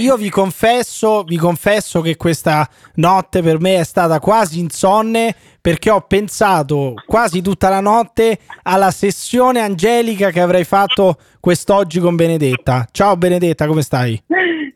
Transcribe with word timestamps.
Io 0.00 0.14
vi 0.14 0.30
confesso, 0.30 1.24
vi 1.24 1.36
confesso 1.36 2.00
che 2.00 2.14
questa 2.14 2.68
notte 2.94 3.42
per 3.42 3.58
me 3.58 3.80
è 3.80 3.82
stata 3.82 4.20
quasi 4.20 4.60
insonne 4.60 5.34
perché 5.60 5.90
ho 5.90 6.02
pensato 6.02 6.94
quasi 7.04 7.42
tutta 7.42 7.68
la 7.68 7.80
notte 7.80 8.38
alla 8.62 8.92
sessione 8.92 9.58
angelica 9.58 10.30
che 10.30 10.40
avrei 10.40 10.62
fatto 10.62 11.16
quest'oggi 11.40 11.98
con 11.98 12.14
Benedetta. 12.14 12.86
Ciao 12.92 13.16
Benedetta, 13.16 13.66
come 13.66 13.82
stai? 13.82 14.22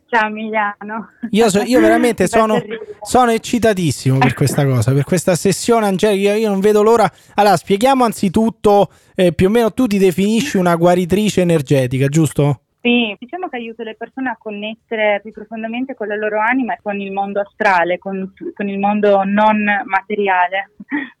Ciao 0.09 0.27
Emiliano. 0.27 1.11
Io, 1.29 1.49
so, 1.49 1.61
io 1.61 1.79
veramente 1.79 2.27
sono, 2.27 2.61
sono, 3.01 3.31
eccitatissimo 3.31 4.17
per 4.17 4.33
questa 4.33 4.65
cosa, 4.65 4.91
per 4.91 5.05
questa 5.05 5.35
sessione 5.35 5.85
angelica. 5.85 6.33
Io 6.33 6.49
non 6.49 6.59
vedo 6.59 6.83
l'ora. 6.83 7.09
Allora, 7.35 7.55
spieghiamo 7.55 8.03
anzitutto, 8.03 8.91
eh, 9.15 9.31
più 9.31 9.47
o 9.47 9.49
meno 9.49 9.71
tu 9.71 9.87
ti 9.87 9.97
definisci 9.97 10.57
una 10.57 10.75
guaritrice 10.75 11.39
energetica, 11.39 12.09
giusto? 12.09 12.57
Sì, 12.83 13.15
diciamo 13.17 13.47
che 13.47 13.55
aiuto 13.55 13.81
le 13.81 13.95
persone 13.95 14.29
a 14.29 14.35
connettere 14.37 15.21
più 15.23 15.31
profondamente 15.31 15.95
con 15.95 16.05
la 16.05 16.17
loro 16.17 16.41
anima 16.41 16.73
e 16.73 16.79
con 16.83 16.99
il 16.99 17.13
mondo 17.13 17.39
astrale, 17.39 17.97
con, 17.97 18.33
con, 18.53 18.67
il 18.67 18.77
mondo 18.77 19.23
non 19.23 19.63
materiale. 19.85 20.71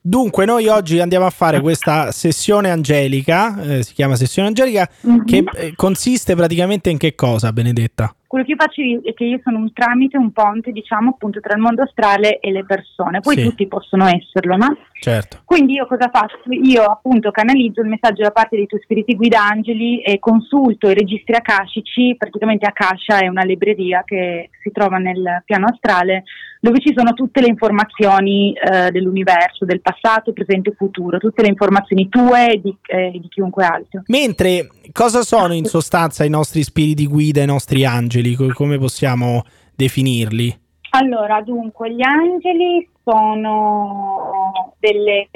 Dunque, 0.01 0.43
noi 0.43 0.67
oggi 0.67 0.99
andiamo 0.99 1.25
a 1.25 1.29
fare 1.29 1.61
questa 1.61 2.11
sessione 2.11 2.69
angelica, 2.69 3.61
eh, 3.61 3.83
si 3.83 3.93
chiama 3.93 4.17
sessione 4.17 4.49
angelica, 4.49 4.89
mm-hmm. 5.07 5.23
che 5.23 5.45
eh, 5.55 5.73
consiste 5.77 6.35
praticamente 6.35 6.89
in 6.89 6.97
che 6.97 7.15
cosa, 7.15 7.53
Benedetta? 7.53 8.13
Quello 8.33 8.47
che 8.47 8.53
io 8.53 8.57
faccio 8.57 8.81
è 9.07 9.13
che 9.13 9.25
io 9.25 9.39
sono 9.43 9.59
un 9.59 9.71
tramite, 9.73 10.17
un 10.17 10.31
ponte, 10.31 10.71
diciamo, 10.71 11.11
appunto, 11.11 11.39
tra 11.39 11.53
il 11.53 11.61
mondo 11.61 11.83
astrale 11.83 12.39
e 12.39 12.51
le 12.51 12.65
persone. 12.65 13.19
Poi 13.19 13.35
sì. 13.35 13.43
tutti 13.43 13.67
possono 13.67 14.07
esserlo, 14.07 14.55
no? 14.55 14.75
Certo. 14.99 15.41
Quindi 15.45 15.73
io 15.73 15.85
cosa 15.85 16.09
faccio? 16.11 16.39
Io 16.49 16.83
appunto 16.83 17.29
canalizzo 17.29 17.81
il 17.81 17.89
messaggio 17.89 18.23
da 18.23 18.31
parte 18.31 18.55
dei 18.55 18.65
tuoi 18.65 18.81
spiriti 18.81 19.15
guida 19.15 19.39
angeli 19.39 20.01
e 20.01 20.17
consulto 20.17 20.89
i 20.89 20.95
registri 20.95 21.35
akashici, 21.35 22.15
praticamente 22.17 22.65
Akasha 22.65 23.19
è 23.19 23.27
una 23.27 23.43
libreria 23.43 24.01
che 24.03 24.49
si 24.63 24.71
trova 24.71 24.97
nel 24.97 25.43
piano 25.45 25.67
astrale 25.67 26.23
dove 26.63 26.79
ci 26.79 26.93
sono 26.95 27.11
tutte 27.11 27.41
le 27.41 27.47
informazioni 27.47 28.53
eh, 28.53 28.89
dell'universo, 28.89 29.65
del 29.65 29.81
passato, 29.81 30.31
presente 30.31 30.69
e 30.69 30.75
futuro, 30.77 31.17
tutte 31.17 31.41
le 31.41 31.49
informazioni 31.49 32.07
tue 32.07 32.53
e 32.53 32.61
di, 32.61 32.73
eh, 32.85 33.11
di 33.11 33.27
chiunque 33.27 33.65
altro. 33.65 34.03
Mentre 34.05 34.69
cosa 34.93 35.23
sono 35.23 35.53
in 35.53 35.65
sostanza 35.65 36.23
i 36.23 36.29
nostri 36.29 36.63
spiriti 36.63 37.05
guida, 37.05 37.41
i 37.41 37.47
nostri 37.47 37.83
angeli? 37.83 38.35
Come 38.53 38.77
possiamo 38.77 39.43
definirli? 39.75 40.57
Allora, 40.91 41.41
dunque, 41.41 41.93
gli 41.93 42.01
angeli 42.01 42.87
sono 43.03 44.73
delle 44.79 45.27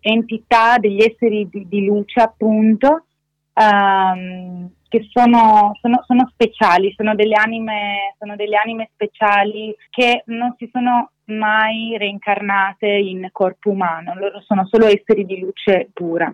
entità, 0.00 0.78
degli 0.78 1.02
esseri 1.02 1.50
di, 1.50 1.68
di 1.68 1.84
luce, 1.84 2.18
appunto, 2.18 3.04
um, 3.52 4.70
che 4.92 5.08
sono, 5.10 5.72
sono, 5.80 6.04
sono, 6.06 6.28
speciali, 6.30 6.92
sono 6.94 7.14
delle, 7.14 7.34
anime, 7.34 8.14
sono 8.18 8.36
delle 8.36 8.56
anime 8.56 8.90
speciali 8.92 9.74
che 9.88 10.22
non 10.26 10.54
si 10.58 10.68
sono 10.70 11.12
mai 11.32 11.96
reincarnate 11.96 12.88
in 12.88 13.26
corpo 13.32 13.70
umano, 13.70 14.12
loro 14.14 14.42
sono 14.42 14.66
solo 14.66 14.84
esseri 14.84 15.24
di 15.24 15.40
luce 15.40 15.88
pura 15.94 16.30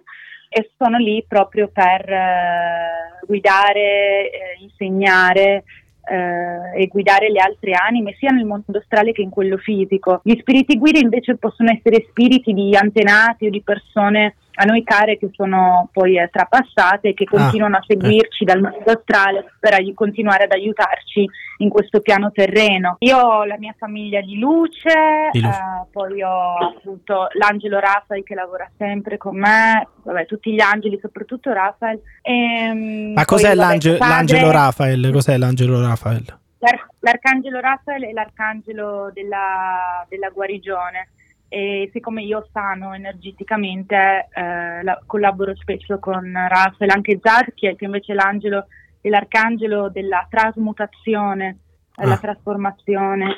e 0.49 0.73
sono 0.77 0.99
lì 0.99 1.25
proprio 1.29 1.71
per 1.73 2.11
eh, 2.11 3.21
guidare, 3.25 4.31
eh, 4.31 4.57
insegnare 4.59 5.63
eh, 6.11 6.83
e 6.83 6.87
guidare 6.89 7.31
le 7.31 7.39
altre 7.39 7.75
anime 7.75 8.17
sia 8.19 8.31
nel 8.31 8.45
mondo 8.45 8.77
astrale 8.77 9.13
che 9.13 9.23
in 9.23 9.31
quello 9.31 9.59
fisico. 9.59 10.21
Gli 10.25 10.37
spiriti 10.37 10.79
guida 10.79 10.99
invece 10.99 11.37
possono 11.37 11.71
essere 11.71 12.07
spiriti 12.09 12.53
di 12.53 12.75
antenati 12.75 13.47
o 13.47 13.51
di 13.51 13.63
persone 13.63 14.35
a 14.61 14.65
noi 14.65 14.83
care 14.83 15.17
che 15.19 15.31
sono 15.33 15.89
poi 15.93 16.19
eh, 16.19 16.29
trapassate 16.31 17.09
e 17.09 17.15
che 17.15 17.25
ah, 17.29 17.31
continuano 17.31 17.77
ah, 17.77 17.79
a 17.79 17.85
seguirci 17.87 18.43
eh. 18.43 18.47
dal 18.47 18.61
mondo 18.61 18.91
astrale 18.91 19.53
per 19.61 19.75
ai- 19.75 19.95
continuare 19.95 20.45
ad 20.45 20.53
aiutarci 20.53 21.25
in 21.59 21.69
questo 21.69 22.01
piano 22.01 22.33
terreno. 22.33 22.97
Io 23.01 23.19
ho 23.19 23.45
la 23.45 23.57
mia 23.57 23.75
famiglia 23.79 24.21
di 24.21 24.39
luce, 24.39 24.91
di 25.31 25.41
luce. 25.41 25.57
Eh, 25.57 25.87
poi 25.93 26.23
ho 26.23 26.57
appunto 26.57 27.29
l'angelo 27.35 27.79
Rafael 27.79 28.25
che 28.25 28.35
lavora 28.35 28.69
sempre 28.77 29.17
con 29.17 29.39
me, 29.39 29.87
vabbè, 30.03 30.27
tutti 30.27 30.53
gli 30.53 30.61
angeli, 30.61 30.99
soprattutto 31.01 31.53
Rafael. 31.53 32.01
E, 32.21 32.33
ehm, 32.33 33.13
Ma 33.13 33.25
cos'è 33.25 33.55
l'ange- 33.55 33.97
padre, 33.97 34.15
l'angelo 34.15 34.51
Rafael? 34.51 35.11
Cos'è 35.13 35.37
l'angelo 35.37 35.81
Rafael? 35.81 36.25
L'ar- 36.59 36.89
l'arcangelo 36.99 37.61
Rafael 37.61 38.03
è 38.03 38.13
l'arcangelo 38.13 39.13
della, 39.15 40.05
della 40.09 40.31
guarigione 40.31 41.11
e 41.49 41.89
siccome 41.93 42.23
io 42.23 42.47
sano 42.53 42.95
energeticamente 42.95 44.29
eh, 44.33 44.83
la, 44.83 45.01
collaboro 45.07 45.55
spesso 45.57 45.99
con 45.99 46.31
Rafael, 46.33 46.91
anche 46.91 47.19
Zadkiel 47.23 47.77
che 47.77 47.87
invece 47.87 48.13
è 48.13 48.15
l'angelo 48.15 48.67
e 49.01 49.09
l'arcangelo 49.09 49.89
della 49.89 50.27
trasmutazione, 50.29 51.59
ah. 51.97 52.07
la 52.07 52.19
trasformazione. 52.19 53.37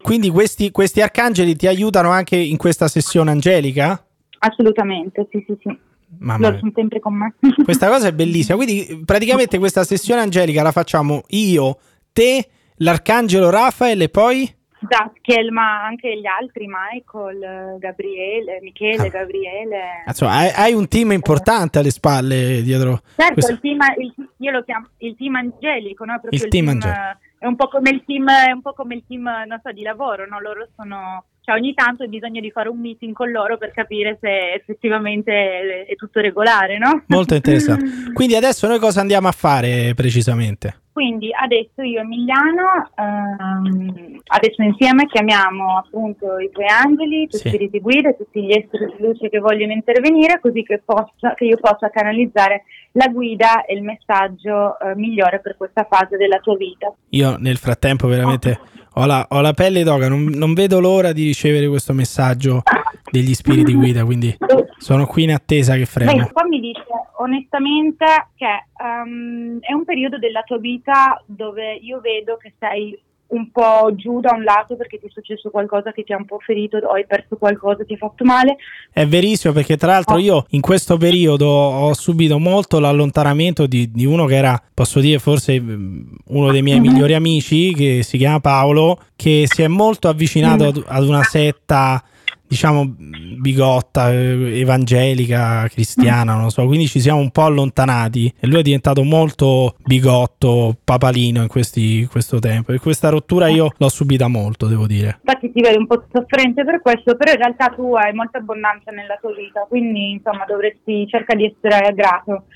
Quindi 0.00 0.30
questi, 0.30 0.70
questi 0.70 1.02
arcangeli 1.02 1.54
ti 1.56 1.66
aiutano 1.66 2.10
anche 2.10 2.36
in 2.36 2.56
questa 2.56 2.88
sessione 2.88 3.30
angelica? 3.30 4.02
Assolutamente, 4.38 5.26
sì, 5.30 5.44
sì, 5.46 5.56
sì. 5.60 5.78
Mamma 6.18 6.48
Loro 6.48 6.58
sono 6.58 6.72
sempre 6.74 6.98
con 6.98 7.14
me. 7.14 7.34
Questa 7.62 7.88
cosa 7.88 8.08
è 8.08 8.12
bellissima. 8.12 8.56
Quindi 8.56 9.02
praticamente 9.04 9.58
questa 9.58 9.84
sessione 9.84 10.20
angelica 10.20 10.62
la 10.62 10.72
facciamo 10.72 11.22
io, 11.28 11.78
te, 12.12 12.48
l'arcangelo 12.76 13.48
Rafael 13.48 14.00
e 14.02 14.08
poi? 14.08 14.52
Zatkiel, 14.88 15.50
ma 15.50 15.84
anche 15.84 16.18
gli 16.18 16.26
altri, 16.26 16.66
Michael, 16.66 17.78
Gabriele, 17.78 18.60
Michele, 18.62 19.06
ah. 19.06 19.10
Gabriele. 19.10 19.80
Insomma, 20.06 20.32
hai, 20.32 20.50
hai, 20.54 20.72
un 20.72 20.88
team 20.88 21.12
importante 21.12 21.78
alle 21.78 21.90
spalle 21.90 22.62
dietro. 22.62 23.00
Certo, 23.16 23.34
questo. 23.34 23.52
il 23.52 23.60
team, 23.60 23.78
il, 23.98 24.14
io 24.38 24.50
lo 24.50 24.62
chiamo 24.62 24.88
il 24.98 25.16
team 25.16 25.34
angelico, 25.34 26.04
no? 26.04 26.18
Proprio 26.20 26.38
il, 26.38 26.44
il 26.44 26.50
team, 26.50 26.68
angelico. 26.68 27.18
È 27.38 27.46
un 27.46 27.56
po' 27.56 27.68
come 27.68 27.90
il 27.90 28.02
team, 28.04 28.28
è 28.28 28.52
un 28.52 28.62
po' 28.62 28.72
come 28.72 28.94
il 28.94 29.04
team, 29.06 29.22
non 29.22 29.60
so, 29.62 29.72
di 29.72 29.82
lavoro, 29.82 30.26
no? 30.26 30.40
Loro 30.40 30.68
sono 30.76 31.24
cioè 31.42 31.54
ogni 31.58 31.72
tanto 31.74 32.02
hai 32.02 32.08
bisogno 32.08 32.40
di 32.40 32.50
fare 32.50 32.68
un 32.68 32.78
meeting 32.78 33.14
con 33.14 33.30
loro 33.30 33.56
per 33.56 33.72
capire 33.72 34.18
se 34.20 34.52
effettivamente 34.52 35.86
è 35.86 35.94
tutto 35.96 36.20
regolare, 36.20 36.78
no? 36.78 37.02
Molto 37.06 37.34
interessante. 37.34 38.12
Quindi 38.12 38.36
adesso 38.36 38.66
noi 38.66 38.78
cosa 38.78 39.00
andiamo 39.00 39.28
a 39.28 39.32
fare 39.32 39.94
precisamente? 39.94 40.82
Quindi 41.00 41.30
adesso 41.32 41.80
io 41.80 42.00
e 42.00 42.02
Emiliano, 42.02 42.90
ehm, 42.94 44.20
adesso 44.26 44.60
insieme 44.60 45.06
chiamiamo 45.06 45.78
appunto 45.78 46.36
i 46.36 46.50
tuoi 46.52 46.66
angeli, 46.66 47.22
i 47.22 47.26
tuoi 47.26 47.40
sì. 47.40 47.48
spiriti 47.48 47.80
guida, 47.80 48.12
tutti 48.12 48.42
gli 48.42 48.50
esseri 48.50 48.92
di 48.94 49.06
luce 49.06 49.30
che 49.30 49.38
vogliono 49.38 49.72
intervenire, 49.72 50.40
così 50.42 50.62
che, 50.62 50.82
possa, 50.84 51.32
che 51.36 51.46
io 51.46 51.56
possa 51.56 51.88
canalizzare 51.88 52.64
la 52.92 53.08
guida 53.08 53.64
e 53.64 53.76
il 53.76 53.82
messaggio 53.82 54.78
eh, 54.78 54.94
migliore 54.94 55.40
per 55.40 55.56
questa 55.56 55.86
fase 55.88 56.18
della 56.18 56.36
tua 56.36 56.58
vita. 56.58 56.92
Io 57.08 57.38
nel 57.38 57.56
frattempo 57.56 58.06
veramente 58.06 58.60
ho 58.94 59.06
la, 59.06 59.24
ho 59.26 59.40
la 59.40 59.54
pelle 59.54 59.82
d'oca, 59.82 60.06
non, 60.06 60.24
non, 60.24 60.52
vedo 60.52 60.80
l'ora 60.80 61.12
di 61.12 61.24
ricevere 61.24 61.66
questo 61.68 61.94
messaggio 61.94 62.60
degli 63.10 63.34
spiriti 63.34 63.74
guida, 63.74 64.04
quindi 64.04 64.36
sono 64.78 65.06
qui 65.06 65.24
in 65.24 65.32
attesa 65.32 65.74
che. 65.74 65.86
Beh, 65.92 66.30
qua 66.32 66.44
mi 66.46 66.60
dice 66.60 66.84
onestamente 67.18 68.06
che 68.34 68.66
um, 68.82 69.58
è 69.60 69.72
un 69.72 69.84
periodo 69.84 70.18
della 70.18 70.42
tua 70.42 70.58
vita 70.58 71.22
dove 71.26 71.74
io 71.74 72.00
vedo 72.00 72.36
che 72.36 72.54
sei 72.58 72.98
un 73.30 73.50
po' 73.50 73.92
giù 73.94 74.20
da 74.20 74.32
un 74.34 74.42
lato 74.42 74.76
perché 74.76 74.98
ti 74.98 75.06
è 75.06 75.10
successo 75.10 75.50
qualcosa 75.50 75.92
che 75.92 76.02
ti 76.02 76.12
ha 76.12 76.16
un 76.16 76.24
po' 76.24 76.38
ferito 76.40 76.78
o 76.78 76.94
hai 76.94 77.06
perso 77.06 77.36
qualcosa, 77.36 77.84
ti 77.84 77.94
ha 77.94 77.96
fatto 77.96 78.24
male. 78.24 78.56
È 78.90 79.06
verissimo 79.06 79.52
perché 79.52 79.76
tra 79.76 79.92
l'altro 79.92 80.16
oh. 80.16 80.18
io 80.18 80.46
in 80.50 80.60
questo 80.60 80.96
periodo 80.96 81.46
ho 81.46 81.94
subito 81.94 82.38
molto 82.38 82.78
l'allontanamento 82.80 83.66
di, 83.66 83.90
di 83.90 84.04
uno 84.04 84.26
che 84.26 84.36
era, 84.36 84.60
posso 84.74 85.00
dire, 85.00 85.18
forse 85.18 85.60
mm, 85.60 86.02
uno 86.28 86.50
dei 86.50 86.62
miei 86.62 86.80
mm-hmm. 86.80 86.92
migliori 86.92 87.14
amici 87.14 87.72
che 87.72 88.02
si 88.02 88.18
chiama 88.18 88.40
Paolo, 88.40 88.98
che 89.14 89.44
si 89.46 89.62
è 89.62 89.68
molto 89.68 90.08
avvicinato 90.08 90.64
ad, 90.64 90.84
ad 90.86 91.06
una 91.06 91.22
setta 91.22 92.02
diciamo 92.50 92.96
bigotta, 93.38 94.10
eh, 94.10 94.58
evangelica, 94.58 95.68
cristiana, 95.68 96.34
non 96.34 96.42
lo 96.42 96.50
so, 96.50 96.66
quindi 96.66 96.88
ci 96.88 96.98
siamo 96.98 97.20
un 97.20 97.30
po' 97.30 97.44
allontanati 97.44 98.34
e 98.40 98.48
lui 98.48 98.58
è 98.58 98.62
diventato 98.62 99.04
molto 99.04 99.76
bigotto, 99.84 100.76
papalino 100.82 101.42
in 101.42 101.46
questi, 101.46 102.08
questo 102.10 102.40
tempo 102.40 102.72
e 102.72 102.80
questa 102.80 103.08
rottura 103.08 103.46
io 103.46 103.70
l'ho 103.76 103.88
subita 103.88 104.26
molto, 104.26 104.66
devo 104.66 104.88
dire. 104.88 105.20
Infatti 105.22 105.52
ti 105.52 105.60
vedi 105.60 105.76
un 105.76 105.86
po' 105.86 106.04
sofferente 106.12 106.64
per 106.64 106.82
questo, 106.82 107.14
però 107.14 107.30
in 107.30 107.38
realtà 107.38 107.68
tu 107.68 107.94
hai 107.94 108.12
molta 108.12 108.38
abbondanza 108.38 108.90
nella 108.90 109.16
tua 109.20 109.32
vita, 109.32 109.64
quindi 109.68 110.10
insomma 110.10 110.44
dovresti 110.44 111.06
cercare 111.06 111.38
di 111.38 111.54
essere 111.54 111.94
grato. 111.94 112.46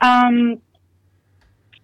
Um, 0.00 0.58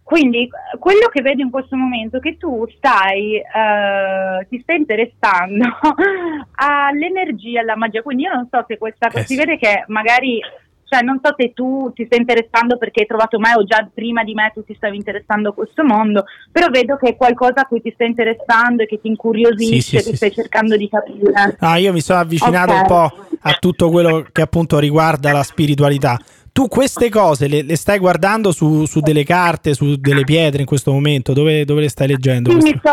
quindi 0.06 0.48
quello 0.78 1.08
che 1.12 1.20
vedo 1.20 1.42
in 1.42 1.50
questo 1.50 1.74
momento 1.74 2.18
è 2.18 2.20
che 2.20 2.36
tu 2.36 2.64
stai, 2.76 3.38
eh, 3.38 4.46
ti 4.48 4.60
stai 4.60 4.76
interessando 4.76 5.64
all'energia, 6.54 7.62
alla 7.62 7.74
magia, 7.74 8.02
quindi 8.02 8.22
io 8.22 8.32
non 8.32 8.46
so 8.48 8.64
se 8.68 8.78
questa 8.78 9.08
cosa, 9.08 9.24
eh 9.24 9.26
si 9.26 9.34
vede 9.34 9.58
che 9.58 9.82
magari, 9.88 10.38
cioè 10.84 11.02
non 11.02 11.18
so 11.20 11.34
se 11.36 11.52
tu 11.52 11.90
ti 11.92 12.04
stai 12.04 12.20
interessando 12.20 12.78
perché 12.78 13.00
hai 13.00 13.06
trovato 13.08 13.40
me 13.40 13.54
o 13.56 13.64
già 13.64 13.84
prima 13.92 14.22
di 14.22 14.32
me 14.32 14.52
tu 14.54 14.62
ti 14.62 14.74
stavi 14.76 14.94
interessando 14.94 15.48
a 15.48 15.54
questo 15.54 15.82
mondo, 15.82 16.26
però 16.52 16.68
vedo 16.68 16.96
che 16.96 17.08
è 17.08 17.16
qualcosa 17.16 17.62
a 17.62 17.66
cui 17.66 17.82
ti 17.82 17.90
stai 17.92 18.06
interessando 18.06 18.84
e 18.84 18.86
che 18.86 19.00
ti 19.00 19.08
incuriosisce, 19.08 19.80
sì, 19.80 19.80
sì, 19.80 19.96
che 19.96 20.02
sì, 20.10 20.16
stai 20.16 20.32
cercando 20.32 20.76
di 20.76 20.88
capire. 20.88 21.56
Ah, 21.58 21.78
io 21.78 21.92
mi 21.92 22.00
sono 22.00 22.20
avvicinato 22.20 22.70
okay. 22.70 22.80
un 22.80 22.86
po' 22.86 23.26
a 23.40 23.52
tutto 23.54 23.90
quello 23.90 24.24
che 24.30 24.42
appunto 24.42 24.78
riguarda 24.78 25.32
la 25.32 25.42
spiritualità 25.42 26.16
tu 26.56 26.68
queste 26.68 27.10
cose 27.10 27.48
le, 27.48 27.60
le 27.60 27.76
stai 27.76 27.98
guardando 27.98 28.50
su, 28.50 28.86
su, 28.86 29.00
delle 29.00 29.24
carte, 29.24 29.74
su 29.74 29.96
delle 29.96 30.24
pietre 30.24 30.60
in 30.60 30.66
questo 30.66 30.90
momento? 30.90 31.34
Dove, 31.34 31.66
dove 31.66 31.82
le 31.82 31.90
stai 31.90 32.06
leggendo? 32.06 32.50
Sì, 32.50 32.56
mi 32.56 32.78
sto, 32.78 32.92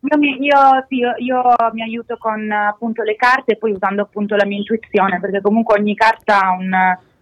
io 0.00 0.18
mi, 0.18 0.36
io, 0.40 0.58
io, 0.88 1.14
io 1.18 1.56
mi, 1.72 1.82
aiuto 1.82 2.16
con 2.18 2.50
appunto 2.50 3.04
le 3.04 3.14
carte 3.14 3.52
e 3.52 3.56
poi 3.58 3.70
usando 3.70 4.02
appunto 4.02 4.34
la 4.34 4.44
mia 4.44 4.58
intuizione, 4.58 5.20
perché 5.20 5.40
comunque 5.40 5.78
ogni 5.78 5.94
carta 5.94 6.40
ha 6.40 6.50
un. 6.50 6.68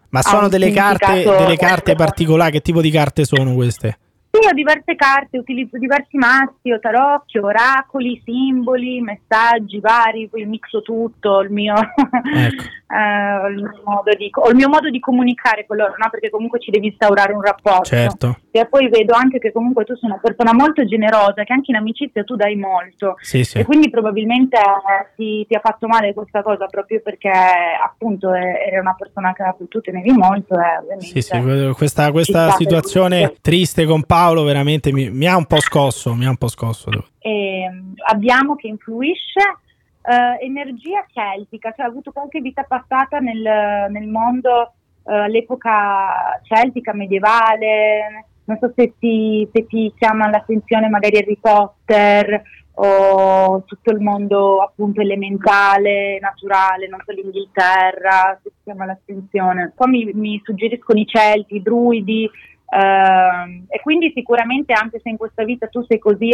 Ma 0.09 0.23
sono 0.23 0.49
delle 0.49 0.71
carte, 0.71 1.23
delle 1.23 1.59
carte 1.59 1.93
particolari? 1.97 2.53
Che 2.53 2.63
tipo 2.63 2.81
di 2.81 2.91
carte 2.91 3.27
sono 3.27 3.53
queste? 3.53 3.99
Sì, 4.41 4.47
ho 4.47 4.53
diverse 4.53 4.95
carte, 4.95 5.37
utilizzo 5.37 5.79
diversi 5.79 6.17
mazzi, 6.17 6.71
ho 6.71 6.79
tarocchi, 6.79 7.39
oracoli, 7.39 8.23
simboli, 8.25 9.01
messaggi 9.01 9.81
vari, 9.81 10.29
poi 10.29 10.45
mixo 10.45 10.81
tutto, 10.81 11.41
il 11.41 11.51
mio, 11.51 11.75
ecco. 11.75 12.63
eh, 12.89 13.51
il 13.51 13.63
mio 13.63 13.81
modo 13.85 14.15
di, 14.17 14.31
il 14.51 14.55
mio 14.55 14.69
modo 14.69 14.91
di 14.91 15.01
comunicare 15.01 15.67
con 15.67 15.77
loro, 15.77 15.95
no? 15.97 16.09
perché 16.09 16.31
comunque 16.31 16.61
ci 16.61 16.71
devi 16.71 16.87
instaurare 16.87 17.33
un 17.33 17.43
rapporto. 17.43 17.85
Certo. 17.85 18.39
E 18.51 18.67
poi 18.67 18.89
vedo 18.89 19.15
anche 19.15 19.39
che 19.39 19.53
comunque 19.53 19.85
tu 19.85 19.95
sei 19.97 20.09
una 20.09 20.21
persona 20.23 20.53
molto 20.53 20.85
generosa, 20.85 21.43
che 21.45 21.53
anche 21.53 21.73
in 21.73 21.77
amicizia 21.77 22.23
tu 22.23 22.37
dai 22.37 22.57
molto. 22.57 23.17
Sì, 23.21 23.43
sì. 23.45 23.59
E 23.59 23.65
quindi 23.65 23.91
probabilmente 23.91 24.57
eh, 24.57 25.13
ti, 25.17 25.45
ti, 25.49 25.55
ha 25.55 25.61
fatto 25.61 25.87
male 25.87 26.15
questa 26.15 26.43
cosa 26.43 26.67
proprio 26.67 27.01
perché 27.01 27.31
appunto 27.31 28.33
eri 28.33 28.79
una 28.79 28.95
persona 28.97 29.33
che 29.33 29.45
tu 29.69 29.81
tenevi 29.81 30.13
molto. 30.13 30.55
E 30.55 31.01
sì, 31.01 31.21
sì, 31.21 31.73
questa, 31.77 32.11
questa 32.13 32.51
situazione 32.53 33.35
triste 33.41 33.85
con 33.85 34.05
Paolo 34.05 34.28
veramente 34.43 34.93
mi, 34.93 35.11
mi, 35.11 35.27
ha 35.27 35.37
un 35.37 35.47
po' 35.47 35.61
scosso, 35.61 36.15
mi 36.15 36.27
ha 36.27 36.31
un 36.31 36.37
po' 36.37 36.49
scosso. 36.49 36.91
E, 37.19 37.63
ehm, 37.63 37.95
abbiamo 38.09 38.57
che 38.57 38.69
influisce 38.69 39.41
uh, 40.03 40.43
energia 40.43 41.05
celtica, 41.13 41.73
cioè 41.73 41.87
ha 41.87 41.89
avuto 41.89 42.13
qualche 42.13 42.41
vita 42.41 42.63
passata 42.63 43.19
nel, 43.19 43.43
nel 43.91 44.09
mondo 44.09 44.73
uh, 45.03 45.13
all'epoca 45.13 46.41
celtica, 46.43 46.93
medievale, 46.93 48.27
non 48.45 48.59
so 48.61 48.73
se 48.75 48.95
ti, 48.99 49.49
se 49.53 49.67
ti 49.67 49.93
chiama 49.97 50.29
l'attenzione 50.31 50.89
magari 50.89 51.19
Harry 51.19 51.39
Potter 51.39 52.43
o 52.81 53.63
tutto 53.67 53.91
il 53.91 54.01
mondo 54.01 54.63
appunto 54.63 55.01
elementale, 55.01 56.19
naturale, 56.21 56.87
non 56.89 57.01
so 57.05 57.13
l'Inghilterra, 57.13 58.39
se 58.43 58.51
ti 58.51 58.57
chiama 58.65 58.87
l'attenzione. 58.87 59.73
Poi 59.75 59.89
mi, 59.91 60.11
mi 60.15 60.41
suggeriscono 60.45 61.01
i 61.01 61.07
Celti, 61.07 61.57
i 61.57 61.63
Druidi, 61.63 62.31
Uh, 62.71 63.65
e 63.67 63.81
quindi 63.81 64.13
sicuramente 64.15 64.75
anche 64.75 65.01
se 65.03 65.09
in 65.09 65.17
questa 65.17 65.43
vita 65.43 65.69
tu 65.69 65.83
sei 65.89 65.99
così, 65.99 66.33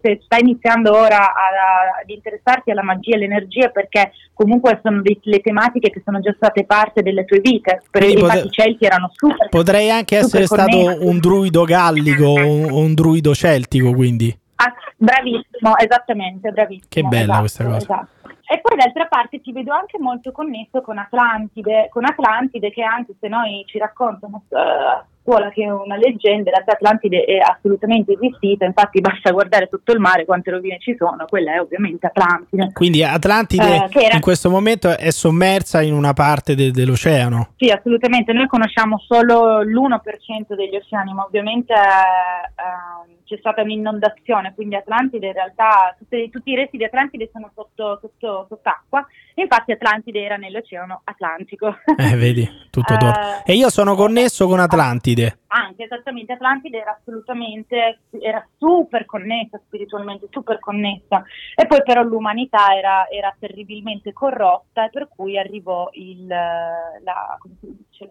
se 0.00 0.20
stai 0.24 0.40
iniziando 0.40 0.96
ora 0.96 1.18
a, 1.18 2.00
ad 2.00 2.08
interessarti 2.08 2.70
alla 2.70 2.82
magia 2.82 3.12
e 3.12 3.16
all'energia 3.16 3.68
perché 3.68 4.12
comunque 4.32 4.80
sono 4.82 5.02
dei, 5.02 5.20
le 5.24 5.40
tematiche 5.40 5.90
che 5.90 6.00
sono 6.02 6.20
già 6.20 6.32
state 6.36 6.64
parte 6.64 7.02
delle 7.02 7.26
tue 7.26 7.40
vite, 7.40 7.82
per 7.90 8.02
i 8.02 8.14
potre- 8.14 8.48
celti 8.48 8.86
erano 8.86 9.10
super 9.12 9.50
Potrei 9.50 9.90
anche 9.90 10.16
essere 10.16 10.46
connessi. 10.46 10.80
stato 10.80 11.06
un 11.06 11.18
druido 11.18 11.64
gallico 11.64 12.28
o 12.28 12.46
un, 12.46 12.70
un, 12.70 12.94
druido 12.94 13.34
celtico 13.34 13.92
quindi. 13.92 14.34
Ah, 14.54 14.72
bravissimo, 14.96 15.76
esattamente, 15.76 16.50
bravissimo. 16.50 16.86
Che 16.88 17.02
bella 17.02 17.22
esatto, 17.24 17.40
questa 17.40 17.64
cosa. 17.64 17.76
Esatto. 17.76 18.08
E 18.46 18.60
poi 18.60 18.76
d'altra 18.76 19.06
parte 19.06 19.40
ti 19.42 19.52
vedo 19.52 19.72
anche 19.72 19.98
molto 19.98 20.32
connesso 20.32 20.80
con 20.80 20.96
Atlantide, 20.96 21.88
con 21.90 22.04
Atlantide 22.04 22.70
che 22.70 22.82
anche 22.82 23.14
se 23.20 23.28
noi 23.28 23.64
ci 23.66 23.78
raccontano 23.78 24.44
uh, 24.48 25.12
scuola 25.24 25.48
che 25.48 25.64
è 25.64 25.70
una 25.70 25.96
leggenda, 25.96 26.50
la 26.50 26.62
Atlantide 26.66 27.24
è 27.24 27.38
assolutamente 27.38 28.12
esistita, 28.12 28.66
infatti 28.66 29.00
basta 29.00 29.30
guardare 29.30 29.68
sotto 29.70 29.92
il 29.92 29.98
mare 29.98 30.26
quante 30.26 30.50
rovine 30.50 30.78
ci 30.78 30.94
sono, 30.98 31.24
quella 31.26 31.54
è 31.54 31.60
ovviamente 31.60 32.06
Atlantide. 32.06 32.70
Quindi 32.74 33.02
Atlantide 33.02 33.88
eh, 33.90 34.02
era... 34.04 34.14
in 34.16 34.20
questo 34.20 34.50
momento 34.50 34.96
è 34.96 35.10
sommersa 35.10 35.80
in 35.80 35.94
una 35.94 36.12
parte 36.12 36.54
de- 36.54 36.70
dell'oceano? 36.70 37.54
Sì, 37.56 37.70
assolutamente, 37.70 38.34
noi 38.34 38.46
conosciamo 38.46 38.98
solo 38.98 39.62
l'1% 39.62 40.54
degli 40.54 40.76
oceani, 40.76 41.14
ma 41.14 41.24
ovviamente 41.24 41.72
eh, 41.72 43.22
c'è 43.24 43.36
stata 43.38 43.62
un'inondazione, 43.62 44.54
quindi 44.54 44.76
Atlantide 44.76 45.28
in 45.28 45.32
realtà, 45.32 45.94
tutti, 45.98 46.28
tutti 46.30 46.50
i 46.50 46.54
resti 46.54 46.76
di 46.76 46.84
Atlantide 46.84 47.30
sono 47.32 47.50
sotto, 47.54 47.98
sotto, 48.00 48.46
sott'acqua, 48.48 49.04
infatti 49.34 49.72
Atlantide 49.72 50.22
era 50.22 50.36
nell'oceano 50.36 51.00
Atlantico. 51.04 51.76
Eh, 52.04 52.16
vedi, 52.16 52.46
tutto 52.70 52.96
d'oro. 52.96 53.12
Eh, 53.46 53.52
e 53.52 53.54
io 53.54 53.70
sono 53.70 53.94
connesso 53.94 54.46
con 54.46 54.58
Atlantide. 54.58 55.38
Anche, 55.46 55.84
esattamente, 55.84 56.32
Atlantide 56.32 56.80
era 56.80 56.98
assolutamente, 56.98 58.00
era 58.20 58.46
super 58.58 59.06
connessa 59.06 59.60
spiritualmente, 59.64 60.26
super 60.30 60.58
connessa. 60.58 61.22
E 61.54 61.66
poi 61.66 61.82
però 61.82 62.02
l'umanità 62.02 62.76
era, 62.76 63.08
era 63.08 63.34
terribilmente 63.38 64.12
corrotta 64.12 64.84
e 64.84 64.90
per 64.90 65.08
cui 65.08 65.38
arrivò 65.38 65.88
il, 65.92 66.26
la, 66.26 67.38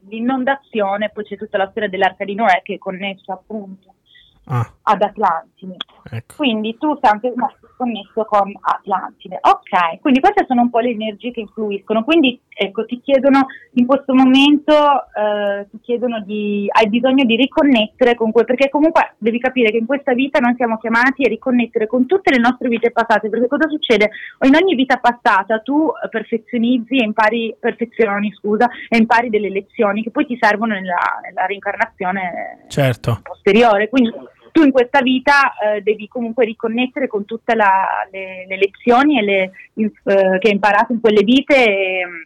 l'inondazione, 0.07 1.09
poi 1.09 1.25
c'è 1.25 1.37
tutta 1.37 1.57
la 1.57 1.69
storia 1.69 1.89
dell'arca 1.89 2.25
di 2.25 2.33
Noè 2.33 2.61
che 2.63 2.75
è 2.75 2.77
connessa 2.77 3.33
appunto 3.33 3.95
ah. 4.45 4.71
ad 4.83 5.01
Atlantide. 5.01 5.77
Ecco. 6.09 6.35
Quindi 6.37 6.77
tu 6.77 6.97
sei 7.01 7.11
anche 7.11 7.33
connesso 7.77 8.25
con 8.25 8.51
Atlantide. 8.61 9.39
Ok, 9.41 9.99
quindi 10.01 10.19
queste 10.19 10.45
sono 10.47 10.61
un 10.61 10.69
po' 10.69 10.79
le 10.79 10.91
energie 10.91 11.31
che 11.31 11.41
influiscono. 11.41 12.03
Quindi 12.03 12.39
ecco, 12.49 12.85
ti 12.85 13.01
chiedono 13.01 13.47
in 13.73 13.85
questo 13.85 14.13
momento, 14.13 14.73
eh, 15.13 15.67
ti 15.69 15.79
chiedono 15.81 16.21
di, 16.21 16.67
hai 16.71 16.87
bisogno 16.87 17.23
di 17.25 17.35
riconnettere 17.35 18.15
con 18.15 18.31
quel, 18.31 18.45
perché 18.45 18.69
comunque 18.69 19.15
devi 19.17 19.39
capire 19.39 19.71
che 19.71 19.77
in 19.77 19.85
questa 19.85 20.13
vita 20.13 20.39
non 20.39 20.55
siamo 20.55 20.77
chiamati 20.77 21.25
a 21.25 21.29
riconnettere 21.29 21.87
con 21.87 22.05
tutte 22.05 22.31
le 22.31 22.39
nostre 22.39 22.69
vite 22.69 22.91
passate, 22.91 23.29
perché 23.29 23.47
cosa 23.47 23.67
succede? 23.67 24.09
In 24.45 24.55
ogni 24.55 24.75
vita 24.75 24.97
passata 24.97 25.59
tu 25.59 25.91
perfezionizzi 26.09 26.97
e 26.97 27.03
impari, 27.03 27.55
perfezioni, 27.59 28.31
scusa, 28.33 28.69
e 28.89 28.97
impari 28.97 29.29
delle 29.29 29.49
lezioni 29.49 30.03
che 30.03 30.11
poi 30.11 30.25
ti 30.25 30.37
servono 30.39 30.73
nella, 30.73 31.19
nella 31.23 31.45
reincarnazione 31.45 32.65
certo. 32.67 33.19
posteriore. 33.23 33.89
Quindi 33.89 34.11
tu 34.53 34.61
in 34.61 34.71
questa 34.71 35.01
vita 35.01 35.57
eh, 35.57 35.81
devi 35.81 36.07
comunque 36.07 36.45
riconnettere 36.45 37.07
con 37.07 37.25
tutte 37.25 37.55
le, 37.55 38.45
le, 38.47 38.55
lezioni 38.55 39.19
le, 39.19 39.51
eh, 39.73 39.91
che 40.03 40.47
hai 40.47 40.53
imparato 40.53 40.93
in 40.93 41.01
quelle 41.01 41.23
vite, 41.23 41.65
e, 41.65 42.05
mm, 42.05 42.21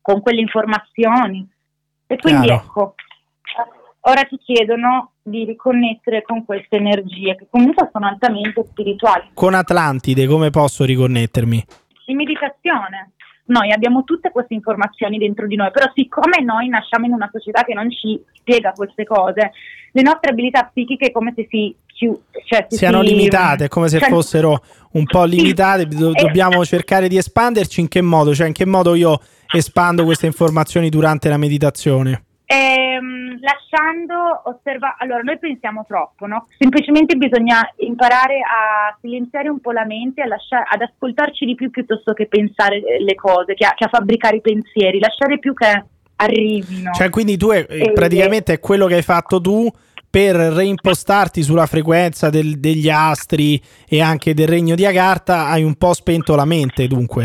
con 0.00 0.22
quelle 0.22 0.40
informazioni. 0.40 1.46
E 2.06 2.16
quindi 2.16 2.46
Chiaro. 2.46 2.62
ecco, 2.62 2.94
ora 4.00 4.22
ti 4.22 4.38
chiedono 4.38 5.12
di 5.22 5.44
riconnettere 5.44 6.22
con 6.22 6.46
queste 6.46 6.76
energie 6.76 7.36
che 7.36 7.46
comunque 7.50 7.90
sono 7.92 8.06
altamente 8.06 8.64
spirituali. 8.64 9.28
Con 9.34 9.52
Atlantide 9.52 10.26
come 10.26 10.48
posso 10.48 10.86
riconnettermi? 10.86 11.64
In 12.06 12.16
meditazione 12.16 13.12
noi 13.48 13.72
abbiamo 13.72 14.04
tutte 14.04 14.30
queste 14.30 14.54
informazioni 14.54 15.18
dentro 15.18 15.46
di 15.46 15.56
noi, 15.56 15.70
però 15.70 15.90
siccome 15.94 16.42
noi 16.42 16.68
nasciamo 16.68 17.06
in 17.06 17.12
una 17.12 17.28
società 17.32 17.62
che 17.62 17.74
non 17.74 17.90
ci 17.90 18.20
spiega 18.32 18.72
queste 18.72 19.04
cose, 19.04 19.52
le 19.92 20.02
nostre 20.02 20.30
abilità 20.30 20.64
psichiche 20.72 21.06
è 21.06 21.12
come 21.12 21.32
se 21.34 21.46
si... 21.48 21.74
Cioè, 21.98 22.66
si 22.68 22.76
siano 22.76 23.02
si, 23.02 23.08
limitate, 23.08 23.66
come 23.66 23.88
se 23.88 23.98
cioè, 23.98 24.08
fossero 24.08 24.62
un 24.92 25.04
po' 25.04 25.24
limitate, 25.24 25.84
do- 25.88 26.12
dobbiamo 26.12 26.64
cercare 26.64 27.08
di 27.08 27.16
espanderci 27.16 27.80
in 27.80 27.88
che 27.88 28.00
modo? 28.02 28.32
Cioè 28.32 28.46
in 28.46 28.52
che 28.52 28.66
modo 28.66 28.94
io 28.94 29.20
espando 29.52 30.04
queste 30.04 30.26
informazioni 30.26 30.90
durante 30.90 31.28
la 31.28 31.38
meditazione? 31.38 32.27
Ehm, 32.50 33.38
lasciando 33.40 34.40
osservare, 34.44 34.94
allora 35.00 35.20
noi 35.20 35.38
pensiamo 35.38 35.84
troppo, 35.86 36.24
no? 36.24 36.46
Semplicemente 36.56 37.14
bisogna 37.16 37.60
imparare 37.76 38.40
a 38.40 38.96
silenziare 39.02 39.50
un 39.50 39.60
po' 39.60 39.70
la 39.70 39.84
mente, 39.84 40.22
a 40.22 40.26
lasciare, 40.26 40.64
ad 40.66 40.80
ascoltarci 40.80 41.44
di 41.44 41.54
più 41.54 41.68
piuttosto 41.68 42.14
che 42.14 42.26
pensare 42.26 42.80
le 42.98 43.14
cose, 43.16 43.52
che 43.52 43.66
a, 43.66 43.74
che 43.74 43.84
a 43.84 43.88
fabbricare 43.88 44.36
i 44.36 44.40
pensieri, 44.40 44.98
lasciare 44.98 45.38
più 45.38 45.52
che 45.52 45.84
arrivino. 46.16 46.92
Cioè, 46.92 47.10
quindi 47.10 47.36
tu 47.36 47.50
è, 47.50 47.66
e, 47.68 47.92
praticamente 47.92 48.54
è 48.54 48.60
quello 48.60 48.86
che 48.86 48.94
hai 48.94 49.02
fatto 49.02 49.42
tu 49.42 49.70
per 50.08 50.34
reimpostarti 50.34 51.42
sulla 51.42 51.66
frequenza 51.66 52.30
del, 52.30 52.58
degli 52.58 52.88
astri 52.88 53.60
e 53.86 54.00
anche 54.00 54.32
del 54.32 54.48
regno 54.48 54.74
di 54.74 54.86
Agartha, 54.86 55.48
hai 55.48 55.64
un 55.64 55.74
po' 55.74 55.92
spento 55.92 56.34
la 56.34 56.46
mente, 56.46 56.86
dunque. 56.86 57.24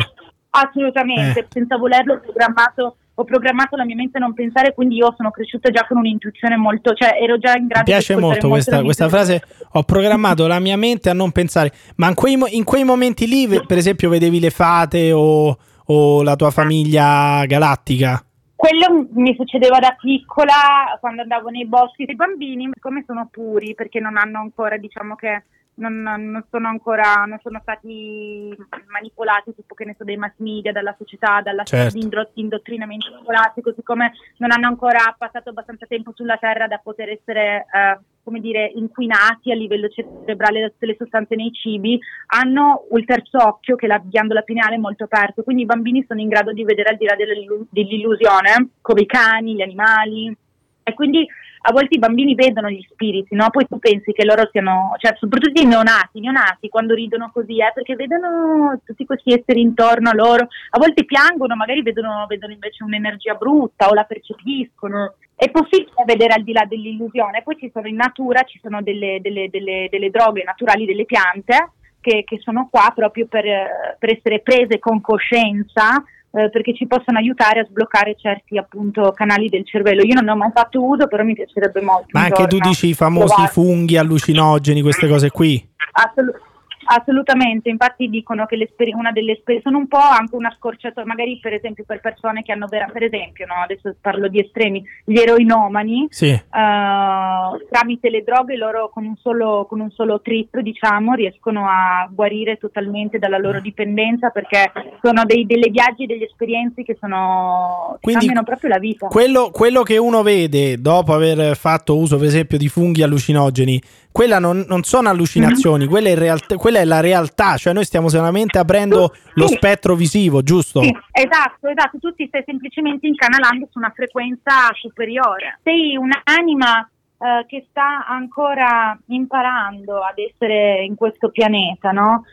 Assolutamente, 0.49 1.39
eh. 1.39 1.47
senza 1.49 1.77
volerlo 1.77 2.19
programmato 2.19 2.97
ho 3.15 3.24
programmato 3.25 3.75
la 3.75 3.86
mia 3.86 3.96
mente 3.96 4.17
a 4.17 4.22
non 4.22 4.34
pensare, 4.34 4.74
quindi 4.74 4.96
io 4.96 5.13
sono 5.15 5.29
cresciuta 5.29 5.70
già 5.70 5.86
con 5.88 5.98
un'intuizione 5.98 6.55
molto, 6.55 6.93
cioè 6.93 7.17
ero 7.22 7.38
già 7.38 7.55
in 7.55 7.67
grado 7.67 7.84
Mi 7.86 7.98
piace 7.98 8.15
molto 8.15 8.50
questa, 8.50 8.82
questa 8.82 9.08
frase, 9.08 9.43
ho 9.74 9.84
programmato 9.84 10.48
la 10.48 10.60
mia 10.60 10.77
mente 10.77 11.10
a 11.10 11.13
non 11.13 11.32
pensare, 11.32 11.72
ma 11.98 12.08
in 12.08 12.15
quei, 12.15 12.39
in 12.50 12.63
quei 12.63 12.84
momenti 12.84 13.27
lì, 13.27 13.48
per 13.48 13.77
esempio, 13.77 14.10
vedevi 14.10 14.39
le 14.39 14.50
fate 14.50 15.12
o, 15.12 15.58
o 15.86 16.24
la 16.24 16.36
tua 16.36 16.50
famiglia 16.50 17.46
galattica? 17.46 18.24
Quello 18.55 19.08
mi 19.12 19.36
succedeva 19.36 19.77
da 19.79 19.96
piccola 20.00 20.98
quando 21.01 21.22
andavo 21.22 21.50
nei 21.50 21.67
boschi. 21.67 22.05
I 22.08 22.15
bambini, 22.15 22.70
come 22.79 23.03
sono 23.05 23.27
puri, 23.29 23.75
perché 23.75 24.00
non 24.00 24.15
hanno 24.15 24.39
ancora, 24.39 24.77
diciamo 24.77 25.15
che 25.15 25.43
non, 25.75 26.01
non, 26.01 26.43
sono 26.49 26.67
ancora 26.67 27.25
non 27.25 27.39
sono 27.41 27.59
stati 27.61 28.55
manipolati 28.87 29.55
tipo 29.55 29.73
che 29.73 29.85
ne 29.85 29.95
so 29.97 30.03
dei 30.03 30.17
mass 30.17 30.33
media 30.37 30.71
dalla 30.71 30.95
società 30.97 31.41
dalla 31.41 31.63
certo. 31.63 31.97
indottrinamento 32.33 33.19
scolastico 33.23 33.73
siccome 33.73 34.13
non 34.37 34.51
hanno 34.51 34.67
ancora 34.67 35.15
passato 35.17 35.49
abbastanza 35.49 35.85
tempo 35.87 36.11
sulla 36.13 36.37
terra 36.37 36.67
da 36.67 36.79
poter 36.83 37.09
essere 37.09 37.65
eh, 37.73 37.99
come 38.23 38.39
dire 38.39 38.71
inquinati 38.75 39.51
a 39.51 39.55
livello 39.55 39.89
cerebrale 39.89 40.61
da 40.61 40.69
tutte 40.69 40.85
le 40.85 40.95
sostanze 40.97 41.35
nei 41.35 41.51
cibi 41.51 41.99
hanno 42.27 42.87
il 42.93 43.05
terzo 43.05 43.37
occhio 43.43 43.75
che 43.75 43.85
è 43.85 43.89
la 43.89 44.01
ghiandola 44.03 44.41
pineale 44.41 44.77
molto 44.77 45.05
aperto 45.05 45.43
quindi 45.43 45.63
i 45.63 45.67
bambini 45.67 46.05
sono 46.07 46.21
in 46.21 46.27
grado 46.27 46.53
di 46.53 46.63
vedere 46.63 46.89
al 46.89 46.97
di 46.97 47.05
là 47.05 47.15
dell'illusione 47.15 48.69
come 48.81 49.01
i 49.01 49.05
cani 49.05 49.55
gli 49.55 49.61
animali 49.61 50.37
E 50.83 50.93
quindi 50.93 51.25
a 51.65 51.72
volte 51.72 51.96
i 51.96 52.00
bambini 52.00 52.36
vedono 52.36 52.70
gli 52.70 52.86
spiriti, 52.89 53.36
no? 53.36 53.50
Poi 53.50 53.65
tu 53.67 53.79
pensi 53.79 54.12
che 54.12 54.25
loro 54.25 54.50
siano, 54.51 54.96
cioè 54.98 55.15
soprattutto 55.17 55.62
i 55.62 55.65
neonati, 55.65 56.17
i 56.17 56.22
neonati 56.22 56.67
quando 56.67 56.93
ridono 56.93 57.32
così, 57.32 57.58
eh, 57.60 57.72
perché 57.74 57.96
vedono 57.96 58.82
tutti 58.84 59.05
questi 59.05 59.32
esseri 59.32 59.62
intorno 59.62 60.10
a 60.10 60.13
loro, 60.13 60.48
a 60.72 60.77
volte 60.77 61.05
piangono, 61.05 61.55
magari 61.55 61.82
vedono, 61.82 62.25
vedono 62.27 62.51
invece 62.51 62.84
un'energia 62.84 63.36
brutta 63.36 63.88
o 63.88 63.93
la 63.93 64.03
percepiscono. 64.03 65.15
È 65.36 65.50
possibile 65.51 66.03
vedere 66.05 66.34
al 66.34 66.43
di 66.43 66.51
là 66.51 66.65
dell'illusione, 66.67 67.43
poi 67.43 67.58
ci 67.58 67.70
sono 67.74 67.88
in 67.88 67.96
natura, 67.96 68.43
ci 68.43 68.60
sono 68.62 68.82
delle, 68.82 69.20
delle, 69.22 69.50
delle, 69.50 69.88
delle 69.89 70.10
droghe 70.10 70.43
naturali, 70.43 70.86
delle 70.86 71.05
piante 71.05 71.72
che, 72.01 72.25
che 72.25 72.39
sono 72.39 72.67
qua 72.70 72.91
proprio 72.93 73.25
per, 73.27 73.96
per 73.98 74.12
essere 74.12 74.41
prese 74.41 74.79
con 74.79 75.00
coscienza 75.00 76.03
eh, 76.35 76.49
perché 76.49 76.73
ci 76.73 76.87
possono 76.87 77.19
aiutare 77.19 77.59
a 77.59 77.65
sbloccare 77.65 78.15
certi 78.17 78.57
appunto 78.57 79.11
canali 79.11 79.49
del 79.49 79.65
cervello. 79.65 80.01
Io 80.03 80.15
non 80.15 80.25
ne 80.25 80.31
ho 80.31 80.35
mai 80.35 80.51
fatto 80.51 80.83
uso, 80.83 81.07
però 81.07 81.23
mi 81.23 81.35
piacerebbe 81.35 81.81
molto. 81.81 82.07
Ma 82.11 82.23
anche 82.23 82.47
tu 82.47 82.57
dici 82.57 82.87
i 82.87 82.93
famosi 82.95 83.27
provare. 83.27 83.51
funghi 83.51 83.97
allucinogeni, 83.97 84.81
queste 84.81 85.07
cose 85.07 85.29
qui? 85.29 85.63
Assolutamente. 85.91 86.51
Assolutamente, 86.85 87.69
infatti 87.69 88.09
dicono 88.09 88.45
che 88.45 88.55
una 88.93 89.11
delle 89.11 89.33
esperienze 89.33 89.69
sono 89.69 89.79
un 89.79 89.87
po' 89.87 89.97
anche 89.97 90.35
una 90.35 90.53
scorciatoia, 90.57 91.05
magari 91.05 91.39
per 91.41 91.53
esempio 91.53 91.83
per 91.85 92.01
persone 92.01 92.43
che 92.43 92.51
hanno 92.51 92.67
vera, 92.67 92.87
per 92.91 93.03
esempio, 93.03 93.45
no? 93.45 93.55
adesso 93.55 93.95
parlo 93.99 94.27
di 94.27 94.39
estremi, 94.39 94.83
gli 95.03 95.17
eroinomani, 95.17 96.07
sì. 96.09 96.31
uh, 96.31 97.67
tramite 97.69 98.09
le 98.09 98.23
droghe 98.23 98.55
loro 98.55 98.89
con 98.89 99.05
un, 99.05 99.15
solo, 99.15 99.65
con 99.67 99.79
un 99.79 99.91
solo 99.91 100.21
trip 100.21 100.59
diciamo 100.59 101.13
riescono 101.13 101.65
a 101.67 102.07
guarire 102.11 102.57
totalmente 102.57 103.19
dalla 103.19 103.37
loro 103.37 103.59
dipendenza 103.59 104.29
perché 104.29 104.71
sono 105.01 105.23
dei, 105.25 105.45
delle 105.45 105.69
viaggi, 105.69 106.05
delle 106.05 106.25
esperienze 106.25 106.83
che 106.83 106.97
sono 106.99 107.97
Quindi, 108.01 108.25
cambiano 108.25 108.45
proprio 108.45 108.69
la 108.69 108.79
vita. 108.79 109.07
Quello, 109.07 109.49
quello 109.51 109.83
che 109.83 109.97
uno 109.97 110.21
vede 110.21 110.79
dopo 110.79 111.13
aver 111.13 111.55
fatto 111.55 111.97
uso 111.97 112.17
per 112.17 112.27
esempio 112.27 112.57
di 112.57 112.67
funghi 112.67 113.03
allucinogeni 113.03 113.81
quella 114.13 114.37
non, 114.37 114.63
non 114.67 114.83
sono 114.83 115.09
allucinazioni, 115.09 115.79
mm-hmm. 115.79 115.89
quella, 115.89 116.09
è 116.09 116.15
realtà, 116.15 116.55
quella, 116.55 116.72
è 116.75 116.85
la 116.85 116.99
realtà, 116.99 117.57
cioè 117.57 117.73
noi 117.73 117.85
stiamo 117.85 118.09
solamente 118.09 118.57
aprendo 118.57 119.09
tu, 119.09 119.17
lo 119.35 119.47
sì. 119.47 119.55
spettro 119.55 119.95
visivo, 119.95 120.41
giusto? 120.41 120.81
Sì, 120.81 120.95
esatto, 121.11 121.67
esatto, 121.67 121.99
tu 121.99 122.13
ti 122.13 122.27
stai 122.27 122.43
semplicemente 122.45 123.07
incanalando 123.07 123.67
su 123.71 123.77
una 123.77 123.91
frequenza 123.95 124.71
superiore. 124.73 125.59
Sei 125.63 125.95
un'anima 125.95 126.89
eh, 127.17 127.45
che 127.47 127.65
sta 127.69 128.05
ancora 128.07 128.97
imparando 129.07 130.01
ad 130.01 130.17
essere 130.17 130.83
in 130.83 130.95
questo 130.95 131.29
pianeta, 131.29 131.91
no? 131.91 132.25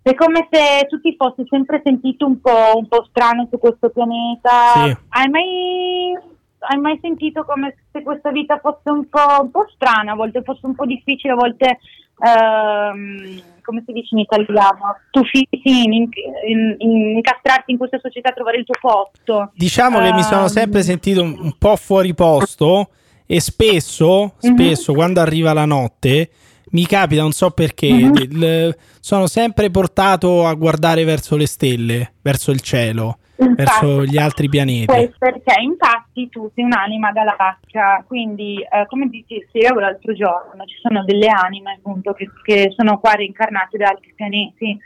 È 0.00 0.14
come 0.14 0.48
se 0.50 0.86
tu 0.88 1.00
ti 1.00 1.14
fossi 1.16 1.44
sempre 1.48 1.82
sentito 1.84 2.24
un 2.24 2.40
po', 2.40 2.72
un 2.76 2.88
po 2.88 3.04
strano 3.10 3.46
su 3.50 3.58
questo 3.58 3.90
pianeta. 3.90 4.72
Sì. 4.74 4.96
Hai 5.08 5.28
mai 5.28 6.36
hai 6.60 6.78
mai 6.78 6.98
sentito 7.00 7.44
come 7.44 7.76
se 7.92 8.02
questa 8.02 8.30
vita 8.30 8.58
fosse 8.58 8.90
un 8.90 9.08
po', 9.08 9.42
un 9.42 9.50
po 9.50 9.66
strana, 9.74 10.12
a 10.12 10.16
volte 10.16 10.42
fosse 10.42 10.66
un 10.66 10.74
po' 10.74 10.86
difficile, 10.86 11.32
a 11.32 11.36
volte, 11.36 11.78
ehm, 12.18 13.42
come 13.68 13.82
si 13.84 13.92
dice 13.92 14.14
in 14.14 14.20
italiano, 14.20 14.96
tu 15.10 15.20
in, 15.32 15.92
in, 15.92 16.74
in, 16.78 17.16
incastrarti 17.16 17.70
in 17.72 17.76
questa 17.76 17.98
società, 18.00 18.30
trovare 18.30 18.56
il 18.56 18.64
tuo 18.64 18.76
posto? 18.80 19.50
Diciamo 19.54 20.00
che 20.00 20.10
mi 20.14 20.22
sono 20.22 20.42
ehm, 20.42 20.46
sempre 20.46 20.82
sentito 20.82 21.22
un, 21.22 21.36
un 21.38 21.52
po' 21.58 21.76
fuori 21.76 22.14
posto 22.14 22.88
e 23.26 23.40
spesso, 23.42 24.32
mhm. 24.40 24.54
spesso 24.54 24.92
mm-hmm. 24.92 25.00
quando 25.00 25.20
arriva 25.20 25.52
la 25.52 25.66
notte 25.66 26.30
mi 26.70 26.86
capita, 26.86 27.22
non 27.22 27.32
so 27.32 27.50
perché, 27.50 27.92
mm-hmm. 27.92 28.14
il, 28.16 28.76
sono 29.00 29.26
sempre 29.26 29.70
portato 29.70 30.46
a 30.46 30.54
guardare 30.54 31.04
verso 31.04 31.36
le 31.36 31.46
stelle, 31.46 32.12
verso 32.22 32.50
il 32.50 32.60
cielo 32.60 33.18
infatti, 33.38 33.54
verso 33.62 34.04
gli 34.04 34.18
altri 34.18 34.48
pianeti. 34.48 35.12
Perché 35.18 35.60
infatti 35.60 36.28
tu 36.28 36.50
sei 36.54 36.64
un'anima 36.64 37.12
galattica, 37.12 38.02
quindi 38.06 38.60
eh, 38.60 38.86
come 38.86 39.08
spiegavo 39.48 39.80
l'altro 39.80 40.12
giorno, 40.12 40.64
ci 40.64 40.76
sono 40.80 41.04
delle 41.04 41.28
anime 41.28 41.76
appunto 41.78 42.12
che, 42.12 42.28
che 42.42 42.72
sono 42.76 42.98
qua 42.98 43.12
reincarnate 43.12 43.76
da 43.78 43.88
altri 43.88 44.12
pianeti. 44.14 44.78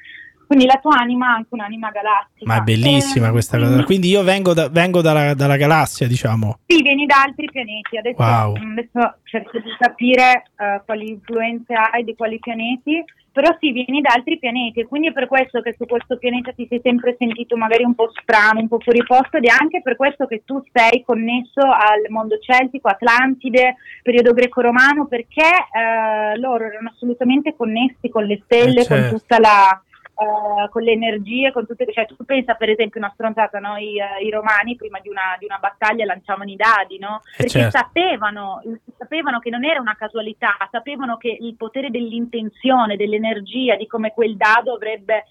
Quindi 0.53 0.67
la 0.67 0.79
tua 0.83 0.99
anima 0.99 1.29
è 1.29 1.37
anche 1.37 1.49
un'anima 1.49 1.91
galattica. 1.91 2.45
Ma 2.45 2.59
è 2.59 2.61
bellissima 2.61 3.29
eh, 3.29 3.31
questa 3.31 3.57
cosa. 3.57 3.85
Quindi 3.85 4.11
io 4.11 4.23
vengo, 4.23 4.53
da, 4.53 4.69
vengo 4.69 5.01
dalla, 5.01 5.33
dalla, 5.33 5.57
galassia, 5.57 6.07
diciamo. 6.07 6.59
Sì, 6.67 6.83
vieni 6.83 7.07
da 7.07 7.23
altri 7.23 7.49
pianeti. 7.51 7.97
Adesso, 7.97 8.23
wow. 8.23 8.55
adesso 8.55 9.17
cerco 9.25 9.59
di 9.59 9.75
capire 9.79 10.45
uh, 10.59 10.85
quali 10.85 11.09
influenze 11.09 11.73
hai 11.73 12.05
di 12.05 12.15
quali 12.15 12.39
pianeti 12.39 13.03
però 13.33 13.49
sì, 13.59 13.73
vieni 13.73 14.03
da 14.03 14.13
altri 14.13 14.39
pianeti 14.39 14.81
e 14.81 14.87
quindi 14.87 15.09
è 15.09 15.13
per 15.13 15.27
questo 15.27 15.63
che 15.63 15.75
su 15.79 15.87
questo 15.87 16.19
pianeta 16.19 16.53
ti 16.53 16.67
sei 16.69 16.83
sempre 16.83 17.17
sentito 17.19 17.57
magari 17.57 17.83
un 17.83 17.95
po' 17.95 18.13
strano, 18.21 18.61
un 18.61 18.69
po' 18.69 18.79
fuori 18.79 19.03
posto 19.05 19.39
ed 19.39 19.47
è 19.47 19.49
anche 19.49 19.81
per 19.81 19.97
questo 19.97 20.27
che 20.27 20.43
tu 20.45 20.63
sei 20.71 21.03
connesso 21.03 21.63
al 21.63 22.11
mondo 22.11 22.39
celtico, 22.39 22.89
Atlantide, 22.89 23.77
periodo 24.03 24.35
greco-romano, 24.35 25.07
perché 25.07 25.49
eh, 25.49 26.37
loro 26.37 26.67
erano 26.67 26.91
assolutamente 26.91 27.57
connessi 27.57 28.11
con 28.11 28.25
le 28.25 28.43
stelle, 28.45 28.81
eh 28.81 28.85
certo. 28.85 29.09
con 29.09 29.19
tutta 29.19 29.39
la 29.39 29.83
eh, 30.23 30.69
con 30.71 30.83
le 30.83 30.93
energie, 30.93 31.53
con 31.53 31.67
tutte, 31.67 31.87
cioè 31.93 32.07
tu 32.07 32.17
pensa 32.25 32.55
per 32.55 32.71
esempio 32.71 33.01
una 33.01 33.11
stronzata, 33.15 33.59
no? 33.59 33.77
I, 33.77 33.99
uh, 33.99 34.25
I, 34.25 34.31
romani 34.31 34.77
prima 34.77 34.99
di 35.01 35.09
una, 35.09 35.37
di 35.39 35.45
una, 35.45 35.59
battaglia 35.59 36.05
lanciavano 36.05 36.51
i 36.51 36.57
dadi, 36.57 36.99
no? 36.99 37.21
Eh, 37.25 37.37
Perché 37.39 37.61
certo. 37.61 37.79
sapevano, 37.79 38.63
sapevano 38.97 39.39
che 39.39 39.51
non 39.51 39.65
era 39.65 39.81
una 39.81 39.97
casualità, 39.97 40.57
sapevano 40.71 41.17
che 41.17 41.37
il 41.39 41.57
potere 41.57 41.91
dell'intenzione, 41.91 42.97
dell'energia, 42.97 43.77
di 43.77 43.87
come 43.87 44.13
quel 44.13 44.37
dado 44.37 44.75
avrebbe 44.75 45.25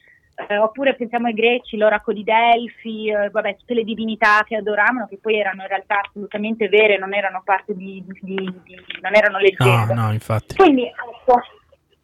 eh, 0.47 0.57
oppure 0.57 0.95
pensiamo 0.95 1.27
ai 1.27 1.33
greci, 1.33 1.77
l'oracolo 1.77 2.15
di 2.15 2.23
Delfi, 2.23 3.09
eh, 3.09 3.29
vabbè, 3.29 3.57
tutte 3.57 3.73
le 3.73 3.83
divinità 3.83 4.43
che 4.45 4.55
adoravano, 4.55 5.07
che 5.07 5.19
poi 5.21 5.37
erano 5.37 5.61
in 5.61 5.67
realtà 5.67 6.01
assolutamente 6.03 6.67
vere, 6.69 6.97
non 6.97 7.13
erano 7.13 7.41
parte 7.43 7.75
di, 7.75 8.03
di, 8.05 8.19
di, 8.21 8.35
di 8.65 8.99
non 9.01 9.15
erano 9.15 9.37
leggende. 9.37 9.93
No, 9.93 10.05
no, 10.05 10.13
infatti. 10.13 10.55
Quindi, 10.55 10.85
ecco, 10.85 11.41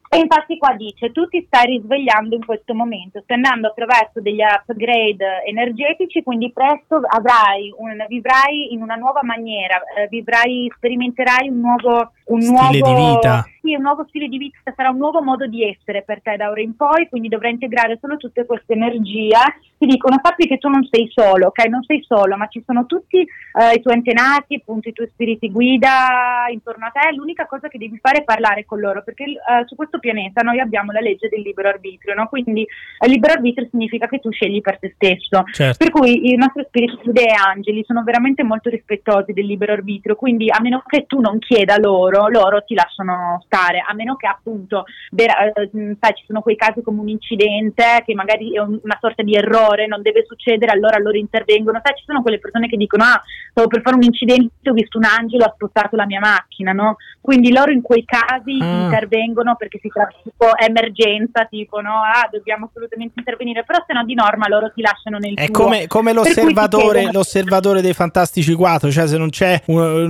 e 0.10 0.18
infatti 0.18 0.58
qua 0.58 0.74
dice, 0.74 1.12
tu 1.12 1.28
ti 1.28 1.44
stai 1.46 1.66
risvegliando 1.66 2.36
in 2.36 2.46
questo 2.46 2.74
momento, 2.74 3.22
stai 3.24 3.36
andando 3.36 3.68
attraverso 3.68 4.22
degli 4.22 4.42
upgrade 4.42 5.44
energetici, 5.46 6.24
quindi 6.24 6.52
presto 6.52 7.02
avrai 7.08 7.74
un, 7.78 8.06
vivrai 8.08 8.74
in 8.74 8.82
una 8.82 8.96
nuova 8.96 9.22
maniera, 9.24 9.82
eh, 9.98 10.08
vivrai, 10.08 10.72
sperimenterai 10.76 11.50
un 11.50 11.60
nuovo, 11.60 12.12
un 12.26 12.42
stile 12.42 12.80
nuovo, 12.80 12.96
di 12.96 13.16
vita. 13.16 13.46
Sì, 13.62 13.76
un 13.76 13.82
nuovo 13.82 14.06
stile 14.08 14.30
di 14.30 14.38
vita, 14.38 14.72
sarà 14.74 14.90
un 14.90 14.98
nuovo 14.98 15.22
modo 15.22 15.46
di 15.46 15.68
essere 15.68 16.04
per 16.04 16.22
te 16.22 16.38
da 16.38 16.50
ora 16.50 16.62
in 16.62 16.78
poi, 16.78 17.10
quindi 17.10 17.28
dovrai 17.28 17.52
integrare 17.52 17.98
solo 18.00 18.16
tutte 18.16 18.46
queste 18.46 18.74
energie. 18.74 19.36
Ti 19.78 19.86
dicono, 19.86 20.20
sappi 20.24 20.48
che 20.48 20.58
tu 20.58 20.70
non 20.70 20.88
sei 20.90 21.10
solo, 21.12 21.48
ok? 21.48 21.66
Non 21.66 21.84
sei 21.84 22.02
solo, 22.02 22.38
ma 22.38 22.48
ci 22.48 22.64
sono 22.66 22.86
tutti 22.86 23.18
eh, 23.20 23.74
i 23.76 23.82
tuoi 23.82 23.96
antenati, 23.96 24.56
appunto 24.56 24.88
i 24.88 24.94
tuoi 24.94 25.10
spiriti 25.12 25.52
guida 25.52 26.46
intorno 26.50 26.86
a 26.86 26.92
te, 26.92 27.14
l'unica 27.14 27.46
cosa 27.46 27.68
che 27.68 27.78
devi 27.78 28.00
fare 28.02 28.20
è 28.20 28.24
parlare 28.24 28.64
con 28.66 28.80
loro, 28.80 29.04
perché 29.04 29.26
eh, 29.26 29.38
su 29.66 29.76
questo 29.76 29.97
pianeta 30.00 30.42
noi 30.42 30.60
abbiamo 30.60 30.92
la 30.92 31.00
legge 31.00 31.30
del 31.30 31.42
libero 31.42 31.70
arbitrio, 31.70 32.14
no? 32.14 32.28
quindi 32.28 32.62
il 32.62 33.10
libero 33.10 33.34
arbitrio 33.34 33.68
significa 33.70 34.08
che 34.08 34.20
tu 34.20 34.32
scegli 34.32 34.62
per 34.62 34.80
te 34.80 34.94
stesso, 34.96 35.44
certo. 35.52 35.78
per 35.78 35.92
cui 35.92 36.32
i 36.32 36.36
nostri 36.36 36.66
spiriti 36.68 37.10
e 37.12 37.34
angeli 37.34 37.84
sono 37.86 38.04
veramente 38.04 38.44
molto 38.44 38.70
rispettosi 38.70 39.34
del 39.34 39.46
libero 39.46 39.74
arbitrio, 39.74 40.16
quindi 40.16 40.50
a 40.50 40.60
meno 40.62 40.84
che 40.86 41.06
tu 41.06 41.20
non 41.20 41.40
chieda 41.40 41.78
loro, 41.78 42.28
loro 42.28 42.64
ti 42.64 42.74
lasciano 42.74 43.42
stare, 43.46 43.84
a 43.86 43.94
meno 43.94 44.16
che 44.16 44.28
appunto 44.28 44.86
vera, 45.12 45.52
eh, 45.52 45.70
sai, 46.00 46.14
ci 46.16 46.24
sono 46.26 46.42
quei 46.42 46.56
casi 46.56 46.82
come 46.82 47.00
un 47.00 47.10
incidente 47.10 48.04
che 48.06 48.14
magari 48.14 48.54
è 48.54 48.60
un, 48.60 48.80
una 48.84 48.98
sorta 49.00 49.24
di 49.24 49.34
errore, 49.34 49.88
non 49.88 50.02
deve 50.02 50.26
succedere, 50.26 50.72
allora 50.72 50.98
loro 50.98 51.18
intervengono, 51.18 51.82
sai, 51.84 51.96
ci 51.98 52.04
sono 52.06 52.22
quelle 52.22 52.40
persone 52.40 52.68
che 52.68 52.78
dicono 52.78 53.04
ah, 53.04 53.22
stavo 53.52 53.68
per 53.68 53.82
fare 53.82 53.96
un 53.96 54.04
incidente, 54.04 54.70
ho 54.70 54.74
visto 54.74 54.98
un 54.98 55.06
angelo, 55.06 55.46
ha 55.46 55.54
spostato 55.54 55.96
la 55.96 56.06
mia 56.06 56.20
macchina, 56.20 56.72
no? 56.72 56.98
Quindi 57.22 57.52
loro 57.52 57.72
in 57.72 57.82
quei 57.82 58.06
casi 58.06 58.58
ah. 58.62 58.84
intervengono 58.84 59.56
perché 59.56 59.80
si 59.80 59.87
tratta 59.90 60.16
di 60.24 60.32
tipo 60.32 60.56
emergenza, 60.58 61.46
tipo 61.46 61.80
no, 61.82 62.02
ah, 62.02 62.28
dobbiamo 62.32 62.68
assolutamente 62.70 63.14
intervenire, 63.18 63.64
però 63.64 63.84
se 63.86 63.94
no 63.94 64.04
di 64.04 64.14
norma 64.14 64.48
loro 64.48 64.72
ti 64.74 64.82
lasciano 64.82 65.18
nel 65.18 65.36
È 65.36 65.50
tuo. 65.50 65.64
come, 65.64 65.88
come 65.88 66.14
l'osservatore, 66.14 67.12
l'osservatore, 67.12 67.82
dei 67.82 67.94
Fantastici 67.94 68.54
4, 68.54 68.92
cioè 68.92 69.08
se 69.08 69.18
non 69.18 69.30
c'è, 69.30 69.62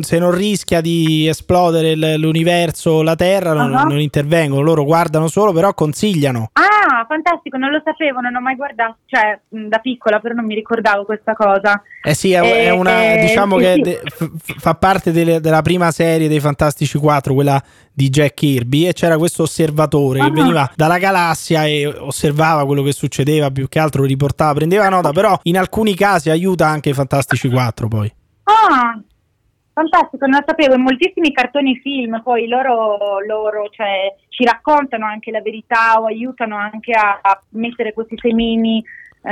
se 0.02 0.20
non 0.20 0.32
rischia 0.32 0.82
di 0.82 1.28
esplodere 1.28 1.96
l'universo, 2.18 3.02
la 3.02 3.16
Terra, 3.16 3.54
non, 3.54 3.72
uh-huh. 3.72 3.88
non 3.88 4.00
intervengono, 4.00 4.62
loro 4.62 4.84
guardano 4.84 5.28
solo, 5.28 5.52
però 5.52 5.74
consigliano. 5.74 6.50
Ah, 6.54 7.06
fantastico, 7.08 7.58
non 7.58 7.72
lo 7.72 7.82
sapevo, 7.84 8.20
non 8.20 8.36
ho 8.36 8.42
mai 8.42 8.56
guardato, 8.56 8.98
cioè 9.06 9.40
da 9.50 9.80
piccola 9.80 10.20
però 10.20 10.34
non 10.34 10.46
mi 10.46 10.56
ricordavo 10.56 11.04
questa 11.06 11.34
cosa. 11.34 11.82
Eh 12.04 12.14
sì, 12.14 12.32
è, 12.32 12.40
è 12.40 12.70
una, 12.70 13.14
eh, 13.14 13.22
diciamo 13.22 13.58
sì, 13.58 13.64
che 13.64 13.74
sì. 13.74 13.82
De, 13.82 14.02
f- 14.06 14.60
fa 14.60 14.76
parte 14.76 15.12
delle, 15.12 15.40
della 15.40 15.62
prima 15.62 15.92
serie 15.92 16.28
dei 16.28 16.40
Fantastici 16.40 16.98
4, 16.98 17.34
quella 17.34 17.62
di 17.94 18.10
Jack 18.10 18.36
Kirby, 18.36 18.88
e 18.88 18.94
c'era 18.94 19.18
questo 19.18 19.44
osservatore 19.44 19.67
uh-huh. 20.20 20.26
che 20.26 20.32
veniva 20.32 20.70
dalla 20.76 20.98
galassia 20.98 21.66
e 21.66 21.86
osservava 21.86 22.66
quello 22.66 22.84
che 22.84 22.94
succedeva, 22.94 23.52
più 23.52 23.68
che 23.68 23.80
altro 23.80 24.04
riportava, 24.04 24.54
prendeva 24.54 24.90
nota, 24.90 25.12
però 25.12 25.38
in 25.44 25.58
alcuni 25.58 25.96
casi 25.96 26.30
aiuta 26.30 26.68
anche 26.68 26.90
i 26.90 26.94
Fantastici 26.94 27.50
4 27.50 27.88
poi. 27.88 28.14
Ah, 28.44 29.00
Fantastico, 29.78 30.26
non 30.26 30.40
lo 30.40 30.46
sapevo, 30.48 30.74
in 30.74 30.82
moltissimi 30.82 31.32
cartoni 31.32 31.78
film 31.78 32.20
poi 32.24 32.48
loro, 32.48 33.20
loro 33.20 33.70
cioè, 33.70 34.12
ci 34.30 34.44
raccontano 34.44 35.06
anche 35.06 35.30
la 35.30 35.42
verità 35.42 36.02
o 36.02 36.06
aiutano 36.06 36.58
anche 36.58 36.94
a, 36.94 37.20
a 37.22 37.40
mettere 37.50 37.94
questi 37.94 38.18
semini 38.20 38.84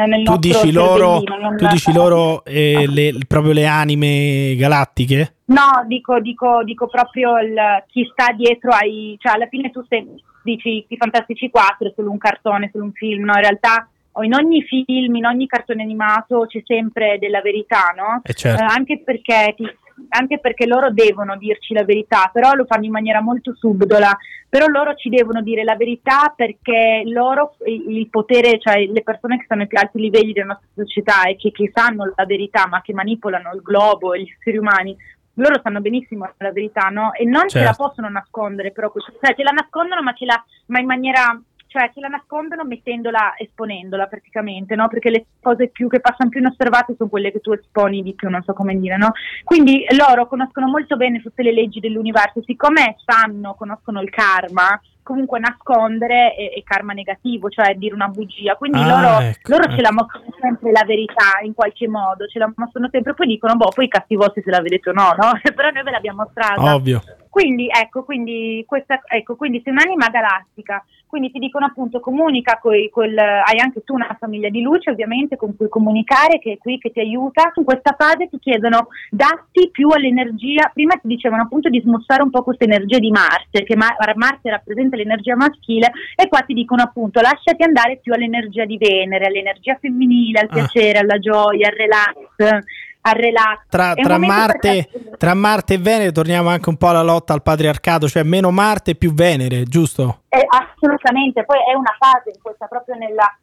nel 0.06 0.24
tu 0.24 0.38
dici 0.38 0.72
loro, 0.72 1.22
tu 1.22 1.68
dici 1.68 1.94
loro 1.94 2.44
eh, 2.44 2.86
le, 2.88 3.18
proprio 3.28 3.54
le 3.54 3.66
anime 3.66 4.56
galattiche? 4.58 5.36
No, 5.46 5.86
dico, 5.88 6.20
dico, 6.20 6.64
dico 6.64 6.88
proprio 6.88 7.38
il, 7.40 7.56
chi 7.88 8.08
sta 8.12 8.32
dietro 8.34 8.72
ai... 8.72 9.16
cioè 9.20 9.34
alla 9.34 9.48
fine 9.48 9.70
tu 9.70 9.86
sei, 9.88 10.06
dici 10.44 10.86
i 10.88 10.98
Fantastici 10.98 11.50
4 11.50 11.88
è 11.88 11.94
solo 11.96 12.12
un 12.12 12.18
cartone, 12.18 12.70
solo 12.72 12.86
un 12.86 12.94
film, 12.94 13.26
no? 13.26 13.34
In 13.34 13.42
realtà 13.42 13.88
in 14.24 14.34
ogni 14.34 14.62
film, 14.62 15.16
in 15.16 15.26
ogni 15.26 15.46
cartone 15.46 15.84
animato 15.84 16.46
c'è 16.48 16.62
sempre 16.66 17.18
della 17.20 17.42
verità, 17.42 17.94
no? 17.96 18.22
Eh 18.24 18.34
certo. 18.34 18.62
eh, 18.62 18.66
anche 18.66 19.02
perché 19.04 19.54
ti 19.58 19.70
anche 20.10 20.40
perché 20.40 20.66
loro 20.66 20.92
devono 20.92 21.38
dirci 21.38 21.74
la 21.74 21.84
verità, 21.84 22.30
però 22.32 22.54
lo 22.54 22.66
fanno 22.66 22.86
in 22.86 22.92
maniera 22.92 23.22
molto 23.22 23.54
subdola, 23.56 24.16
però 24.50 24.68
loro 24.68 24.96
ci 24.96 25.10
devono 25.10 25.42
dire 25.42 25.64
la 25.64 25.76
verità 25.76 26.34
perché 26.36 27.04
loro, 27.06 27.56
il 27.66 28.08
potere, 28.10 28.60
cioè 28.60 28.86
le 28.86 29.04
persone 29.04 29.38
che 29.38 29.46
stanno 29.46 29.62
ai 29.62 29.68
più 29.68 29.78
alti 29.78 30.00
livelli 30.00 30.34
della 30.34 30.48
nostra 30.48 30.68
società 30.76 31.24
e 31.24 31.36
che, 31.36 31.52
che 31.52 31.72
sanno 31.74 32.14
la 32.16 32.26
verità 32.26 32.68
ma 32.68 32.82
che 32.82 32.94
manipolano 32.94 33.54
il 33.54 33.62
globo 33.62 34.14
e 34.14 34.22
gli 34.22 34.34
esseri 34.38 34.58
umani, 34.58 34.96
loro 35.36 35.60
sanno 35.62 35.82
benissimo 35.82 36.30
la 36.38 36.52
verità, 36.52 36.88
no? 36.90 37.14
E 37.14 37.26
non 37.26 37.42
certo. 37.42 37.50
ce 37.50 37.60
la 37.60 37.66
certo. 37.66 37.84
possono 37.84 38.10
nascondere, 38.10 38.72
però, 38.72 38.92
cioè 38.92 39.36
ce 39.36 39.44
la 39.44 39.52
nascondono 39.52 40.02
ma, 40.02 40.14
ce 40.14 40.26
la, 40.26 40.44
ma 40.68 40.80
in 40.80 40.86
maniera 40.86 41.42
cioè 41.76 41.92
ce 41.94 42.00
la 42.00 42.08
nascondono 42.08 42.64
mettendola, 42.64 43.34
esponendola 43.38 44.08
praticamente, 44.08 44.76
no? 44.76 44.88
Perché 44.88 45.10
le 45.10 45.26
cose 45.42 45.68
più, 45.68 45.90
che 45.90 46.00
passano 46.00 46.30
più 46.30 46.40
inosservate 46.40 46.96
sono 46.96 47.10
quelle 47.10 47.34
che 47.34 47.42
tu 47.42 47.52
esponi 47.52 48.02
di 48.02 48.14
più, 48.14 48.30
non 48.30 48.42
so 48.44 48.54
come 48.54 48.80
dire, 48.80 48.96
no? 48.96 49.12
Quindi 49.44 49.86
loro 49.98 50.26
conoscono 50.28 50.68
molto 50.68 50.96
bene 50.96 51.22
tutte 51.22 51.44
le 51.44 51.52
leggi 51.52 51.82
dell'universo, 51.82 52.42
siccome 52.46 52.96
sanno, 53.04 53.56
conoscono 53.56 54.02
il 54.02 54.10
karma, 54.10 54.80
comunque 55.04 55.40
nascondere 55.40 56.34
è, 56.34 56.54
è, 56.54 56.64
karma 56.64 56.94
negativo, 56.94 57.50
cioè 57.50 57.76
dire 57.76 57.94
una 57.94 58.08
bugia. 58.08 58.56
Quindi 58.56 58.80
ah, 58.80 58.88
loro, 58.88 59.20
ecco, 59.20 59.52
loro 59.52 59.64
ecco. 59.64 59.76
ce 59.76 59.82
la 59.82 59.92
mostrano 59.92 60.34
sempre 60.40 60.72
la 60.72 60.84
verità 60.86 61.40
in 61.44 61.54
qualche 61.54 61.90
modo, 61.90 62.26
ce 62.28 62.40
la 62.40 62.52
mostrano 62.56 62.88
sempre, 62.90 63.14
poi 63.14 63.28
dicono, 63.28 63.56
boh, 63.56 63.72
poi 63.76 63.90
vostri 64.16 64.42
se 64.42 64.50
la 64.50 64.62
vedete 64.62 64.92
o 64.92 64.94
no, 64.94 65.14
no? 65.18 65.32
Però 65.54 65.70
noi 65.72 65.84
ve 65.84 65.92
l'abbiamo 65.92 66.24
mostrata. 66.24 66.74
Ovvio. 66.74 67.02
Quindi, 67.36 67.68
ecco, 67.68 68.06
quindi, 68.06 68.64
questa, 68.66 69.02
ecco, 69.10 69.36
quindi 69.36 69.60
sei 69.62 69.74
un'anima 69.74 70.08
galattica, 70.08 70.82
quindi 71.06 71.32
ti 71.32 71.40
dicono 71.40 71.66
appunto 71.66 72.00
comunica, 72.00 72.60
coi, 72.62 72.90
col, 72.90 73.18
hai 73.18 73.60
anche 73.60 73.84
tu 73.84 73.94
una 73.94 74.16
famiglia 74.18 74.48
di 74.48 74.62
luce 74.62 74.92
ovviamente 74.92 75.36
con 75.36 75.54
cui 75.58 75.68
comunicare 75.68 76.40
che 76.40 76.54
è 76.54 76.58
qui 76.58 76.78
che 76.78 76.94
ti 76.94 77.02
aiuta. 77.02 77.52
In 77.56 77.66
questa 77.66 77.94
fase 78.00 78.30
ti 78.30 78.40
chiedono 78.40 78.88
datti 79.10 79.70
più 79.70 79.90
all'energia, 79.90 80.72
prima 80.74 80.94
ti 80.94 81.10
dicevano 81.10 81.42
appunto 81.42 81.68
di 81.68 81.82
smussare 81.82 82.24
un 82.24 82.30
po' 82.30 82.42
questa 82.42 82.64
energia 82.64 83.00
di 83.00 83.12
Marte, 83.12 83.64
che 83.66 83.76
Ma- 83.76 83.98
Marte 84.16 84.52
rappresenta 84.52 84.96
l'energia 84.96 85.36
maschile 85.36 85.92
e 86.16 86.30
qua 86.30 86.40
ti 86.40 86.54
dicono 86.54 86.84
appunto 86.84 87.20
lasciati 87.20 87.64
andare 87.64 88.00
più 88.02 88.14
all'energia 88.14 88.64
di 88.64 88.78
Venere, 88.78 89.26
all'energia 89.26 89.76
femminile, 89.76 90.40
al 90.40 90.48
ah. 90.52 90.54
piacere, 90.54 91.00
alla 91.00 91.20
gioia, 91.20 91.68
al 91.68 91.76
relax 91.76 92.64
al 93.06 93.14
relax. 93.14 93.66
Tra, 93.70 93.94
tra, 93.94 94.18
Marte, 94.18 94.90
per... 94.92 95.18
tra, 95.18 95.34
Marte, 95.34 95.76
e 95.76 95.78
Venere 95.78 96.12
torniamo 96.12 96.50
anche 96.50 96.70
un 96.70 96.78
po' 96.78 96.88
alla 96.88 97.04
lotta 97.04 97.34
al 97.34 97.44
patriarcato, 97.44 98.08
cioè 98.08 98.24
meno 98.24 98.52
Marte 98.52 98.96
più 98.96 99.14
Venere, 99.14 99.64
giusto? 99.64 100.22
Eh, 100.30 100.46
assolutamente, 100.48 101.46
poi 101.46 101.60
è 101.70 101.76
una 101.76 101.96
fase 101.98 102.32
in 102.34 102.42
questa 102.42 102.66
proprio 102.66 102.96
nella, 102.96 103.38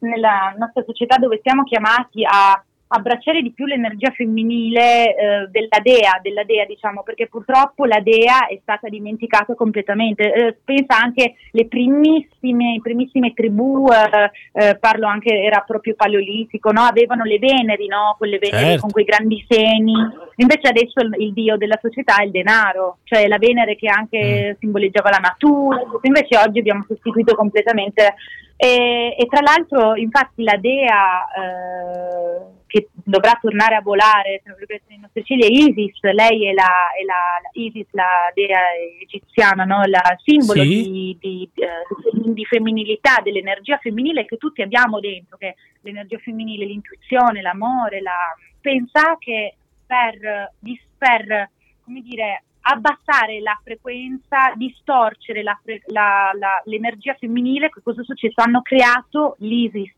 nella 0.00 0.54
nostra 0.58 0.82
società 0.84 1.16
dove 1.16 1.40
siamo 1.42 1.64
chiamati 1.64 2.22
a 2.24 2.62
abbracciare 2.88 3.42
di 3.42 3.52
più 3.52 3.66
l'energia 3.66 4.10
femminile 4.10 5.14
eh, 5.14 5.48
della 5.50 5.78
dea, 5.82 6.18
della 6.22 6.44
dea 6.44 6.64
diciamo, 6.64 7.02
perché 7.02 7.26
purtroppo 7.26 7.84
la 7.84 8.00
dea 8.00 8.46
è 8.46 8.58
stata 8.62 8.88
dimenticata 8.88 9.54
completamente. 9.54 10.32
Eh, 10.32 10.56
pensa 10.64 10.98
anche 10.98 11.34
le 11.52 11.66
primissime, 11.66 12.78
primissime 12.82 13.32
tribù, 13.34 13.86
eh, 13.90 14.30
eh, 14.52 14.76
parlo 14.78 15.06
anche, 15.06 15.34
era 15.34 15.62
proprio 15.66 15.94
paleolitico, 15.94 16.70
no? 16.70 16.82
avevano 16.82 17.24
le 17.24 17.38
veneri, 17.38 17.86
no? 17.86 18.14
quelle 18.16 18.38
veneri 18.38 18.64
certo. 18.64 18.80
con 18.82 18.90
quei 18.90 19.04
grandi 19.04 19.44
seni, 19.48 19.94
invece 20.38 20.68
adesso 20.68 21.00
il, 21.00 21.14
il, 21.18 21.32
dio 21.32 21.56
della 21.56 21.78
società 21.80 22.16
è 22.16 22.24
il 22.24 22.30
denaro, 22.30 22.98
cioè 23.04 23.28
la 23.28 23.38
Venere 23.38 23.76
che 23.76 23.88
anche 23.88 24.54
mm. 24.54 24.58
simboleggiava 24.58 25.10
la 25.10 25.18
natura, 25.18 25.82
invece 26.02 26.36
oggi 26.38 26.58
abbiamo 26.58 26.84
sostituito 26.86 27.34
completamente 27.34 28.14
e, 28.60 29.14
e, 29.16 29.26
tra 29.26 29.40
l'altro, 29.40 29.94
infatti, 29.94 30.42
la 30.42 30.56
dea 30.56 31.24
eh, 31.30 32.56
che 32.66 32.88
dovrà 32.92 33.38
tornare 33.40 33.76
a 33.76 33.80
volare 33.80 34.40
tra 34.42 34.52
virgolette 34.54 34.86
nei 34.88 34.98
nostri 34.98 35.22
cieli 35.22 35.42
è 35.42 35.46
Isis, 35.46 36.00
lei 36.02 36.48
è 36.48 36.52
la, 36.52 36.90
è 36.98 37.04
la, 37.04 37.38
la 37.40 37.50
Isis, 37.52 37.86
la 37.92 38.32
dea 38.34 38.58
egiziana, 39.00 39.62
no? 39.62 39.82
la 39.86 40.02
simbolo 40.24 40.62
sì. 40.62 40.68
di, 40.68 41.16
di, 41.20 41.50
di, 41.54 42.32
di, 42.34 42.44
femminilità, 42.46 43.20
dell'energia 43.22 43.78
femminile 43.78 44.24
che 44.24 44.36
tutti 44.38 44.60
abbiamo 44.60 44.98
dentro, 44.98 45.36
che 45.36 45.54
l'energia 45.82 46.18
femminile, 46.18 46.66
l'intuizione, 46.66 47.40
l'amore, 47.40 48.00
la... 48.00 48.34
pensa 48.60 49.16
che 49.20 49.54
per, 49.88 50.52
per 50.98 51.50
come 51.82 52.02
dire, 52.02 52.44
abbassare 52.60 53.40
la 53.40 53.58
frequenza, 53.64 54.52
distorcere 54.54 55.42
la 55.42 55.58
fre- 55.62 55.82
la, 55.86 56.30
la, 56.38 56.60
l'energia 56.64 57.16
femminile, 57.18 57.70
che 57.70 57.80
cosa 57.82 58.02
è 58.02 58.04
successo? 58.04 58.42
Hanno 58.42 58.60
creato 58.60 59.36
l'ISIS, 59.38 59.96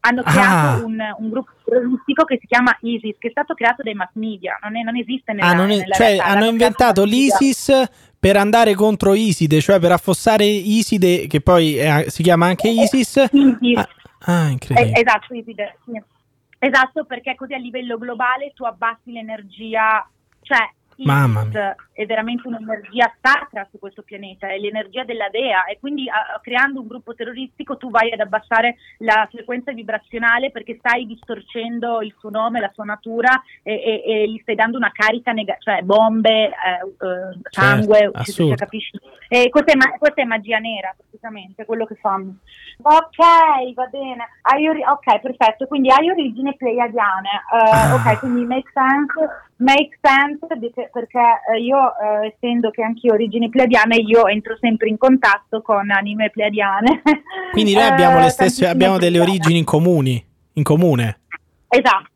hanno 0.00 0.20
ah. 0.20 0.30
creato 0.30 0.84
un, 0.84 1.00
un, 1.18 1.30
gruppo 1.30 1.52
terroristico 1.64 2.24
che 2.24 2.38
si 2.38 2.46
chiama 2.46 2.76
ISIS, 2.82 3.16
che 3.18 3.28
è 3.28 3.30
stato 3.30 3.54
creato 3.54 3.82
dai 3.82 3.94
mass 3.94 4.10
media, 4.12 4.58
non, 4.62 4.76
è, 4.76 4.82
non 4.82 4.96
esiste 4.96 5.32
nella, 5.32 5.48
ah, 5.48 5.54
non 5.54 5.70
è, 5.70 5.78
nella 5.78 5.94
cioè, 5.94 6.06
realtà, 6.08 6.24
hanno 6.26 6.44
inventato 6.44 7.04
l'ISIS 7.04 7.88
per 8.18 8.36
andare 8.36 8.74
contro 8.74 9.14
Iside, 9.14 9.60
cioè 9.60 9.78
per 9.78 9.92
affossare 9.92 10.44
Iside, 10.44 11.26
che 11.26 11.40
poi 11.40 11.76
è, 11.76 12.06
si 12.08 12.22
chiama 12.22 12.46
anche 12.46 12.68
eh, 12.68 12.72
ISIS. 12.72 13.28
ISIS. 13.32 13.78
Ah, 13.78 13.88
ah, 14.20 14.48
incredibile. 14.48 14.96
Eh, 14.96 15.00
esatto, 15.00 15.34
Iside, 15.34 15.78
sì. 15.84 16.02
Esatto, 16.64 17.04
perché 17.04 17.34
così 17.34 17.52
a 17.52 17.58
livello 17.58 17.98
globale 17.98 18.54
tu 18.54 18.64
abbassi 18.64 19.12
l'energia, 19.12 20.08
cioè 20.40 20.66
Mamma 20.98 21.44
mia. 21.44 21.74
è 21.92 22.06
veramente 22.06 22.46
un'energia 22.46 23.12
sacra 23.20 23.66
su 23.70 23.78
questo 23.78 24.02
pianeta, 24.02 24.48
è 24.48 24.58
l'energia 24.58 25.04
della 25.04 25.28
dea 25.28 25.64
e 25.64 25.78
quindi 25.78 26.04
uh, 26.04 26.40
creando 26.40 26.80
un 26.80 26.86
gruppo 26.86 27.14
terroristico 27.14 27.76
tu 27.76 27.90
vai 27.90 28.12
ad 28.12 28.20
abbassare 28.20 28.76
la 28.98 29.26
frequenza 29.30 29.72
vibrazionale 29.72 30.50
perché 30.50 30.76
stai 30.78 31.06
distorcendo 31.06 32.00
il 32.00 32.14
suo 32.18 32.30
nome, 32.30 32.60
la 32.60 32.70
sua 32.72 32.84
natura 32.84 33.42
e, 33.62 33.74
e, 33.74 34.02
e 34.04 34.30
gli 34.30 34.38
stai 34.42 34.54
dando 34.54 34.76
una 34.76 34.92
carica 34.92 35.32
negativa, 35.32 35.76
cioè 35.76 35.82
bombe, 35.82 36.46
eh, 36.46 37.06
uh, 37.06 37.40
sangue, 37.50 38.10
certo, 38.22 38.54
capisci? 38.54 39.00
E 39.28 39.48
questa 39.48 39.72
è, 39.72 39.76
ma- 39.76 39.96
questa 39.98 40.22
è, 40.22 40.24
magia 40.24 40.58
nera 40.58 40.94
praticamente, 40.96 41.64
quello 41.64 41.86
che 41.86 41.96
fanno. 41.96 42.36
Ok, 42.82 43.74
va 43.74 43.86
bene. 43.86 44.28
Ori- 44.68 44.84
ok, 44.84 45.20
perfetto, 45.20 45.66
quindi 45.66 45.90
hai 45.90 46.10
origini 46.10 46.54
pleiadiane, 46.56 47.30
uh, 47.50 47.56
ah. 47.56 47.94
ok, 47.94 48.18
quindi 48.20 48.44
make 48.44 48.70
sense 48.72 49.52
make 49.56 49.98
sense 50.00 50.46
perché 50.92 51.20
eh, 51.52 51.60
io, 51.60 51.78
eh, 51.78 52.34
essendo 52.34 52.70
che 52.70 52.82
anche 52.82 53.06
io 53.06 53.12
ho 53.12 53.14
origini 53.14 53.48
pleiadiane, 53.48 53.96
io 53.96 54.26
entro 54.26 54.56
sempre 54.60 54.88
in 54.88 54.98
contatto 54.98 55.62
con 55.62 55.90
anime 55.90 56.30
pleiadiane. 56.30 57.02
Quindi 57.52 57.74
noi 57.74 57.84
abbiamo, 57.84 58.20
le 58.20 58.30
stesse, 58.30 58.66
abbiamo 58.66 58.98
delle 58.98 59.20
origini 59.20 59.58
in, 59.58 59.64
comuni, 59.64 60.24
in 60.54 60.62
comune. 60.62 61.20
Esatto. 61.68 62.12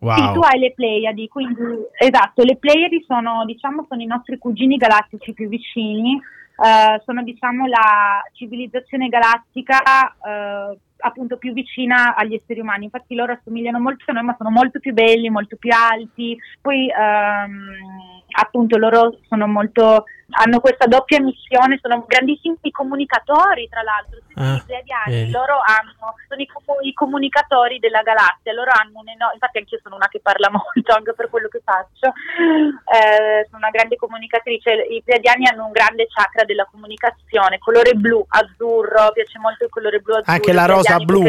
Wow. 0.00 0.16
Sì, 0.16 0.32
tu 0.32 0.40
hai 0.40 0.58
le 0.58 0.72
Pleiadi, 0.72 1.28
quindi 1.28 1.60
esatto, 1.98 2.42
le 2.42 2.56
Pleiadi 2.56 3.04
sono, 3.06 3.44
diciamo, 3.44 3.84
sono 3.86 4.00
i 4.00 4.06
nostri 4.06 4.38
cugini 4.38 4.76
galattici 4.76 5.34
più 5.34 5.46
vicini, 5.46 6.14
uh, 6.14 7.02
sono 7.04 7.22
diciamo 7.22 7.66
la 7.66 8.22
civilizzazione 8.32 9.08
galattica 9.08 10.16
uh, 10.16 10.78
appunto 11.00 11.36
più 11.36 11.52
vicina 11.52 12.14
agli 12.14 12.34
esseri 12.34 12.60
umani. 12.60 12.84
Infatti 12.84 13.14
loro 13.14 13.32
assomigliano 13.32 13.80
molto 13.80 14.04
a 14.06 14.12
noi, 14.12 14.24
ma 14.24 14.34
sono 14.36 14.50
molto 14.50 14.78
più 14.78 14.92
belli, 14.92 15.30
molto 15.30 15.56
più 15.56 15.70
alti. 15.74 16.36
Poi 16.60 16.88
um, 16.88 18.19
appunto 18.30 18.76
loro 18.76 19.16
sono 19.28 19.46
molto 19.46 20.04
hanno 20.30 20.60
questa 20.60 20.86
doppia 20.86 21.20
missione, 21.20 21.78
sono 21.80 22.04
grandissimi 22.06 22.58
comunicatori 22.70 23.68
tra 23.68 23.82
l'altro, 23.82 24.18
ah, 24.34 24.56
i 24.56 24.62
pleiadiani, 24.64 25.30
loro 25.30 25.58
hanno, 25.64 26.14
sono 26.28 26.40
i, 26.40 26.48
i, 26.88 26.92
comunicatori 26.92 27.78
della 27.78 28.02
galassia, 28.02 28.52
loro 28.52 28.70
hanno 28.70 29.00
un 29.00 29.08
enorme, 29.08 29.34
infatti 29.34 29.58
anch'io 29.58 29.80
sono 29.82 29.96
una 29.96 30.08
che 30.08 30.20
parla 30.20 30.50
molto 30.50 30.92
anche 30.94 31.14
per 31.14 31.30
quello 31.30 31.48
che 31.48 31.60
faccio, 31.64 32.12
eh, 32.14 33.44
sono 33.46 33.58
una 33.58 33.70
grande 33.70 33.96
comunicatrice, 33.96 34.86
i 34.90 35.02
pleiadiani 35.02 35.46
hanno 35.46 35.66
un 35.66 35.72
grande 35.72 36.06
chakra 36.06 36.44
della 36.44 36.66
comunicazione, 36.70 37.58
colore 37.58 37.94
blu, 37.94 38.24
azzurro, 38.28 39.10
piace 39.12 39.38
molto 39.38 39.64
il 39.64 39.70
colore 39.70 39.98
blu 39.98 40.14
azzurro. 40.14 40.32
Anche 40.32 40.52
la 40.52 40.66
rosa 40.66 40.98
blu, 40.98 41.26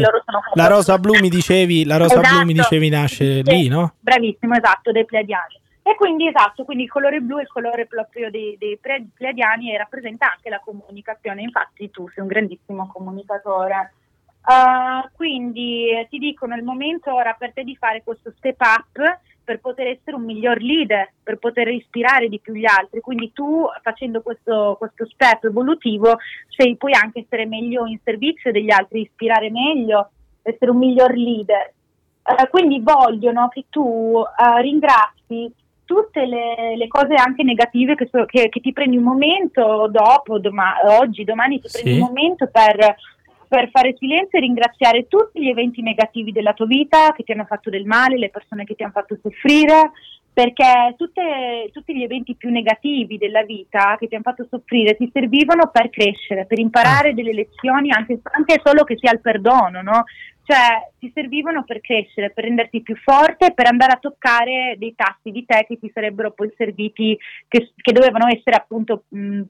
la 0.53 0.67
rosa 0.67 0.97
blu 0.97 1.17
mi 1.19 1.29
dicevi, 1.29 1.85
la 1.85 1.97
rosa 1.97 2.19
esatto. 2.19 2.35
blu 2.35 2.45
mi 2.45 2.53
dicevi 2.53 2.89
nasce 2.89 3.41
sì, 3.43 3.43
lì, 3.43 3.67
no? 3.67 3.93
Bravissimo, 3.99 4.55
esatto, 4.55 4.91
dei 4.91 5.05
pleiadiani. 5.05 5.59
E 5.91 5.95
quindi 5.95 6.25
esatto, 6.25 6.63
quindi 6.63 6.83
il 6.83 6.89
colore 6.89 7.19
blu 7.19 7.39
è 7.39 7.41
il 7.41 7.49
colore 7.49 7.85
proprio 7.85 8.31
dei, 8.31 8.55
dei 8.57 8.79
pleiadiani 8.79 9.73
e 9.73 9.77
rappresenta 9.77 10.31
anche 10.31 10.49
la 10.49 10.61
comunicazione, 10.63 11.41
infatti 11.41 11.89
tu 11.89 12.07
sei 12.07 12.23
un 12.23 12.29
grandissimo 12.29 12.87
comunicatore. 12.87 13.91
Uh, 14.41 15.09
quindi 15.17 15.89
ti 16.09 16.17
dico 16.17 16.45
nel 16.45 16.63
momento 16.63 17.13
ora 17.13 17.33
per 17.37 17.51
te 17.51 17.65
di 17.65 17.75
fare 17.75 18.03
questo 18.03 18.31
step 18.37 18.61
up 18.61 19.19
per 19.43 19.59
poter 19.59 19.87
essere 19.87 20.15
un 20.15 20.23
miglior 20.23 20.61
leader, 20.61 21.11
per 21.21 21.37
poter 21.39 21.67
ispirare 21.67 22.29
di 22.29 22.39
più 22.39 22.53
gli 22.53 22.65
altri. 22.65 23.01
Quindi 23.01 23.33
tu 23.33 23.65
facendo 23.81 24.21
questo, 24.21 24.77
questo 24.79 25.05
step 25.07 25.43
evolutivo 25.43 26.19
sei, 26.47 26.77
puoi 26.77 26.93
anche 26.93 27.19
essere 27.19 27.45
meglio 27.45 27.85
in 27.85 27.99
servizio 28.01 28.53
degli 28.53 28.71
altri, 28.71 29.01
ispirare 29.01 29.51
meglio 29.51 30.11
essere 30.41 30.71
un 30.71 30.77
miglior 30.77 31.13
leader. 31.17 31.73
Uh, 32.23 32.49
quindi 32.49 32.79
vogliono 32.79 33.49
che 33.49 33.65
tu 33.69 33.81
uh, 33.81 34.57
ringrazi 34.61 35.59
tutte 35.91 36.25
le, 36.25 36.77
le, 36.77 36.87
cose 36.87 37.15
anche 37.15 37.43
negative 37.43 37.95
che, 37.95 38.07
so, 38.09 38.23
che, 38.23 38.47
che, 38.47 38.61
ti 38.61 38.71
prendi 38.71 38.95
un 38.95 39.03
momento 39.03 39.89
dopo, 39.91 40.39
doma, 40.39 40.75
oggi, 40.99 41.25
domani 41.25 41.59
ti 41.59 41.67
prendi 41.69 41.95
sì. 41.95 41.99
un 41.99 42.07
momento 42.07 42.47
per, 42.49 42.95
per, 43.45 43.69
fare 43.71 43.93
silenzio 43.97 44.37
e 44.37 44.41
ringraziare 44.41 45.09
tutti 45.09 45.41
gli 45.41 45.49
eventi 45.49 45.81
negativi 45.81 46.31
della 46.31 46.53
tua 46.53 46.65
vita 46.65 47.11
che 47.11 47.23
ti 47.23 47.33
hanno 47.33 47.43
fatto 47.43 47.69
del 47.69 47.85
male, 47.85 48.17
le 48.17 48.29
persone 48.29 48.63
che 48.63 48.73
ti 48.75 48.83
hanno 48.83 48.93
fatto 48.93 49.17
soffrire, 49.21 49.91
perché 50.33 50.95
tutte, 50.95 51.69
tutti 51.73 51.93
gli 51.93 52.03
eventi 52.03 52.35
più 52.35 52.49
negativi 52.49 53.17
della 53.17 53.43
vita 53.43 53.97
che 53.99 54.07
ti 54.07 54.15
hanno 54.15 54.23
fatto 54.23 54.47
soffrire 54.49 54.95
ti 54.95 55.09
servivano 55.11 55.69
per 55.73 55.89
crescere, 55.89 56.45
per 56.45 56.57
imparare 56.57 57.09
ah. 57.09 57.13
delle 57.13 57.33
lezioni, 57.33 57.91
anche, 57.91 58.17
anche 58.31 58.61
solo 58.63 58.85
che 58.85 58.95
sia 58.97 59.11
il 59.11 59.19
perdono, 59.19 59.81
no? 59.81 60.05
Cioè 60.51 60.91
ti 60.99 61.09
servivano 61.15 61.63
per 61.63 61.79
crescere, 61.79 62.31
per 62.31 62.43
renderti 62.43 62.81
più 62.81 62.97
forte, 62.97 63.53
per 63.53 63.67
andare 63.67 63.93
a 63.93 63.99
toccare 64.01 64.75
dei 64.77 64.93
tasti 64.97 65.31
di 65.31 65.45
te 65.45 65.63
che 65.65 65.79
ti 65.79 65.89
sarebbero 65.93 66.31
poi 66.31 66.51
serviti, 66.57 67.17
che, 67.47 67.71
che 67.73 67.93
dovevano 67.93 68.27
essere 68.27 68.57
appunto 68.57 69.05
mh, 69.07 69.43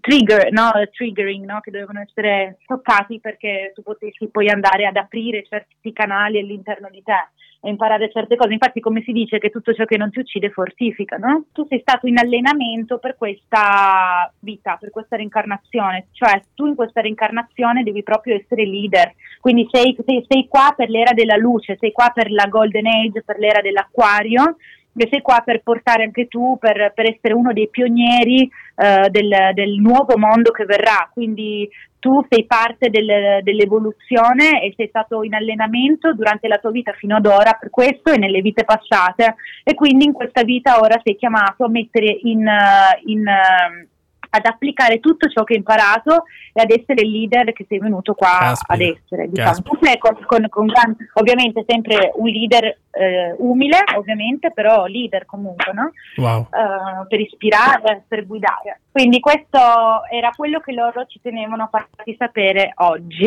trigger, 0.00 0.50
no? 0.50 0.72
triggering, 0.90 1.44
no? 1.44 1.60
che 1.60 1.70
dovevano 1.70 2.00
essere 2.00 2.58
toccati 2.66 3.20
perché 3.20 3.70
tu 3.72 3.82
potessi 3.82 4.26
poi 4.26 4.48
andare 4.48 4.84
ad 4.84 4.96
aprire 4.96 5.46
certi 5.48 5.92
canali 5.92 6.40
all'interno 6.40 6.88
di 6.90 7.04
te 7.04 7.28
e 7.60 7.68
imparare 7.68 8.10
certe 8.10 8.36
cose. 8.36 8.52
Infatti, 8.52 8.80
come 8.80 9.02
si 9.02 9.12
dice 9.12 9.38
che 9.38 9.50
tutto 9.50 9.74
ciò 9.74 9.84
che 9.84 9.96
non 9.96 10.10
ti 10.10 10.20
uccide 10.20 10.50
fortifica, 10.50 11.16
no? 11.16 11.46
Tu 11.52 11.66
sei 11.68 11.80
stato 11.80 12.06
in 12.06 12.18
allenamento 12.18 12.98
per 12.98 13.16
questa 13.16 14.32
vita, 14.40 14.76
per 14.78 14.90
questa 14.90 15.16
reincarnazione, 15.16 16.08
cioè 16.12 16.40
tu 16.54 16.66
in 16.66 16.74
questa 16.74 17.00
reincarnazione 17.00 17.82
devi 17.82 18.02
proprio 18.02 18.36
essere 18.36 18.64
leader. 18.64 19.12
Quindi 19.40 19.68
sei, 19.70 19.96
sei, 20.06 20.24
sei 20.28 20.46
qua 20.48 20.72
per 20.76 20.88
l'era 20.88 21.12
della 21.12 21.36
luce, 21.36 21.76
sei 21.78 21.92
qua 21.92 22.10
per 22.14 22.30
la 22.30 22.46
golden 22.46 22.86
age, 22.86 23.22
per 23.22 23.38
l'era 23.38 23.60
dell'acquario 23.60 24.56
che 24.94 25.08
sei 25.10 25.22
qua 25.22 25.42
per 25.44 25.62
portare 25.62 26.04
anche 26.04 26.28
tu, 26.28 26.56
per, 26.58 26.92
per 26.94 27.08
essere 27.08 27.34
uno 27.34 27.52
dei 27.52 27.68
pionieri 27.68 28.50
eh, 28.76 29.08
del, 29.10 29.50
del, 29.54 29.78
nuovo 29.80 30.16
mondo 30.16 30.50
che 30.50 30.64
verrà. 30.64 31.08
Quindi 31.12 31.68
tu 31.98 32.24
sei 32.28 32.44
parte 32.44 32.90
del, 32.90 33.40
dell'evoluzione 33.42 34.62
e 34.62 34.72
sei 34.76 34.88
stato 34.88 35.22
in 35.22 35.34
allenamento 35.34 36.14
durante 36.14 36.48
la 36.48 36.58
tua 36.58 36.70
vita 36.70 36.92
fino 36.92 37.16
ad 37.16 37.26
ora 37.26 37.56
per 37.58 37.70
questo 37.70 38.12
e 38.12 38.18
nelle 38.18 38.40
vite 38.40 38.64
passate 38.64 39.34
e 39.64 39.74
quindi 39.74 40.04
in 40.04 40.12
questa 40.12 40.42
vita 40.42 40.78
ora 40.78 41.00
sei 41.02 41.16
chiamato 41.16 41.64
a 41.64 41.68
mettere 41.68 42.18
in, 42.22 42.48
in 43.06 43.24
ad 44.30 44.44
applicare 44.44 45.00
tutto 45.00 45.28
ciò 45.28 45.44
che 45.44 45.54
hai 45.54 45.58
imparato 45.58 46.24
e 46.52 46.62
ad 46.62 46.70
essere 46.70 47.02
il 47.02 47.10
leader 47.10 47.52
che 47.52 47.64
sei 47.68 47.78
venuto 47.78 48.14
qua 48.14 48.38
Caspita. 48.40 48.72
ad 48.72 48.80
essere. 48.80 49.28
Diciamo. 49.28 49.62
Con, 49.62 50.18
con, 50.26 50.48
con 50.48 50.72
ovviamente 51.14 51.64
sempre 51.66 52.12
un 52.14 52.28
leader 52.28 52.64
eh, 52.90 53.34
umile, 53.38 53.84
ovviamente, 53.96 54.50
però 54.52 54.86
leader 54.86 55.24
comunque, 55.26 55.72
no? 55.72 55.92
wow. 56.16 56.40
uh, 56.40 57.06
per 57.06 57.20
ispirare, 57.20 58.04
per 58.06 58.26
guidare. 58.26 58.80
Quindi 58.90 59.20
questo 59.20 59.58
era 60.10 60.30
quello 60.34 60.60
che 60.60 60.72
loro 60.72 61.06
ci 61.06 61.20
tenevano 61.20 61.64
a 61.64 61.68
farti 61.68 62.16
sapere 62.18 62.72
oggi. 62.76 63.26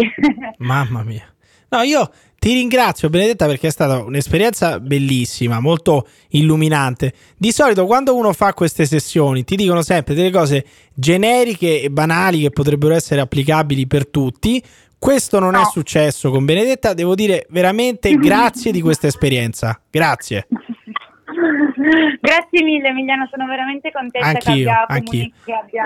Mamma 0.57 1.03
mia. 1.03 1.25
No, 1.73 1.83
io 1.83 2.11
ti 2.37 2.53
ringrazio 2.53 3.09
Benedetta 3.09 3.45
perché 3.45 3.67
è 3.67 3.71
stata 3.71 4.03
un'esperienza 4.03 4.81
bellissima, 4.81 5.61
molto 5.61 6.05
illuminante. 6.31 7.13
Di 7.37 7.53
solito 7.53 7.85
quando 7.85 8.13
uno 8.13 8.33
fa 8.33 8.53
queste 8.53 8.85
sessioni 8.85 9.45
ti 9.45 9.55
dicono 9.55 9.81
sempre 9.81 10.13
delle 10.13 10.31
cose 10.31 10.65
generiche 10.93 11.81
e 11.81 11.89
banali 11.89 12.41
che 12.41 12.49
potrebbero 12.49 12.93
essere 12.93 13.21
applicabili 13.21 13.87
per 13.87 14.05
tutti. 14.07 14.61
Questo 14.99 15.39
non 15.39 15.53
no. 15.53 15.61
è 15.61 15.65
successo 15.71 16.29
con 16.29 16.43
Benedetta, 16.43 16.93
devo 16.93 17.15
dire 17.15 17.47
veramente 17.51 18.13
grazie 18.19 18.73
di 18.73 18.81
questa 18.81 19.07
esperienza. 19.07 19.79
Grazie. 19.89 20.47
Grazie 22.19 22.63
mille 22.63 22.89
Emiliano, 22.89 23.27
sono 23.31 23.45
veramente 23.47 23.91
contenta 23.91 24.27
anch'io, 24.27 24.65
che, 24.65 24.69
abbia 24.69 24.85
comuni- 24.87 25.33
che, 25.43 25.53
abbia, 25.53 25.85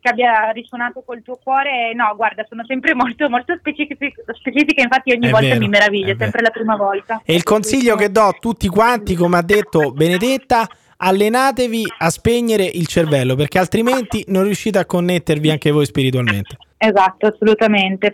che 0.00 0.08
abbia, 0.08 0.50
risuonato 0.50 1.02
col 1.04 1.22
tuo 1.22 1.38
cuore. 1.42 1.94
No, 1.94 2.14
guarda, 2.16 2.44
sono 2.48 2.64
sempre 2.66 2.94
molto, 2.94 3.28
molto 3.28 3.54
specifiche, 3.56 4.12
specifiche 4.34 4.82
infatti 4.82 5.12
ogni 5.12 5.28
è 5.28 5.30
volta 5.30 5.46
vero, 5.46 5.60
mi 5.60 5.68
meraviglio, 5.68 6.12
è 6.12 6.16
sempre 6.16 6.42
vero. 6.42 6.44
la 6.44 6.50
prima 6.50 6.76
volta. 6.76 7.22
E 7.24 7.34
il 7.34 7.42
consiglio 7.42 7.96
che 7.96 8.10
do 8.10 8.22
a 8.22 8.36
tutti 8.38 8.68
quanti, 8.68 9.14
come 9.14 9.38
ha 9.38 9.42
detto 9.42 9.92
Benedetta, 9.92 10.68
allenatevi 10.98 11.84
a 11.98 12.10
spegnere 12.10 12.64
il 12.64 12.86
cervello 12.86 13.34
perché 13.34 13.58
altrimenti 13.58 14.24
non 14.28 14.44
riuscite 14.44 14.78
a 14.78 14.84
connettervi 14.84 15.50
anche 15.50 15.70
voi 15.70 15.86
spiritualmente. 15.86 16.56
Esatto, 16.78 17.26
assolutamente. 17.26 18.12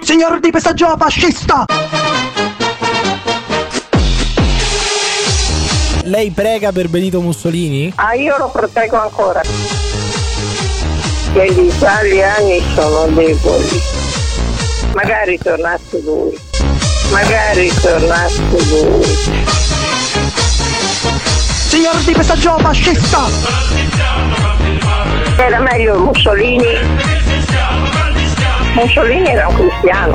Signor 0.00 0.40
di 0.40 0.50
Pestaggio 0.50 0.96
fascista! 0.98 1.64
Lei 6.04 6.30
prega 6.30 6.72
per 6.72 6.88
Benito 6.88 7.20
Mussolini? 7.20 7.92
Ah, 7.94 8.14
io 8.14 8.36
lo 8.36 8.48
proteggo 8.48 9.00
ancora. 9.00 9.40
Che 11.32 11.52
gli 11.52 11.66
italiani 11.66 12.60
sono 12.74 13.06
deboli. 13.14 13.80
Magari 14.94 15.38
tornasse 15.38 16.00
lui. 16.02 16.36
Magari 17.10 17.72
tornasse 17.80 18.42
lui. 18.50 19.04
Signor 21.68 21.96
di 22.04 22.12
Pestaggio 22.12 22.58
fascista! 22.58 23.20
Era 25.36 25.60
meglio 25.60 25.98
Mussolini. 25.98 26.80
Mussolini 28.74 29.28
era 29.28 29.46
un 29.46 29.54
cristiano. 29.54 30.12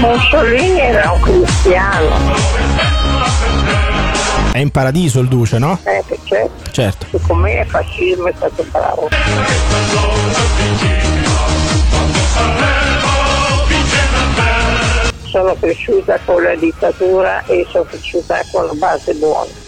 Mussolini 0.00 0.80
era 0.80 1.12
un 1.12 1.20
cristiano. 1.20 2.73
È 4.54 4.58
in 4.58 4.70
paradiso 4.70 5.18
il 5.18 5.26
duce, 5.26 5.58
no? 5.58 5.80
Eh, 5.82 6.04
certo. 6.22 6.70
Certo. 6.70 7.06
Secondo 7.10 7.42
me 7.42 7.58
è 7.58 7.64
fascismo, 7.64 8.28
è 8.28 8.32
stato 8.36 8.64
bravo. 8.70 9.08
Sono 15.24 15.56
cresciuta 15.58 16.20
con 16.24 16.40
la 16.40 16.54
dittatura 16.54 17.44
e 17.46 17.66
sono 17.68 17.82
cresciuta 17.82 18.40
con 18.52 18.66
la 18.66 18.74
base 18.74 19.12
buona. 19.14 19.63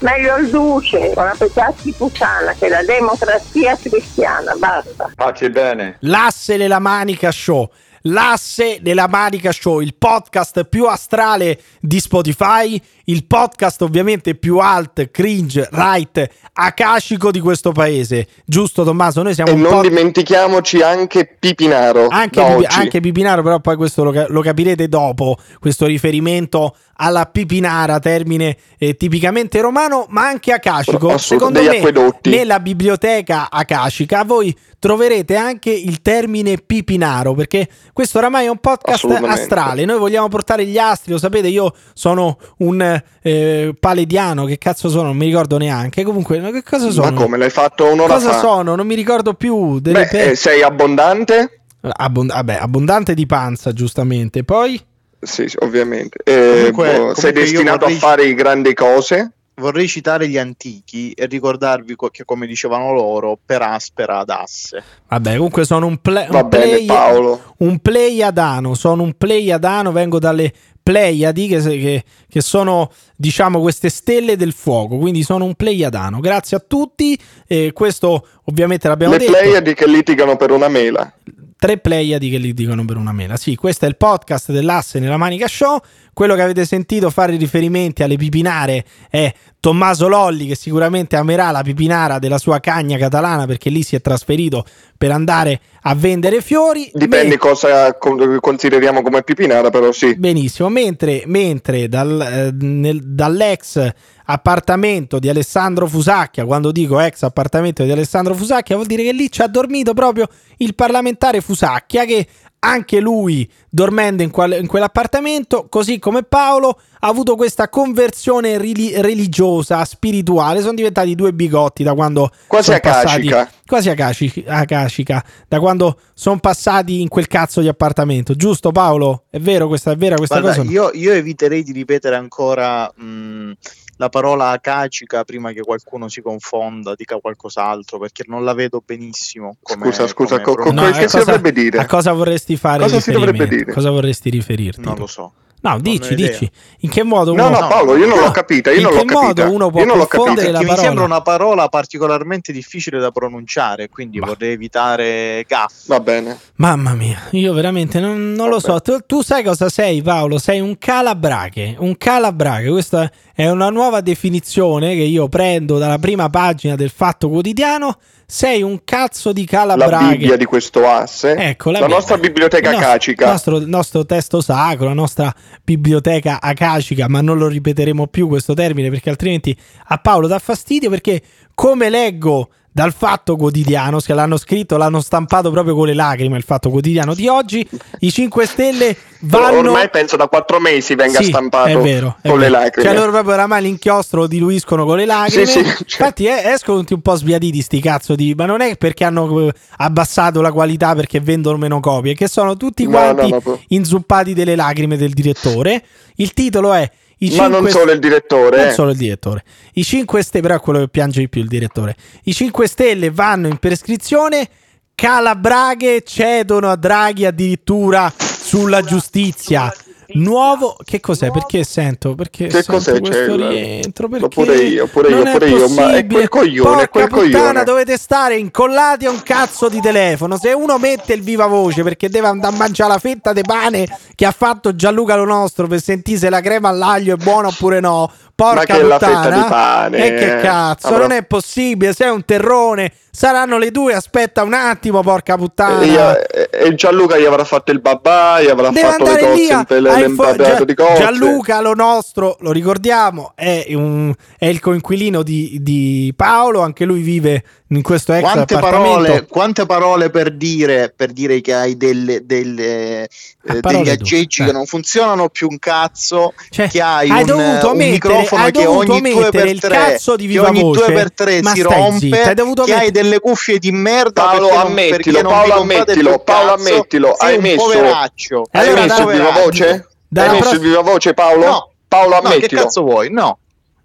Meglio 0.00 0.36
il 0.36 0.48
duce, 0.48 1.12
con 1.12 1.24
la 1.24 1.34
pezzassi 1.36 1.92
puttana, 1.92 2.52
che 2.52 2.68
la 2.68 2.84
democrazia 2.84 3.76
cristiana, 3.76 4.54
basta. 4.56 5.10
Pace 5.14 5.50
bene. 5.50 5.96
L'asse 6.00 6.56
della 6.56 6.78
manica 6.78 7.32
show 7.32 7.68
l'asse 8.02 8.78
della 8.80 9.08
Manica 9.08 9.52
Show, 9.52 9.80
il 9.80 9.94
podcast 9.96 10.64
più 10.64 10.86
astrale 10.86 11.60
di 11.80 12.00
Spotify, 12.00 12.80
il 13.04 13.24
podcast 13.26 13.82
ovviamente 13.82 14.34
più 14.34 14.58
alt, 14.58 15.10
cringe, 15.10 15.68
right, 15.72 16.28
akashico 16.52 17.30
di 17.30 17.40
questo 17.40 17.72
paese. 17.72 18.26
Giusto 18.44 18.84
Tommaso? 18.84 19.22
Noi 19.22 19.34
siamo 19.34 19.50
e 19.50 19.54
un 19.54 19.60
non 19.60 19.72
pod... 19.72 19.82
dimentichiamoci 19.82 20.80
anche 20.80 21.36
Pipinaro. 21.38 22.08
Anche, 22.08 22.42
Pipi, 22.42 22.66
anche 22.68 23.00
Pipinaro, 23.00 23.42
però 23.42 23.60
poi 23.60 23.76
questo 23.76 24.04
lo, 24.04 24.26
lo, 24.28 24.40
capirete 24.40 24.88
dopo, 24.88 25.38
questo 25.58 25.86
riferimento 25.86 26.76
alla 27.00 27.26
Pipinara, 27.26 27.98
termine 28.00 28.56
eh, 28.76 28.96
tipicamente 28.96 29.60
romano, 29.60 30.06
ma 30.08 30.26
anche 30.26 30.52
akashico. 30.52 31.16
Secondo 31.18 31.62
me 31.62 31.68
acquedotti. 31.68 32.30
nella 32.30 32.60
biblioteca 32.60 33.50
akashica 33.50 34.24
voi 34.24 34.56
troverete 34.78 35.36
anche 35.36 35.70
il 35.70 36.02
termine 36.02 36.56
Pipinaro, 36.56 37.34
perché 37.34 37.68
questo 37.92 38.18
oramai 38.18 38.46
è 38.46 38.48
un 38.48 38.58
podcast 38.58 39.04
astrale. 39.04 39.84
Noi 39.84 39.98
vogliamo 39.98 40.28
portare 40.28 40.64
gli 40.64 40.78
astri, 40.78 41.12
lo 41.12 41.18
sapete, 41.18 41.48
io 41.48 41.72
sono 41.94 42.36
un 42.58 43.02
eh, 43.22 43.74
palediano, 43.78 44.44
che 44.44 44.58
cazzo 44.58 44.88
sono? 44.88 45.04
Non 45.08 45.16
mi 45.16 45.26
ricordo 45.26 45.56
neanche. 45.56 46.02
Comunque, 46.02 46.40
che 46.50 46.62
cosa 46.62 46.90
sono? 46.90 47.10
Ma 47.10 47.20
come 47.20 47.36
l'hai 47.38 47.50
fatto 47.50 47.90
un'ora 47.92 48.14
cosa 48.14 48.32
fa? 48.32 48.38
sono? 48.38 48.74
Non 48.74 48.86
mi 48.86 48.94
ricordo 48.94 49.34
più. 49.34 49.80
Beh, 49.80 50.06
pe- 50.06 50.30
eh, 50.30 50.34
sei 50.34 50.62
abbondante? 50.62 51.60
Abbond- 51.80 52.32
vabbè, 52.32 52.58
abbondante 52.60 53.14
di 53.14 53.26
panza, 53.26 53.72
giustamente. 53.72 54.42
Poi? 54.42 54.80
Sì, 55.20 55.48
sì 55.48 55.56
ovviamente. 55.60 56.18
Eh, 56.24 56.70
comunque, 56.70 56.86
boh, 56.86 56.92
comunque 56.92 57.20
sei 57.20 57.32
destinato 57.32 57.78
vorrei... 57.80 57.96
a 57.96 57.98
fare 57.98 58.34
grandi 58.34 58.74
cose? 58.74 59.32
Vorrei 59.54 59.88
citare 59.88 60.28
gli 60.28 60.38
antichi 60.38 61.10
e 61.10 61.26
ricordarvi 61.26 61.96
che, 62.12 62.24
come 62.24 62.46
dicevano 62.46 62.92
loro, 62.92 63.36
per 63.44 63.60
aspera 63.62 64.18
ad 64.18 64.30
asse. 64.30 64.84
Vabbè, 65.08 65.34
comunque 65.34 65.64
sono 65.64 65.86
un, 65.86 65.96
ple- 65.96 66.28
un, 66.30 66.48
bene, 66.48 66.84
play- 66.84 67.38
un 67.56 67.78
pleiadano, 67.80 68.74
sono 68.74 69.02
un 69.02 69.14
pleiadano, 69.14 69.90
vengo 69.90 70.20
dalle 70.20 70.52
Pleiadi 70.88 71.48
che, 71.48 71.60
che, 71.60 72.04
che, 72.26 72.40
sono 72.40 72.90
diciamo 73.14 73.60
queste 73.60 73.90
stelle 73.90 74.36
del 74.36 74.54
fuoco 74.54 74.96
quindi 74.96 75.22
sono 75.22 75.44
un 75.44 75.54
Pleiadano 75.54 76.18
grazie 76.18 76.56
a 76.56 76.64
tutti 76.66 77.18
e 77.46 77.72
questo 77.74 78.26
ovviamente 78.44 78.88
l'abbiamo 78.88 79.12
le 79.12 79.18
detto. 79.18 79.32
Le 79.32 79.38
Pleiadi 79.38 79.74
che 79.74 79.86
litigano 79.86 80.36
per 80.36 80.50
una 80.50 80.68
mela 80.68 81.12
tre 81.58 81.78
pleiadi 81.78 82.30
che 82.30 82.38
li 82.38 82.54
dicono 82.54 82.84
per 82.84 82.96
una 82.96 83.12
mela. 83.12 83.36
Sì, 83.36 83.56
questo 83.56 83.84
è 83.84 83.88
il 83.88 83.96
podcast 83.96 84.52
dell'asse 84.52 85.00
nella 85.00 85.16
manica 85.16 85.48
show. 85.48 85.80
Quello 86.18 86.34
che 86.34 86.42
avete 86.42 86.64
sentito 86.64 87.10
fare 87.10 87.36
riferimenti 87.36 88.02
alle 88.02 88.16
pipinare 88.16 88.84
è 89.08 89.32
Tommaso 89.60 90.08
Lolli, 90.08 90.48
che 90.48 90.56
sicuramente 90.56 91.14
amerà 91.14 91.52
la 91.52 91.62
pipinara 91.62 92.18
della 92.18 92.38
sua 92.38 92.58
cagna 92.58 92.98
catalana 92.98 93.46
perché 93.46 93.70
lì 93.70 93.84
si 93.84 93.94
è 93.94 94.00
trasferito 94.00 94.64
per 94.96 95.12
andare 95.12 95.60
a 95.82 95.94
vendere 95.94 96.40
fiori. 96.40 96.90
Dipende 96.92 97.36
Beh, 97.36 97.38
cosa 97.38 97.96
consideriamo 98.40 99.02
come 99.02 99.22
pipinara, 99.22 99.70
però 99.70 99.92
sì. 99.92 100.16
Benissimo, 100.16 100.68
mentre, 100.68 101.22
mentre 101.26 101.86
dal, 101.86 102.20
eh, 102.20 102.64
nel, 102.64 103.00
dall'ex 103.00 103.92
appartamento 104.24 105.20
di 105.20 105.28
Alessandro 105.28 105.86
Fusacchia, 105.86 106.44
quando 106.44 106.72
dico 106.72 106.98
ex 106.98 107.22
appartamento 107.22 107.84
di 107.84 107.92
Alessandro 107.92 108.34
Fusacchia 108.34 108.74
vuol 108.74 108.88
dire 108.88 109.04
che 109.04 109.12
lì 109.12 109.30
ci 109.30 109.40
ha 109.40 109.46
dormito 109.46 109.94
proprio 109.94 110.26
il 110.56 110.74
parlamentare 110.74 111.40
Fusacchia 111.40 112.04
che 112.04 112.26
anche 112.60 113.00
lui 113.00 113.48
dormendo 113.68 114.22
in, 114.22 114.30
qual- 114.30 114.58
in, 114.58 114.66
quell'appartamento, 114.66 115.66
così 115.68 115.98
come 115.98 116.22
Paolo, 116.22 116.80
ha 117.00 117.08
avuto 117.08 117.36
questa 117.36 117.68
conversione 117.68 118.58
rili- 118.58 119.00
religiosa, 119.00 119.84
spirituale. 119.84 120.60
Sono 120.60 120.74
diventati 120.74 121.14
due 121.14 121.32
bigotti 121.32 121.82
da 121.82 121.94
quando 121.94 122.30
quasi 122.46 122.72
a 122.72 122.80
passati, 122.80 123.30
quasi 123.66 123.90
a 123.90 124.64
Cacica, 124.64 125.24
da 125.46 125.60
quando 125.60 125.98
sono 126.14 126.38
passati 126.38 127.00
in 127.00 127.08
quel 127.08 127.28
cazzo 127.28 127.60
di 127.60 127.68
appartamento. 127.68 128.34
Giusto, 128.34 128.72
Paolo? 128.72 129.24
È 129.30 129.38
vero 129.38 129.68
questa, 129.68 129.92
è 129.92 129.96
vera 129.96 130.16
questa 130.16 130.40
Guarda, 130.40 130.62
cosa? 130.62 130.70
Io, 130.70 130.90
io, 130.94 131.12
eviterei 131.12 131.62
di 131.62 131.72
ripetere 131.72 132.16
ancora. 132.16 132.90
Mh, 132.96 133.52
la 133.98 134.08
parola 134.08 134.50
acacica 134.50 135.24
prima 135.24 135.52
che 135.52 135.60
qualcuno 135.60 136.08
si 136.08 136.22
confonda, 136.22 136.94
dica 136.94 137.18
qualcos'altro, 137.18 137.98
perché 137.98 138.24
non 138.26 138.44
la 138.44 138.54
vedo 138.54 138.82
benissimo. 138.84 139.56
Come, 139.60 139.86
scusa, 139.86 140.06
scusa, 140.06 140.40
come 140.40 140.56
co- 140.56 140.62
co- 140.62 140.72
no, 140.72 140.82
che 140.84 141.04
cosa, 141.04 141.08
si 141.08 141.16
dovrebbe 141.18 141.52
dire? 141.52 141.78
A 141.78 141.86
cosa 141.86 142.12
vorresti 142.12 142.56
fare? 142.56 142.82
Cosa 142.82 143.00
si 143.00 143.10
dovrebbe 143.10 143.46
dire? 143.46 143.72
Cosa 143.72 143.90
vorresti 143.90 144.30
riferirti? 144.30 144.80
Non 144.80 144.96
lo 144.96 145.06
so. 145.06 145.32
No, 145.60 145.80
dici, 145.80 146.14
dici. 146.14 146.48
In 146.80 146.90
che 146.90 147.02
modo 147.02 147.32
uno... 147.32 147.48
No, 147.48 147.58
no, 147.60 147.66
Paolo, 147.66 147.96
io 147.96 148.06
non 148.06 148.18
no. 148.18 148.24
l'ho 148.26 148.30
capita. 148.30 148.70
Io 148.70 148.76
in 148.76 148.82
non 148.82 148.92
che 148.92 148.98
l'ho 148.98 149.04
capita. 149.04 149.44
modo 149.44 149.54
uno 149.54 149.70
può 149.70 150.06
confondere 150.06 150.52
la 150.52 150.58
parola? 150.60 150.72
Mi 150.74 150.78
sembra 150.78 151.04
una 151.04 151.20
parola 151.20 151.68
particolarmente 151.68 152.52
difficile 152.52 153.00
da 153.00 153.10
pronunciare, 153.10 153.88
quindi 153.88 154.20
bah. 154.20 154.26
vorrei 154.26 154.52
evitare 154.52 155.44
gaff. 155.48 155.86
Va 155.86 155.98
bene. 155.98 156.38
Mamma 156.56 156.94
mia, 156.94 157.26
io 157.32 157.52
veramente 157.52 157.98
non, 157.98 158.32
non 158.34 158.48
lo 158.48 158.60
so. 158.60 158.80
Tu, 158.80 158.98
tu, 159.04 159.22
sai 159.22 159.42
cosa 159.42 159.68
sei, 159.68 160.00
Paolo? 160.00 160.38
Sei 160.38 160.60
un 160.60 160.78
calabrache. 160.78 161.74
Un 161.78 161.96
calabrache. 161.96 162.70
Questa 162.70 163.02
è 163.02 163.10
una 163.46 163.70
nuova 163.70 164.00
definizione 164.00 164.94
che 164.94 165.02
io 165.02 165.28
prendo 165.28 165.78
dalla 165.78 165.98
prima 165.98 166.28
pagina 166.28 166.74
del 166.74 166.90
Fatto 166.90 167.28
Quotidiano 167.28 167.98
sei 168.26 168.62
un 168.62 168.82
cazzo 168.84 169.32
di 169.32 169.46
calabraghe. 169.46 170.04
La 170.04 170.08
Bibbia 170.08 170.36
di 170.36 170.44
questo 170.44 170.86
asse. 170.86 171.34
Ecco, 171.34 171.70
la, 171.70 171.80
la 171.80 171.86
nostra 171.86 172.18
biblioteca 172.18 172.70
acacica. 172.70 173.24
Il 173.24 173.30
nostro, 173.30 173.58
nostro, 173.60 174.04
testo 174.04 174.40
sacro, 174.42 174.86
la 174.86 174.92
nostra 174.92 175.32
biblioteca 175.64 176.40
acacica, 176.40 177.08
ma 177.08 177.20
non 177.20 177.38
lo 177.38 177.46
ripeteremo 177.46 178.06
più 178.08 178.28
questo 178.28 178.54
termine 178.54 178.90
perché 178.90 179.08
altrimenti 179.08 179.56
a 179.86 179.96
Paolo 179.98 180.26
dà 180.26 180.38
fastidio 180.38 180.90
perché 180.90 181.22
come 181.54 181.88
leggo 181.88 182.50
dal 182.78 182.94
Fatto 182.96 183.34
Quotidiano, 183.34 183.98
che 183.98 184.14
l'hanno 184.14 184.36
scritto, 184.36 184.76
l'hanno 184.76 185.00
stampato 185.00 185.50
proprio 185.50 185.74
con 185.74 185.88
le 185.88 185.94
lacrime, 185.94 186.36
il 186.36 186.44
Fatto 186.44 186.70
Quotidiano 186.70 187.12
di 187.12 187.26
oggi, 187.26 187.68
i 187.98 188.12
5 188.12 188.46
Stelle 188.46 188.96
vanno... 189.22 189.70
Ormai 189.70 189.90
penso 189.90 190.14
da 190.14 190.28
4 190.28 190.60
mesi 190.60 190.94
venga 190.94 191.20
sì, 191.20 191.24
stampato 191.24 191.70
è 191.70 191.76
vero, 191.76 192.18
con 192.22 192.38
le 192.38 192.48
lacrime. 192.48 192.86
Cioè 192.86 192.96
loro 192.96 193.10
proprio 193.10 193.34
oramai 193.34 193.62
l'inchiostro 193.62 194.20
lo 194.20 194.26
diluiscono 194.28 194.84
con 194.84 194.96
le 194.96 195.06
lacrime. 195.06 195.46
Sì, 195.46 195.64
sì, 195.64 195.76
Infatti 195.80 196.26
eh, 196.26 196.52
escono 196.52 196.78
tutti 196.78 196.92
un 196.92 197.00
po' 197.00 197.16
sbiaditi 197.16 197.60
sti 197.62 197.80
cazzo 197.80 198.14
di... 198.14 198.32
Ma 198.36 198.46
non 198.46 198.60
è 198.60 198.76
perché 198.76 199.02
hanno 199.02 199.48
eh, 199.48 199.52
abbassato 199.78 200.40
la 200.40 200.52
qualità 200.52 200.94
perché 200.94 201.18
vendono 201.18 201.56
meno 201.56 201.80
copie, 201.80 202.14
che 202.14 202.28
sono 202.28 202.56
tutti 202.56 202.86
quanti 202.86 203.28
no, 203.28 203.40
no, 203.44 203.50
no, 203.50 203.60
inzuppati 203.70 204.34
delle 204.34 204.54
lacrime 204.54 204.96
del 204.96 205.14
direttore. 205.14 205.82
Il 206.14 206.32
titolo 206.32 206.72
è 206.72 206.88
i 207.18 207.34
Ma 207.36 207.48
non 207.48 207.68
solo 207.68 207.92
il 207.92 207.98
direttore. 207.98 208.56
Non 208.56 208.66
eh. 208.66 208.72
solo 208.72 208.90
il 208.90 208.96
direttore. 208.96 209.42
I 209.74 209.82
5 209.82 210.22
Stelle, 210.22 210.42
però 210.42 210.56
è 210.56 210.60
quello 210.60 210.78
che 210.80 210.88
piange 210.88 211.20
di 211.20 211.28
più 211.28 211.40
il 211.40 211.48
direttore. 211.48 211.96
I 212.24 212.32
5 212.32 212.66
Stelle 212.66 213.10
vanno 213.10 213.48
in 213.48 213.56
prescrizione. 213.56 214.48
Calabraghe 214.94 216.02
cedono 216.02 216.68
a 216.70 216.76
Draghi 216.76 217.24
addirittura 217.24 218.12
sulla 218.16 218.82
giustizia. 218.82 219.72
Nuovo, 220.14 220.76
che 220.84 221.00
cos'è? 221.00 221.30
Perché 221.30 221.64
sento? 221.64 222.14
Perché 222.14 222.46
che 222.46 222.62
sento 222.62 222.72
cos'è? 222.72 223.00
questo 223.00 223.36
rientro? 223.36 224.08
Perché 224.08 224.28
pure 224.28 224.56
io, 224.56 224.86
pure 224.86 225.10
io, 225.10 225.22
pure 225.22 225.48
io, 225.48 225.68
ma 225.68 225.96
è 225.96 226.06
quel 226.06 226.28
coglione, 226.28 226.68
Porca 226.70 226.82
è 226.82 226.88
quel 226.88 227.08
puttana, 227.08 227.28
coglione. 227.30 227.64
dovete 227.64 227.98
stare 227.98 228.38
incollati 228.38 229.04
a 229.04 229.10
un 229.10 229.20
cazzo 229.22 229.68
di 229.68 229.80
telefono. 229.80 230.38
Se 230.38 230.52
uno 230.52 230.78
mette 230.78 231.12
il 231.12 231.22
viva 231.22 231.46
voce 231.46 231.82
perché 231.82 232.08
deve 232.08 232.28
andare 232.28 232.54
a 232.54 232.56
mangiare 232.56 232.92
la 232.92 232.98
fetta 232.98 233.34
di 233.34 233.42
pane 233.42 233.86
che 234.14 234.24
ha 234.24 234.32
fatto 234.32 234.74
Gianluca 234.74 235.14
Lo 235.14 235.24
Nostro 235.24 235.66
per 235.66 235.82
sentire 235.82 236.18
se 236.18 236.30
la 236.30 236.40
crema 236.40 236.70
all'aglio 236.70 237.14
è 237.14 237.22
buona 237.22 237.48
oppure 237.48 237.80
no, 237.80 238.10
Porca 238.38 238.76
che 238.76 238.84
puttana. 238.84 239.30
di 239.30 239.48
pane. 239.48 240.06
E 240.06 240.14
che 240.14 240.40
cazzo, 240.40 240.86
Avrò... 240.86 241.00
non 241.00 241.10
è 241.10 241.24
possibile, 241.24 241.92
sei 241.92 242.10
un 242.10 242.24
terrone. 242.24 242.92
Saranno 243.10 243.58
le 243.58 243.72
due, 243.72 243.94
aspetta 243.94 244.44
un 244.44 244.52
attimo, 244.52 245.02
porca 245.02 245.36
puttana. 245.36 246.16
E, 246.16 246.48
e 246.52 246.74
Gianluca 246.76 247.18
gli 247.18 247.24
avrà 247.24 247.42
fatto 247.42 247.72
il 247.72 247.80
babà, 247.80 248.40
gli 248.40 248.46
avrà 248.46 248.70
Deve 248.70 248.90
fatto 248.90 249.12
le 249.12 249.18
cozze 249.18 249.64
per 249.66 249.82
l'empatato 249.82 250.64
di 250.64 250.74
cozze. 250.74 251.02
Gianluca, 251.02 251.60
lo 251.60 251.74
nostro, 251.74 252.36
lo 252.38 252.52
ricordiamo, 252.52 253.32
è, 253.34 253.66
un, 253.70 254.14
è 254.38 254.46
il 254.46 254.60
coinquilino 254.60 255.24
di, 255.24 255.58
di, 255.60 256.14
Paolo, 256.14 256.60
anche 256.60 256.84
lui 256.84 257.00
vive 257.00 257.42
in 257.68 257.82
questo 257.82 258.12
ex 258.12 258.22
quante. 258.22 258.58
Parole, 258.58 259.26
quante 259.26 259.66
parole 259.66 260.10
per 260.10 260.32
dire, 260.32 260.92
per 260.94 261.12
dire 261.12 261.40
che 261.40 261.54
hai 261.54 261.76
delle, 261.76 262.24
delle, 262.24 263.04
eh, 263.04 263.60
degli 263.60 263.88
aggeggi 263.90 264.44
che 264.44 264.52
non 264.52 264.64
funzionano 264.64 265.28
più 265.28 265.48
un 265.50 265.58
cazzo, 265.58 266.32
cioè, 266.50 266.68
che 266.68 266.80
hai, 266.80 267.10
hai 267.10 267.20
un, 267.20 267.26
dovuto 267.26 267.70
un 267.70 267.76
mettere, 267.76 267.90
microfono 267.90 268.42
hai 268.42 268.52
che 268.52 268.66
ogni 268.66 269.00
2 269.00 269.30
per 269.30 269.58
3 269.58 269.68
cazzo 269.68 270.16
di 270.16 270.26
viva 270.26 270.48
ogni 270.48 270.60
voce. 270.62 270.84
2 270.86 270.92
per 270.92 271.12
3 271.12 271.42
si 271.44 271.62
rompe, 271.62 271.98
zitto, 271.98 272.16
hai 272.16 272.34
che 272.34 272.44
mettere... 272.44 272.74
hai 272.74 272.90
delle 272.90 273.20
cuffie 273.20 273.58
di 273.58 273.72
merda 273.72 274.22
Paolo 274.22 274.48
perché 274.48 274.66
ammettilo, 274.66 275.22
non, 275.22 275.32
Paolo 275.32 275.52
ammettilo, 275.60 276.18
Paolo 276.20 276.52
ammettilo, 276.54 277.12
hai 277.12 277.36
un 277.36 277.42
messo, 277.42 277.64
poveraccio. 277.64 278.46
hai 278.50 278.66
Allora, 278.66 278.80
messo 278.82 279.00
il 279.02 279.16
viva 279.16 279.30
voce? 279.30 279.88
Hai 280.14 280.30
messo 280.30 280.54
il 280.54 280.60
viva 280.60 280.80
voce 280.80 281.14
Paolo? 281.14 281.44
No. 281.44 281.70
Paolo 281.88 282.14
No, 282.14 282.20
che 282.20 282.26
ammettilo. 282.34 282.62
cazzo 282.62 282.82
vuoi? 282.82 283.10
No. 283.10 283.38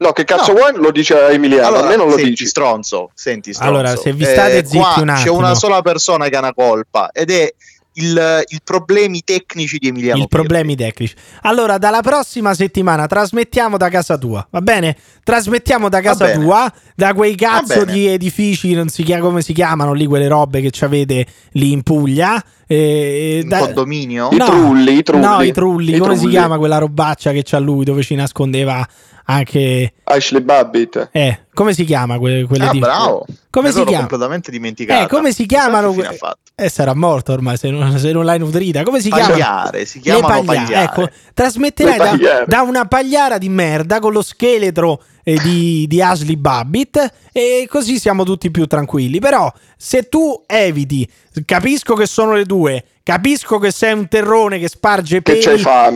No, 0.04 0.12
che 0.12 0.24
cazzo 0.26 0.52
No. 0.52 0.60
vuoi? 0.60 0.74
Lo 0.76 0.92
dice 0.92 1.28
Emiliano, 1.30 1.68
Allora, 1.68 1.86
a 1.86 1.90
me 1.90 1.96
non 1.96 2.08
lo 2.08 2.14
senti, 2.16 2.30
dici. 2.32 2.46
stronzo, 2.46 3.10
senti 3.14 3.54
stronzo. 3.54 3.74
Allora, 3.74 3.96
se 3.96 4.12
vi 4.14 4.26
state 4.26 4.58
Eh, 4.58 4.66
zitti 4.66 4.78
qua 4.78 4.96
un 4.98 5.06
C'è 5.08 5.12
attimo. 5.14 5.38
una 5.38 5.56
sola 5.56 5.82
persona 5.82 6.28
che 6.28 6.36
ha 6.36 6.40
una 6.40 6.54
colpa 6.54 7.10
ed 7.12 7.32
è 7.32 7.54
il, 7.96 8.44
il 8.48 8.60
problemi 8.64 9.22
tecnici 9.24 9.78
di 9.78 9.88
Emiliano. 9.90 10.20
Il 10.22 10.28
Pirri. 10.28 10.44
problemi 10.44 10.76
tecnici. 10.76 11.14
Allora, 11.44 11.78
dalla 11.78 12.02
prossima 12.02 12.54
settimana 12.56 13.06
trasmettiamo 13.06 13.78
da 13.78 13.88
casa 13.90 14.18
tua, 14.18 14.46
va 14.50 14.62
bene? 14.62 14.98
Trasmettiamo 15.24 15.90
da 15.90 16.02
casa 16.02 16.32
tua, 16.32 16.74
da 16.96 17.14
quei 17.14 17.36
cazzo 17.36 17.86
di 17.86 18.08
edifici, 18.08 18.74
non 18.74 18.90
si 18.90 19.04
chiama 19.04 19.22
come 19.24 19.42
si 19.44 19.54
chiamano 19.54 19.94
lì 19.94 20.08
quelle 20.08 20.28
robe 20.28 20.60
che 20.62 20.72
avete 20.86 21.26
lì 21.52 21.72
in 21.72 21.84
Puglia. 21.84 22.44
eh, 22.66 23.42
In 23.44 23.50
da- 23.50 23.60
condominio? 23.60 24.30
I 24.32 24.38
trulli, 24.38 24.98
i 24.98 25.04
trulli. 25.04 25.24
No, 25.26 25.42
i 25.44 25.52
trulli, 25.52 25.94
I 25.96 25.98
come 26.00 26.14
si 26.16 26.22
trulli. 26.22 26.34
chiama 26.36 26.58
quella 26.58 26.80
robaccia 26.80 27.32
che 27.32 27.44
c'ha 27.44 27.60
lui 27.60 27.86
dove 27.86 28.02
ci 28.02 28.16
nascondeva 28.16 28.88
anche... 29.26 29.94
Ashley 30.04 30.42
Babbitt. 30.42 31.10
Eh, 31.12 31.40
come 31.54 31.74
si 31.74 31.86
chiama 31.86 32.18
que- 32.20 32.46
quelle 32.46 32.66
Ah, 32.68 32.72
di... 32.72 32.80
bravo. 32.80 33.26
Come 33.50 33.68
Me 33.68 33.74
si 33.74 33.84
chiama? 33.84 34.00
completamente 34.08 34.52
dimenticato. 34.52 35.04
Eh, 35.06 35.08
come 35.08 35.32
si 35.32 35.46
chiamano? 35.46 35.92
Fine 35.94 36.08
ha 36.08 36.12
fatto? 36.14 36.38
Eh, 36.56 36.70
sarà 36.70 36.94
morto 36.94 37.32
ormai 37.34 37.58
se 37.58 37.70
non, 37.70 37.98
se 37.98 38.12
non 38.12 38.26
l'hai 38.26 38.40
nutrita. 38.40 38.84
Come 38.84 39.00
si 39.00 39.10
chiama? 39.10 39.30
Pagliare, 39.30 39.86
si 39.86 40.00
chiamano 40.00 40.28
Le 40.28 40.34
paglia- 40.46 40.62
pagliare. 40.62 40.86
Ecco, 40.86 41.10
trasmetterai 41.34 41.98
da, 41.98 42.04
pagliare. 42.06 42.46
da 42.48 42.62
una 42.62 42.86
pagliara 42.86 43.38
di 43.38 43.50
merda 43.50 44.00
con 44.00 44.12
lo 44.12 44.22
scheletro 44.22 45.02
eh, 45.24 45.40
di, 45.42 45.86
di 45.88 46.02
Ashley 46.02 46.36
Babbitt 46.36 47.14
e 47.32 47.66
così 47.70 47.98
siamo 47.98 48.24
tutti 48.24 48.52
più 48.52 48.66
tranquilli. 48.68 49.20
Però 49.20 49.52
se 49.78 50.08
tu 50.10 50.44
eviti, 50.46 51.08
capisco 51.46 51.96
che 51.96 52.06
sono 52.06 52.34
le 52.34 52.46
due, 52.46 52.84
capisco 53.04 53.60
che 53.60 53.72
sei 53.72 53.94
un 53.94 54.08
terrone 54.08 54.60
che 54.60 54.70
sparge 54.70 55.22
peli, 55.22 55.42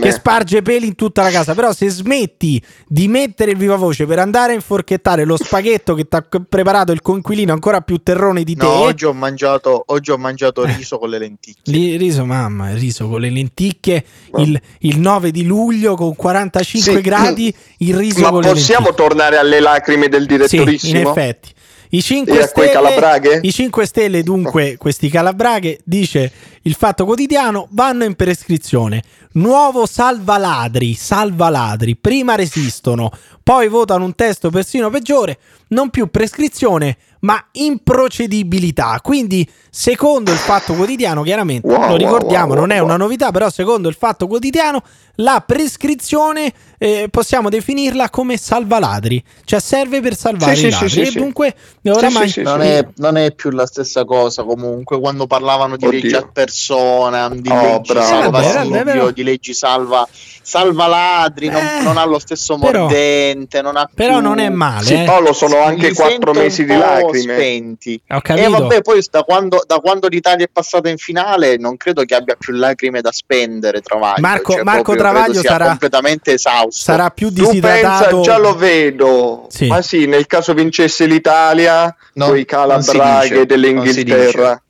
che 0.01 0.11
sparge 0.11 0.61
peli 0.61 0.87
in 0.87 0.95
tutta 0.95 1.21
la 1.21 1.29
casa, 1.29 1.53
però 1.55 1.71
se 1.71 1.87
smetti 1.89 2.61
di 2.85 3.07
mettere 3.07 3.51
il 3.51 3.57
viva 3.57 3.75
voce 3.77 4.05
per 4.05 4.19
andare 4.19 4.51
a 4.51 4.55
inforchettare 4.55 5.23
lo 5.23 5.37
spaghetto 5.37 5.93
che 5.93 6.07
ti 6.07 6.15
ha 6.17 6.25
preparato 6.49 6.91
il 6.91 7.01
conquilino 7.01 7.53
ancora 7.53 7.79
più 7.81 7.97
terrone 7.97 8.43
di 8.43 8.55
te, 8.55 8.65
No, 8.65 8.71
oggi 8.71 9.05
ho 9.05 9.13
mangiato, 9.13 9.83
oggi 9.87 10.11
ho 10.11 10.17
mangiato 10.17 10.65
riso 10.65 10.97
con 10.97 11.09
le 11.09 11.19
lenticchie. 11.19 11.95
Riso, 11.97 12.25
mamma, 12.25 12.73
riso 12.73 13.07
con 13.07 13.21
le 13.21 13.29
lenticchie 13.29 14.03
il, 14.37 14.59
il 14.79 14.99
9 14.99 15.31
di 15.31 15.45
luglio 15.45 15.95
con 15.95 16.13
45 16.15 16.93
Sì. 16.93 17.01
gradi, 17.01 17.55
il 17.77 17.95
riso 17.95 18.19
Ma 18.21 18.29
con 18.31 18.41
le 18.41 18.49
possiamo 18.51 18.87
lenticchie. 18.87 19.05
Tornare 19.17 19.37
alle 19.37 19.59
lacrime 19.59 20.07
del 20.07 20.25
Sì, 20.27 20.33
in 20.33 20.37
direttorissimo? 20.37 21.09
effetti. 21.09 21.55
I 21.89 22.01
5, 22.01 22.37
E 22.37 22.43
a 22.43 22.49
quei 22.49 22.67
stelle? 22.69 23.39
I 23.41 23.51
5 23.51 23.85
Stelle, 23.85 24.21
dunque, 24.21 24.75
questi 24.77 25.09
calabraghe, 25.09 25.79
dice 25.85 26.29
il 26.63 26.73
fatto 26.75 27.05
quotidiano, 27.05 27.67
vanno 27.71 28.03
in 28.03 28.13
prescrizione. 28.15 29.01
Nuovo 29.33 29.85
salva 29.85 30.37
ladri, 30.37 30.95
salva 30.95 31.49
ladri. 31.49 31.95
Prima 31.95 32.35
resistono, 32.35 33.09
poi 33.41 33.69
votano 33.69 34.03
un 34.03 34.15
testo 34.15 34.49
persino 34.49 34.89
peggiore. 34.89 35.37
Non 35.69 35.89
più 35.89 36.07
prescrizione, 36.07 36.97
ma 37.21 37.41
improcedibilità. 37.53 38.99
Quindi, 39.01 39.49
secondo 39.79 40.31
il 40.31 40.39
Fatto 40.39 40.73
Quotidiano, 40.73 41.21
chiaramente 41.21 41.67
wow, 41.67 41.89
lo 41.89 41.97
ricordiamo, 41.97 42.47
wow, 42.47 42.55
wow, 42.55 42.59
non 42.61 42.71
è 42.71 42.79
una 42.79 42.97
novità, 42.97 43.29
però 43.29 43.47
secondo 43.51 43.87
il 43.87 43.93
Fatto 43.93 44.25
Quotidiano 44.25 44.81
la 45.17 45.43
prescrizione 45.45 46.51
eh, 46.79 47.07
possiamo 47.09 47.49
definirla 47.49 48.09
come 48.09 48.37
salvaladri, 48.37 49.23
cioè 49.45 49.59
serve 49.59 49.99
per 50.01 50.15
salvare 50.15 50.55
sì, 50.55 50.67
i 50.67 50.69
ladri. 50.69 50.89
Sì, 50.89 51.05
sì, 51.05 51.17
e 51.17 51.19
dunque 51.19 51.55
oramai 51.83 52.33
non 52.37 52.61
è, 52.61 52.87
non, 52.97 53.17
è, 53.17 53.31
più 53.31 53.49
la 53.49 53.65
stessa 53.65 54.05
cosa 54.05 54.43
comunque 54.43 54.99
quando 54.99 55.25
parlavano 55.25 55.75
di 55.75 55.85
Oddio. 55.85 56.01
leggi 56.01 56.15
ad 56.15 56.31
persona, 56.31 57.29
di 57.29 57.49
oh, 57.49 57.61
leggi 57.61 57.93
bravo, 57.93 58.07
salva 58.07 58.39
bravo. 58.39 58.83
Silvio, 58.83 59.11
di 59.11 59.23
leggi 59.23 59.53
salva, 59.55 60.07
salva 60.11 60.87
ladri, 60.87 61.47
eh, 61.47 61.51
non, 61.51 61.63
non, 61.81 61.97
ha 61.97 62.05
lo 62.05 62.19
stesso 62.19 62.57
però, 62.57 62.81
mordente, 62.81 63.61
non 63.61 63.75
ha 63.75 63.89
però 63.91 64.19
non 64.19 64.37
è 64.37 64.49
male. 64.49 64.85
Sì, 64.85 65.01
eh. 65.01 65.03
Paolo 65.03 65.33
sono 65.33 65.61
anche 65.61 65.93
quattro 65.93 66.33
mesi 66.33 66.63
di 66.63 66.75
lacrime. 66.75 67.33
Spenti. 67.33 67.99
E 68.05 68.47
vabbè, 68.49 68.81
poi 68.81 69.03
da 69.09 69.23
quando, 69.23 69.63
da 69.67 69.79
quando, 69.79 70.07
l'Italia 70.07 70.45
è 70.45 70.49
passata 70.51 70.89
in 70.89 70.97
finale 70.97 71.57
non 71.57 71.77
credo 71.77 72.03
che 72.03 72.15
abbia 72.15 72.35
più 72.35 72.53
lacrime 72.53 73.01
da 73.01 73.11
spendere 73.11 73.81
Travaglio. 73.81 74.21
Marco, 74.21 74.53
cioè, 74.53 74.63
Marco 74.63 74.95
Travaglio 74.95 75.41
sarà 75.41 75.67
completamente 75.67 76.33
esausto 76.33 76.81
sarà 76.81 77.09
più 77.09 77.29
disidratato. 77.29 78.15
Pensa, 78.15 78.21
già 78.21 78.37
lo 78.37 78.55
vedo. 78.55 79.47
Sì. 79.49 79.67
Ma 79.67 79.81
sì, 79.81 80.05
nel 80.05 80.25
caso 80.25 80.53
vincesse 80.53 81.05
l'Italia, 81.05 81.93
no, 82.13 82.27
con 82.27 82.37
i 82.37 82.45
calabraghe 82.45 83.45
dell'Inghilterra. 83.45 84.61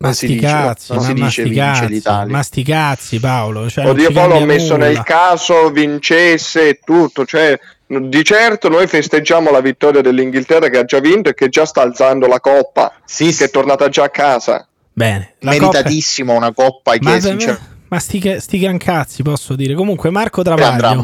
Ma 0.00 0.12
sti 0.12 0.36
cazzi, 0.36 0.92
ma, 0.94 1.12
ma 1.14 1.30
sti 1.30 1.50
cazzi, 1.50 2.02
ma 2.28 2.42
sti 2.42 2.62
cazzi 2.62 3.18
Paolo. 3.18 3.68
Cioè 3.68 3.88
Oddio 3.88 4.12
Paolo 4.12 4.36
ho 4.36 4.44
messo 4.44 4.74
nulla. 4.74 4.86
nel 4.86 5.02
caso 5.02 5.70
vincesse 5.70 6.68
e 6.68 6.80
tutto, 6.84 7.24
cioè 7.24 7.58
di 7.88 8.24
certo 8.24 8.68
noi 8.68 8.86
festeggiamo 8.86 9.50
la 9.50 9.60
vittoria 9.60 10.02
dell'Inghilterra 10.02 10.68
che 10.68 10.78
ha 10.78 10.84
già 10.84 11.00
vinto 11.00 11.30
e 11.30 11.34
che 11.34 11.48
già 11.48 11.64
sta 11.64 11.80
alzando 11.80 12.26
la 12.26 12.38
coppa, 12.38 12.92
sì, 13.04 13.34
che 13.34 13.46
è 13.46 13.50
tornata 13.50 13.88
già 13.88 14.04
a 14.04 14.10
casa. 14.10 14.68
Bene, 14.92 15.34
meritatissimo 15.40 16.34
coppa... 16.34 16.44
una 16.44 16.54
coppa 16.54 16.92
che 16.92 16.98
ma, 17.02 17.20
sincer- 17.20 17.60
ma 17.88 17.98
sti, 17.98 18.36
sti 18.40 18.58
gran 18.58 18.78
cazzi, 18.78 19.22
posso 19.22 19.54
dire. 19.54 19.74
Comunque, 19.74 20.10
Marco 20.10 20.42
Travaglio. 20.42 21.02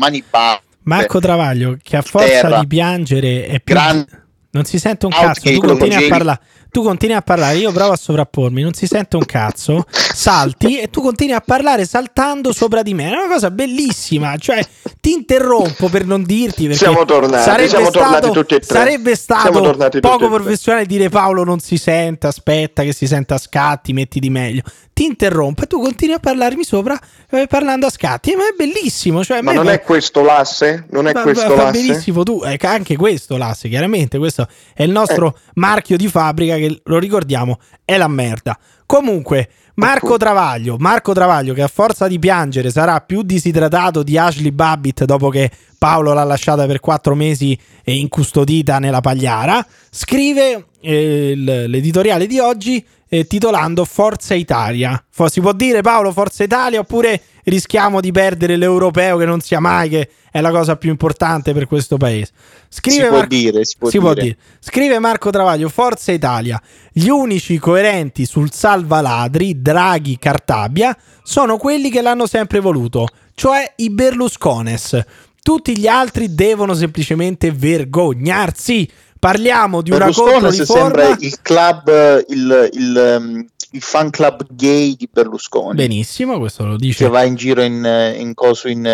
Marco 0.82 1.18
Travaglio, 1.18 1.78
che 1.82 1.96
a 1.96 2.02
forza 2.02 2.28
Terra. 2.28 2.60
di 2.60 2.66
piangere 2.66 3.46
è 3.46 3.60
più. 3.60 3.74
Gran... 3.74 4.04
Non 4.50 4.64
si 4.64 4.78
sente 4.78 5.06
un 5.06 5.12
cazzo. 5.12 5.50
Tu 5.50 5.58
continui 5.58 6.04
a 6.04 6.08
parlare 6.08 6.40
tu 6.74 6.82
continui 6.82 7.14
a 7.14 7.22
parlare, 7.22 7.58
io 7.58 7.70
provo 7.70 7.92
a 7.92 7.96
sovrappormi, 7.96 8.60
non 8.60 8.74
si 8.74 8.88
sente 8.88 9.14
un 9.14 9.24
cazzo, 9.24 9.86
salti 9.88 10.80
e 10.80 10.90
tu 10.90 11.02
continui 11.02 11.32
a 11.32 11.40
parlare 11.40 11.84
saltando 11.84 12.52
sopra 12.52 12.82
di 12.82 12.94
me. 12.94 13.12
È 13.12 13.14
una 13.14 13.28
cosa 13.28 13.52
bellissima, 13.52 14.36
cioè 14.38 14.60
ti 15.00 15.12
interrompo 15.12 15.88
per 15.88 16.04
non 16.04 16.24
dirti 16.24 16.62
perché 16.62 16.78
siamo 16.78 17.04
tornati, 17.04 17.44
sarebbe 17.44 17.68
siamo 17.68 17.90
stato, 17.90 18.00
tornati 18.00 18.30
tutti 18.32 18.54
e 18.54 18.58
tre. 18.58 18.76
Sarebbe 18.76 19.14
stato 19.14 19.76
poco 20.00 20.28
professionale 20.28 20.84
dire 20.86 21.08
Paolo 21.10 21.44
non 21.44 21.60
si 21.60 21.76
sente, 21.76 22.26
aspetta 22.26 22.82
che 22.82 22.92
si 22.92 23.06
senta 23.06 23.36
a 23.36 23.38
scatti, 23.38 23.92
metti 23.92 24.18
di 24.18 24.30
meglio. 24.30 24.62
Ti 24.92 25.04
interrompo 25.04 25.62
e 25.62 25.66
tu 25.66 25.80
continui 25.80 26.14
a 26.14 26.20
parlarmi 26.20 26.62
sopra 26.64 26.98
eh, 27.30 27.46
parlando 27.48 27.86
a 27.86 27.90
scatti, 27.90 28.34
ma 28.34 28.42
è 28.42 28.54
bellissimo. 28.56 29.24
Cioè, 29.24 29.42
ma 29.42 29.52
non 29.52 29.68
è 29.68 29.80
questo 29.80 30.22
l'asse? 30.22 30.86
Non 30.90 31.08
è 31.08 31.12
ma, 31.12 31.22
questo 31.22 31.50
fa 31.50 31.64
l'asse? 31.64 31.80
benissimo 31.80 32.22
tu, 32.22 32.42
eh, 32.44 32.58
anche 32.62 32.96
questo 32.96 33.36
l'asse, 33.36 33.68
chiaramente, 33.68 34.18
questo 34.18 34.46
è 34.72 34.84
il 34.84 34.90
nostro 34.90 35.34
eh. 35.36 35.40
marchio 35.54 35.96
di 35.96 36.08
fabbrica 36.08 36.56
che 36.66 36.80
lo 36.84 36.98
ricordiamo 36.98 37.58
è 37.84 37.96
la 37.96 38.08
merda. 38.08 38.58
Comunque, 38.86 39.48
Marco 39.76 40.16
Travaglio, 40.16 40.76
Marco 40.78 41.12
Travaglio 41.12 41.52
che 41.52 41.62
a 41.62 41.68
forza 41.68 42.06
di 42.06 42.18
piangere 42.18 42.70
sarà 42.70 43.00
più 43.00 43.22
disidratato 43.22 44.02
di 44.02 44.16
Ashley 44.16 44.52
Babbitt 44.52 45.04
dopo 45.04 45.30
che 45.30 45.50
Paolo 45.78 46.12
l'ha 46.12 46.22
lasciata 46.22 46.66
per 46.66 46.80
quattro 46.80 47.14
mesi 47.14 47.58
incustodita 47.84 48.78
nella 48.78 49.00
pagliara, 49.00 49.66
scrive 49.90 50.66
eh, 50.80 51.34
l'editoriale 51.34 52.26
di 52.26 52.38
oggi 52.38 52.84
eh, 53.14 53.28
titolando 53.28 53.84
Forza 53.84 54.34
Italia. 54.34 55.00
si 55.26 55.40
può 55.40 55.52
dire 55.52 55.82
Paolo 55.82 56.10
Forza 56.10 56.42
Italia 56.42 56.80
oppure 56.80 57.20
rischiamo 57.44 58.00
di 58.00 58.10
perdere 58.10 58.56
l'europeo 58.56 59.18
che 59.18 59.24
non 59.24 59.40
sia 59.40 59.60
mai 59.60 59.88
che 59.88 60.08
è 60.32 60.40
la 60.40 60.50
cosa 60.50 60.74
più 60.74 60.90
importante 60.90 61.52
per 61.52 61.68
questo 61.68 61.96
paese. 61.96 62.32
Scrive 62.68 63.02
si, 63.02 63.08
può, 63.08 63.18
Mar- 63.18 63.26
dire, 63.28 63.64
si, 63.64 63.76
può, 63.78 63.88
si 63.88 63.98
dire. 63.98 64.12
può 64.12 64.20
dire. 64.20 64.36
Scrive 64.58 64.98
Marco 64.98 65.30
Travaglio, 65.30 65.68
Forza 65.68 66.10
Italia. 66.10 66.60
Gli 66.92 67.06
unici 67.06 67.56
coerenti 67.58 68.26
sul 68.26 68.50
salvaladri, 68.50 69.62
Draghi, 69.62 70.18
Cartabia, 70.18 70.96
sono 71.22 71.56
quelli 71.56 71.90
che 71.90 72.02
l'hanno 72.02 72.26
sempre 72.26 72.58
voluto, 72.58 73.06
cioè 73.34 73.74
i 73.76 73.90
Berluscones. 73.90 75.04
Tutti 75.40 75.78
gli 75.78 75.86
altri 75.86 76.34
devono 76.34 76.74
semplicemente 76.74 77.52
vergognarsi. 77.52 78.90
Parliamo 79.24 79.80
di 79.80 79.90
una 79.90 80.10
controriforma. 80.12 80.52
sembra 80.52 81.16
il 81.18 81.38
club, 81.40 82.24
il, 82.28 82.70
il, 82.74 83.16
um, 83.18 83.46
il, 83.70 83.80
fan 83.80 84.10
club 84.10 84.44
gay 84.50 84.96
di 84.96 85.08
Berlusconi. 85.10 85.74
Benissimo, 85.74 86.38
questo 86.38 86.66
lo 86.66 86.76
dice. 86.76 87.04
Che 87.04 87.10
va 87.10 87.22
in 87.22 87.34
giro 87.34 87.62
in, 87.62 88.14
in 88.18 88.34
coso 88.34 88.68
in 88.68 88.84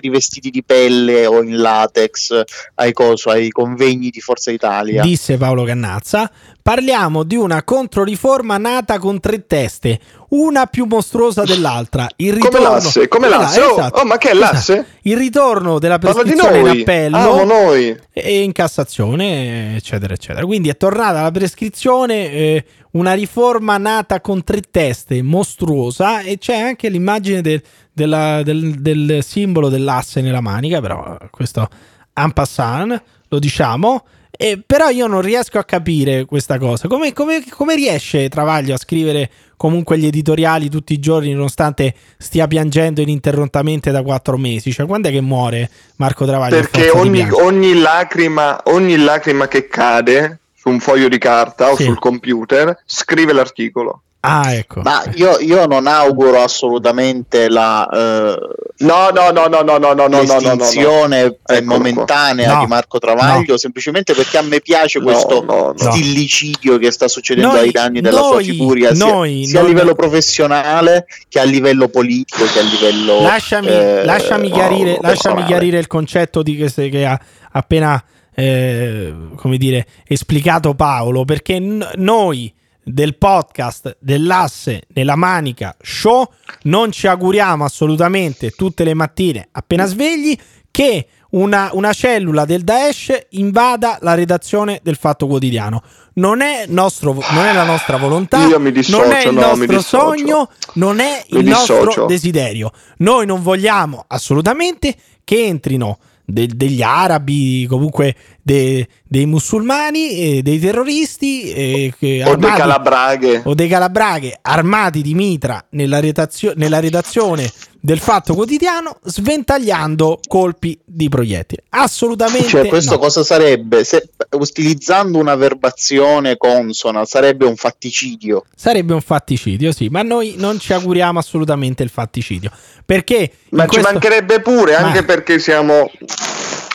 rivestiti 0.00 0.50
di 0.50 0.62
pelle 0.62 1.26
o 1.26 1.42
in 1.42 1.56
latex 1.56 2.42
ai, 2.74 2.92
coso, 2.92 3.30
ai 3.30 3.50
convegni 3.50 4.10
di 4.10 4.20
Forza 4.20 4.50
Italia. 4.50 5.02
Disse 5.02 5.36
Paolo 5.36 5.64
Cannazza. 5.64 6.30
Parliamo 6.64 7.24
di 7.24 7.36
una 7.36 7.62
controriforma 7.62 8.56
nata 8.56 8.98
con 8.98 9.20
tre 9.20 9.46
teste, 9.46 10.00
una 10.30 10.64
più 10.64 10.86
mostruosa 10.86 11.42
dell'altra. 11.44 12.08
Il 12.16 12.32
ritorno... 12.32 12.56
Come 12.56 12.70
l'asse, 12.70 13.08
come 13.08 13.28
l'asse. 13.28 13.60
Oh, 13.60 13.72
esatto. 13.72 14.00
oh, 14.00 14.04
ma 14.06 14.16
che 14.16 14.30
è 14.30 14.32
l'asse? 14.32 14.72
Esatto. 14.72 14.88
Il 15.02 15.16
ritorno 15.18 15.78
della 15.78 15.98
prescrizione 15.98 16.58
in 16.60 16.68
appello 16.68 17.40
ah, 17.40 17.44
noi. 17.44 17.94
e 18.10 18.42
in 18.42 18.52
Cassazione, 18.52 19.76
eccetera, 19.76 20.14
eccetera. 20.14 20.46
Quindi 20.46 20.70
è 20.70 20.76
tornata 20.78 21.20
la 21.20 21.30
prescrizione, 21.30 22.32
eh, 22.32 22.64
una 22.92 23.12
riforma 23.12 23.76
nata 23.76 24.22
con 24.22 24.42
tre 24.42 24.62
teste, 24.62 25.20
mostruosa, 25.20 26.20
e 26.20 26.38
c'è 26.38 26.56
anche 26.56 26.88
l'immagine 26.88 27.42
del, 27.42 27.62
della, 27.94 28.42
del, 28.42 28.80
del, 28.80 29.22
simbolo 29.22 29.68
dell'asse 29.68 30.20
nella 30.20 30.40
manica, 30.40 30.80
però 30.80 31.16
questo 31.30 31.68
en 32.12 32.32
passant, 32.32 33.02
lo 33.28 33.38
diciamo. 33.38 34.04
E, 34.36 34.60
però 34.66 34.88
io 34.88 35.06
non 35.06 35.20
riesco 35.20 35.58
a 35.58 35.64
capire 35.64 36.24
questa 36.24 36.58
cosa. 36.58 36.88
Come, 36.88 37.12
come, 37.12 37.44
come, 37.48 37.76
riesce 37.76 38.28
Travaglio 38.28 38.74
a 38.74 38.78
scrivere 38.78 39.30
comunque 39.56 39.96
gli 39.96 40.06
editoriali 40.06 40.68
tutti 40.68 40.92
i 40.92 40.98
giorni, 40.98 41.32
nonostante 41.32 41.94
stia 42.18 42.48
piangendo 42.48 43.00
ininterrottamente 43.00 43.92
da 43.92 44.02
quattro 44.02 44.36
mesi? 44.36 44.72
Cioè, 44.72 44.86
quando 44.86 45.08
è 45.08 45.12
che 45.12 45.20
muore 45.20 45.70
Marco 45.96 46.26
Travaglio? 46.26 46.56
Perché 46.56 46.90
ogni, 46.90 47.24
ogni, 47.30 47.74
lacrima, 47.74 48.60
ogni 48.64 48.96
lacrima 48.96 49.46
che 49.46 49.68
cade 49.68 50.40
su 50.52 50.68
un 50.68 50.80
foglio 50.80 51.08
di 51.08 51.18
carta 51.18 51.70
o 51.70 51.76
sì. 51.76 51.84
sul 51.84 52.00
computer 52.00 52.76
scrive 52.84 53.32
l'articolo. 53.32 54.02
Ah, 54.26 54.54
ecco. 54.54 54.80
Ma 54.80 55.02
io, 55.16 55.38
io 55.38 55.66
non 55.66 55.86
auguro 55.86 56.42
assolutamente 56.42 57.50
la 57.50 57.86
eh, 57.92 58.38
no, 58.78 59.10
no, 59.10 59.30
no, 59.30 59.46
no, 59.48 59.62
no, 59.62 59.76
no, 59.76 59.92
no, 59.92 60.08
l'estinzione 60.08 61.22
no, 61.24 61.36
no, 61.46 61.54
no, 61.54 61.60
no. 61.60 61.66
momentanea 61.66 62.54
no. 62.54 62.60
di 62.60 62.66
Marco 62.66 62.98
Travaglio, 62.98 63.58
semplicemente 63.58 64.14
perché 64.14 64.38
a 64.38 64.42
me 64.42 64.60
piace 64.60 65.02
questo 65.02 65.74
stillicidio 65.76 66.78
che 66.78 66.90
sta 66.90 67.06
succedendo 67.06 67.52
noi, 67.52 67.64
ai 67.64 67.70
danni 67.70 68.00
della 68.00 68.20
noi, 68.20 68.44
sua 68.44 68.52
figura, 68.54 68.94
sia, 68.94 69.06
noi, 69.06 69.44
sia 69.44 69.60
a 69.60 69.64
livello 69.64 69.94
professionale 69.94 71.04
che 71.28 71.40
a 71.40 71.44
livello 71.44 71.88
politico 71.88 72.44
che 72.44 72.60
a 72.60 72.62
livello 72.62 73.20
Lasciami, 73.20 73.68
eh, 73.68 74.04
lasciami, 74.06 74.50
chiarire, 74.50 74.98
lasciami 75.02 75.44
chiarire 75.44 75.78
il 75.78 75.86
concetto 75.86 76.42
di 76.42 76.56
che, 76.56 76.88
che 76.88 77.04
ha 77.04 77.20
appena 77.52 78.02
eh, 78.34 79.14
come 79.36 79.58
dire, 79.58 79.86
esplicato 80.06 80.74
Paolo, 80.74 81.26
perché 81.26 81.58
n- 81.58 81.86
noi 81.96 82.52
del 82.84 83.16
podcast 83.16 83.96
dell'asse 83.98 84.82
nella 84.88 85.16
manica 85.16 85.74
show 85.80 86.30
non 86.64 86.92
ci 86.92 87.06
auguriamo 87.06 87.64
assolutamente 87.64 88.50
tutte 88.50 88.84
le 88.84 88.94
mattine 88.94 89.48
appena 89.52 89.86
svegli 89.86 90.36
che 90.70 91.06
una, 91.30 91.70
una, 91.72 91.92
cellula 91.92 92.44
del 92.44 92.62
Daesh 92.62 93.26
invada 93.30 93.98
la 94.02 94.14
redazione 94.14 94.80
del 94.82 94.96
Fatto 94.96 95.26
Quotidiano. 95.26 95.82
Non 96.14 96.40
è, 96.40 96.66
nostro, 96.68 97.12
non 97.12 97.44
è 97.44 97.52
la 97.52 97.64
nostra 97.64 97.96
volontà, 97.96 98.38
dissocio, 98.70 99.02
non 99.02 99.12
è 99.12 99.26
il 99.26 99.34
no, 99.34 99.54
nostro 99.54 99.80
sogno, 99.80 100.50
non 100.74 101.00
è 101.00 101.24
mi 101.30 101.38
il 101.38 101.44
dissocio. 101.44 101.84
nostro 101.84 102.06
desiderio. 102.06 102.70
Noi 102.98 103.26
non 103.26 103.42
vogliamo 103.42 104.04
assolutamente 104.06 104.94
che 105.24 105.44
entrino 105.44 105.98
de- 106.24 106.46
degli 106.54 106.82
arabi, 106.82 107.66
comunque 107.68 108.14
de- 108.42 108.86
dei 109.04 109.26
musulmani, 109.26 110.40
dei 110.42 110.58
terroristi 110.58 111.52
eh, 111.52 111.92
armati, 111.98 112.22
o 112.30 112.36
dei 112.36 112.50
calabraghe. 112.50 113.42
o 113.44 113.54
dei 113.54 113.68
calabraghe 113.68 114.38
armati 114.42 115.02
di 115.02 115.14
mitra 115.14 115.64
nella, 115.70 116.00
redazio- 116.00 116.52
nella 116.56 116.80
redazione 116.80 117.50
del 117.84 117.98
Fatto 117.98 118.32
Quotidiano 118.32 118.96
sventagliando 119.02 120.18
colpi 120.26 120.78
di 120.82 121.10
proiettili. 121.10 121.60
Assolutamente. 121.68 122.48
Cioè, 122.48 122.66
questo 122.66 122.92
no. 122.92 122.98
cosa 122.98 123.22
sarebbe? 123.22 123.84
Se, 123.84 124.08
utilizzando 124.30 125.18
una 125.18 125.34
verbazione 125.34 126.38
consona, 126.38 127.04
sarebbe 127.04 127.44
un 127.44 127.56
fatticidio. 127.56 128.46
Sarebbe 128.56 128.94
un 128.94 129.02
fatticidio, 129.02 129.70
sì, 129.70 129.88
ma 129.88 130.00
noi 130.00 130.36
non 130.38 130.58
ci 130.58 130.72
auguriamo 130.72 131.18
assolutamente 131.18 131.82
il 131.82 131.90
fatticidio. 131.90 132.50
Perché 132.86 133.30
ma 133.50 133.64
ci 133.64 133.68
questo... 133.68 133.92
mancherebbe 133.92 134.40
pure, 134.40 134.76
anche 134.76 135.00
ma... 135.00 135.04
perché 135.04 135.38
siamo 135.38 135.90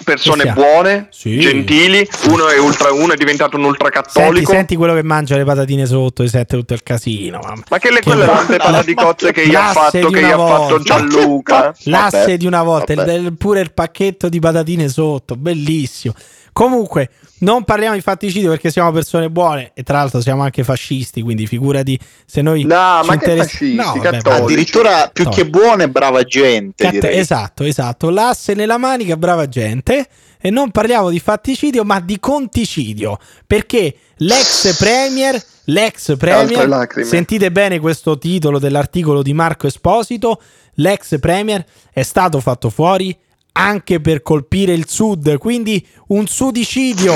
persone 0.04 0.52
buone, 0.54 1.08
sì. 1.12 1.40
gentili, 1.40 2.08
uno 2.28 2.48
è, 2.48 2.58
ultra, 2.58 2.92
uno 2.92 3.14
è 3.14 3.16
diventato 3.16 3.58
un 3.58 3.66
ultracattolico. 3.66 4.34
Senti, 4.34 4.46
senti 4.46 4.76
quello 4.76 4.94
che 4.94 5.04
mangia 5.04 5.36
le 5.38 5.44
patatine 5.44 5.86
sotto, 5.86 6.24
e 6.24 6.28
sette 6.28 6.58
tutto 6.58 6.74
il 6.74 6.84
casino. 6.84 7.40
Mamma. 7.42 7.64
Ma 7.70 7.78
che 7.78 7.92
le 7.92 8.02
quelle 8.02 8.26
tante 8.26 8.58
patate 8.58 8.94
cozze 8.94 9.32
che 9.32 9.48
gli 9.48 9.56
ha 9.56 9.72
fatto, 9.72 10.10
che 10.10 10.22
gli 10.22 10.24
ha 10.24 10.38
fatto 10.38 10.80
Gianluca. 10.80 11.74
L'asse 11.84 12.18
vabbè, 12.18 12.38
di 12.38 12.46
una 12.46 12.64
volta, 12.64 12.94
il, 12.94 13.36
pure 13.38 13.62
il 13.62 13.74
pacchetto 13.74 14.30
di 14.30 14.40
patatine 14.40 14.88
sotto, 14.88 15.36
bellissimo. 15.36 16.14
Comunque, 16.60 17.10
non 17.38 17.64
parliamo 17.64 17.96
di 17.96 18.02
fatticidi 18.02 18.46
perché 18.46 18.70
siamo 18.70 18.92
persone 18.92 19.30
buone 19.30 19.72
e 19.74 19.82
tra 19.84 20.00
l'altro 20.00 20.20
siamo 20.20 20.44
anche 20.44 20.66
fascisti, 20.66 21.22
quindi 21.22 21.48
figurati 21.48 21.98
se 22.26 22.42
noi... 22.42 22.64
No, 22.64 22.76
ma 22.76 23.14
interess- 23.14 23.58
che 23.58 23.76
fascisti, 23.76 23.76
no, 23.76 23.94
vabbè, 23.96 24.30
addirittura 24.30 25.10
più 25.14 25.30
che 25.30 25.48
buone, 25.48 25.88
brava 25.88 26.22
gente. 26.24 26.84
Catt- 26.84 27.06
esatto, 27.06 27.64
esatto. 27.64 28.10
L'asse 28.10 28.56
nella 28.56 28.76
manica, 28.76 29.16
brava 29.16 29.48
gente. 29.48 30.06
E 30.38 30.50
non 30.50 30.72
parliamo 30.72 31.10
di 31.10 31.22
faticidio, 31.22 31.86
ma 31.86 32.02
di 32.02 32.20
conticidio. 32.20 33.18
Perché 33.48 33.96
l'ex 34.18 34.78
premier, 34.78 35.42
l'ex 35.64 36.18
premier, 36.18 36.90
sentite 37.06 37.54
bene 37.54 37.80
questo 37.80 38.18
titolo 38.18 38.60
dell'articolo 38.60 39.22
di 39.22 39.32
Marco 39.32 39.66
Esposito, 39.66 40.42
l'ex 40.74 41.20
premier 41.20 41.64
è 41.94 42.04
stato 42.04 42.42
fatto 42.42 42.70
fuori 42.70 43.18
anche 43.60 44.00
per 44.00 44.22
colpire 44.22 44.74
il 44.74 44.88
sud, 44.88 45.38
quindi 45.38 45.86
un 46.08 46.28
sudicidio, 46.28 47.14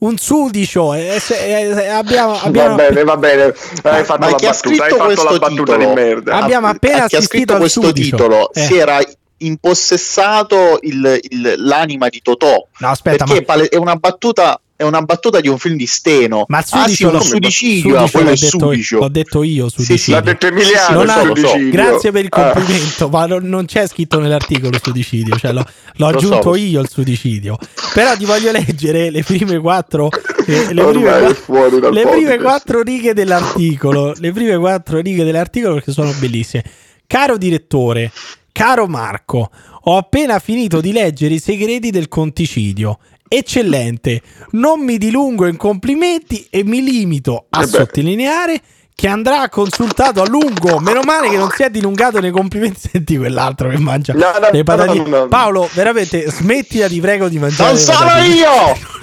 un 0.00 0.18
sudicio. 0.18 0.92
Eh, 0.92 1.20
eh, 1.30 1.86
abbiamo, 1.86 2.34
abbiamo, 2.34 2.74
va 2.74 2.82
bene, 2.82 3.04
va 3.04 3.16
bene, 3.16 3.54
hai 3.82 4.04
fatto 4.04 4.28
la 4.28 4.36
battuta, 4.36 4.84
hai 4.84 4.90
fatto 4.90 5.22
la 5.22 5.38
battuta 5.38 5.76
di 5.76 5.86
merda. 5.86 6.36
Abbiamo 6.36 6.66
appena 6.66 7.06
chi 7.06 7.16
assistito 7.16 7.56
questo 7.56 7.82
sudicio. 7.82 8.16
titolo 8.16 8.52
eh. 8.52 8.60
si 8.60 8.76
era 8.76 8.98
impossessato 9.38 10.78
il, 10.82 11.18
il, 11.30 11.54
l'anima 11.58 12.08
di 12.08 12.20
Totò. 12.20 12.66
No, 12.78 12.88
aspetta, 12.88 13.24
perché 13.24 13.44
ma... 13.46 13.68
è 13.68 13.76
una 13.76 13.94
battuta 13.94 14.60
è 14.76 14.82
una 14.82 15.02
battuta 15.02 15.40
di 15.40 15.48
un 15.48 15.58
film 15.58 15.76
di 15.76 15.86
Steno. 15.86 16.44
Ma 16.48 16.58
ah, 16.58 16.88
sì, 16.88 16.94
sudicidio, 16.94 17.20
sudicio 17.20 18.10
quello 18.10 18.30
è 18.30 18.36
sudicio. 18.36 18.98
L'ho 18.98 19.08
detto 19.08 19.42
io, 19.42 19.68
sudicio. 19.68 19.92
Sì, 19.92 19.98
sì, 19.98 20.10
l'ha 20.10 20.20
detto 20.20 20.46
Emiliano, 20.48 21.04
non 21.04 21.08
ha, 21.10 21.34
so. 21.34 21.54
Grazie 21.70 22.10
per 22.10 22.24
il 22.24 22.30
ah. 22.30 22.50
complimento, 22.52 23.06
ah. 23.06 23.10
ma 23.10 23.26
non, 23.26 23.48
non, 23.48 23.64
c'è 23.66 23.86
scritto 23.86 24.18
nell'articolo 24.18 24.78
sudicidio, 24.82 25.36
cioè 25.36 25.52
l'ho, 25.52 25.64
l'ho 25.94 26.06
aggiunto 26.06 26.54
so. 26.54 26.56
io 26.56 26.80
il 26.80 26.88
sudicidio. 26.88 27.56
Però 27.92 28.16
ti 28.16 28.24
voglio 28.24 28.50
leggere 28.50 29.10
le 29.10 29.22
prime 29.22 29.58
quattro 29.60 30.10
eh, 30.46 30.74
le, 30.74 30.84
prime, 30.84 31.90
le 31.90 32.02
prime 32.02 32.38
quattro 32.38 32.82
righe 32.82 33.14
dell'articolo, 33.14 34.12
le 34.18 34.32
prime 34.32 34.58
quattro 34.58 35.00
righe 35.00 35.24
dell'articolo 35.24 35.74
perché 35.74 35.92
sono 35.92 36.12
bellissime. 36.18 36.64
Caro 37.06 37.36
direttore, 37.36 38.10
caro 38.52 38.86
Marco, 38.86 39.50
ho 39.84 39.96
appena 39.96 40.38
finito 40.38 40.80
di 40.80 40.92
leggere 40.92 41.34
i 41.34 41.38
segreti 41.38 41.90
del 41.90 42.08
conticidio 42.08 42.98
eccellente. 43.36 44.20
Non 44.52 44.80
mi 44.80 44.98
dilungo 44.98 45.46
in 45.46 45.56
complimenti 45.56 46.46
e 46.50 46.64
mi 46.64 46.82
limito 46.82 47.46
a 47.50 47.62
eh 47.62 47.66
sottolineare 47.66 48.60
che 48.96 49.08
andrà 49.08 49.48
consultato 49.48 50.22
a 50.22 50.28
lungo. 50.28 50.78
Meno 50.78 51.00
male 51.02 51.28
che 51.28 51.36
non 51.36 51.50
si 51.50 51.62
è 51.62 51.70
dilungato 51.70 52.20
nei 52.20 52.30
complimenti. 52.30 52.88
Senti 52.92 53.16
quell'altro 53.16 53.68
che 53.68 53.78
mangia 53.78 54.12
no, 54.12 54.32
no, 54.40 54.48
le 54.50 54.62
patatine. 54.62 55.08
No, 55.08 55.28
Paolo, 55.28 55.68
veramente 55.72 56.30
smettila, 56.30 56.86
ti 56.86 57.00
prego 57.00 57.28
di 57.28 57.38
mangiare. 57.38 57.70
Non 57.70 57.78
sono 57.78 57.98
patatine. 57.98 58.34
io! 58.34 58.50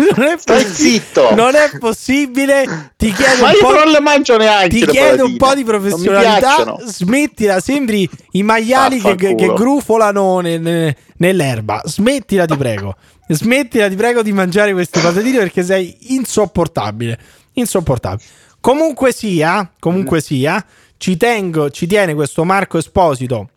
non 0.16 0.26
è 0.28 0.36
Stai 0.38 0.66
zitto! 0.66 1.36
Non 1.36 1.56
è 1.56 1.78
possibile. 1.78 2.92
Ti 2.96 3.12
chiedo 3.12 3.42
Ma 3.42 3.50
un 3.50 3.54
io 3.54 3.60
po', 3.60 3.74
non 3.74 3.92
le 3.92 4.00
mangio 4.00 4.38
neanche. 4.38 4.70
Ti 4.70 4.86
chiedo 4.88 5.26
un 5.26 5.36
po' 5.38 5.54
di 5.54 5.64
professionalità. 5.64 6.78
Smettila, 6.86 7.60
sembri 7.60 8.10
i 8.32 8.44
maiali 8.44 9.02
che, 9.02 9.16
che, 9.16 9.54
grufolano 9.54 10.39
nel, 10.39 10.96
nell'erba. 11.18 11.82
Smettila, 11.84 12.46
ti 12.46 12.56
prego. 12.56 12.96
Smettila, 13.28 13.89
ti 13.89 13.96
prego, 13.96 14.22
di 14.22 14.32
mangiare 14.32 14.72
queste 14.72 15.02
patatine 15.02 15.38
perché 15.39 15.64
sei 15.64 15.96
insopportabile. 16.16 17.20
Insopportabile. 17.54 18.39
Comunque 18.62 19.12
sia, 19.12 19.70
comunque 19.80 20.18
mm. 20.18 20.22
sia, 20.22 20.66
ci, 20.97 21.18
tengo, 21.18 21.70
ci 21.72 21.88
tiene 21.88 22.14
questo 22.14 22.43
Marco 22.43 22.78
Esposito 22.78 23.49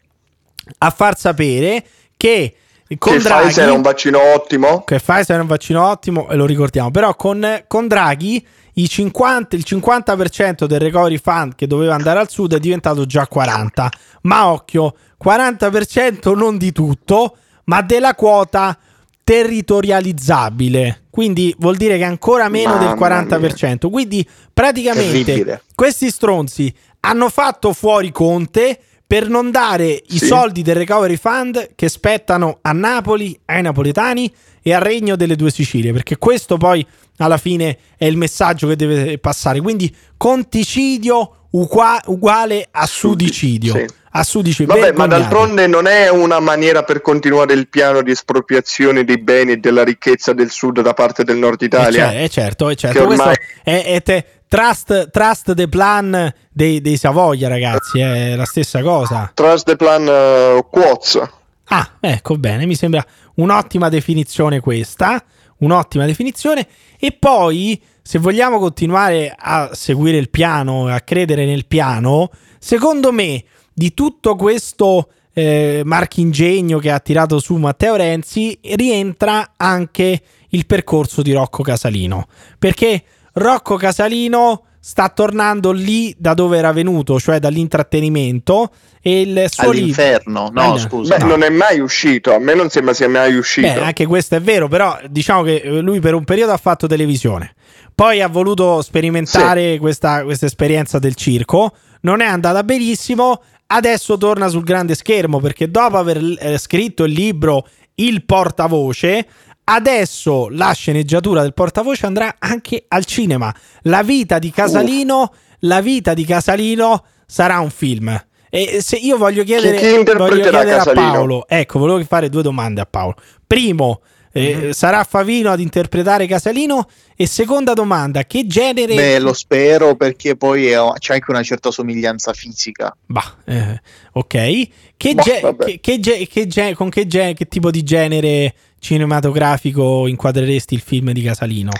a 0.78 0.90
far 0.90 1.18
sapere 1.18 1.84
che 2.16 2.56
con 2.98 3.12
che 3.12 3.18
Draghi, 3.18 3.46
Pfizer 3.46 3.68
è 3.68 3.70
un 3.70 3.82
vaccino 3.82 4.18
ottimo. 4.20 4.82
Che 4.84 4.98
Pfizer 4.98 5.36
è 5.36 5.40
un 5.40 5.46
vaccino 5.46 5.86
ottimo 5.86 6.28
e 6.28 6.36
lo 6.36 6.46
ricordiamo. 6.46 6.90
Però 6.90 7.14
con, 7.14 7.64
con 7.66 7.86
Draghi 7.86 8.44
50, 8.74 9.56
il 9.56 9.64
50% 9.66 10.64
del 10.64 10.80
recovery 10.80 11.18
fund 11.18 11.54
che 11.54 11.66
doveva 11.66 11.94
andare 11.94 12.18
al 12.18 12.28
sud 12.28 12.54
è 12.54 12.58
diventato 12.58 13.06
già 13.06 13.26
40. 13.26 13.88
Ma 14.22 14.48
occhio, 14.48 14.94
40% 15.22 16.34
non 16.36 16.58
di 16.58 16.72
tutto, 16.72 17.36
ma 17.64 17.82
della 17.82 18.14
quota 18.14 18.76
territorializzabile. 19.24 21.04
Quindi 21.10 21.54
vuol 21.58 21.76
dire 21.76 21.96
che 21.96 22.04
ancora 22.04 22.48
meno 22.48 22.74
Mamma 22.74 22.94
del 22.94 23.38
40%. 23.38 23.68
Mia. 23.68 23.90
Quindi 23.90 24.28
praticamente 24.52 25.24
Terribile. 25.24 25.62
questi 25.74 26.10
stronzi 26.10 26.72
hanno 27.00 27.28
fatto 27.30 27.72
fuori 27.72 28.12
Conte 28.12 28.78
per 29.06 29.28
non 29.28 29.50
dare 29.50 30.02
i 30.08 30.18
soldi 30.18 30.62
del 30.62 30.76
recovery 30.76 31.16
fund 31.16 31.70
che 31.74 31.88
spettano 31.88 32.58
a 32.62 32.72
Napoli, 32.72 33.38
ai 33.46 33.62
napoletani 33.62 34.32
e 34.62 34.72
al 34.72 34.80
regno 34.80 35.14
delle 35.14 35.36
due 35.36 35.50
Sicilie, 35.50 35.92
perché 35.92 36.16
questo 36.16 36.56
poi 36.56 36.84
alla 37.18 37.36
fine 37.36 37.78
è 37.96 38.06
il 38.06 38.16
messaggio 38.16 38.66
che 38.66 38.76
deve 38.76 39.18
passare. 39.18 39.60
Quindi 39.60 39.94
conticidio 40.16 41.48
uguale 41.50 42.68
a 42.70 42.86
sudicidio. 42.86 43.74
Sì 43.74 44.02
a 44.16 44.22
sudici 44.22 44.64
Vabbè, 44.64 44.92
ma 44.92 45.08
d'altronde 45.08 45.66
non 45.66 45.86
è 45.86 46.08
una 46.08 46.38
maniera 46.38 46.84
per 46.84 47.00
continuare 47.00 47.52
il 47.52 47.68
piano 47.68 48.00
di 48.00 48.12
espropriazione 48.12 49.02
dei 49.02 49.18
beni 49.18 49.52
e 49.52 49.56
della 49.56 49.82
ricchezza 49.82 50.32
del 50.32 50.50
sud 50.50 50.80
da 50.82 50.94
parte 50.94 51.24
del 51.24 51.36
nord 51.36 51.60
Italia. 51.62 52.12
Eh, 52.12 52.28
certo, 52.28 52.68
è 52.68 52.76
certo. 52.76 53.02
Ormai... 53.02 53.34
È, 53.64 53.82
è 53.84 54.02
te, 54.02 54.24
trust, 54.46 55.10
trust, 55.10 55.54
the 55.54 55.68
plan 55.68 56.32
dei, 56.48 56.80
dei, 56.80 56.96
Savoia, 56.96 57.48
ragazzi, 57.48 57.98
è 57.98 58.36
la 58.36 58.44
stessa 58.44 58.82
cosa. 58.82 59.32
Trust 59.34 59.66
the 59.66 59.74
plan 59.74 60.06
uh, 60.06 60.64
quotes. 60.70 61.20
Ah, 61.64 61.90
ecco 61.98 62.36
bene, 62.36 62.66
mi 62.66 62.76
sembra 62.76 63.04
un'ottima 63.34 63.88
definizione 63.88 64.60
questa, 64.60 65.20
un'ottima 65.58 66.06
definizione. 66.06 66.68
E 67.00 67.10
poi, 67.18 67.82
se 68.00 68.20
vogliamo 68.20 68.60
continuare 68.60 69.34
a 69.36 69.70
seguire 69.72 70.18
il 70.18 70.30
piano, 70.30 70.86
a 70.86 71.00
credere 71.00 71.46
nel 71.46 71.66
piano, 71.66 72.30
secondo 72.60 73.10
me 73.10 73.42
di 73.74 73.92
tutto 73.92 74.36
questo 74.36 75.08
eh, 75.34 75.82
marchingegno 75.84 76.78
che 76.78 76.90
ha 76.90 77.00
tirato 77.00 77.40
su 77.40 77.56
Matteo 77.56 77.96
Renzi 77.96 78.56
rientra 78.62 79.52
anche 79.56 80.22
il 80.50 80.64
percorso 80.66 81.20
di 81.20 81.32
Rocco 81.32 81.62
Casalino. 81.62 82.26
Perché 82.58 83.02
Rocco 83.32 83.74
Casalino 83.76 84.62
sta 84.78 85.08
tornando 85.08 85.72
lì 85.72 86.14
da 86.18 86.34
dove 86.34 86.58
era 86.58 86.70
venuto, 86.72 87.18
cioè 87.18 87.38
dall'intrattenimento. 87.38 88.70
E 89.00 89.22
il 89.22 89.46
suo 89.48 89.70
All'inferno, 89.70 90.44
libro... 90.44 90.62
no, 90.62 90.76
eh, 90.76 90.78
scusa. 90.78 91.16
Beh, 91.16 91.24
no. 91.24 91.30
non 91.30 91.42
è 91.42 91.50
mai 91.50 91.80
uscito. 91.80 92.34
A 92.34 92.38
me 92.38 92.54
non 92.54 92.70
sembra 92.70 92.94
sia 92.94 93.08
mai 93.08 93.34
uscito. 93.34 93.66
Beh, 93.66 93.80
anche 93.80 94.06
questo 94.06 94.36
è 94.36 94.40
vero, 94.40 94.68
però 94.68 94.98
diciamo 95.08 95.42
che 95.42 95.62
lui 95.80 96.00
per 96.00 96.14
un 96.14 96.24
periodo 96.24 96.52
ha 96.52 96.56
fatto 96.58 96.86
televisione. 96.86 97.54
Poi 97.94 98.20
ha 98.20 98.28
voluto 98.28 98.82
sperimentare 98.82 99.72
sì. 99.72 99.78
questa, 99.78 100.22
questa 100.22 100.46
esperienza 100.46 100.98
del 100.98 101.14
circo. 101.14 101.72
Non 102.00 102.20
è 102.20 102.26
andata 102.26 102.62
benissimo 102.62 103.40
adesso 103.66 104.16
torna 104.16 104.48
sul 104.48 104.64
grande 104.64 104.94
schermo 104.94 105.40
perché 105.40 105.70
dopo 105.70 105.96
aver 105.96 106.36
eh, 106.38 106.58
scritto 106.58 107.04
il 107.04 107.12
libro 107.12 107.66
Il 107.96 108.24
portavoce, 108.24 109.26
adesso 109.64 110.48
la 110.50 110.72
sceneggiatura 110.72 111.42
del 111.42 111.54
portavoce 111.54 112.06
andrà 112.06 112.36
anche 112.38 112.84
al 112.88 113.04
cinema. 113.04 113.54
La 113.82 114.02
vita 114.02 114.38
di 114.38 114.50
Casalino, 114.50 115.20
uh. 115.20 115.30
la 115.60 115.80
vita 115.80 116.14
di 116.14 116.24
Casalino 116.24 117.04
sarà 117.26 117.60
un 117.60 117.70
film. 117.70 118.24
E 118.50 118.80
se 118.82 118.96
io 118.96 119.16
voglio 119.16 119.42
chiedere, 119.42 120.04
voglio 120.14 120.42
chiedere 120.42 120.74
a 120.74 120.92
Paolo, 120.92 121.44
ecco, 121.48 121.80
volevo 121.80 122.04
fare 122.04 122.28
due 122.28 122.42
domande 122.42 122.80
a 122.80 122.86
Paolo. 122.86 123.16
Primo, 123.46 124.02
eh, 124.36 124.56
mm-hmm. 124.56 124.70
sarà 124.70 125.04
Favino 125.04 125.50
ad 125.50 125.60
interpretare 125.60 126.26
Casalino? 126.26 126.88
E 127.14 127.28
seconda 127.28 127.72
domanda, 127.72 128.24
che 128.24 128.48
genere... 128.48 128.92
Beh, 128.96 129.20
lo 129.20 129.32
spero 129.32 129.94
perché 129.94 130.34
poi 130.34 130.66
è, 130.66 130.76
c'è 130.98 131.14
anche 131.14 131.30
una 131.30 131.44
certa 131.44 131.70
somiglianza 131.70 132.32
fisica. 132.32 132.94
Bah, 133.06 133.36
eh, 133.44 133.80
ok. 134.14 134.68
Che, 134.96 135.14
bah, 135.14 135.22
ge- 135.22 135.56
che, 135.56 135.78
che, 135.80 136.00
ge- 136.00 136.26
che 136.26 136.46
ge- 136.48 136.74
con 136.74 136.90
che, 136.90 137.06
che 137.06 137.46
tipo 137.48 137.70
di 137.70 137.84
genere 137.84 138.52
cinematografico 138.84 140.06
inquadreresti 140.06 140.74
il 140.74 140.82
film 140.84 141.12
di 141.12 141.22
Casalino? 141.22 141.72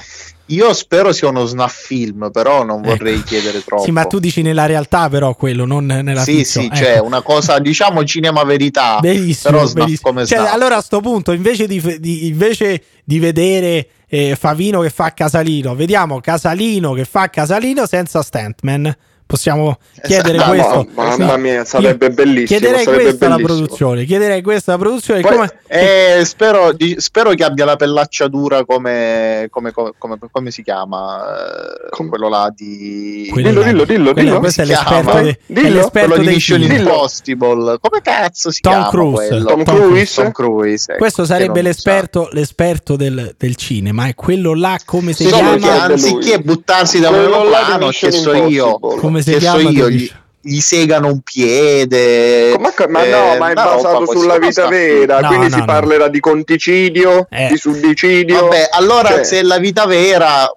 Io 0.49 0.73
spero 0.75 1.13
sia 1.13 1.29
uno 1.29 1.45
snuff 1.45 1.87
film, 1.87 2.31
però 2.31 2.65
non 2.65 2.81
ecco. 2.81 2.89
vorrei 2.89 3.17
ecco. 3.17 3.25
chiedere 3.25 3.63
troppo. 3.63 3.85
Sì, 3.85 3.91
ma 3.93 4.05
tu 4.07 4.19
dici 4.19 4.43
nella 4.43 4.67
realtà, 4.67 5.09
però 5.09 5.35
quello, 5.35 5.65
non 5.67 5.87
nella 5.87 6.23
Sì, 6.23 6.37
fiction. 6.39 6.65
sì, 6.65 6.71
ecco. 6.71 6.77
cioè 6.77 6.99
una 6.99 7.21
cosa, 7.23 7.59
diciamo, 7.59 8.05
cinema 8.05 8.43
verità. 8.45 8.99
Benissimo, 9.01 9.59
però 9.59 9.73
benissimo. 9.73 10.11
come 10.11 10.27
cioè, 10.27 10.39
Allora 10.39 10.77
a 10.77 10.81
sto 10.81 11.01
punto, 11.01 11.33
invece 11.33 11.67
di, 11.67 11.81
di, 12.01 12.27
invece 12.27 12.83
di 13.05 13.19
vedere 13.19 13.89
eh, 14.09 14.37
Favino 14.39 14.81
che 14.81 14.91
fa 14.91 15.13
Casalino, 15.13 15.75
vediamo 15.75 16.21
Casalino 16.21 16.93
che 16.93 17.05
fa 17.05 17.29
Casalino 17.29 17.87
senza 17.87 18.23
Stantman. 18.23 18.95
Possiamo 19.27 19.79
chiedere 20.03 20.37
esatto. 20.37 20.51
questo. 20.51 20.87
mamma 20.95 21.37
mia, 21.37 21.65
sarebbe 21.65 22.11
bellissimo. 22.11 22.47
Chiederei 22.47 22.85
sarebbe 22.85 23.03
questa 23.03 23.27
bellissimo. 23.27 23.35
alla 23.35 23.45
produzione. 23.45 24.05
Chiederei 24.05 24.43
questa 24.43 24.73
alla 24.73 24.83
produzione. 24.83 25.21
Poi, 25.21 25.33
come... 25.33 25.53
eh, 25.67 26.23
spero, 26.25 26.73
di, 26.73 26.97
spero, 26.99 27.31
che 27.33 27.45
abbia 27.45 27.65
la 27.65 27.77
pellaccia 27.77 28.29
dura 28.29 28.65
come, 28.65 29.49
come, 29.51 29.73
come, 29.73 30.19
come 30.31 30.51
si 30.51 30.63
chiama 30.63 31.23
eh, 31.23 32.09
quello 32.09 32.29
là 32.29 32.53
di. 32.55 33.29
Quello 33.31 33.49
dillo, 33.49 33.63
dillo, 33.63 33.85
dillo, 33.85 34.13
dillo. 34.13 34.39
Questo 34.39 34.63
è 34.63 34.65
l'esperto, 34.65 35.21
de... 35.21 35.39
dillo. 35.47 35.67
è 35.67 35.71
l'esperto 35.71 36.09
quello 36.15 36.29
di 36.29 36.35
Mission. 36.35 36.63
Impossible. 36.63 37.79
Come 37.81 38.01
cazzo 38.03 38.51
si 38.51 38.61
Tom 38.61 38.73
chiama? 38.73 38.89
Cruise. 38.89 39.29
Quello? 39.29 39.45
Tom, 39.47 39.65
Cruise. 39.65 40.23
Tom 40.23 40.33
Cruise 40.33 40.91
ecco, 40.93 40.99
Questo 40.99 41.25
sarebbe 41.25 41.63
l'esperto, 41.63 42.29
l'esperto 42.33 42.97
del, 42.97 43.35
del 43.39 43.57
cinema. 43.57 44.07
E 44.07 44.15
quello 44.15 44.55
là, 44.55 44.79
come 44.85 45.13
si 45.13 45.25
Sì, 45.25 45.31
chiama? 45.31 45.83
Anziché 45.85 46.39
buttarsi 46.41 47.01
da 47.01 47.11
un 47.11 47.23
Quello 47.25 47.49
là 47.49 47.91
che 47.91 48.11
so 48.11 48.33
io. 48.35 48.79
Come 49.15 49.23
si 49.23 49.37
chiama? 49.37 49.61
so 49.61 49.69
io, 49.71 49.91
gli, 49.91 50.11
gli 50.41 50.61
segano 50.61 51.07
un 51.09 51.21
piede. 51.21 52.57
Ma, 52.59 52.73
ma 52.89 53.03
eh, 53.05 53.11
no, 53.11 53.37
ma 53.39 53.51
è 53.51 53.55
roba 53.55 53.75
basato 53.77 54.11
sulla 54.11 54.39
vita 54.39 54.67
vera, 54.69 55.21
No, 55.21 55.27
quindi 55.29 55.47
no, 55.47 55.53
si 55.53 55.59
no. 55.61 55.65
parlerà 55.65 56.09
di 56.09 56.21
conticidio, 56.21 57.27
Eh. 57.31 57.49
di 57.49 57.57
suddicidio. 57.57 58.41
Vabbè, 58.43 58.69
allora 58.73 59.09
Cioè, 59.09 59.25
se 59.25 59.39
è 59.39 59.43
la 59.43 59.59
vita 59.59 59.87
vera, 59.87 60.51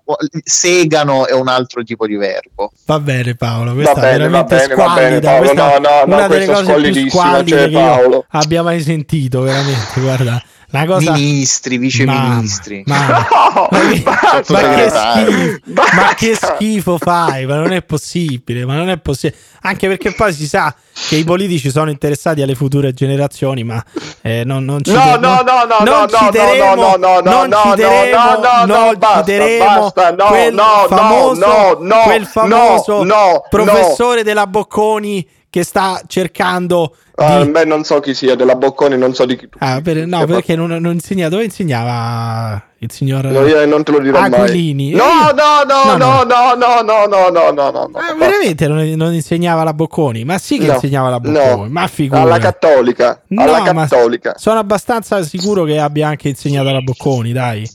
segano 0.43 1.28
è 1.28 1.34
un 1.34 1.47
altro 1.47 1.84
tipo 1.84 2.05
di 2.08 2.16
verbo. 2.16 2.72
Va 2.86 2.99
bene, 2.99 3.36
Paolo. 3.36 3.74
Questa 3.74 3.93
Va 3.93 3.99
bene, 4.01 4.14
è 4.14 4.18
veramente 4.18 4.55
va 4.55 4.62
bene, 4.62 4.76
va 4.76 4.82
squallida. 4.84 5.10
bene, 5.10 5.20
Paolo. 5.20 5.53
No, 5.53 5.76
è 5.76 5.80
no, 5.80 5.89
no, 6.05 6.16
una 6.16 6.28
delle 6.28 6.45
cose 6.45 6.55
più 6.64 6.66
squallidissima, 6.66 7.10
squallide 7.10 7.49
cioè, 7.58 7.64
che 7.66 7.70
io 7.72 7.80
Paolo. 7.80 8.26
abbia 8.30 8.64
mai 8.64 8.82
sentito. 8.82 9.41
Veramente, 9.41 10.01
guarda. 10.01 10.43
Una 10.70 10.86
cosa. 10.86 11.13
Ministri, 11.13 11.78
viceministri. 11.78 12.84
Mamma, 12.86 13.26
No, 13.57 13.68
ma, 13.72 13.80
che, 13.89 14.03
ma 14.49 14.76
che 14.76 14.89
schifo, 14.89 15.59
ma 15.95 16.13
che 16.13 16.36
schifo 16.36 16.97
fai? 16.97 17.45
Ma 17.45 17.55
non 17.55 17.72
è 17.72 17.82
possibile, 17.84 18.65
ma 18.65 18.76
non 18.76 18.89
è 18.89 18.97
possibile. 18.97 19.39
Anche 19.61 19.88
perché 19.88 20.11
poi 20.11 20.34
si 20.34 20.45
sa 20.45 20.76
che 21.07 21.15
i 21.15 21.24
politici 21.24 21.72
sono 21.72 21.89
interessati 21.89 22.41
alle 22.41 22.53
future 22.53 22.93
generazioni, 22.93 23.63
ma 23.63 23.82
eh, 24.22 24.43
non, 24.43 24.65
non 24.65 24.84
ci 24.84 24.91
No, 24.91 25.15
no, 25.15 25.41
no, 25.41 25.63
no, 25.68 25.84
non 25.86 26.07
no, 26.09 26.18
citeremo- 26.18 26.76
no, 26.76 26.95
no, 26.97 27.20
no, 27.22 27.32
non 27.32 27.49
no, 27.49 27.61
citeremo- 27.72 28.18
no, 28.18 28.39
no, 28.39 28.65
no, 28.65 28.76
non 28.76 28.97
basta, 28.97 29.24
basta, 29.24 30.11
no, 30.11 30.30
no, 30.30 30.49
no, 30.51 30.86
famoso, 30.89 31.45
no, 31.45 31.78
no, 31.80 32.01
quel 32.03 32.26
famoso 32.26 33.03
no, 33.03 33.15
no, 33.15 33.43
professore 33.49 34.24
della 34.24 34.47
Bocconi 34.47 35.28
che 35.49 35.63
sta 35.63 36.01
cercando 36.07 36.95
Ah, 37.20 37.43
di... 37.43 37.49
beh, 37.49 37.65
non 37.65 37.84
so 37.84 37.99
chi 37.99 38.13
sia, 38.13 38.36
della 38.36 38.55
Bocconi, 38.55 38.95
non 38.97 39.13
so 39.15 39.26
di 39.26 39.36
chi 39.36 39.49
tu. 39.49 39.57
Ah, 39.59 39.82
per- 39.82 40.05
no, 40.05 40.26
perché 40.26 40.55
non, 40.55 40.70
non 40.70 40.93
insegna 40.93 41.30
dove 41.30 41.45
insegnava 41.45 42.61
il 42.80 42.91
signor 42.91 43.26
No, 43.26 43.43
io 43.47 43.65
non 43.65 43.84
te 43.84 43.91
lo 43.91 43.99
dirò 43.99 44.20
Aquilini. 44.20 44.91
mai. 44.93 44.99
No, 44.99 45.30
Eh, 45.30 45.34
no, 45.34 45.63
no, 45.68 45.97
no, 45.97 46.24
no, 46.24 46.53
no, 46.53 46.82
no, 46.84 47.05
no, 47.05 47.05
no, 47.07 47.30
no, 47.30 47.51
no, 47.51 47.72
no, 47.72 47.89
no. 47.91 47.97
Ah, 47.97 48.13
veramente 48.13 48.68
non, 48.68 48.88
non 48.91 49.13
insegnava 49.15 49.63
la 49.63 49.74
Bocconi? 49.74 50.26
Ma 50.26 50.38
sì 50.38 50.59
che 50.59 50.68
No, 50.68 50.74
insegnava 50.74 51.09
la 51.09 51.20
Bocconi, 51.20 51.61
no. 51.63 51.68
ma 51.70 51.88
figura. 51.88 52.22
Alla 52.22 52.38
cattolica, 52.38 53.24
alla 53.36 53.74
ma 53.74 53.88
cattolica. 53.88 54.36
sono 54.38 54.59
abbastanza 54.59 55.24
sicuro 55.24 55.63
che 55.63 55.80
abbia 55.80 56.07
anche 56.09 56.30
insegnato 56.30 56.72
la 56.72 56.82
Bocconi, 56.82 57.32
dai. 57.34 57.68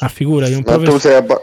Ma 0.00 0.08
figurati, 0.08 0.52
un 0.54 0.62
Ma 0.66 0.72
tu 0.72 0.78
professore... 0.82 1.00
sei 1.00 1.14
abba- 1.14 1.40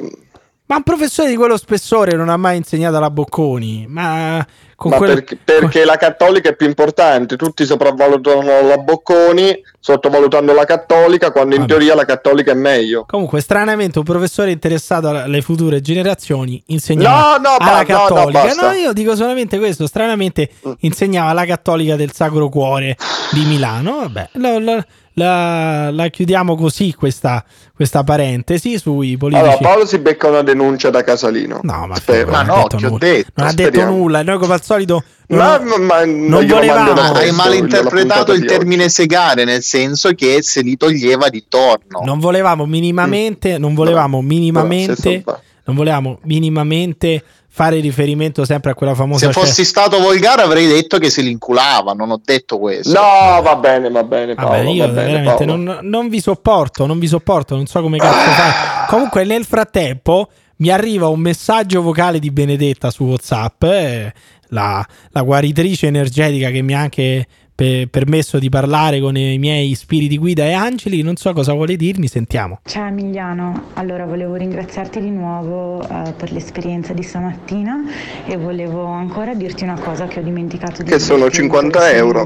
Ma 0.67 0.77
un 0.77 0.83
professore 0.83 1.29
di 1.29 1.35
quello 1.35 1.55
spessore 1.57 2.15
non 2.15 2.27
ha 2.27 2.37
mai 2.37 2.57
insegnato 2.57 2.99
la 2.99 3.11
Bocconi, 3.11 3.85
ma 3.87 4.37
con 4.74 4.74
Ma 4.74 4.74
quel- 4.75 4.99
perché, 5.13 5.37
perché 5.43 5.85
la 5.85 5.95
cattolica 5.97 6.49
è 6.49 6.55
più 6.55 6.67
importante, 6.67 7.35
tutti 7.37 7.65
sopravvalutano 7.65 8.67
la 8.67 8.77
Bocconi 8.77 9.61
sottovalutando 9.79 10.53
la 10.53 10.65
cattolica, 10.65 11.31
quando 11.31 11.53
in 11.55 11.61
Vabbè. 11.61 11.71
teoria 11.73 11.95
la 11.95 12.05
cattolica 12.05 12.51
è 12.51 12.55
meglio. 12.55 13.05
Comunque, 13.07 13.39
stranamente, 13.41 13.99
un 13.99 14.05
professore 14.05 14.51
interessato 14.51 15.09
alle 15.09 15.41
future 15.41 15.79
generazioni 15.81 16.61
insegnava 16.67 17.37
No, 17.37 17.49
no, 17.49 17.55
alla 17.59 17.71
no, 17.71 17.77
no, 17.77 17.85
cattolica. 17.85 18.41
basta. 18.43 18.73
io 18.73 18.93
dico 18.93 19.15
solamente 19.15 19.57
questo. 19.59 19.85
Stranamente 19.87 20.49
Mm. 20.67 20.71
insegnava 20.79 21.29
alla 21.29 21.45
cattolica 21.45 21.95
del 21.95 22.11
Sacro 22.13 22.49
Cuore 22.49 22.97
di 23.31 23.45
Milano. 23.45 23.99
Vabbè, 23.99 24.29
la, 24.33 24.59
la- 24.59 24.85
la- 25.17 25.91
la 25.91 26.07
chiudiamo 26.09 26.55
così 26.57 26.93
questa, 26.93 27.43
questa 27.73 28.03
parentesi 28.03 28.77
sui 28.77 29.15
politici. 29.15 29.45
Allora, 29.47 29.61
Paolo 29.61 29.85
si 29.85 29.97
becca 29.99 30.27
una 30.27 30.41
denuncia 30.41 30.89
da 30.89 31.03
Casalino. 31.03 31.59
No, 31.63 31.87
ma, 31.87 31.95
Spero. 31.95 32.31
Ma 32.31 32.41
non 32.41 32.47
no, 32.47 32.53
ha 32.53 32.61
detto 32.63 32.77
ti 32.77 32.85
ho 32.85 32.89
nulla. 32.89 33.05
detto, 33.05 33.31
non 33.35 33.47
ha 33.47 33.53
detto 33.53 33.85
nulla. 33.85 34.23
Noi, 34.23 34.37
come 34.39 34.53
al 34.53 34.61
solito, 34.65 35.03
Ma, 35.29 35.57
non- 35.57 35.81
ma- 35.81 35.99
ma- 35.99 36.05
non 36.05 36.45
volevamo- 36.45 36.91
Ah, 36.99 37.11
Hai 37.11 37.31
malinterpretato 37.31 38.33
il 38.33 38.43
termine 38.45 38.89
segare, 38.89 39.43
nel 39.45 39.61
senso 39.63 40.11
che 40.13 40.39
se 40.41 40.61
li 40.61 40.75
toglieva 40.75 41.29
di 41.29 41.45
torno. 41.47 42.01
non 42.03 42.19
volevamo 42.19 42.65
minimamente, 42.65 43.57
non 43.57 43.73
volevamo 43.73 44.17
Però, 44.17 44.27
minimamente, 44.27 45.21
so- 45.25 45.39
non 45.65 45.75
volevamo 45.75 46.19
minimamente 46.23 47.23
fare 47.47 47.79
riferimento 47.79 48.43
sempre 48.43 48.71
a 48.71 48.73
quella 48.73 48.93
famosa 48.93 49.27
Se 49.27 49.31
fossi 49.31 49.63
stato 49.63 49.99
volgare 49.99 50.41
avrei 50.41 50.67
detto 50.67 50.97
che 50.97 51.09
se 51.09 51.21
li 51.21 51.31
inculava, 51.31 51.93
non 51.93 52.11
ho 52.11 52.19
detto 52.23 52.59
questo. 52.59 52.91
No, 52.91 53.41
va 53.41 53.55
bene, 53.55 53.89
va 53.89 54.03
bene, 54.03 54.35
Paolo, 54.35 54.57
Vabbè, 54.57 54.69
io 54.69 54.85
va 54.87 54.91
bene, 54.91 55.11
veramente 55.11 55.45
Paolo. 55.45 55.63
non, 55.63 55.79
non 55.83 56.09
vi 56.09 56.19
sopporto, 56.19 56.85
non 56.85 56.99
vi 56.99 57.07
sopporto, 57.07 57.55
non 57.55 57.65
so 57.65 57.81
come 57.81 57.97
cazzo 57.97 58.29
fare. 58.31 58.53
Comunque, 58.89 59.23
nel 59.23 59.45
frattempo 59.45 60.27
mi 60.57 60.69
arriva 60.69 61.07
un 61.07 61.19
messaggio 61.19 61.81
vocale 61.81 62.19
di 62.19 62.29
Benedetta 62.31 62.89
su 62.91 63.03
WhatsApp, 63.05 63.63
eh, 63.63 64.13
la, 64.49 64.85
la 65.09 65.21
guaritrice 65.21 65.87
energetica 65.87 66.49
che 66.49 66.61
mi 66.61 66.73
ha 66.73 66.79
anche 66.79 67.25
pe- 67.55 67.87
permesso 67.89 68.37
di 68.37 68.49
parlare 68.49 68.99
con 68.99 69.15
i 69.15 69.39
miei 69.39 69.73
spiriti 69.73 70.17
guida 70.17 70.43
e 70.43 70.51
angeli. 70.51 71.01
Non 71.01 71.15
so 71.15 71.31
cosa 71.33 71.53
vuole 71.53 71.75
dirmi, 71.77 72.07
sentiamo. 72.07 72.59
Ciao 72.65 72.87
Emiliano, 72.87 73.69
allora 73.73 74.05
volevo 74.05 74.35
ringraziarti 74.35 74.99
di 74.99 75.09
nuovo 75.09 75.81
eh, 75.81 76.13
per 76.15 76.31
l'esperienza 76.31 76.93
di 76.93 77.01
stamattina 77.01 77.83
e 78.25 78.37
volevo 78.37 78.85
ancora 78.85 79.33
dirti 79.33 79.63
una 79.63 79.79
cosa 79.79 80.05
che 80.05 80.19
ho 80.19 80.23
dimenticato 80.23 80.83
di 80.83 80.91
Che 80.91 80.99
sono 80.99 81.23
dirti 81.23 81.41
50 81.41 81.89
in 81.89 81.95
euro. 81.95 82.25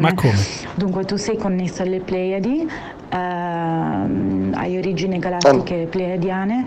Ma 0.00 0.14
come? 0.14 0.34
Dunque 0.74 1.04
tu 1.04 1.16
sei 1.16 1.36
connesso 1.36 1.82
alle 1.82 2.00
Pleiadi, 2.00 2.66
ehm, 3.10 4.52
hai 4.56 4.76
origini 4.76 5.18
galattiche 5.18 5.86
pleiadiane 5.90 6.64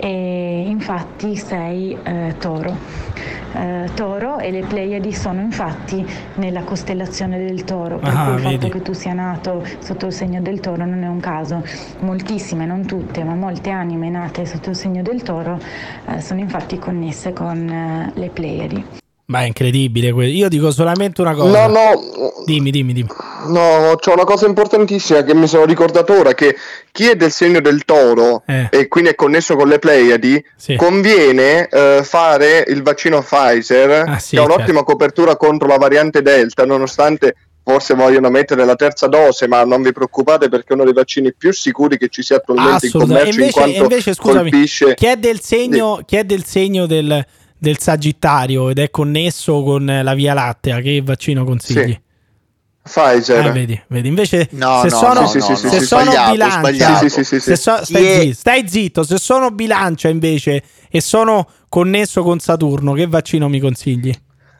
e 0.00 0.64
infatti 0.66 1.36
sei 1.36 1.96
eh, 2.02 2.34
toro. 2.38 2.74
Eh, 3.52 3.90
toro 3.94 4.38
e 4.38 4.50
le 4.52 4.60
Pleiadi 4.62 5.12
sono 5.12 5.40
infatti 5.40 6.06
nella 6.36 6.62
costellazione 6.62 7.36
del 7.38 7.64
toro, 7.64 7.98
per 7.98 8.14
Ah, 8.14 8.24
cui 8.26 8.34
il 8.34 8.40
vedi. 8.42 8.56
fatto 8.56 8.68
che 8.68 8.82
tu 8.82 8.92
sia 8.92 9.12
nato 9.12 9.64
sotto 9.80 10.06
il 10.06 10.12
segno 10.12 10.40
del 10.40 10.60
toro 10.60 10.84
non 10.86 11.02
è 11.02 11.08
un 11.08 11.20
caso. 11.20 11.62
Moltissime, 12.00 12.64
non 12.64 12.86
tutte, 12.86 13.24
ma 13.24 13.34
molte 13.34 13.70
anime 13.70 14.08
nate 14.08 14.46
sotto 14.46 14.70
il 14.70 14.76
segno 14.76 15.02
del 15.02 15.22
toro 15.22 15.58
eh, 16.06 16.20
sono 16.20 16.40
infatti 16.40 16.78
connesse 16.78 17.32
con 17.32 17.68
eh, 17.68 18.10
le 18.14 18.28
Pleiadi. 18.30 18.84
Ma 19.30 19.42
è 19.42 19.46
incredibile. 19.46 20.10
que- 20.12 20.26
Io 20.26 20.48
dico 20.48 20.72
solamente 20.72 21.20
una 21.20 21.34
cosa. 21.34 21.66
No, 21.68 21.72
no, 21.72 22.32
Dimmi, 22.44 22.70
dimmi, 22.72 22.92
dimmi. 22.92 23.08
no, 23.46 23.94
c'è 24.00 24.12
una 24.12 24.24
cosa 24.24 24.46
importantissima 24.46 25.22
che 25.22 25.34
mi 25.34 25.46
sono 25.46 25.64
ricordato 25.66 26.12
ora, 26.18 26.34
che 26.34 26.56
chi 26.90 27.06
è 27.08 27.14
del 27.14 27.30
segno 27.30 27.60
del 27.60 27.84
toro 27.84 28.42
Eh. 28.46 28.66
e 28.70 28.88
quindi 28.88 29.10
è 29.10 29.14
connesso 29.14 29.54
con 29.54 29.68
le 29.68 29.78
Pleiadi, 29.78 30.44
Sì. 30.56 30.74
conviene 30.74 31.68
eh, 31.68 32.00
fare 32.02 32.64
il 32.66 32.82
vaccino 32.82 33.22
Pfizer, 33.22 34.04
Ah, 34.08 34.18
sì, 34.18 34.34
che 34.34 34.42
ha 34.42 34.44
certo. 34.44 34.54
un'ottima 34.54 34.82
copertura 34.82 35.36
contro 35.36 35.68
la 35.68 35.76
variante 35.76 36.22
Delta, 36.22 36.64
nonostante 36.64 37.36
forse 37.62 37.94
vogliono 37.94 38.30
mettere 38.30 38.64
la 38.64 38.74
terza 38.74 39.06
dose, 39.06 39.46
ma 39.46 39.62
non 39.64 39.80
vi 39.82 39.92
preoccupate 39.92 40.48
perché 40.48 40.70
è 40.70 40.72
uno 40.72 40.82
dei 40.84 40.92
vaccini 40.94 41.32
più 41.32 41.52
sicuri 41.52 41.98
che 41.98 42.08
ci 42.08 42.22
sia 42.22 42.36
attualmente 42.36 42.86
in 42.86 42.92
commercio, 42.92 43.26
in 43.26 43.32
invece, 43.32 43.48
e 43.48 43.52
quanto 43.52 43.82
invece, 43.82 44.14
scusami, 44.14 44.50
colpisce... 44.50 44.94
chi 44.94 45.06
è 45.06 45.16
del 45.16 45.40
segno, 45.40 46.00
chi 46.04 46.16
è 46.16 46.24
del, 46.24 46.44
segno 46.44 46.86
del, 46.86 47.24
del 47.60 47.78
Sagittario 47.78 48.70
ed 48.70 48.78
è 48.78 48.90
connesso 48.90 49.62
con 49.62 50.00
la 50.02 50.14
Via 50.14 50.34
Lattea? 50.34 50.80
Che 50.80 51.02
vaccino 51.04 51.44
consigli? 51.44 51.90
Sì. 51.92 52.00
Pfizer. 52.82 53.46
Ah, 53.46 53.50
vedi, 53.50 53.80
vedi. 53.88 54.08
Invece, 54.08 54.48
No, 54.52 54.80
se 54.80 54.88
no, 54.88 54.96
sono, 54.96 55.20
no, 55.20 55.26
Sì, 55.26 55.40
sì, 55.40 55.50
no, 55.50 55.56
sì, 55.56 55.68
se 55.68 55.78
sì, 55.80 55.86
sono 55.86 56.02
sbagliato, 56.10 56.30
bilancia, 56.32 57.08
se 57.08 57.56
so- 57.56 57.84
stai, 57.84 58.20
zitto, 58.20 58.34
stai 58.34 58.68
zitto. 58.68 59.02
Se 59.04 59.18
sono 59.18 59.50
bilancia 59.50 60.08
invece 60.08 60.62
e 60.90 61.00
sono 61.00 61.46
connesso 61.68 62.22
con 62.22 62.38
Saturno, 62.40 62.94
che 62.94 63.06
vaccino 63.06 63.48
mi 63.48 63.60
consigli? 63.60 64.12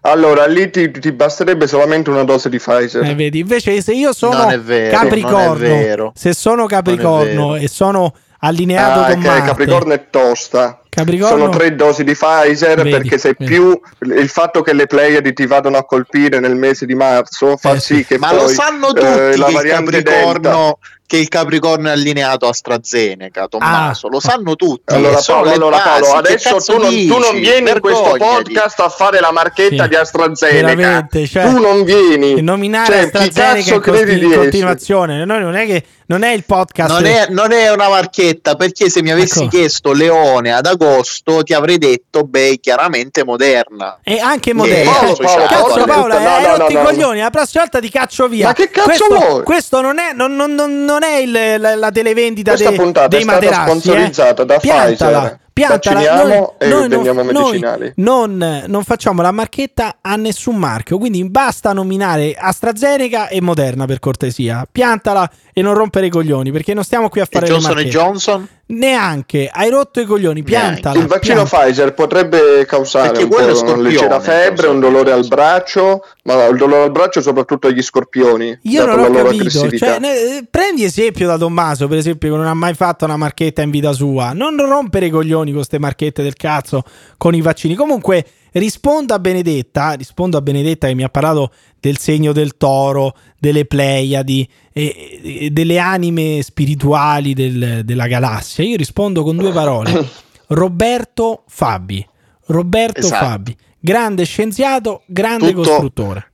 Allora, 0.03 0.47
lì 0.47 0.71
ti, 0.71 0.91
ti 0.91 1.13
basterebbe 1.13 1.67
solamente 1.67 2.11
una 2.11 2.25
dose 2.25 2.49
di 2.49 2.59
Pficer. 2.59 3.05
Eh, 3.05 3.15
vedi, 3.15 3.41
invece, 3.41 3.83
se 3.83 3.93
io 3.93 4.13
sono 4.13 4.47
vero, 4.63 4.97
Capricorno, 4.99 6.13
se 6.15 6.33
sono 6.35 6.67
Capricorno 6.67 7.57
e 7.57 7.69
sono 7.69 8.15
allineato 8.41 9.01
Ah, 9.01 9.13
con 9.13 9.21
che 9.21 9.29
Marte, 9.29 9.47
Capricorno 9.47 9.93
è 9.93 10.09
tosta. 10.09 10.80
Capricorno- 10.91 11.37
Sono 11.39 11.49
tre 11.51 11.75
dosi 11.77 12.03
di 12.05 12.13
Pfizer 12.15 12.77
Vedi, 12.77 12.91
perché 12.91 13.17
se 13.17 13.35
vedi. 13.39 13.51
più 13.51 13.81
il 14.13 14.29
fatto 14.29 14.61
che 14.63 14.73
le 14.75 14.87
Pleiadi 14.87 15.33
ti 15.33 15.47
vadano 15.47 15.77
a 15.79 15.85
colpire 15.85 16.41
nel 16.41 16.57
mese 16.57 16.85
di 16.85 16.95
marzo 16.97 17.57
fa 17.57 17.75
Eh, 17.75 17.81
sì 17.81 17.95
sì. 17.97 18.05
che 18.05 18.19
Ma 18.19 18.31
poi 18.31 18.39
lo 18.39 18.49
sanno 18.49 18.89
tutti 18.93 19.07
eh, 19.07 19.37
la 19.37 19.51
variante 19.51 20.03
Capricorno, 20.03 20.41
Delta 20.41 20.77
che 21.11 21.17
il 21.17 21.27
Capricorno 21.27 21.89
è 21.89 21.91
allineato 21.91 22.47
a 22.47 22.51
AstraZeneca, 22.51 23.49
Tommaso, 23.49 24.07
ah, 24.07 24.11
lo 24.11 24.21
sanno 24.21 24.55
tutti. 24.55 24.95
Allora, 24.95 25.21
Paolo, 25.21 25.51
allora, 25.51 25.79
Paolo 25.79 26.13
adesso 26.13 26.59
tu 26.59 26.79
non, 26.79 26.89
tu 26.89 27.19
non, 27.19 27.41
vieni 27.41 27.69
in 27.69 27.81
questo 27.81 28.15
podcast 28.17 28.79
a 28.79 28.89
fare 28.89 29.19
la 29.19 29.33
marchetta 29.33 29.83
sì, 29.83 29.89
di 29.89 29.97
AstraZeneca. 29.97 31.09
Cioè, 31.11 31.49
tu 31.49 31.59
non 31.59 31.83
vieni. 31.83 32.41
Nominare 32.41 32.93
cioè, 32.93 33.05
AstraZeneca 33.07 33.75
in, 33.75 33.81
continu- 33.81 34.23
in 34.23 34.35
continuazione. 34.35 35.25
Noi 35.25 35.41
non 35.41 35.57
è 35.57 35.67
che 35.67 35.85
non 36.11 36.23
è 36.23 36.33
il 36.33 36.45
podcast. 36.45 36.91
Non 36.91 37.07
è, 37.07 37.27
non 37.29 37.53
è 37.53 37.73
una 37.73 37.89
marchetta 37.89 38.57
perché 38.57 38.91
se 38.91 39.01
mi 39.01 39.13
avessi 39.13 39.43
ecco. 39.43 39.57
chiesto 39.57 39.93
Leone 39.93 40.53
ad 40.53 40.67
agosto 40.67 41.45
ti 41.45 41.55
avrei 41.55 41.79
detto, 41.79 42.25
beh, 42.25 42.59
chiaramente 42.61 43.25
moderna. 43.25 43.99
E 44.03 44.19
anche 44.19 44.53
moderna. 44.53 44.91
Paolo, 44.91 45.15
Paolo, 45.15 45.45
cazzo, 45.47 45.85
Paolo, 45.85 46.19
no, 46.19 46.29
hai 46.29 46.43
no, 46.43 46.57
rotto 46.57 46.73
no, 46.73 46.81
i 46.81 46.85
coglioni. 46.85 47.21
La 47.21 47.31
prossima 47.31 47.63
volta 47.63 47.79
ti 47.79 47.91
caccio 47.91 48.27
via. 48.27 48.47
Ma 48.47 48.53
che 48.55 48.71
cazzo 48.71 48.87
questo, 48.87 49.07
vuoi? 49.07 49.43
Questo 49.45 49.81
non 49.81 49.99
è, 50.01 50.13
non, 50.13 50.35
non, 50.35 50.53
non 50.53 51.00
è 51.03 51.17
il, 51.19 51.61
la, 51.61 51.75
la, 51.77 51.91
televendita 51.91 52.53
Questa 52.53 52.69
dei, 52.71 52.79
puntata 52.79 53.09
dei 53.09 53.21
è 53.21 53.23
stata 53.23 53.41
materassi. 53.41 53.69
sponsorizzata 53.69 54.43
eh? 54.43 54.47
da 54.47 54.59
Piantala. 54.59 55.21
Pfizer 55.21 55.39
piantala. 55.61 56.25
Noi, 56.25 56.49
e 56.59 56.69
noi 56.69 56.89
vendiamo 56.89 57.23
non, 57.23 57.33
medicinali. 57.35 57.93
Non, 57.97 58.65
non, 58.67 58.85
facciamo 58.85 59.23
la 59.23 59.31
marchetta 59.31 59.97
a 60.01 60.17
nessun 60.17 60.57
marchio, 60.57 60.99
quindi 60.99 61.23
basta 61.29 61.73
nominare 61.73 62.35
AstraZeneca 62.39 63.29
e 63.29 63.41
Moderna 63.41 63.87
per 63.87 63.99
cortesia. 63.99 64.67
Piantala 64.71 65.31
e 65.53 65.63
non 65.63 65.75
rompere 65.75 66.07
i 66.07 66.11
coglioni, 66.11 66.51
perché 66.53 66.75
non 66.75 66.85
stiamo 66.85 67.09
qui 67.09 67.21
a 67.21 67.27
fare 67.31 67.47
e 67.47 67.49
Johnson 67.49 67.79
e 67.79 67.85
Johnson? 67.85 68.49
Neanche, 68.71 69.51
hai 69.53 69.69
rotto 69.69 70.01
i 70.01 70.05
coglioni, 70.05 70.43
piantala. 70.43 70.99
Il 70.99 71.07
vaccino 71.07 71.43
piantala. 71.43 71.65
Pfizer 71.65 71.95
potrebbe 71.95 72.65
causare 72.67 73.11
perché 73.11 73.25
un 73.25 73.31
po' 73.31 73.65
una 73.73 73.77
leggera 73.77 74.21
febbre, 74.21 74.69
un 74.69 74.79
dolore 74.79 75.11
al 75.11 75.27
braccio, 75.27 76.05
ma 76.25 76.47
il 76.47 76.57
dolore 76.57 76.85
al 76.85 76.93
braccio 76.93 77.21
soprattutto 77.21 77.67
agli 77.67 77.83
scorpioni. 77.83 78.59
Io 78.63 78.87
non 78.87 79.01
ho 79.01 79.11
capito, 79.11 79.71
cioè, 79.71 79.99
ne, 79.99 80.47
prendi 80.49 80.85
esempio 80.85 81.27
da 81.27 81.37
Tommaso, 81.37 81.89
per 81.89 81.99
esempio, 81.99 82.31
che 82.31 82.37
non 82.37 82.47
ha 82.47 82.55
mai 82.55 82.75
fatto 82.75 83.05
una 83.05 83.17
marchetta 83.17 83.63
in 83.63 83.71
vita 83.71 83.93
sua. 83.93 84.33
Non 84.33 84.57
rompere 84.57 85.07
i 85.07 85.11
coglioni 85.11 85.47
con 85.47 85.57
queste 85.57 85.81
marchette 85.81 86.23
del 86.23 86.35
cazzo 86.35 86.85
con 87.17 87.35
i 87.35 87.41
vaccini. 87.41 87.75
Comunque 87.75 88.25
rispondo 88.53 89.15
a 89.15 89.19
Benedetta, 89.19 89.93
rispondo 89.93 90.37
a 90.37 90.43
Benedetta 90.43 90.87
che 90.87 90.95
mi 90.95 91.05
ha 91.05 91.09
parlato 91.09 91.51
del 91.81 91.99
segno 91.99 92.33
del 92.33 92.57
toro, 92.57 93.17
delle 93.39 93.65
Pleiadi 93.65 94.49
e, 94.73 95.21
e 95.23 95.51
delle 95.51 95.79
anime 95.79 96.43
spirituali 96.43 97.35
del, 97.35 97.83
della 97.85 98.07
galassia. 98.07 98.63
Io 98.63 98.77
rispondo 98.77 99.23
con 99.23 99.37
due 99.37 99.53
parole. 99.53 100.09
Roberto 100.49 101.45
Fabi. 101.47 102.07
Roberto 102.47 103.01
esatto. 103.01 103.25
Fabi, 103.25 103.57
grande 103.79 104.25
scienziato, 104.25 105.03
grande 105.07 105.53
tutto, 105.53 105.69
costruttore. 105.69 106.33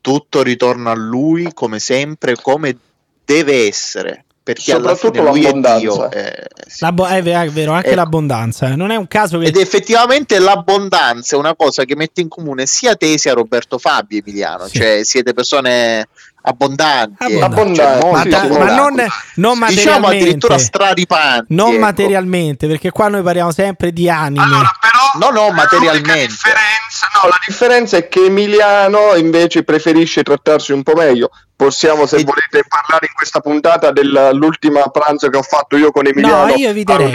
Tutto 0.00 0.42
ritorna 0.42 0.90
a 0.90 0.96
lui 0.96 1.52
come 1.54 1.78
sempre, 1.78 2.36
come 2.36 2.76
deve 3.24 3.66
essere 3.66 4.25
perché 4.46 4.70
soprattutto 4.70 5.24
l'abbondanza. 5.24 6.08
È, 6.08 6.18
eh, 6.18 6.46
sì. 6.68 6.76
La 6.78 6.92
bo- 6.92 7.06
è 7.06 7.20
vero, 7.20 7.72
anche 7.72 7.88
ecco. 7.88 7.96
l'abbondanza. 7.96 8.68
Eh. 8.68 8.76
Non 8.76 8.92
è 8.92 8.96
un 8.96 9.08
caso 9.08 9.38
che... 9.38 9.46
Ed 9.46 9.56
effettivamente 9.56 10.38
l'abbondanza 10.38 11.34
è 11.34 11.38
una 11.38 11.56
cosa 11.56 11.82
che 11.82 11.96
mette 11.96 12.20
in 12.20 12.28
comune 12.28 12.64
sia 12.64 12.94
te 12.94 13.18
sia 13.18 13.32
Roberto 13.32 13.76
Fabio 13.78 14.20
Emiliano, 14.20 14.68
sì. 14.68 14.78
cioè 14.78 15.00
siete 15.02 15.34
persone 15.34 16.06
abbondanti, 16.42 17.40
abbondanti. 17.40 18.30
Cioè, 18.30 18.48
ma, 18.48 18.58
ma 18.58 18.74
non, 18.76 19.04
non 19.34 19.58
materialmente 19.58 19.74
diciamo 19.74 20.06
addirittura 20.06 20.58
straripanti 20.58 21.54
non 21.54 21.70
ecco. 21.72 21.80
materialmente 21.80 22.68
perché 22.68 22.92
qua 22.92 23.08
noi 23.08 23.22
parliamo 23.22 23.50
sempre 23.50 23.90
di 23.90 24.08
anime 24.08 24.44
allora, 24.44 24.70
no 25.18 25.30
no 25.30 25.50
materialmente. 25.50 26.26
differenza, 26.26 27.08
no, 27.14 27.28
la 27.28 27.38
differenza 27.46 27.96
è 27.96 28.08
che 28.08 28.24
Emiliano 28.24 29.14
invece 29.14 29.64
preferisce 29.64 30.22
trattarsi 30.22 30.72
un 30.72 30.82
po' 30.82 30.94
meglio. 30.94 31.30
Possiamo 31.54 32.06
se 32.06 32.16
e... 32.16 32.24
volete 32.24 32.64
parlare 32.68 33.06
in 33.08 33.14
questa 33.14 33.40
puntata 33.40 33.90
dell'ultima 33.90 34.82
pranzo 34.88 35.28
che 35.28 35.36
ho 35.36 35.42
fatto 35.42 35.76
io 35.76 35.90
con 35.90 36.06
Emiliano. 36.06 36.46
No 36.46 36.54
io 36.54 36.68
eviterei 36.68 37.12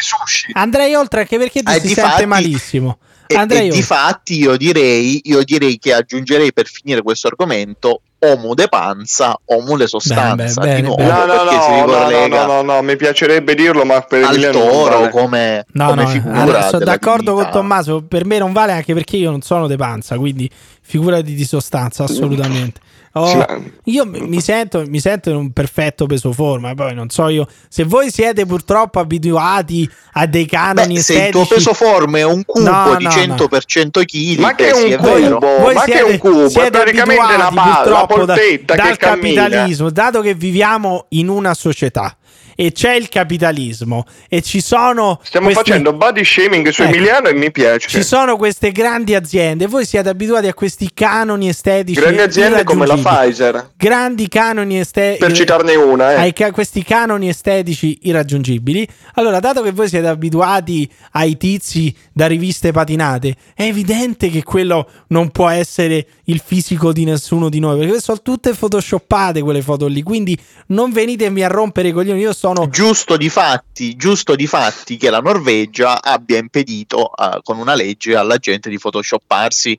sushi. 0.00 0.50
Andrei 0.54 0.94
oltre 0.94 1.20
anche 1.20 1.38
perché 1.38 1.62
ti 1.62 1.72
eh, 1.72 1.80
si 1.80 1.94
sente 1.94 2.26
malissimo. 2.26 2.98
E, 3.26 3.34
e 3.34 3.68
di 3.68 3.82
fatti 3.82 4.38
io 4.38 4.56
direi, 4.56 5.22
io 5.24 5.42
direi 5.42 5.78
che 5.78 5.94
aggiungerei 5.94 6.52
per 6.52 6.66
finire 6.66 7.02
questo 7.02 7.28
argomento 7.28 8.02
Omu 8.24 8.54
de 8.54 8.68
panza, 8.68 9.36
Omu 9.46 9.76
de 9.76 9.88
sostanza. 9.88 10.60
Beh, 10.60 10.68
beh, 10.68 10.74
di 10.76 10.82
nuovo, 10.82 11.02
no, 11.02 11.26
no, 11.26 11.44
no, 11.44 11.86
no, 11.86 12.26
no, 12.28 12.46
no, 12.46 12.62
no, 12.62 12.82
mi 12.82 12.94
piacerebbe 12.96 13.54
dirlo, 13.54 13.84
ma 13.84 14.00
per 14.02 14.24
al 14.24 14.48
toro 14.52 14.98
vale. 14.98 15.10
come, 15.10 15.66
no, 15.72 15.88
come 15.88 16.02
no, 16.02 16.08
figura. 16.08 16.68
Sono 16.68 16.84
d'accordo 16.84 17.34
con 17.34 17.48
Tommaso, 17.50 18.02
per 18.02 18.24
me 18.24 18.38
non 18.38 18.52
vale 18.52 18.72
anche 18.72 18.94
perché 18.94 19.16
io 19.16 19.30
non 19.30 19.40
sono 19.42 19.66
de 19.66 19.76
panza, 19.76 20.16
quindi 20.18 20.48
figurati 20.82 21.34
di 21.34 21.44
sostanza, 21.44 22.04
assolutamente. 22.04 22.80
Oh, 23.14 23.62
io 23.84 24.06
mi 24.06 24.40
sento, 24.40 24.84
mi 24.86 24.98
sento 24.98 25.28
in 25.28 25.36
un 25.36 25.52
perfetto 25.52 26.06
peso 26.06 26.32
forma. 26.32 26.72
Poi 26.74 26.94
non 26.94 27.10
so 27.10 27.28
io 27.28 27.46
se 27.68 27.84
voi 27.84 28.10
siete 28.10 28.46
purtroppo 28.46 29.00
abituati 29.00 29.88
a 30.12 30.26
dei 30.26 30.46
canoni 30.46 30.94
Beh, 30.94 31.00
estetici. 31.00 31.20
Se 31.20 31.26
il 31.26 31.32
tuo 31.32 31.54
peso 31.54 31.74
forma 31.74 32.18
è 32.18 32.24
un 32.24 32.42
cubo 32.44 32.70
no, 32.70 32.96
di 32.96 33.04
no, 33.04 33.10
100% 33.10 33.36
no. 33.36 34.04
kg, 34.04 34.38
ma 34.38 34.54
che 34.54 34.70
è 34.70 34.94
un 34.94 34.96
cubo? 34.96 35.58
Voi 35.58 35.74
ma 35.74 35.82
siete, 35.82 35.98
che 35.98 36.06
è 36.06 36.10
un 36.10 36.18
cubo? 36.18 36.48
Siete 36.48 36.66
è 36.66 36.70
praticamente 36.70 37.34
una 37.34 37.50
palla, 37.52 38.06
polpetta 38.06 38.74
da, 38.74 38.84
dal 38.84 38.96
capitalismo, 38.96 39.90
dato 39.90 40.22
che 40.22 40.34
viviamo 40.34 41.04
in 41.10 41.28
una 41.28 41.52
società 41.52 42.16
e 42.54 42.72
c'è 42.72 42.94
il 42.94 43.08
capitalismo. 43.08 44.04
E 44.28 44.42
ci 44.42 44.60
sono 44.60 45.20
stiamo 45.22 45.46
questi... 45.46 45.70
facendo 45.70 45.92
body 45.92 46.24
shaming 46.24 46.68
su 46.68 46.82
ecco, 46.82 46.92
Emiliano 46.92 47.28
e 47.28 47.34
mi 47.34 47.50
piace. 47.50 47.88
Ci 47.88 48.02
sono 48.02 48.36
queste 48.36 48.72
grandi 48.72 49.14
aziende. 49.14 49.66
Voi 49.66 49.84
siete 49.84 50.08
abituati 50.08 50.46
a 50.46 50.54
questi 50.54 50.90
canoni 50.92 51.48
estetici 51.48 52.00
grandi 52.00 52.20
aziende 52.20 52.64
come 52.64 52.86
la 52.86 52.96
Pfizer. 52.96 53.70
Grandi 53.76 54.28
canoni 54.28 54.78
estetici 54.78 55.18
per 55.18 55.32
citarne 55.32 55.74
una 55.74 56.12
eh. 56.12 56.32
ai 56.32 56.52
questi 56.52 56.82
canoni 56.82 57.28
estetici 57.28 57.98
irraggiungibili. 58.02 58.86
Allora 59.14 59.40
dato 59.40 59.62
che 59.62 59.72
voi 59.72 59.88
siete 59.88 60.06
abituati 60.06 60.90
ai 61.12 61.36
tizi 61.36 61.94
da 62.12 62.26
riviste 62.26 62.72
patinate 62.72 63.34
è 63.54 63.62
evidente 63.62 64.28
che 64.28 64.42
quello 64.42 64.88
non 65.08 65.30
può 65.30 65.48
essere 65.48 66.06
il 66.24 66.40
fisico 66.44 66.92
di 66.92 67.04
nessuno 67.04 67.48
di 67.48 67.58
noi 67.58 67.78
perché 67.78 68.00
sono 68.00 68.20
tutte 68.22 68.52
photoshoppate 68.54 69.42
quelle 69.42 69.62
foto 69.62 69.86
lì. 69.86 70.02
Quindi 70.02 70.38
non 70.68 70.90
venitemi 70.90 71.42
a 71.42 71.48
rompere 71.48 71.88
i 71.88 71.92
coglioni. 71.92 72.20
Io 72.20 72.32
sono 72.42 72.68
giusto 72.68 73.16
di 73.16 73.28
fatti, 73.28 73.94
giusto 73.94 74.34
di 74.34 74.48
fatti 74.48 74.96
che 74.96 75.10
la 75.10 75.20
Norvegia 75.20 76.02
abbia 76.02 76.38
impedito 76.38 77.12
uh, 77.14 77.40
con 77.40 77.56
una 77.56 77.74
legge 77.74 78.16
alla 78.16 78.36
gente 78.38 78.68
di 78.68 78.80
photoshopparsi 78.80 79.78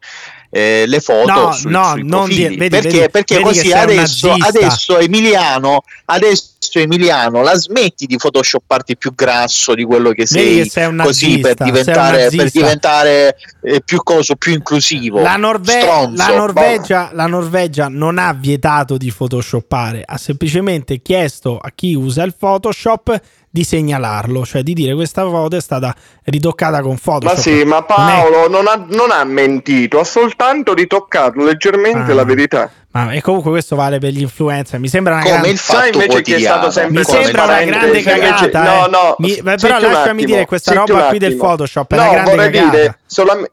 eh, 0.55 0.83
le 0.85 0.99
foto 0.99 1.31
no, 1.31 1.51
sui, 1.51 1.71
no, 1.71 1.91
sui 1.93 2.03
non 2.03 2.29
di, 2.29 2.43
vedi, 2.43 2.57
perché, 2.69 2.79
vedi, 2.79 3.09
perché 3.09 3.35
vedi 3.37 3.47
così 3.47 3.71
adesso, 3.71 4.31
adesso 4.31 4.99
Emiliano 4.99 5.81
adesso 6.05 6.51
Emiliano 6.73 7.41
la 7.41 7.55
smetti 7.55 8.05
di 8.05 8.17
photoshopparti 8.17 8.95
più 8.95 9.15
grasso 9.15 9.73
di 9.73 9.83
quello 9.83 10.11
che 10.11 10.27
sei, 10.27 10.69
sei 10.69 10.95
così 10.95 11.41
nazista, 11.41 11.53
per 11.55 11.65
diventare, 11.65 12.29
per 12.29 12.51
diventare 12.51 13.35
eh, 13.63 13.81
più 13.83 14.01
coso 14.03 14.35
più 14.35 14.53
inclusivo. 14.53 15.21
La, 15.21 15.37
Norve- 15.37 16.11
la, 16.13 16.27
Norvegia, 16.27 17.09
la 17.13 17.25
Norvegia 17.25 17.87
non 17.89 18.19
ha 18.19 18.31
vietato 18.33 18.97
di 18.97 19.11
photoshoppare 19.11 20.03
ha 20.05 20.17
semplicemente 20.17 21.01
chiesto 21.01 21.57
a 21.57 21.71
chi 21.73 21.95
usa 21.95 22.23
il 22.23 22.35
Photoshop 22.37 23.19
di 23.53 23.63
segnalarlo, 23.63 24.43
cioè 24.47 24.63
di 24.63 24.73
dire 24.73 24.95
questa 24.95 25.21
foto 25.29 25.55
è 25.55 25.61
stata 25.61 25.95
ritoccata 26.23 26.81
con 26.81 26.97
Photoshop. 26.97 27.35
Ma 27.35 27.39
sì, 27.39 27.63
ma 27.63 27.83
Paolo 27.83 28.49
non, 28.49 28.65
è... 28.65 28.65
non, 28.65 28.67
ha, 28.67 28.85
non 28.89 29.11
ha, 29.11 29.23
mentito, 29.25 29.99
ha 29.99 30.03
soltanto 30.03 30.73
ritoccato 30.73 31.39
leggermente 31.43 32.13
ah. 32.13 32.15
la 32.15 32.23
verità. 32.23 32.71
Ma 32.89 33.11
e 33.11 33.21
comunque 33.21 33.51
questo 33.51 33.75
vale 33.75 33.99
per 33.99 34.11
gli 34.11 34.21
influencer. 34.21 34.79
Mi 34.79 34.87
sembra 34.87 35.13
una 35.13 35.21
Come 35.21 35.33
grande... 35.33 35.49
il 35.51 35.57
fatto 35.59 35.87
invece 36.01 36.21
che 36.23 36.35
è 36.37 36.39
stato 36.39 36.71
sempre 36.71 36.97
Mi 36.97 37.05
sembra 37.05 37.43
una 37.43 37.63
grande 37.63 38.01
cagata. 38.01 38.45
Invece... 38.45 38.63
No, 38.63 38.85
no, 38.87 39.15
Mi... 39.19 39.39
però 39.43 39.79
lasciami 39.79 40.25
dire 40.25 40.45
questa 40.47 40.73
roba 40.73 41.03
qui 41.09 41.19
del 41.19 41.35
Photoshop 41.35 41.93
è 41.93 41.95
no, 41.95 42.01
una 42.01 42.23
grande 42.23 42.49
cagata. 42.49 42.69
Dire, 42.71 42.99
solam... 43.05 43.45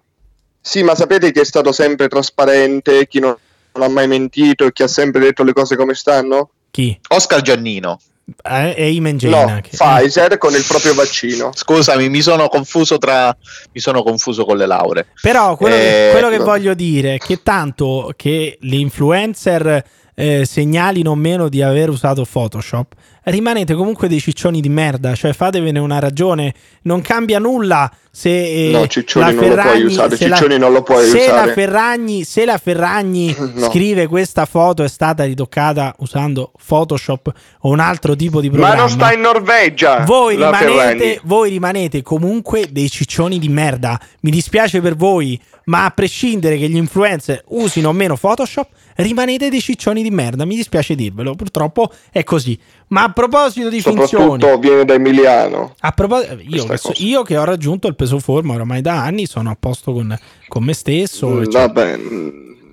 Sì, 0.63 0.83
ma 0.83 0.95
sapete 0.95 1.31
chi 1.31 1.41
è 1.41 1.45
stato 1.45 1.73
sempre 1.73 2.09
trasparente, 2.09 3.07
chi 3.07 3.19
non 3.21 3.37
ha 3.73 3.89
mai 3.89 4.09
mentito 4.09 4.65
e 4.65 4.73
chi 4.73 4.83
ha 4.83 4.89
sempre 4.89 5.21
detto 5.21 5.43
le 5.43 5.53
cose 5.53 5.77
come 5.77 5.93
stanno? 5.93 6.53
Chi? 6.71 6.99
Oscar 7.09 7.43
Giannino. 7.43 7.99
Eh, 8.43 8.74
e 8.76 8.91
Imen 8.93 9.18
No, 9.22 9.61
che... 9.62 9.76
Pfizer 9.76 10.39
con 10.39 10.55
il 10.55 10.64
proprio 10.66 10.95
vaccino. 10.95 11.51
Scusami, 11.55 12.09
mi 12.09 12.20
sono 12.20 12.49
confuso 12.49 12.99
tra 12.99 13.37
mi 13.72 13.81
sono 13.81 14.03
confuso 14.03 14.45
con 14.45 14.57
le 14.57 14.66
lauree. 14.66 15.07
Però 15.20 15.57
quello, 15.57 15.74
eh, 15.76 15.78
che, 15.78 16.09
quello 16.12 16.28
che 16.28 16.39
voglio 16.39 16.74
dire 16.74 17.14
è 17.14 17.18
che 17.18 17.43
tanto 17.43 18.12
che 18.16 18.59
gli 18.61 18.76
influencer 18.76 19.85
eh, 20.14 20.45
segnalino 20.45 21.14
meno 21.14 21.49
di 21.49 21.62
aver 21.62 21.89
usato 21.89 22.26
Photoshop, 22.31 22.93
rimanete 23.25 23.75
comunque 23.75 24.09
dei 24.09 24.21
ciccioni 24.21 24.61
di 24.61 24.68
merda, 24.68 25.14
cioè 25.14 25.33
fatevene 25.33 25.79
una 25.79 25.99
ragione, 25.99 26.55
non 26.83 27.01
cambia 27.01 27.39
nulla 27.39 27.91
se 28.12 28.68
eh, 28.68 28.71
no, 28.73 28.89
Ciccioni 28.89 29.35
non 29.35 29.49
lo 29.49 29.55
puoi 29.55 29.85
usare, 29.85 30.16
Ciccioni 30.16 30.53
la, 30.55 30.59
non 30.59 30.73
lo 30.73 30.83
puoi 30.83 31.09
se 31.09 31.18
usare. 31.18 31.47
La 31.47 31.53
Ferragni, 31.53 32.25
se 32.25 32.45
la 32.45 32.59
Ferragni 32.59 33.35
no. 33.39 33.71
scrive 33.71 34.09
questa 34.09 34.47
foto 34.47 34.83
è 34.83 34.89
stata 34.89 35.25
ritoccata 35.25 35.95
usando 35.99 36.51
Photoshop 36.66 37.33
o 37.61 37.71
un 37.71 37.79
altro 37.79 38.16
tipo 38.16 38.41
di 38.41 38.49
programma. 38.49 38.75
Ma 38.75 38.81
non 38.81 38.91
sta 38.91 39.12
in 39.12 39.21
Norvegia. 39.21 40.03
Voi 40.05 40.35
rimanete, 40.35 41.21
voi 41.23 41.51
rimanete 41.51 42.03
comunque 42.03 42.66
dei 42.73 42.91
ciccioni 42.91 43.39
di 43.39 43.49
merda. 43.49 43.99
Mi 44.23 44.33
dispiace 44.33 44.81
per 44.81 44.97
voi, 44.97 45.41
ma 45.66 45.85
a 45.85 45.91
prescindere 45.91 46.59
che 46.59 46.68
gli 46.68 46.77
influencer 46.77 47.45
usino 47.51 47.91
o 47.91 47.93
meno 47.93 48.16
Photoshop, 48.16 48.68
rimanete 48.97 49.51
dei 49.51 49.61
ciccioni 49.61 50.03
di 50.03 50.11
merda. 50.11 50.45
Mi 50.45 50.57
dispiace 50.57 50.97
dirvelo, 50.97 51.37
purtroppo 51.37 51.93
è 52.11 52.25
così. 52.25 52.59
Ma 52.89 53.10
a 53.11 53.13
proposito 53.13 53.69
di 53.69 53.81
Soprattutto 53.81 54.31
finzioni, 54.31 54.61
viene 54.61 54.85
da 54.85 54.95
Emiliano. 54.95 55.75
A 55.81 55.91
proposito, 55.91 56.39
io, 56.41 56.65
che 56.65 56.77
so, 56.77 56.93
io, 56.97 57.23
che 57.23 57.37
ho 57.37 57.45
raggiunto 57.45 57.89
il 57.89 57.97
peso 57.97 58.19
forma 58.21 58.55
ormai 58.55 58.81
da 58.81 59.03
anni, 59.03 59.27
sono 59.27 59.51
a 59.51 59.57
posto 59.59 59.93
con, 59.93 60.17
con 60.49 60.65
me 60.65 60.73
stesso. 60.73 61.29
Mm, 61.29 61.45
cioè, 61.45 61.67
vabbè. 61.67 61.97
Mm, 61.97 62.29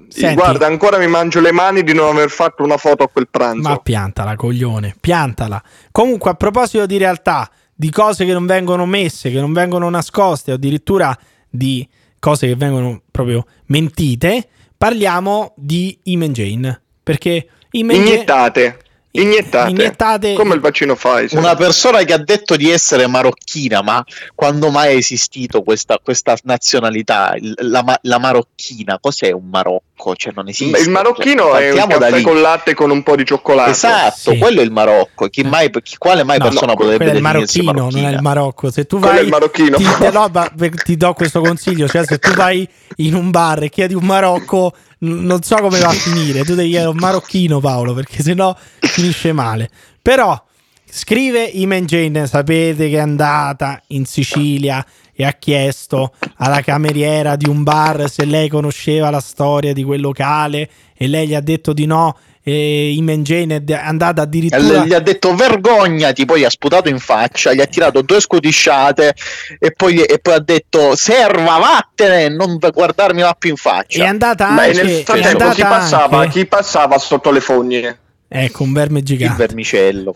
Senti, 0.07 0.35
guarda, 0.35 0.67
ancora 0.67 0.97
mi 0.97 1.07
mangio 1.07 1.41
le 1.41 1.51
mani 1.51 1.83
di 1.83 1.93
non 1.93 2.15
aver 2.15 2.29
fatto 2.29 2.63
una 2.63 2.77
foto 2.77 3.03
a 3.03 3.09
quel 3.09 3.27
pranzo. 3.29 3.67
Ma 3.67 3.77
piantala, 3.77 4.35
coglione, 4.35 4.95
piantala. 4.99 5.61
Comunque, 5.91 6.29
a 6.29 6.33
proposito 6.35 6.85
di 6.85 6.97
realtà, 6.97 7.49
di 7.73 7.89
cose 7.89 8.25
che 8.25 8.33
non 8.33 8.45
vengono 8.45 8.85
messe, 8.85 9.31
che 9.31 9.39
non 9.39 9.51
vengono 9.53 9.89
nascoste, 9.89 10.51
o 10.51 10.55
addirittura 10.55 11.17
di 11.49 11.87
cose 12.19 12.47
che 12.47 12.55
vengono 12.55 13.01
proprio 13.11 13.45
mentite, 13.65 14.47
parliamo 14.77 15.53
di 15.55 15.99
Imen 16.03 16.31
Jane. 16.31 16.81
Perché 17.03 17.47
Imen 17.71 17.95
Iniettate. 17.97 18.79
Iniettate. 19.21 19.69
Iniettate. 19.71 20.33
Come 20.33 20.55
il 20.55 20.59
vaccino 20.59 20.95
Pfizer. 20.95 21.37
Una 21.37 21.55
persona 21.55 22.03
che 22.03 22.13
ha 22.13 22.17
detto 22.17 22.55
di 22.55 22.69
essere 22.69 23.07
marocchina, 23.07 23.81
ma 23.81 24.03
quando 24.35 24.69
mai 24.69 24.93
è 24.93 24.97
esistito 24.97 25.63
questa, 25.63 25.99
questa 26.01 26.37
nazionalità? 26.43 27.35
La, 27.61 27.83
la, 28.01 28.19
marocchina, 28.19 28.99
cos'è 28.99 29.31
un 29.31 29.49
Marocco? 29.49 30.15
Cioè, 30.15 30.33
non 30.35 30.47
esiste. 30.47 30.79
Il 30.79 30.89
marocchino 30.89 31.43
cioè, 31.51 31.69
è 31.69 31.71
un 31.71 31.87
caffè 31.87 32.21
con 32.21 32.41
latte 32.41 32.73
con 32.73 32.91
un 32.91 33.03
po' 33.03 33.15
di 33.15 33.25
cioccolato. 33.25 33.71
Esatto, 33.71 34.31
sì. 34.31 34.37
quello 34.37 34.61
è 34.61 34.63
il 34.63 34.71
Marocco. 34.71 35.27
Chi 35.27 35.43
mai, 35.43 35.69
chi, 35.81 35.97
quale 35.97 36.23
mai 36.23 36.37
no, 36.37 36.45
persona 36.45 36.73
no, 36.73 36.77
potrebbe 36.77 37.05
dire 37.05 37.17
il 37.17 37.23
marocchino, 37.23 37.71
non 37.71 37.97
è 37.97 38.11
il 38.11 38.21
Marocco. 38.21 38.71
Se 38.71 38.85
tu 38.85 38.99
vai, 38.99 39.23
il 39.23 39.29
marocchino. 39.29 39.77
Ti, 39.77 39.85
no, 40.11 40.31
ti 40.83 40.97
do 40.97 41.13
questo 41.13 41.41
consiglio, 41.41 41.87
cioè 41.87 42.05
se 42.05 42.19
tu 42.19 42.31
vai 42.33 42.67
in 42.97 43.15
un 43.15 43.31
bar 43.31 43.63
e 43.63 43.69
chiedi 43.69 43.93
un 43.93 44.05
Marocco 44.05 44.73
non 44.99 45.41
so 45.41 45.57
come 45.57 45.79
va 45.79 45.89
a 45.89 45.93
finire. 45.93 46.43
Tu 46.43 46.55
devi 46.55 46.69
chiedere 46.69 46.89
un 46.89 46.97
marocchino, 46.97 47.59
Paolo, 47.59 47.93
perché 47.93 48.21
sennò 48.21 48.55
finisce 48.79 49.33
male. 49.33 49.69
Però 50.01 50.41
scrive 50.89 51.43
Iman 51.43 51.85
Jane, 51.85 52.27
sapete 52.27 52.89
che 52.89 52.97
è 52.97 53.01
andata 53.01 53.81
in 53.87 54.05
Sicilia 54.05 54.85
e 55.13 55.25
ha 55.25 55.33
chiesto 55.33 56.13
alla 56.35 56.61
cameriera 56.61 57.35
di 57.35 57.49
un 57.49 57.63
bar 57.63 58.09
se 58.09 58.23
lei 58.25 58.49
conosceva 58.49 59.09
la 59.09 59.19
storia 59.19 59.73
di 59.73 59.83
quel 59.83 59.99
locale 59.99 60.69
e 60.95 61.07
lei 61.07 61.27
gli 61.27 61.33
ha 61.33 61.41
detto 61.41 61.73
di 61.73 61.85
no 61.87 62.15
e 62.49 62.93
Iman 62.93 63.23
Jane 63.23 63.61
è 63.61 63.73
andata 63.73 64.21
addirittura 64.21 64.85
gli 64.85 64.93
ha 64.93 64.99
detto 64.99 65.35
vergognati 65.35 66.23
poi 66.23 66.45
ha 66.45 66.49
sputato 66.49 66.87
in 66.87 66.97
faccia 66.97 67.51
gli 67.51 67.59
ha 67.59 67.65
tirato 67.65 68.01
due 68.03 68.21
scudisciate 68.21 69.13
e 69.59 69.71
poi, 69.73 70.01
e 70.01 70.19
poi 70.19 70.33
ha 70.33 70.39
detto 70.39 70.95
serva 70.95 71.57
vattene 71.57 72.29
non 72.29 72.57
guardarmi 72.57 73.21
più 73.37 73.49
in 73.49 73.57
faccia 73.57 74.01
è 74.01 74.07
andata 74.07 74.47
anche, 74.47 74.71
Beh, 74.71 74.81
nel 74.81 75.03
frattempo 75.03 75.49
chi 75.49 75.61
passava, 75.61 76.19
anche... 76.19 76.29
chi 76.39 76.45
passava 76.45 76.97
sotto 76.97 77.31
le 77.31 77.41
fogne 77.41 77.99
Ecco, 78.29 78.63
un 78.63 78.73
verme 78.73 79.03
gigante. 79.03 79.41
Il 79.41 79.47
vermicello. 79.47 80.13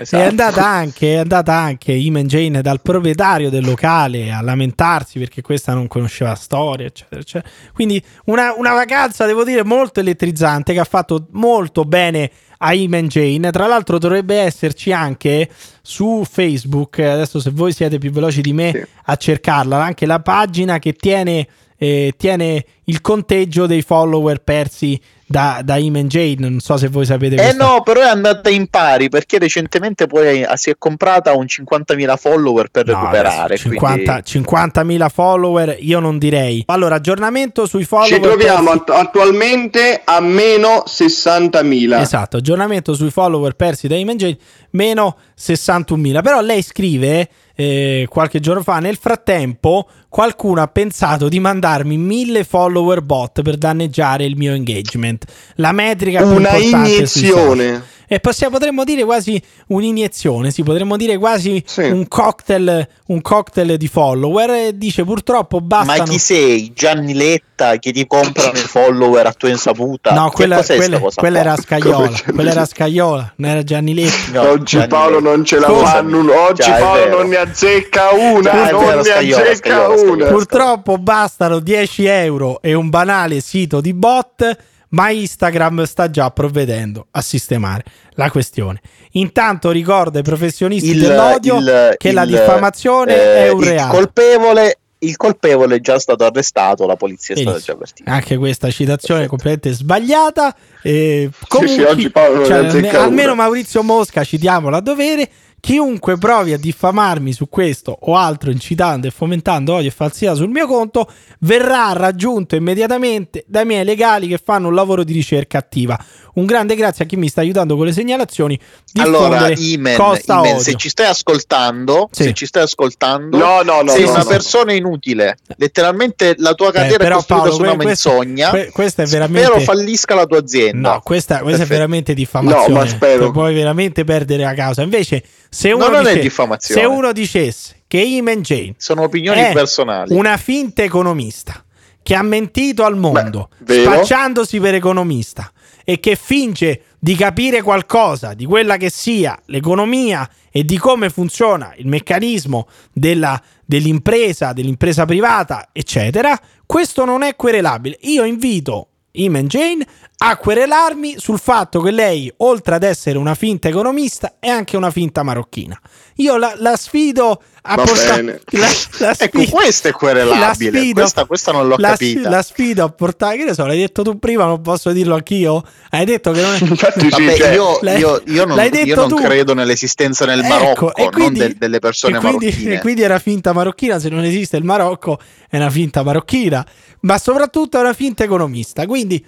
Esatto. 0.00 0.22
È 0.22 0.26
andata 0.26 0.66
anche, 0.66 1.14
è 1.14 1.16
andata 1.18 1.54
anche 1.54 1.92
Iman 1.92 2.26
Jane 2.26 2.62
dal 2.62 2.80
proprietario 2.80 3.50
del 3.50 3.64
locale 3.64 4.32
a 4.32 4.40
lamentarsi 4.40 5.18
perché 5.18 5.42
questa 5.42 5.74
non 5.74 5.88
conosceva 5.88 6.34
storia, 6.34 6.86
eccetera, 6.86 7.20
eccetera. 7.20 7.52
Quindi 7.72 8.02
una, 8.24 8.54
una 8.56 8.72
vacanza, 8.72 9.26
devo 9.26 9.44
dire, 9.44 9.62
molto 9.62 10.00
elettrizzante 10.00 10.72
che 10.72 10.80
ha 10.80 10.84
fatto 10.84 11.26
molto 11.32 11.84
bene 11.84 12.30
a 12.58 12.72
Iman 12.72 13.08
Jane. 13.08 13.50
Tra 13.50 13.66
l'altro 13.66 13.98
dovrebbe 13.98 14.36
esserci 14.36 14.92
anche 14.92 15.48
su 15.82 16.24
Facebook, 16.28 16.98
adesso 17.00 17.38
se 17.38 17.50
voi 17.50 17.72
siete 17.72 17.98
più 17.98 18.10
veloci 18.10 18.40
di 18.40 18.52
me 18.52 18.72
sì. 18.72 18.82
a 19.04 19.16
cercarla, 19.16 19.82
anche 19.82 20.06
la 20.06 20.20
pagina 20.20 20.78
che 20.78 20.94
tiene, 20.94 21.46
eh, 21.82 22.12
tiene 22.14 22.62
il 22.84 23.00
conteggio 23.00 23.64
dei 23.64 23.80
follower 23.80 24.42
persi 24.42 25.00
da, 25.24 25.62
da 25.64 25.76
Iman 25.76 26.08
Jade. 26.08 26.46
Non 26.46 26.60
so 26.60 26.76
se 26.76 26.88
voi 26.88 27.06
sapete. 27.06 27.36
Eh 27.36 27.54
no, 27.54 27.80
però 27.82 28.02
è 28.02 28.08
andata 28.08 28.50
in 28.50 28.66
pari 28.66 29.08
perché 29.08 29.38
recentemente 29.38 30.06
poi 30.06 30.44
si 30.56 30.68
è 30.68 30.74
comprata 30.76 31.32
un 31.32 31.46
50.000 31.46 32.16
follower 32.18 32.68
per 32.68 32.86
no, 32.86 32.92
recuperare. 32.92 33.56
50, 33.56 34.22
quindi... 34.22 34.98
50.000 34.98 35.08
follower, 35.08 35.76
io 35.80 36.00
non 36.00 36.18
direi. 36.18 36.64
Allora, 36.66 36.96
aggiornamento 36.96 37.64
sui 37.64 37.84
follower. 37.84 38.12
Ci 38.12 38.20
troviamo 38.20 38.82
persi... 38.82 39.00
attualmente 39.00 40.02
a 40.04 40.20
meno 40.20 40.82
60.000. 40.86 41.98
Esatto, 41.98 42.36
aggiornamento 42.36 42.92
sui 42.92 43.10
follower 43.10 43.54
persi 43.54 43.88
da 43.88 43.96
Iman 43.96 44.18
Jade, 44.18 44.36
meno 44.72 45.16
61.000. 45.38 46.20
Però 46.20 46.42
lei 46.42 46.60
scrive 46.60 47.26
eh, 47.60 48.06
qualche 48.08 48.40
giorno 48.40 48.62
fa. 48.62 48.78
Nel 48.78 48.96
frattempo, 48.96 49.86
qualcuno 50.08 50.62
ha 50.62 50.66
pensato 50.68 51.28
di 51.28 51.38
mandarmi 51.40 51.98
mille 51.98 52.44
follower 52.44 53.02
bot 53.02 53.42
per 53.42 53.56
danneggiare 53.56 54.24
il 54.24 54.36
mio 54.36 54.54
engagement. 54.54 55.24
La 55.56 55.72
metrica 55.72 56.22
più 56.22 56.36
Una 56.36 56.56
iniezione. 56.56 57.82
E 58.12 58.18
possiamo, 58.18 58.56
potremmo 58.56 58.82
dire 58.82 59.04
quasi 59.04 59.40
un'iniezione, 59.68 60.50
sì, 60.50 60.64
potremmo 60.64 60.96
dire 60.96 61.16
quasi 61.16 61.62
sì. 61.64 61.82
un, 61.82 62.08
cocktail, 62.08 62.88
un 63.06 63.20
cocktail 63.20 63.76
di 63.76 63.86
follower. 63.86 64.50
E 64.50 64.76
dice 64.76 65.04
purtroppo 65.04 65.60
basta. 65.60 65.96
Ma 65.98 66.02
chi 66.02 66.18
sei? 66.18 66.72
Gianni 66.74 67.14
Letta 67.14 67.76
che 67.76 67.92
ti 67.92 68.08
comprano 68.08 68.58
i 68.58 68.62
follower 68.62 69.26
a 69.26 69.32
tua 69.32 69.50
insaputa? 69.50 70.12
No, 70.12 70.28
quella, 70.30 70.60
quella, 70.60 70.98
quella 71.14 71.38
era 71.38 71.56
Scaiola. 71.56 72.10
quella 72.34 72.50
era 72.50 72.66
Scaiola, 72.66 73.32
non 73.36 73.50
era 73.52 73.62
Gianni 73.62 73.94
Letta. 73.94 74.42
No, 74.42 74.48
oggi 74.50 74.76
Gianni 74.76 74.88
Paolo 74.88 75.18
Letta. 75.20 75.30
non 75.30 75.44
ce 75.44 75.58
la 75.60 75.72
fanno. 75.72 76.18
Oggi 76.18 76.62
Già, 76.62 76.74
Paolo 76.78 77.08
non 77.16 77.28
ne 77.28 77.36
azzecca 77.36 78.10
una. 78.10 78.50
Già, 78.50 78.70
non 78.72 78.80
vero, 78.86 79.02
ne 79.02 79.10
azzecca 79.12 79.54
Scaiola, 79.54 80.10
una. 80.10 80.26
Purtroppo 80.26 80.98
bastano 80.98 81.60
10 81.60 82.06
euro 82.06 82.60
e 82.60 82.74
un 82.74 82.88
banale 82.88 83.38
sito 83.38 83.80
di 83.80 83.94
bot 83.94 84.56
ma 84.90 85.10
Instagram 85.10 85.84
sta 85.84 86.10
già 86.10 86.30
provvedendo 86.30 87.06
a 87.10 87.20
sistemare 87.20 87.84
la 88.12 88.30
questione. 88.30 88.80
Intanto 89.12 89.70
ricorda 89.70 90.18
ai 90.18 90.24
professionisti 90.24 90.90
il, 90.90 91.00
dell'odio 91.00 91.58
il, 91.58 91.94
che 91.96 92.08
il, 92.08 92.14
la 92.14 92.24
diffamazione 92.24 93.14
eh, 93.14 93.44
è 93.46 93.50
un 93.50 93.62
reato. 93.62 93.94
Colpevole 93.94 94.74
il 95.02 95.16
colpevole 95.16 95.76
è 95.76 95.80
già 95.80 95.98
stato 95.98 96.24
arrestato, 96.24 96.86
la 96.86 96.96
polizia 96.96 97.34
è 97.34 97.38
stata 97.38 97.58
già 97.58 97.72
avvertita. 97.72 98.10
Anche 98.10 98.36
questa 98.36 98.70
citazione 98.70 99.20
Perfetto. 99.20 99.24
è 99.24 99.28
completamente 99.28 99.72
sbagliata. 99.72 100.54
Eh, 100.82 101.30
comunque, 101.48 101.74
sì, 101.74 101.80
sì, 101.80 101.88
oggi 101.88 102.10
Paolo 102.10 102.44
cioè, 102.44 102.96
almeno 102.96 103.34
Maurizio 103.34 103.82
Mosca 103.82 104.24
citiamolo 104.24 104.76
a 104.76 104.80
dovere. 104.80 105.28
Chiunque 105.60 106.16
provi 106.16 106.54
a 106.54 106.58
diffamarmi 106.58 107.32
su 107.32 107.48
questo 107.48 107.96
o 108.00 108.16
altro 108.16 108.50
incitando 108.50 109.06
e 109.06 109.10
fomentando 109.10 109.74
odio 109.74 109.88
e 109.88 109.92
falsità 109.92 110.34
sul 110.34 110.48
mio 110.48 110.66
conto 110.66 111.06
verrà 111.40 111.92
raggiunto 111.92 112.56
immediatamente 112.56 113.44
dai 113.46 113.66
miei 113.66 113.84
legali 113.84 114.26
che 114.26 114.40
fanno 114.42 114.68
un 114.68 114.74
lavoro 114.74 115.04
di 115.04 115.12
ricerca 115.12 115.58
attiva. 115.58 116.02
Un 116.32 116.46
grande 116.46 116.76
grazie 116.76 117.04
a 117.04 117.06
chi 117.06 117.16
mi 117.16 117.28
sta 117.28 117.40
aiutando 117.40 117.76
con 117.76 117.86
le 117.86 117.92
segnalazioni. 117.92 118.58
Allora, 118.98 119.50
Imen, 119.50 119.98
Imen 120.26 120.60
se 120.60 120.74
ci 120.76 120.88
stai 120.88 121.06
ascoltando, 121.06 122.08
sì. 122.12 122.22
se 122.22 122.32
ci 122.32 122.46
stai 122.46 122.62
ascoltando, 122.62 123.36
no, 123.36 123.62
no, 123.62 123.82
no, 123.82 123.92
sei 123.92 124.04
una 124.04 124.24
persona 124.24 124.72
inutile. 124.72 125.36
Letteralmente 125.56 126.36
la 126.38 126.54
tua 126.54 126.70
carriera 126.72 127.04
eh, 127.04 127.08
è 127.08 127.12
costruita 127.12 127.48
Paolo, 127.48 127.56
su 127.56 127.62
una 127.62 127.74
menzogna. 127.74 128.50
Que- 128.50 128.70
questa 128.70 129.02
è 129.02 129.06
veramente... 129.06 129.48
Spero 129.48 129.60
fallisca 129.60 130.14
la 130.14 130.26
tua 130.26 130.38
azienda. 130.38 130.92
No, 130.92 131.00
questa, 131.00 131.40
questa 131.40 131.64
è 131.64 131.66
veramente 131.66 132.14
diffamazione. 132.14 132.68
No, 132.68 132.74
ma 132.74 132.86
spero. 132.86 133.30
Puoi 133.32 133.52
veramente 133.52 134.04
perdere 134.04 134.44
la 134.44 134.54
causa. 134.54 134.82
Invece, 134.82 135.22
se 135.50 135.72
uno, 135.72 135.88
non 135.88 136.04
dice, 136.04 136.30
se 136.58 136.84
uno 136.84 137.12
dicesse 137.12 137.82
che 137.88 137.98
Iman 137.98 138.40
Jane 138.40 138.74
sono 138.76 139.02
opinioni 139.02 139.52
personali, 139.52 140.14
una 140.14 140.36
finta 140.36 140.82
economista 140.82 141.64
che 142.02 142.14
ha 142.14 142.22
mentito 142.22 142.84
al 142.84 142.96
mondo, 142.96 143.50
Beh, 143.58 143.82
spacciandosi 143.82 144.60
per 144.60 144.74
economista 144.74 145.52
e 145.84 145.98
che 145.98 146.16
finge 146.16 146.82
di 146.98 147.16
capire 147.16 147.62
qualcosa 147.62 148.32
di 148.32 148.44
quella 148.44 148.76
che 148.76 148.90
sia 148.90 149.36
l'economia 149.46 150.28
e 150.52 150.64
di 150.64 150.78
come 150.78 151.10
funziona 151.10 151.74
il 151.76 151.88
meccanismo 151.88 152.68
della, 152.92 153.40
dell'impresa, 153.64 154.52
dell'impresa 154.52 155.04
privata, 155.04 155.68
eccetera, 155.72 156.38
questo 156.64 157.04
non 157.04 157.22
è 157.22 157.34
querelabile. 157.34 157.98
Io 158.02 158.24
invito 158.24 158.89
Iman 159.12 159.46
Jane 159.46 159.86
a 160.22 160.36
querelarmi 160.36 161.14
sul 161.18 161.38
fatto 161.38 161.80
che 161.80 161.90
lei, 161.90 162.30
oltre 162.38 162.74
ad 162.74 162.82
essere 162.82 163.16
una 163.16 163.34
finta 163.34 163.68
economista, 163.68 164.34
è 164.38 164.48
anche 164.48 164.76
una 164.76 164.90
finta 164.90 165.22
marocchina. 165.22 165.80
Io 166.16 166.36
la, 166.36 166.52
la 166.58 166.76
sfido 166.76 167.40
a 167.62 167.74
portare. 167.76 168.42
La, 168.52 168.68
la 168.98 169.14
ecco, 169.18 169.44
questo 169.50 169.88
è 169.88 169.92
querelabile. 169.92 170.78
Sfido, 170.78 171.00
questa, 171.00 171.24
questa, 171.24 171.52
non 171.52 171.68
l'ho 171.68 171.76
la 171.78 171.90
capita. 171.90 172.28
la 172.28 172.42
sfido 172.42 172.84
a 172.84 172.88
portare. 172.90 173.38
Che 173.38 173.44
ne 173.44 173.54
so, 173.54 173.64
l'hai 173.64 173.78
detto 173.78 174.02
tu 174.02 174.18
prima, 174.18 174.44
non 174.44 174.60
posso 174.60 174.92
dirlo 174.92 175.14
anch'io. 175.14 175.62
Hai 175.90 176.04
detto 176.04 176.32
che 176.32 176.40
non 176.40 176.54
è. 176.54 176.58
Infatti, 176.64 177.08
Vabbè, 177.08 177.36
cioè, 177.36 177.52
io, 177.52 177.78
io, 177.82 178.22
io, 178.26 178.44
non, 178.44 178.70
io 178.84 178.94
non 178.94 179.14
credo 179.14 179.54
nell'esistenza 179.54 180.24
del 180.26 180.40
ecco, 180.40 180.48
Marocco, 180.48 180.94
ecco, 180.94 181.10
quindi, 181.10 181.38
non 181.38 181.48
de, 181.48 181.56
delle 181.58 181.78
persone 181.78 182.16
e 182.16 182.20
quindi, 182.20 182.46
marocchine. 182.48 182.74
E 182.74 182.78
quindi 182.80 183.02
era 183.02 183.18
finta 183.18 183.52
marocchina. 183.52 183.98
Se 183.98 184.08
non 184.08 184.24
esiste 184.24 184.56
il 184.56 184.64
Marocco, 184.64 185.18
è 185.48 185.56
una 185.56 185.70
finta 185.70 186.02
marocchina. 186.02 186.66
Ma 187.00 187.18
soprattutto 187.18 187.78
è 187.78 187.80
una 187.80 187.92
finta 187.92 188.24
economista. 188.24 188.86
Quindi 188.86 189.24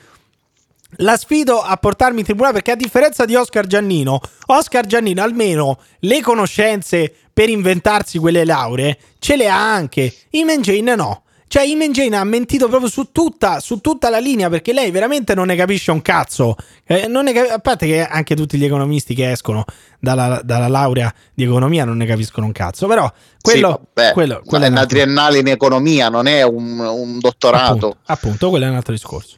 la 0.96 1.16
sfido 1.16 1.60
a 1.60 1.76
portarmi 1.76 2.20
in 2.20 2.24
tribunale 2.24 2.54
perché 2.54 2.72
a 2.72 2.76
differenza 2.76 3.24
di 3.24 3.34
Oscar 3.34 3.66
Giannino, 3.66 4.20
Oscar 4.46 4.84
Giannino 4.86 5.22
almeno 5.22 5.80
le 6.00 6.20
conoscenze 6.20 7.14
per 7.32 7.48
inventarsi 7.48 8.18
quelle 8.18 8.44
lauree 8.44 8.98
ce 9.18 9.36
le 9.36 9.48
ha 9.48 9.72
anche. 9.72 10.12
Iman 10.30 10.60
Jane 10.60 10.94
no. 10.94 11.22
Cioè, 11.52 11.64
Imen 11.64 11.92
Jane 11.92 12.16
ha 12.16 12.24
mentito 12.24 12.66
proprio 12.66 12.88
su 12.88 13.10
tutta, 13.12 13.60
su 13.60 13.82
tutta, 13.82 14.08
la 14.08 14.18
linea 14.18 14.48
perché 14.48 14.72
lei 14.72 14.90
veramente 14.90 15.34
non 15.34 15.48
ne 15.48 15.54
capisce 15.54 15.90
un 15.90 16.00
cazzo. 16.00 16.56
Eh, 16.82 17.10
cap- 17.12 17.50
a 17.50 17.58
parte 17.58 17.86
che 17.86 18.06
anche 18.06 18.34
tutti 18.34 18.56
gli 18.56 18.64
economisti 18.64 19.14
che 19.14 19.30
escono 19.30 19.66
dalla, 19.98 20.40
dalla, 20.42 20.68
laurea 20.68 21.12
di 21.34 21.44
economia 21.44 21.84
non 21.84 21.98
ne 21.98 22.06
capiscono 22.06 22.46
un 22.46 22.52
cazzo. 22.52 22.86
Però 22.86 23.12
quello, 23.38 23.68
sì, 23.68 23.90
vabbè, 23.92 24.12
quello, 24.14 24.40
quello 24.46 24.64
è 24.64 24.68
una 24.68 24.86
triennale 24.86 25.40
in 25.40 25.48
economia, 25.48 26.08
non 26.08 26.26
è 26.26 26.42
un, 26.42 26.78
un 26.78 27.18
dottorato. 27.18 27.66
Appunto, 27.66 27.96
appunto, 28.06 28.48
quello 28.48 28.64
è 28.64 28.68
un 28.70 28.76
altro 28.76 28.94
discorso. 28.94 29.36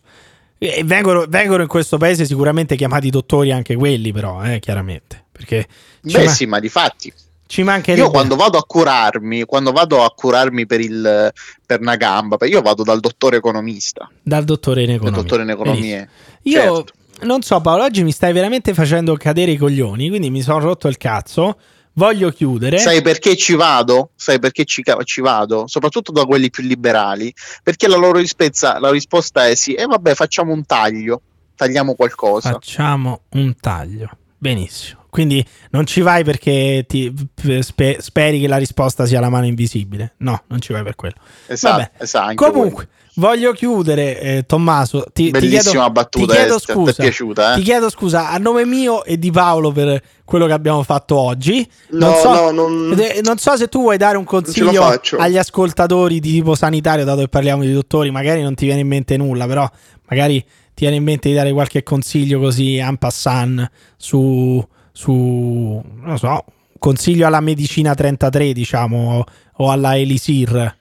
Vengono, 0.85 1.25
vengono, 1.29 1.63
in 1.63 1.69
questo 1.69 1.97
paese 1.97 2.27
sicuramente 2.27 2.77
chiamati 2.77 3.11
dottori 3.11 3.51
anche 3.51 3.75
quelli, 3.75 4.13
però, 4.13 4.41
eh, 4.45 4.61
chiaramente. 4.61 5.25
Perché 5.33 5.67
Beh, 6.01 6.27
ma... 6.27 6.31
sì, 6.31 6.47
ma 6.47 6.61
di 6.61 6.69
fatti. 6.69 7.13
Ci 7.47 7.63
mancherebbe. 7.63 8.05
Io 8.05 8.11
quando 8.11 8.37
vado 8.37 8.59
a 8.59 8.65
curarmi, 8.65 9.45
quando 9.45 9.73
vado 9.73 10.03
a 10.03 10.11
curarmi 10.11 10.67
per, 10.67 10.81
il, 10.81 11.33
per 11.65 11.81
una 11.81 11.97
gamba, 11.97 12.39
io 12.47 12.63
vado 12.63 12.83
dal 12.83 13.01
dottore 13.01 13.37
economista. 13.37 14.11
Dal 14.23 14.45
dottore 14.45 14.83
in 14.83 14.91
economia. 14.91 15.21
dottore 15.21 15.43
in 15.43 15.51
economia. 15.51 16.09
Io 16.43 16.61
certo. 16.61 16.93
non 17.23 17.43
so 17.43 17.61
Paolo, 17.61 17.85
oggi 17.85 18.03
mi 18.03 18.13
stai 18.13 18.33
veramente 18.33 18.75
facendo 18.75 19.15
cadere 19.17 19.53
i 19.53 19.57
coglioni, 19.57 20.09
quindi 20.09 20.31
mi 20.31 20.43
sono 20.43 20.61
rotto 20.61 20.89
il 20.89 20.97
cazzo. 20.97 21.57
Voglio 21.97 22.31
chiudere. 22.31 22.79
Sai 22.79 23.03
perché 23.03 23.37
ci 23.37 23.55
vado? 23.55 24.11
Sai 24.17 24.41
perché 24.41 24.65
ci, 24.65 24.83
ci, 25.05 25.21
vado? 25.21 25.69
Soprattutto 25.69 26.11
da 26.11 26.25
quelli 26.25 26.51
più 26.51 26.65
liberali. 26.65 27.33
Perché 27.63 27.87
la 27.87 27.97
loro 27.97 28.19
risposta, 28.19 28.81
la 28.81 28.91
risposta 28.91 29.47
è 29.47 29.55
sì, 29.55 29.75
e 29.75 29.83
eh, 29.83 29.87
vabbè, 29.87 30.15
facciamo 30.15 30.53
un 30.53 30.65
taglio. 30.67 31.21
Tagliamo 31.55 31.95
qualcosa. 31.95 32.51
Facciamo 32.51 33.21
un 33.35 33.55
taglio. 33.61 34.11
Benissimo. 34.39 35.04
Quindi 35.15 35.47
non 35.71 35.87
ci 35.87 36.01
vai 36.01 36.25
perché 36.25 36.87
ti, 36.89 37.15
spe, 37.61 37.99
speri 38.01 38.41
che 38.41 38.49
la 38.49 38.57
risposta 38.57 39.07
sia 39.07 39.21
la 39.21 39.29
mano 39.29 39.47
invisibile. 39.47 40.15
No, 40.17 40.43
non 40.49 40.61
ci 40.61 40.73
vai 40.73 40.83
per 40.83 40.97
quello. 40.97 41.15
Esatto, 41.47 41.77
Vabbè. 41.77 41.91
esatto 41.99 42.35
Comunque, 42.35 42.89
voglio 43.15 43.53
chiudere, 43.53 44.21
eh, 44.21 44.45
Tommaso. 44.45 45.07
Ti, 45.13 45.31
Bellissima 45.31 45.61
ti 45.61 45.69
chiedo, 45.69 45.91
battuta, 45.93 46.33
ti 46.33 46.39
chiedo 46.41 46.59
scusa. 46.59 46.93
Ti 46.95 47.01
è 47.01 47.03
piaciuta, 47.05 47.53
eh? 47.53 47.57
Ti 47.59 47.63
chiedo 47.63 47.91
scusa 47.91 48.31
a 48.31 48.39
nome 48.39 48.65
mio 48.65 49.05
e 49.05 49.17
di 49.17 49.31
Paolo 49.31 49.71
per 49.71 50.03
quello 50.25 50.47
che 50.47 50.53
abbiamo 50.53 50.83
fatto 50.83 51.17
oggi. 51.17 51.65
Non, 51.91 52.11
no, 52.11 52.17
so, 52.17 52.35
no, 52.35 52.51
non... 52.51 52.99
non 53.23 53.39
so 53.39 53.57
se 53.57 53.69
tu 53.69 53.83
vuoi 53.83 53.97
dare 53.97 54.17
un 54.17 54.25
consiglio 54.25 55.01
agli 55.17 55.39
ascoltatori 55.39 56.19
di 56.19 56.33
tipo 56.33 56.57
sanitario, 56.57 57.05
dato 57.05 57.21
che 57.21 57.29
parliamo 57.29 57.63
di 57.63 57.73
dottori, 57.73 58.11
magari 58.11 58.43
non 58.43 58.57
ti 58.57 58.65
viene 58.65 58.81
in 58.81 58.89
mente 58.89 59.17
nulla, 59.17 59.47
però 59.47 59.71
magari 60.09 60.41
ti 60.41 60.81
viene 60.81 60.97
in 60.97 61.05
mente 61.05 61.29
di 61.29 61.37
dare 61.37 61.53
qualche 61.53 61.85
consiglio 61.85 62.41
così 62.41 62.79
en 62.79 62.97
passant 62.97 63.71
su 63.97 64.61
su, 64.97 65.83
non 66.03 66.19
so, 66.19 66.45
consiglio 66.79 67.27
alla 67.27 67.41
medicina 67.41 67.95
33, 67.95 68.53
diciamo, 68.53 69.25
o 69.57 69.71
alla 69.71 69.99
Elisir? 69.99 70.77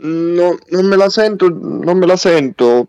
No, 0.00 0.58
non 0.70 0.86
me 0.86 0.96
la 0.96 1.08
sento, 1.08 1.48
non 1.48 1.96
me 1.96 2.06
la 2.06 2.16
sento. 2.16 2.88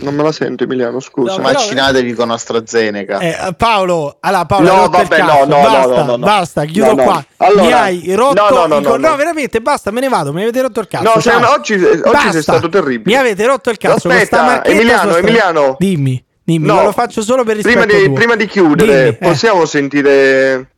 Non 0.00 0.14
me 0.14 0.22
la 0.22 0.32
sento 0.32 0.64
Emiliano, 0.64 0.98
scusa. 1.00 1.36
No, 1.36 1.42
Vaccinatevi 1.42 2.14
con 2.14 2.30
AstraZeneca. 2.30 3.18
Eh, 3.18 3.54
Paolo, 3.54 4.16
allora 4.20 4.46
Paolo, 4.46 4.74
no, 4.74 4.88
vabbè, 4.88 5.18
no, 5.22 5.44
no, 5.44 5.60
basta, 5.60 6.04
no, 6.04 6.18
basta, 6.18 6.64
chiudo 6.64 6.94
qua. 6.96 7.24
Allora, 7.38 7.62
Mi 7.62 7.72
hai 7.72 8.14
rotto 8.14 8.48
no, 8.48 8.66
no, 8.66 8.78
no, 8.80 8.96
no, 8.96 9.16
veramente, 9.16 9.60
basta, 9.60 9.90
me 9.90 10.00
ne 10.00 10.08
vado, 10.08 10.32
mi 10.32 10.42
avete 10.42 10.62
rotto 10.62 10.80
il 10.80 10.88
cazzo. 10.88 11.12
No, 11.14 11.20
cioè, 11.20 11.34
oggi, 11.44 11.74
oggi 11.74 12.30
sei 12.30 12.42
stato 12.42 12.68
terribile. 12.68 13.14
Mi 13.14 13.14
avete 13.14 13.46
rotto 13.46 13.70
il 13.70 13.76
cazzo. 13.76 14.08
Aspetta, 14.08 14.64
Emiliano, 14.64 15.16
Emiliano. 15.16 15.76
Dimmi. 15.78 16.24
Dimmi, 16.44 16.66
no, 16.66 16.82
lo 16.82 16.92
faccio 16.92 17.22
solo 17.22 17.44
per 17.44 17.56
rispetto 17.56 17.86
prima 17.86 18.06
di, 18.06 18.12
prima 18.12 18.36
di 18.36 18.46
chiudere, 18.46 18.94
Dimmi, 18.94 19.08
eh. 19.08 19.12
possiamo 19.14 19.62
eh. 19.62 19.66
sentire 19.66 20.70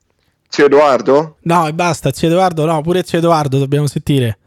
zio 0.48 0.66
Edoardo? 0.66 1.36
No, 1.42 1.66
e 1.66 1.72
basta, 1.72 2.12
zio 2.12 2.28
Edoardo, 2.28 2.64
no, 2.66 2.80
pure 2.82 3.02
zio 3.02 3.18
Edoardo 3.18 3.58
dobbiamo 3.58 3.86
sentire. 3.86 4.38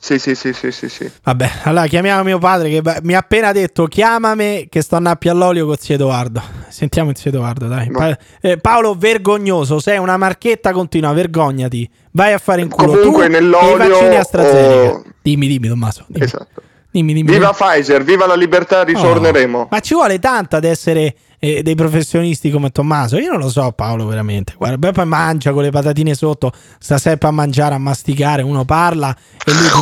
Sì, 0.00 0.20
sì, 0.20 0.36
sì, 0.36 0.52
sì, 0.52 0.70
sì, 0.70 0.88
sì. 0.88 1.10
Vabbè, 1.24 1.50
allora 1.64 1.86
chiamiamo 1.88 2.22
mio 2.22 2.38
padre 2.38 2.70
che 2.70 3.00
mi 3.02 3.14
ha 3.14 3.18
appena 3.18 3.50
detto 3.50 3.86
chiamami 3.86 4.68
che 4.70 4.80
sto 4.80 4.94
a 4.94 5.00
nappi 5.00 5.28
all'olio 5.28 5.66
con 5.66 5.76
zio 5.76 5.96
Edoardo. 5.96 6.40
Sentiamo 6.68 7.10
il 7.10 7.16
zio 7.16 7.30
Edoardo, 7.30 7.66
dai. 7.66 7.90
Pa- 7.90 8.16
eh, 8.40 8.58
Paolo, 8.58 8.94
vergognoso, 8.94 9.80
sei 9.80 9.98
una 9.98 10.16
marchetta 10.16 10.70
continua, 10.72 11.12
vergognati. 11.12 11.90
Vai 12.12 12.32
a 12.32 12.38
fare 12.38 12.60
in 12.60 12.68
culo 12.68 12.92
Comunque 12.92 13.26
tu 13.26 13.32
nell'olio 13.32 13.82
e 13.82 13.86
i 13.86 13.88
vaccini 13.88 14.16
AstraZeneca. 14.16 14.94
O... 14.94 15.04
Dimmi, 15.20 15.48
dimmi 15.48 15.66
Tommaso. 15.66 16.04
Dimmi. 16.06 16.24
Esatto. 16.24 16.62
Dimmi, 16.90 17.12
dimmi. 17.12 17.30
Viva 17.30 17.52
Pfizer, 17.52 18.02
viva 18.02 18.26
la 18.26 18.34
libertà, 18.34 18.82
ritorneremo. 18.82 19.58
Oh, 19.58 19.68
ma 19.70 19.80
ci 19.80 19.94
vuole 19.94 20.18
tanto 20.18 20.56
ad 20.56 20.64
essere 20.64 21.14
eh, 21.38 21.62
dei 21.62 21.74
professionisti 21.74 22.50
come 22.50 22.70
Tommaso. 22.70 23.18
Io 23.18 23.30
non 23.30 23.40
lo 23.40 23.50
so, 23.50 23.70
Paolo, 23.72 24.06
veramente. 24.06 24.54
Guarda, 24.56 24.90
poi 24.92 25.06
mangia 25.06 25.52
con 25.52 25.62
le 25.62 25.70
patatine 25.70 26.14
sotto, 26.14 26.50
sta 26.78 26.98
sempre 26.98 27.28
a 27.28 27.30
mangiare, 27.30 27.74
a 27.74 27.78
masticare. 27.78 28.42
Uno 28.42 28.64
parla 28.64 29.14
e 29.44 29.52
lui 29.52 29.68
ti... 29.68 29.80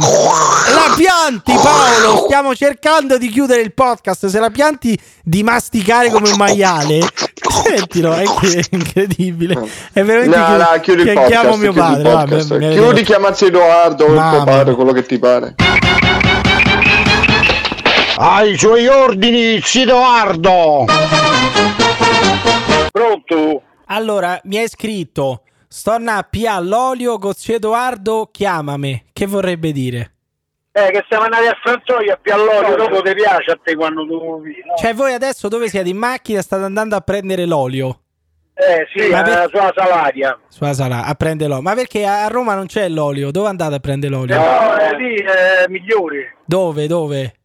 La 0.74 0.94
pianti, 0.96 1.52
Paolo! 1.54 2.24
Stiamo 2.24 2.54
cercando 2.54 3.18
di 3.18 3.28
chiudere 3.28 3.62
il 3.62 3.72
podcast. 3.72 4.26
Se 4.26 4.38
la 4.38 4.50
pianti 4.50 4.98
di 5.22 5.42
masticare 5.42 6.11
come 6.11 6.30
un 6.30 6.36
maiale, 6.36 6.98
sentilo, 7.64 8.12
è 8.14 8.24
incredibile. 8.70 9.54
È 9.92 10.02
veramente 10.02 10.36
no, 10.36 10.57
no, 10.57 10.80
chiudi 10.80 11.02
il 11.02 11.12
podcast, 11.12 11.28
chiamo 11.28 11.57
mio 11.57 11.72
padre. 11.72 12.12
Vabbè, 12.12 12.72
chiudi, 12.72 13.02
chiamazzi 13.02 13.46
Edoardo 13.46 14.04
o 14.04 14.12
il 14.12 14.28
tuo 14.30 14.44
padre, 14.44 14.74
quello 14.74 14.92
che 14.92 15.07
ti 15.07 15.18
pare. 15.18 15.54
Ai 18.18 18.56
suoi 18.56 18.86
ordini, 18.86 19.60
Edoardo! 19.74 20.86
Pronto? 22.90 23.62
Allora, 23.88 24.40
mi 24.44 24.56
hai 24.56 24.68
scritto 24.68 25.42
Storna 25.68 26.22
P 26.22 26.44
all'olio 26.48 27.18
con 27.18 27.34
Edoardo, 27.46 28.30
chiamami. 28.32 29.04
Che 29.12 29.26
vorrebbe 29.26 29.70
dire? 29.70 30.12
Eh, 30.72 30.90
che 30.92 31.04
siamo 31.10 31.24
andati 31.24 31.46
a 31.46 31.58
Franzoia 31.62 32.14
a 32.14 32.34
all'olio, 32.34 32.76
dopo 32.76 33.02
ti 33.02 33.12
piace 33.12 33.50
a 33.50 33.58
te 33.62 33.76
quando 33.76 34.06
tu 34.06 34.40
vivi. 34.40 34.62
No? 34.64 34.76
Cioè, 34.76 34.94
voi 34.94 35.12
adesso 35.12 35.48
dove 35.48 35.68
siete? 35.68 35.90
In 35.90 35.98
macchina 35.98 36.40
state 36.40 36.64
andando 36.64 36.96
a 36.96 37.00
prendere 37.02 37.44
l'olio? 37.44 38.00
Eh 38.54 38.86
sì, 38.94 39.10
Ma 39.10 39.22
per... 39.22 39.50
sulla 39.50 39.72
Salaria. 39.76 40.38
Sulla 40.48 40.72
Salaria, 40.72 41.04
a 41.04 41.14
prendere 41.14 41.50
l'olio. 41.50 41.64
Ma 41.64 41.74
perché 41.74 42.06
a 42.06 42.26
Roma 42.28 42.54
non 42.54 42.64
c'è 42.64 42.88
l'olio? 42.88 43.30
Dove 43.30 43.48
andate 43.48 43.74
a 43.74 43.78
prendere 43.78 44.14
l'olio? 44.14 44.36
No, 44.36 44.78
eh, 44.78 44.96
lì 44.96 45.16
è 45.16 45.66
migliore. 45.68 46.36
Dove, 46.46 46.86
dove? 46.86 47.36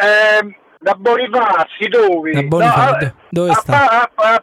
Eh, 0.00 0.56
da 0.80 0.94
Bonifazzi 0.94 1.88
dove? 1.88 2.32
Da 2.32 2.42
Bonifazzi, 2.42 3.04
no, 3.04 3.14
dove 3.30 3.50
a, 3.50 3.54
sta? 3.54 3.90
A, 3.90 4.10
a, 4.14 4.42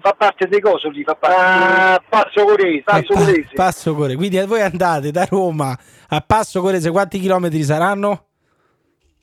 fa 0.00 0.12
parte 0.12 0.46
dei 0.46 0.60
cosi 0.60 0.90
lì, 0.90 1.02
fa 1.02 1.14
parte 1.14 1.40
ah, 1.40 2.02
Passo 2.08 2.44
Corese, 2.44 2.82
Passo 2.84 3.14
Corese. 3.14 3.48
Passo 3.54 3.94
Corese. 3.94 4.16
Quindi 4.16 4.40
voi 4.44 4.62
andate 4.62 5.10
da 5.10 5.26
Roma 5.28 5.76
a 6.08 6.20
Passo 6.20 6.60
Corese, 6.60 6.90
quanti 6.90 7.18
chilometri 7.18 7.62
saranno? 7.62 8.26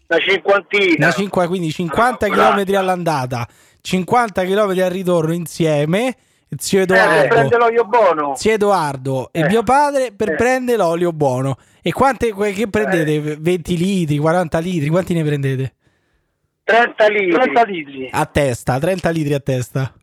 Una 0.07 0.19
cinquantina. 0.19 1.05
Una 1.05 1.11
cinqu- 1.11 1.47
quindi 1.47 1.71
50 1.71 2.27
no, 2.27 2.33
chilometri 2.33 2.75
all'andata, 2.75 3.47
50 3.81 4.43
chilometri 4.43 4.81
al 4.81 4.91
ritorno 4.91 5.33
insieme. 5.33 6.15
Zio 6.57 6.79
Edoardo, 6.79 7.23
eh, 7.23 7.27
prende 7.27 7.57
l'olio 7.57 7.83
buono. 7.83 8.35
Zio 8.37 8.53
Edoardo 8.53 9.29
eh. 9.33 9.41
e 9.41 9.47
mio 9.47 9.63
padre 9.63 10.13
per 10.13 10.29
eh. 10.29 10.35
prendere 10.35 10.77
l'olio 10.77 11.11
buono. 11.11 11.57
E 11.87 11.93
quante 11.93 12.35
che 12.35 12.67
prendete? 12.67 13.37
20 13.39 13.73
eh. 13.73 13.77
litri, 13.77 14.17
40 14.17 14.59
litri? 14.59 14.89
Quanti 14.89 15.13
ne 15.13 15.23
prendete? 15.23 15.75
30 16.65 17.07
litri. 17.07 17.31
30 17.31 17.63
litri. 17.63 18.09
A 18.11 18.25
testa, 18.25 18.77
30 18.77 19.09
litri 19.09 19.33
a 19.33 19.39
testa. 19.39 19.93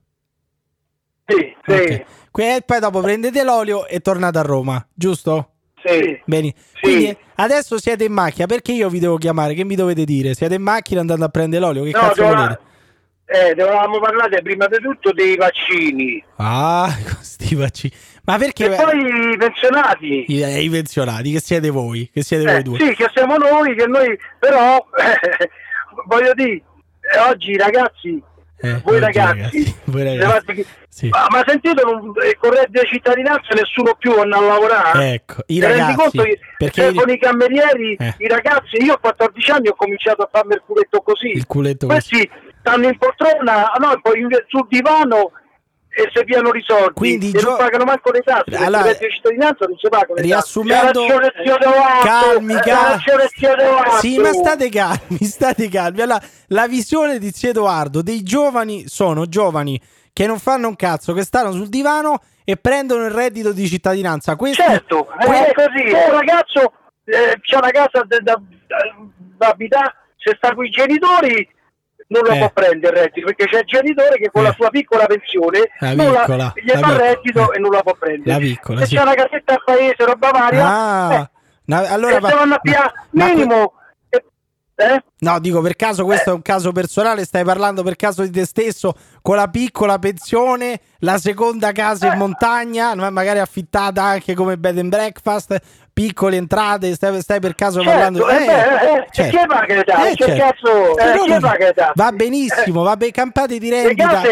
Sì, 1.26 1.54
okay. 1.60 2.04
sì. 2.32 2.62
poi 2.64 2.80
dopo 2.80 3.00
prendete 3.00 3.44
l'olio 3.44 3.86
e 3.86 4.00
tornate 4.00 4.38
a 4.38 4.40
Roma, 4.40 4.82
giusto? 4.94 5.50
Sì. 5.84 6.18
Bene. 6.24 6.54
Sì. 6.56 6.80
Quindi 6.80 7.16
adesso 7.34 7.78
siete 7.78 8.04
in 8.04 8.14
macchina, 8.14 8.46
perché 8.46 8.72
io 8.72 8.88
vi 8.88 8.98
devo 8.98 9.18
chiamare? 9.18 9.52
Che 9.52 9.64
mi 9.64 9.74
dovete 9.74 10.06
dire? 10.06 10.32
Siete 10.32 10.54
in 10.54 10.62
macchina 10.62 11.00
andando 11.00 11.26
a 11.26 11.28
prendere 11.28 11.66
l'olio? 11.66 11.82
Che 11.82 11.90
no, 11.90 11.98
cazzo 11.98 12.24
volete? 12.24 12.60
Eh, 13.26 13.54
dovevamo 13.54 13.98
parlare 14.00 14.42
prima 14.42 14.66
di 14.66 14.78
tutto 14.78 15.12
dei 15.12 15.36
vaccini. 15.36 16.22
Ah, 16.36 16.92
questi 17.02 17.54
vaccini. 17.54 17.92
Ma 18.24 18.36
perché? 18.38 18.66
E 18.66 18.76
poi 18.76 19.32
i 19.32 19.36
pensionati. 19.36 20.24
I, 20.28 20.42
eh, 20.42 20.62
I, 20.62 20.68
pensionati, 20.68 21.32
che 21.32 21.40
siete 21.40 21.70
voi? 21.70 22.10
Che 22.12 22.22
siete 22.22 22.44
eh, 22.44 22.52
voi 22.52 22.62
due? 22.62 22.78
Sì, 22.78 22.94
che 22.94 23.10
siamo 23.14 23.36
noi, 23.36 23.74
che 23.74 23.86
noi, 23.86 24.18
però, 24.38 24.76
eh, 24.96 25.50
voglio 26.06 26.34
dire, 26.34 26.62
eh, 27.14 27.18
oggi 27.28 27.52
i 27.52 27.56
ragazzi 27.56 28.22
eh, 28.64 28.80
voi, 28.82 28.98
ragazzi, 28.98 29.38
ragazzi, 29.38 29.76
voi 29.84 30.04
ragazzi, 30.04 30.66
sì. 30.88 31.08
ma, 31.08 31.26
ma 31.28 31.44
sentite 31.46 31.82
non, 31.84 32.12
eh, 32.24 32.36
con 32.38 32.50
reddito 32.50 32.80
di 32.80 32.88
cittadinanza 32.88 33.52
nessuno 33.54 33.94
più 33.98 34.12
andrà 34.12 34.38
a 34.38 34.40
lavorare 34.40 35.12
ecco 35.12 35.42
i 35.48 35.60
ragazzi 35.60 36.18
che 36.18 36.38
perché 36.56 36.94
con 36.94 37.10
i 37.10 37.18
camerieri 37.18 37.94
eh. 37.98 38.14
i 38.18 38.28
ragazzi 38.28 38.76
io 38.82 38.94
a 38.94 38.98
14 38.98 39.50
anni 39.50 39.68
ho 39.68 39.74
cominciato 39.74 40.22
a 40.22 40.28
farmi 40.32 40.54
il 40.54 40.62
culetto 40.64 41.02
così 41.02 41.28
il 41.28 41.46
culetto 41.46 41.86
questi 41.86 42.26
così. 42.26 42.43
Stanno 42.64 42.86
in 42.86 42.96
poltrona 42.96 43.72
no, 43.78 44.00
poi 44.00 44.26
sul 44.48 44.66
divano 44.68 45.32
e 45.96 46.10
se 46.12 46.24
piano 46.24 46.50
risolti 46.50 46.94
quindi 46.94 47.30
gio- 47.30 47.50
non 47.50 47.58
pagano 47.58 47.84
manco 47.84 48.10
le 48.10 48.20
tasse 48.20 48.56
allora, 48.56 48.86
la 48.86 48.96
cittadinanza 48.96 49.66
non 49.66 49.76
si 49.76 49.88
pagano 49.88 50.20
riassumendo 50.20 51.06
calmi 52.02 52.54
calmi 52.54 53.02
sì 54.00 54.18
ma 54.18 54.32
state 54.32 54.68
calmi 54.70 55.18
state 55.22 55.68
calmi 55.68 56.00
allora 56.00 56.20
la 56.48 56.66
visione 56.66 57.18
di 57.18 57.30
Zio 57.30 57.50
Edoardo 57.50 58.02
dei 58.02 58.22
giovani 58.22 58.88
sono 58.88 59.26
giovani 59.26 59.80
che 60.12 60.26
non 60.26 60.38
fanno 60.38 60.68
un 60.68 60.76
cazzo 60.76 61.12
che 61.12 61.22
stanno 61.22 61.52
sul 61.52 61.68
divano 61.68 62.20
e 62.44 62.56
prendono 62.56 63.04
il 63.06 63.10
reddito 63.10 63.52
di 63.52 63.66
cittadinanza. 63.66 64.36
Questi, 64.36 64.62
certo, 64.62 65.06
que- 65.06 65.46
è 65.46 65.52
così. 65.52 65.92
Un 65.92 66.12
ragazzo 66.12 66.72
eh, 67.04 67.40
c'è 67.40 67.56
una 67.56 67.70
casa 67.70 68.04
da, 68.06 68.18
da, 68.20 68.40
da 69.36 69.48
abitare, 69.48 69.94
se 70.16 70.34
sta 70.36 70.54
con 70.54 70.64
i 70.66 70.70
genitori 70.70 71.48
non 72.14 72.22
lo 72.22 72.32
eh. 72.32 72.38
può 72.38 72.50
prendere 72.50 72.96
il 72.96 73.02
reddito 73.02 73.26
perché 73.26 73.46
c'è 73.46 73.58
il 73.58 73.64
genitore 73.66 74.16
che 74.16 74.30
con 74.30 74.42
eh. 74.42 74.46
la 74.46 74.52
sua 74.52 74.70
piccola 74.70 75.06
pensione 75.06 75.70
la 75.80 75.88
piccola, 75.90 76.36
la, 76.36 76.52
gli 76.54 76.70
fa 76.70 76.92
il 76.92 76.98
reddito 76.98 77.52
eh. 77.52 77.56
e 77.56 77.58
non 77.58 77.70
la 77.72 77.82
può 77.82 77.94
prendere. 77.98 78.30
La 78.30 78.38
piccola, 78.38 78.80
se 78.80 78.86
sì. 78.86 78.94
c'è 78.94 79.02
una 79.02 79.14
casetta 79.14 79.52
al 79.54 79.62
paese, 79.64 80.04
roba 80.04 80.30
varia, 80.30 80.66
ah, 80.66 81.30
eh, 81.66 81.86
allora 81.88 82.18
va, 82.20 82.44
ma, 82.44 82.60
minimo. 83.10 83.72
Eh? 84.76 85.02
No, 85.20 85.38
dico 85.38 85.60
per 85.60 85.76
caso 85.76 86.04
questo 86.04 86.30
è 86.30 86.32
un 86.32 86.42
caso 86.42 86.72
personale, 86.72 87.24
stai 87.24 87.44
parlando 87.44 87.84
per 87.84 87.94
caso 87.94 88.22
di 88.22 88.30
te 88.30 88.44
stesso 88.44 88.94
con 89.22 89.36
la 89.36 89.46
piccola 89.46 90.00
pensione, 90.00 90.80
la 90.98 91.16
seconda 91.18 91.70
casa 91.70 92.12
in 92.12 92.18
montagna, 92.18 92.92
magari 93.10 93.38
affittata 93.38 94.02
anche 94.02 94.34
come 94.34 94.58
bed 94.58 94.78
and 94.78 94.88
breakfast, 94.88 95.56
piccole 95.92 96.36
entrate, 96.36 96.92
stai, 96.94 97.20
stai 97.20 97.38
per 97.38 97.54
caso 97.54 97.80
certo, 97.80 97.90
parlando 97.90 98.28
eh, 98.28 98.34
eh, 98.34 98.38
eh, 98.38 99.06
certo. 99.12 99.38
che 99.38 99.46
paga 99.46 100.08
eh, 100.08 100.14
certo. 100.16 100.42
cazzo, 100.42 100.98
eh, 100.98 101.56
che 101.56 101.74
va 101.94 102.10
benissimo, 102.10 102.82
va 102.82 102.96
be- 102.96 103.12
campate 103.12 103.58
di 103.58 103.70
rendita, 103.70 104.22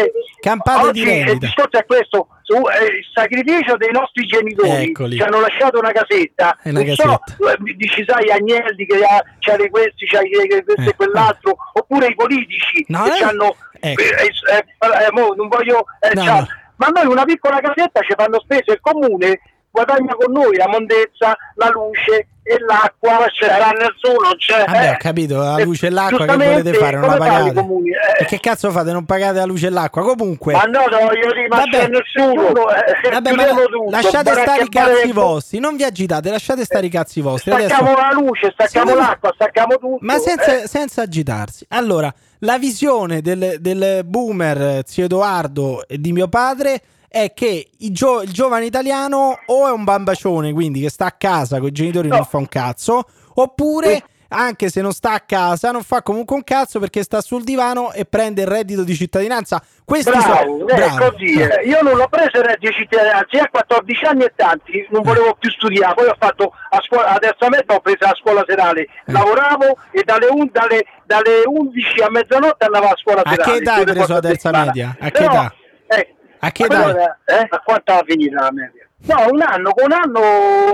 campate 0.41 0.87
oggi 0.87 1.03
di 1.03 1.09
rendita. 1.09 1.31
Il 1.31 1.39
discorso 1.39 1.77
è 1.77 1.85
questo, 1.85 2.27
su, 2.43 2.53
eh, 2.55 2.97
il 2.97 3.05
sacrificio 3.13 3.75
dei 3.77 3.91
nostri 3.91 4.25
genitori 4.25 4.89
Eccoli. 4.89 5.15
ci 5.15 5.21
hanno 5.21 5.39
lasciato 5.39 5.79
una 5.79 5.91
casetta, 5.91 6.57
una 6.63 6.79
non 6.79 6.85
casetta. 6.85 7.21
so, 7.25 7.49
eh, 7.49 7.57
dici 7.75 8.03
sai 8.05 8.29
Agnelli 8.29 8.85
che 8.85 9.03
ha, 9.03 9.23
c'ha 9.39 9.55
di 9.55 9.69
questi, 9.69 10.05
c'ha 10.05 10.21
di 10.21 10.61
questo 10.63 10.89
e 10.89 10.95
quell'altro, 10.95 11.55
oppure 11.73 12.07
i 12.07 12.15
politici 12.15 12.85
no, 12.89 13.03
che 13.03 13.23
hanno, 13.23 13.55
ecco. 13.79 15.33
non 15.35 15.47
voglio, 15.47 15.85
no, 16.13 16.23
no. 16.23 16.47
ma 16.75 16.87
noi 16.87 17.05
una 17.07 17.23
piccola 17.23 17.59
casetta 17.59 18.01
ci 18.01 18.13
fanno 18.15 18.39
spese 18.41 18.73
il 18.73 18.79
comune 18.81 19.39
guadagna 19.73 20.13
con 20.13 20.31
noi 20.31 20.55
la 20.55 20.67
mondezza, 20.67 21.35
la 21.55 21.69
luce 21.69 22.27
e 22.43 22.59
l'acqua, 22.59 23.17
non 23.17 23.27
c'era 23.33 23.71
nessuno. 23.71 24.35
C'è, 24.37 24.65
Vabbè, 24.65 24.85
eh. 24.85 24.89
ho 24.91 24.97
capito, 24.99 25.37
la 25.37 25.57
luce 25.63 25.87
e 25.87 25.89
l'acqua 25.89 26.25
che 26.25 26.35
volete 26.35 26.73
fare? 26.73 26.97
Non 26.97 27.09
la 27.09 27.17
pagate? 27.17 27.59
Eh. 27.59 28.23
E 28.23 28.25
che 28.25 28.39
cazzo 28.39 28.69
fate? 28.69 28.91
Non 28.91 29.05
pagate 29.05 29.37
la 29.37 29.45
luce 29.45 29.67
e 29.67 29.69
l'acqua? 29.71 30.03
Comunque, 30.03 30.53
ma 30.53 30.63
no, 30.63 30.83
no, 30.91 31.11
io 31.11 31.33
dico, 31.33 31.55
ma 31.55 31.63
c'è 31.63 31.87
nessuno. 31.87 32.49
Eh, 32.69 33.09
Vabbè, 33.09 33.31
ma 33.33 33.45
tutto, 33.45 33.89
lasciate 33.89 34.31
stare 34.31 34.63
i 34.63 34.69
cazzi 34.69 35.11
vostri, 35.11 35.59
non 35.59 35.75
vi 35.75 35.83
agitate, 35.83 36.29
lasciate 36.29 36.65
stare 36.65 36.85
i 36.85 36.89
cazzi 36.89 37.21
vostri. 37.21 37.51
Stacchiamo 37.51 37.93
Adesso... 37.93 38.01
la 38.01 38.11
luce, 38.11 38.51
stacchiamo 38.53 38.91
sì, 38.91 38.95
l'acqua, 38.95 39.31
stacchiamo 39.33 39.73
tutto. 39.75 39.97
Ma 40.01 40.17
senza, 40.19 40.61
eh. 40.61 40.67
senza 40.67 41.01
agitarsi. 41.01 41.65
Allora, 41.69 42.13
la 42.39 42.59
visione 42.59 43.21
del, 43.21 43.55
del 43.59 44.01
boomer 44.05 44.81
zio 44.85 45.05
Edoardo 45.05 45.87
e 45.87 45.97
di 45.99 46.11
mio 46.11 46.27
padre 46.27 46.81
è 47.13 47.31
che 47.31 47.69
gio- 47.77 48.23
il 48.23 48.31
giovane 48.31 48.65
italiano 48.65 49.37
o 49.45 49.67
è 49.67 49.71
un 49.71 49.83
bambacione, 49.83 50.51
quindi 50.51 50.81
che 50.81 50.89
sta 50.89 51.05
a 51.05 51.11
casa 51.11 51.59
con 51.59 51.67
i 51.67 51.71
genitori 51.71 52.07
no. 52.07 52.15
non 52.15 52.25
fa 52.25 52.37
un 52.39 52.47
cazzo, 52.47 53.05
oppure 53.35 54.01
anche 54.29 54.71
se 54.71 54.81
non 54.81 54.93
sta 54.93 55.11
a 55.11 55.19
casa 55.19 55.69
non 55.69 55.83
fa 55.83 56.01
comunque 56.01 56.35
un 56.35 56.43
cazzo 56.43 56.79
perché 56.79 57.03
sta 57.03 57.21
sul 57.21 57.43
divano 57.43 57.91
e 57.91 58.05
prende 58.05 58.41
il 58.41 58.47
reddito 58.47 58.81
di 58.81 58.95
cittadinanza. 58.95 59.61
Questi 59.85 60.09
bravo, 60.09 60.67
è 60.67 60.73
bravo. 60.73 61.11
così. 61.11 61.33
Eh. 61.33 61.67
Io 61.67 61.83
non 61.83 61.97
l'ho 61.97 62.07
preso 62.09 62.37
il 62.37 62.45
reddito 62.45 62.71
di 62.71 62.73
cittadinanza, 62.77 63.43
a 63.43 63.49
14 63.51 64.05
anni 64.05 64.23
e 64.23 64.33
tanti, 64.35 64.87
non 64.89 65.03
volevo 65.03 65.35
più 65.37 65.51
studiare, 65.51 65.93
poi 65.93 66.07
ho 66.07 66.15
fatto 66.17 66.51
a 66.71 66.81
scuola, 66.81 67.09
a 67.09 67.19
terza 67.19 67.47
mezza 67.47 67.75
ho 67.75 67.79
preso 67.79 67.97
la 67.99 68.15
scuola 68.19 68.43
serale, 68.47 68.81
eh. 68.81 69.11
lavoravo 69.11 69.77
e 69.91 70.01
dalle, 70.03 70.25
un, 70.31 70.49
dalle, 70.51 70.83
dalle, 71.05 71.43
11 71.45 72.01
a 72.01 72.09
mezzanotte 72.09 72.65
andavo 72.65 72.87
a 72.87 72.95
scuola 72.95 73.21
serale. 73.23 73.43
A 73.43 73.45
che 73.45 73.55
età 73.61 73.73
hai 73.75 73.85
preso 73.85 74.13
la 74.13 74.19
terza 74.19 74.49
media? 74.49 74.97
A 74.99 75.11
che 75.11 75.23
età? 75.23 75.53
Eh, 75.85 76.15
a 76.45 76.51
che 76.51 76.63
età? 76.63 77.19
Eh? 77.25 77.47
A 77.49 77.59
quanto 77.59 77.93
ha 77.93 78.03
finito 78.05 78.35
la 78.35 78.51
media? 78.51 78.87
No, 79.05 79.27
un 79.31 79.41
anno, 79.41 79.71
con 79.71 79.85
un 79.85 79.91
anno 79.91 80.19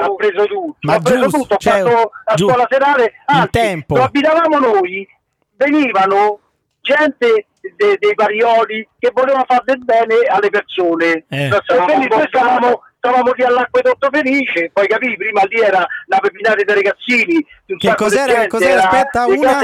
ha 0.01 0.15
preso 0.15 0.45
tutto. 0.45 0.77
Ma 0.81 0.95
ha 0.95 0.99
preso 0.99 1.21
giusto, 1.21 1.39
tutto, 1.39 1.57
cioè, 1.57 1.83
ho 1.83 1.89
fatto 1.89 2.11
la 2.25 2.33
giù, 2.35 2.47
scuola 2.47 2.67
serale. 2.69 3.13
Anzi, 3.25 3.49
tempo. 3.49 3.95
Lo 3.95 4.03
abitavamo 4.03 4.59
noi, 4.59 5.07
venivano 5.55 6.39
gente 6.81 7.47
de, 7.75 7.97
dei 7.99 8.13
varioli 8.15 8.87
che 8.97 9.11
volevano 9.13 9.45
fare 9.47 9.63
del 9.65 9.83
bene 9.83 10.15
alle 10.27 10.49
persone. 10.49 11.25
Eh. 11.27 11.47
E 11.47 11.61
quindi 11.85 12.07
noi 12.07 12.25
stavamo, 12.27 12.81
stavamo 12.99 13.31
lì 13.33 13.43
all'acquedotto 13.43 14.09
felice, 14.11 14.69
poi 14.71 14.87
capì, 14.87 15.15
prima 15.15 15.41
lì 15.43 15.59
era 15.59 15.87
la 16.05 16.19
pepinata 16.19 16.55
dei 16.55 16.75
ragazzini. 16.75 17.45
Che 17.65 17.95
cos'era? 17.95 18.33
Gente, 18.33 18.47
cos'era? 18.47 18.89
Aspetta, 18.89 19.25
una. 19.25 19.57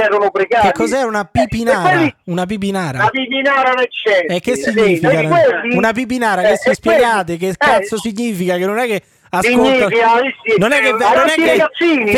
Che 0.61 0.71
cos'era 0.73 1.05
una 1.05 1.25
pipinara? 1.25 1.89
Quelli, 1.89 2.15
una 2.25 2.45
pipinara. 2.45 2.99
Una 2.99 3.09
pipinara 3.09 3.73
nel 3.73 3.89
centro. 3.91 4.35
E 4.35 4.39
che 4.39 4.55
significa? 4.55 5.09
Sì, 5.09 5.27
quelli, 5.27 5.75
una 5.75 5.91
pipinara 5.91 6.41
che 6.41 6.51
eh, 6.51 6.57
si 6.57 6.73
spiegate 6.73 7.37
che 7.37 7.53
cazzo 7.57 7.97
significa? 7.97 8.55
Che 8.55 8.65
non 8.65 8.77
è 8.79 8.85
che 8.87 9.01
ascolta. 9.29 9.87
Significa, 9.87 10.21
non 10.57 10.71
è 10.71 10.79
che 10.79 10.91
non 10.91 11.27
è 11.27 11.33
che 11.35 11.45
ragazzini, 11.45 12.17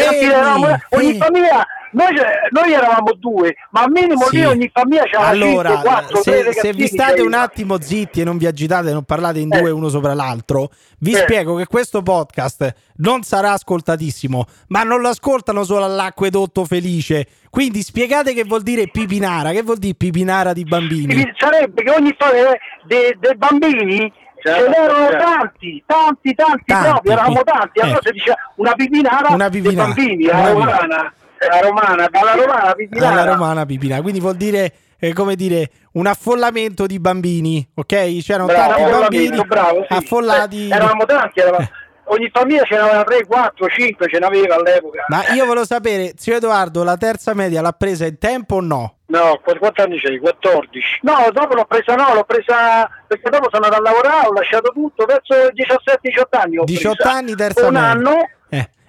ogni 0.89 1.18
famiglia 1.18 1.68
noi, 1.91 2.07
noi, 2.51 2.73
eravamo 2.73 3.13
due, 3.13 3.55
ma 3.71 3.83
al 3.83 3.91
minimo 3.91 4.25
sì. 4.25 4.38
lì 4.38 4.45
ogni 4.45 4.69
famiglia 4.73 5.03
c'era 5.03 5.27
allora, 5.27 5.69
5, 5.69 5.89
4, 5.89 6.21
se, 6.21 6.53
se 6.53 6.73
vi 6.73 6.88
state 6.88 7.21
un 7.21 7.33
attimo 7.33 7.79
zitti 7.79 8.21
e 8.21 8.23
non 8.23 8.38
vi 8.38 8.45
agitate, 8.45 8.91
non 8.91 9.03
parlate 9.03 9.39
in 9.39 9.49
due 9.49 9.69
eh. 9.69 9.71
uno 9.71 9.89
sopra 9.89 10.13
l'altro, 10.13 10.69
vi 10.99 11.13
eh. 11.13 11.17
spiego 11.17 11.55
che 11.55 11.65
questo 11.65 12.01
podcast 12.01 12.73
non 12.97 13.23
sarà 13.23 13.51
ascoltatissimo, 13.51 14.45
ma 14.67 14.83
non 14.83 15.01
lo 15.01 15.09
ascoltano 15.09 15.63
solo 15.63 15.85
all'acquedotto 15.85 16.65
felice. 16.65 17.27
Quindi 17.49 17.81
spiegate 17.81 18.33
che 18.33 18.43
vuol 18.43 18.61
dire 18.61 18.88
pipinara, 18.88 19.51
che 19.51 19.63
vuol 19.63 19.77
dire 19.77 19.95
pipinara 19.95 20.53
di 20.53 20.63
bambini? 20.63 21.33
Sarebbe 21.38 21.83
che 21.83 21.89
ogni 21.91 22.13
famiglia 22.17 22.55
dei 22.85 23.15
de 23.19 23.35
bambini 23.35 24.11
ce 24.43 24.67
n'erano 24.67 25.09
tanti, 25.17 25.83
tanti, 25.85 26.33
tanti, 26.35 26.63
tanti 26.65 26.89
proprio, 26.89 27.11
eravamo 27.11 27.41
tanti. 27.43 27.79
Allora 27.79 27.99
eh. 27.99 28.01
si 28.03 28.11
dice 28.11 28.35
una 28.55 28.73
pipinara, 28.73 29.33
una 29.33 29.49
pipinara. 29.49 29.93
dei 29.93 30.05
bambini, 30.05 30.25
una 30.27 30.51
romana. 30.51 31.13
La 31.39 31.59
romana, 31.59 32.07
alla 32.11 32.33
romana 32.33 32.73
pipinara. 32.73 33.11
Alla 33.21 33.31
romana 33.31 33.65
pipinara, 33.65 34.01
quindi 34.01 34.19
vuol 34.19 34.35
dire 34.35 34.73
eh, 34.99 35.13
come 35.13 35.35
dire 35.35 35.69
un 35.93 36.07
affollamento 36.07 36.85
di 36.85 36.99
bambini, 36.99 37.67
ok? 37.73 38.17
C'erano 38.21 38.47
bravo, 38.47 38.73
tanti 38.73 38.91
bambini 38.91 39.45
bravo, 39.45 39.85
sì. 39.88 39.93
affollati. 39.95 40.67
Eh, 40.67 40.75
eravamo 40.75 41.05
tanti, 41.05 41.39
eravamo... 41.39 41.69
ogni 42.05 42.29
famiglia 42.33 42.63
ce 42.63 42.75
n'aveva 42.75 43.03
3, 43.03 43.25
4, 43.25 43.67
5 43.67 44.07
ce 44.07 44.19
n'aveva 44.19 44.55
all'epoca. 44.55 45.05
Ma 45.07 45.27
io 45.33 45.45
volevo 45.45 45.65
sapere, 45.65 46.13
zio 46.17 46.35
Edoardo, 46.35 46.83
la 46.83 46.97
terza 46.97 47.33
media 47.33 47.61
l'ha 47.61 47.73
presa 47.73 48.05
in 48.05 48.17
tempo 48.17 48.55
o 48.55 48.61
no? 48.61 48.95
No, 49.07 49.39
quanti 49.41 49.81
anni 49.81 49.99
c'hai? 49.99 50.19
14. 50.19 50.99
No, 51.03 51.29
dopo 51.31 51.53
l'ho 51.53 51.65
presa 51.65 51.95
no, 51.95 52.13
l'ho 52.13 52.25
presa 52.25 52.89
perché 53.07 53.29
dopo 53.29 53.47
sono 53.49 53.65
andato 53.65 53.81
a 53.81 53.91
lavorare, 53.91 54.27
ho 54.27 54.33
lasciato 54.33 54.71
tutto, 54.73 55.05
verso 55.05 55.33
17-18 55.33 56.41
anni. 56.41 56.57
18 56.65 56.95
presa. 56.95 57.15
anni 57.15 57.35
terza 57.35 57.67
Un 57.67 57.73
media. 57.73 57.89
anno 57.89 58.29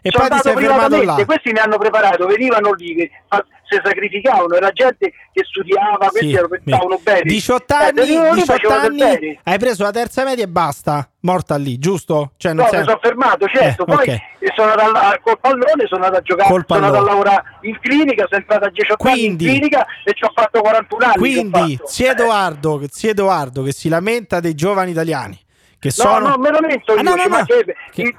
eh. 0.01 0.09
E 0.09 0.11
poi 0.11 0.29
ti 0.29 0.39
sei 0.43 0.57
fermato 0.57 1.03
là. 1.03 1.25
Questi 1.25 1.53
mi 1.53 1.59
hanno 1.59 1.79
preparato, 1.79 2.27
venivano 2.27 2.73
lì, 2.73 2.95
che 2.95 3.11
si 3.69 3.79
sacrificavano, 3.83 4.55
era 4.55 4.71
gente 4.71 5.13
che 5.33 5.45
studiava, 5.45 6.09
questi 6.09 6.31
sì, 6.31 6.41
stavano 6.65 6.99
bene. 7.03 7.23
18 7.23 7.75
anni, 7.75 8.01
eh, 8.01 8.35
18 8.35 8.69
anni 8.73 9.41
hai 9.43 9.59
preso 9.59 9.83
la 9.83 9.91
terza 9.91 10.25
media 10.25 10.45
e 10.45 10.49
basta, 10.49 11.09
morta 11.21 11.57
lì, 11.57 11.79
giusto? 11.79 12.33
Cioè, 12.39 12.55
no, 12.55 12.67
sei... 12.69 12.81
mi 12.81 12.85
sono 12.87 12.99
fermato, 13.03 13.47
certo. 13.47 13.83
Eh, 13.83 13.85
poi 13.85 13.97
okay. 13.97 14.21
sono 14.55 14.71
andato 14.71 14.97
a, 14.97 15.19
col 15.23 15.39
pallone, 15.39 15.87
sono 15.87 16.05
andato 16.05 16.17
a 16.17 16.23
giocare, 16.23 16.49
sono 16.49 16.65
andato 16.69 16.97
a 16.97 17.01
lavorare 17.03 17.43
in 17.63 17.79
clinica, 17.81 18.27
sono 18.29 18.41
entrato 18.41 18.65
a 18.65 18.71
18 18.71 18.97
quindi, 18.97 19.21
anni 19.21 19.33
in 19.33 19.61
clinica 19.61 19.87
e 20.05 20.13
ci 20.15 20.25
ho 20.25 20.31
fatto 20.35 20.61
41 20.61 21.05
anni. 21.05 21.17
Quindi, 21.17 21.79
zio 21.85 22.11
Edoardo, 22.11 22.83
zio 22.89 23.11
Edoardo 23.11 23.63
che 23.63 23.73
si 23.73 23.89
lamenta 23.89 24.41
dei 24.41 24.55
giovani 24.55 24.93
italiani. 24.93 25.39
Che 25.81 25.91
sono... 25.93 26.19
No, 26.19 26.29
no, 26.31 26.39
me 26.39 26.51
lo 26.51 26.59
io, 26.67 26.83
ah, 26.87 27.03
no, 27.03 27.15
no, 27.15 27.25
no. 27.29 27.45
Che... 27.45 27.77
Che... 27.93 28.15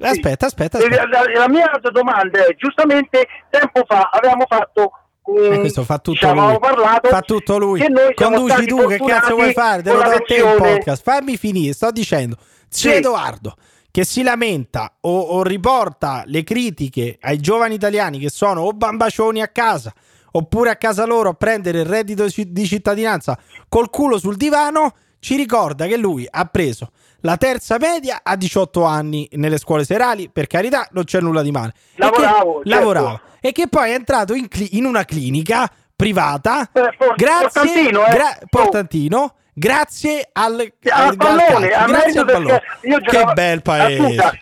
Aspetta, 0.00 0.46
aspetta, 0.46 0.78
aspetta. 0.78 1.06
La, 1.06 1.22
la, 1.32 1.48
mia 1.48 1.70
domanda 1.92 2.44
è, 2.44 2.54
giustamente 2.56 3.26
tempo 3.48 3.84
fa 3.86 4.10
avevamo 4.12 4.44
fatto 4.48 4.92
eh, 5.26 5.60
questo 5.60 5.84
fa 5.84 5.98
tutto 5.98 6.26
diciamo, 6.26 6.48
lui. 6.48 6.58
parlato 6.58 7.08
fa 7.08 7.20
tutto 7.20 7.58
lui. 7.58 7.82
Conduci 8.14 8.66
tu, 8.66 8.86
che 8.86 8.98
cazzo 8.98 9.34
vuoi 9.34 9.52
fare? 9.52 9.82
Lo 9.84 10.02
do 10.02 10.10
a 10.10 10.18
te 10.18 10.34
il 10.34 10.54
podcast. 10.56 11.02
Fammi 11.02 11.36
finire, 11.36 11.72
sto 11.72 11.90
dicendo. 11.90 12.36
Zio 12.68 12.90
sì. 12.90 12.96
Edoardo 12.96 13.54
che 13.90 14.04
si 14.04 14.24
lamenta 14.24 14.96
o, 15.02 15.20
o 15.20 15.42
riporta 15.44 16.24
le 16.26 16.42
critiche 16.42 17.16
ai 17.20 17.38
giovani 17.38 17.76
italiani 17.76 18.18
che 18.18 18.28
sono 18.28 18.62
o 18.62 18.72
bambacioni 18.72 19.40
a 19.40 19.46
casa 19.46 19.92
oppure 20.32 20.70
a 20.70 20.76
casa 20.76 21.06
loro 21.06 21.28
a 21.28 21.34
prendere 21.34 21.78
il 21.78 21.86
reddito 21.86 22.26
di 22.36 22.66
cittadinanza 22.66 23.38
col 23.68 23.90
culo 23.90 24.18
sul 24.18 24.36
divano, 24.36 24.94
ci 25.20 25.36
ricorda 25.36 25.86
che 25.86 25.96
lui 25.96 26.26
ha 26.28 26.44
preso 26.46 26.90
la 27.24 27.36
terza 27.38 27.78
media 27.78 28.20
a 28.22 28.36
18 28.36 28.84
anni 28.84 29.28
nelle 29.32 29.58
scuole 29.58 29.84
serali, 29.84 30.28
per 30.30 30.46
carità, 30.46 30.86
non 30.92 31.04
c'è 31.04 31.20
nulla 31.20 31.42
di 31.42 31.50
male. 31.50 31.72
Lavoravo, 31.96 32.60
e 32.60 32.62
che, 32.62 32.68
certo. 32.68 32.84
lavorava. 32.84 33.20
E 33.40 33.52
che 33.52 33.68
poi 33.68 33.90
è 33.90 33.94
entrato 33.94 34.34
in, 34.34 34.48
cli- 34.48 34.76
in 34.76 34.84
una 34.84 35.04
clinica 35.04 35.70
privata, 35.96 36.68
eh, 36.72 36.94
for- 36.98 37.14
grazie, 37.16 37.62
portantino, 37.62 38.06
eh. 38.06 38.10
gra- 38.10 38.38
portantino 38.48 39.34
grazie 39.54 40.28
al, 40.32 40.70
al, 40.90 41.06
al 41.06 41.16
pallone, 41.16 41.70
al 41.70 41.88
grazie 41.88 42.20
al 42.20 42.26
pallone. 42.26 42.62
Che 42.80 43.24
bel 43.32 43.62
paese. 43.62 44.40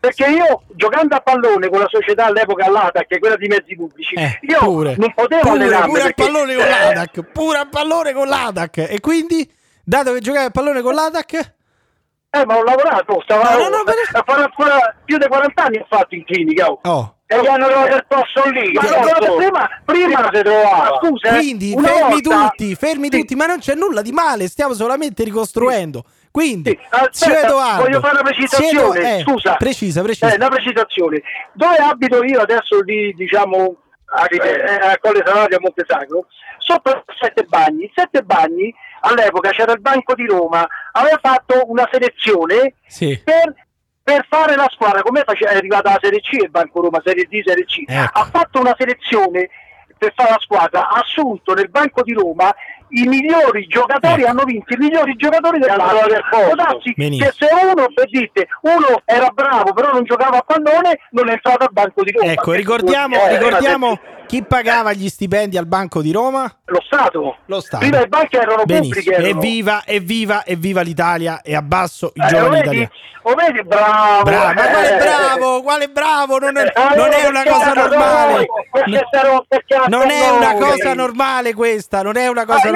perché 0.00 0.26
io 0.26 0.62
giocando 0.74 1.14
a 1.14 1.20
pallone 1.20 1.68
con 1.68 1.78
la 1.78 1.88
società 1.88 2.26
all'epoca 2.26 2.64
all'ATAC, 2.64 3.06
che 3.06 3.16
è 3.16 3.18
quella 3.20 3.36
di 3.36 3.46
mezzi 3.46 3.76
pubblici, 3.76 4.14
eh, 4.16 4.38
io 4.42 4.58
pure, 4.58 4.96
non 4.98 5.12
potevo 5.14 5.42
pure, 5.42 5.62
allenarmi 5.62 5.88
pure 5.90 6.02
perché, 6.02 6.22
a 6.22 6.26
pallone 6.26 6.54
con 6.56 6.66
l'ATAC, 6.66 7.22
pure 7.32 7.58
a 7.58 7.66
pallone 7.66 8.12
con 8.12 8.26
l'ATAC. 8.26 8.78
E 8.78 8.98
quindi, 9.00 9.48
dato 9.84 10.12
che 10.12 10.20
giocavi 10.20 10.46
a 10.46 10.50
pallone 10.50 10.82
con 10.82 10.94
l'ATAC, 10.94 11.54
Eh, 12.40 12.44
ma 12.44 12.56
ho 12.56 12.62
lavorato, 12.62 13.20
stava 13.24 13.54
no, 13.54 13.68
no, 13.68 13.68
no, 13.68 13.84
per... 13.84 13.94
a 14.12 14.22
fare 14.24 14.50
più 15.04 15.16
di 15.16 15.26
40 15.26 15.62
anni 15.62 15.78
ho 15.78 15.86
fatto 15.88 16.14
in 16.14 16.24
clinica. 16.24 16.70
Oh. 16.70 16.80
oh. 16.82 17.14
E 17.28 17.40
gli 17.40 17.46
hanno 17.46 17.66
trovato 17.66 17.96
il 17.96 18.04
posto 18.06 18.48
lì. 18.50 18.72
Ma 18.72 18.82
no, 18.82 19.36
prima, 19.36 19.68
prima 19.84 20.30
si 20.32 20.42
trovava. 20.42 20.98
Scusa, 21.02 21.28
eh, 21.28 21.38
Quindi 21.38 21.74
fermi 21.74 22.20
volta... 22.22 22.48
tutti, 22.48 22.74
fermi 22.76 23.08
sì. 23.10 23.18
tutti, 23.18 23.34
ma 23.34 23.46
non 23.46 23.58
c'è 23.58 23.74
nulla 23.74 24.00
di 24.00 24.12
male, 24.12 24.46
stiamo 24.46 24.74
solamente 24.74 25.24
ricostruendo. 25.24 26.04
Quindi, 26.30 26.78
sì. 27.10 27.24
Aspetta, 27.24 27.78
voglio 27.78 27.98
fare 28.00 28.20
una 28.20 28.22
precisazione. 28.22 28.70
Siedo, 28.70 28.94
eh, 28.94 29.20
Scusa, 29.22 29.54
precisa, 29.54 30.02
precisa. 30.02 30.32
Eh, 30.32 30.36
una 30.36 30.48
precisazione. 30.48 31.22
Dove 31.52 31.76
abito 31.76 32.22
io 32.22 32.40
adesso 32.40 32.80
lì, 32.82 33.12
diciamo, 33.14 33.74
a, 34.04 34.26
eh, 34.30 34.90
a 34.92 34.98
Colle 35.00 35.24
Salati 35.26 35.54
a 35.54 35.58
Montesacro, 35.60 36.26
sotto 36.58 37.04
sette 37.18 37.42
bagni. 37.42 37.90
Sette 37.92 38.22
bagni 38.22 38.72
all'epoca 39.06 39.50
c'era 39.50 39.72
il 39.72 39.80
Banco 39.80 40.14
di 40.14 40.26
Roma, 40.26 40.66
aveva 40.92 41.18
fatto 41.20 41.64
una 41.66 41.88
selezione 41.90 42.74
sì. 42.86 43.20
per, 43.22 43.54
per, 44.02 44.26
fare 44.28 44.56
la 44.56 44.68
squadra, 44.70 45.02
come 45.02 45.22
è 45.22 45.54
arrivata 45.54 45.92
la 45.92 45.98
Serie 46.00 46.20
C 46.20 46.32
il 46.32 46.50
Banco 46.50 46.80
Roma, 46.80 47.00
Serie 47.04 47.24
D, 47.24 47.42
Serie 47.44 47.64
C, 47.64 47.84
ecco. 47.86 48.18
ha 48.18 48.24
fatto 48.24 48.60
una 48.60 48.74
selezione 48.76 49.48
per 49.96 50.12
fare 50.14 50.30
la 50.30 50.40
squadra, 50.40 50.88
ha 50.88 51.00
assunto 51.00 51.54
nel 51.54 51.70
Banco 51.70 52.02
di 52.02 52.12
Roma 52.12 52.54
i 52.90 53.06
migliori 53.06 53.66
giocatori 53.66 54.22
eh. 54.22 54.26
hanno 54.26 54.44
vinto 54.44 54.72
i 54.74 54.76
migliori 54.78 55.14
giocatori 55.16 55.58
può 55.58 56.54
darsi 56.54 56.92
che 56.94 57.32
se 57.36 57.48
uno 57.62 57.86
per 57.94 58.08
dite 58.08 58.48
uno 58.62 59.02
era 59.04 59.28
bravo 59.30 59.72
però 59.72 59.92
non 59.92 60.04
giocava 60.04 60.38
a 60.38 60.44
pallone 60.46 60.98
non 61.10 61.28
è 61.28 61.32
entrato 61.32 61.64
al 61.64 61.72
banco 61.72 62.02
di 62.02 62.12
Roma 62.12 62.32
ecco 62.32 62.52
ricordiamo, 62.52 63.16
eh, 63.16 63.38
ricordiamo 63.38 63.98
chi 64.26 64.42
pagava 64.42 64.92
gli 64.92 65.08
stipendi 65.08 65.56
al 65.56 65.66
Banco 65.66 66.02
di 66.02 66.12
Roma? 66.12 66.52
Lo 66.64 66.80
Stato. 66.84 67.38
Lo 67.46 67.60
Stato. 67.60 67.84
Prima 67.84 68.00
le 68.00 68.08
banche 68.08 68.36
erano 68.36 68.64
Benissimo. 68.64 68.94
pubbliche. 68.94 69.14
Erano. 69.14 69.28
Evviva, 69.28 69.82
evviva, 69.86 70.44
evviva 70.44 70.80
l'Italia 70.82 71.40
e 71.42 71.54
abbasso 71.54 72.12
i 72.14 72.20
eh, 72.20 72.26
giovani 72.26 72.58
italiani. 72.58 72.90
Lo 73.22 73.34
vedi, 73.34 73.62
bravo. 73.64 74.22
bravo. 74.22 74.52
Ma 74.52 74.68
quale 74.68 74.94
eh. 74.94 74.98
bravo? 74.98 75.62
Quale 75.62 75.88
bravo? 75.88 76.38
Non 76.38 76.56
è, 76.56 76.62
eh, 76.62 76.96
non 76.96 77.12
è 77.12 77.26
una 77.26 77.42
cosa 77.42 77.72
normale. 77.72 78.46
Non 79.88 80.10
è 80.10 80.30
una 80.30 80.54
cosa 80.54 80.94
normale 80.94 81.54
questa, 81.54 82.02
non 82.02 82.16
è 82.16 82.28
una 82.28 82.44
cosa 82.44 82.70
normale. 82.70 82.75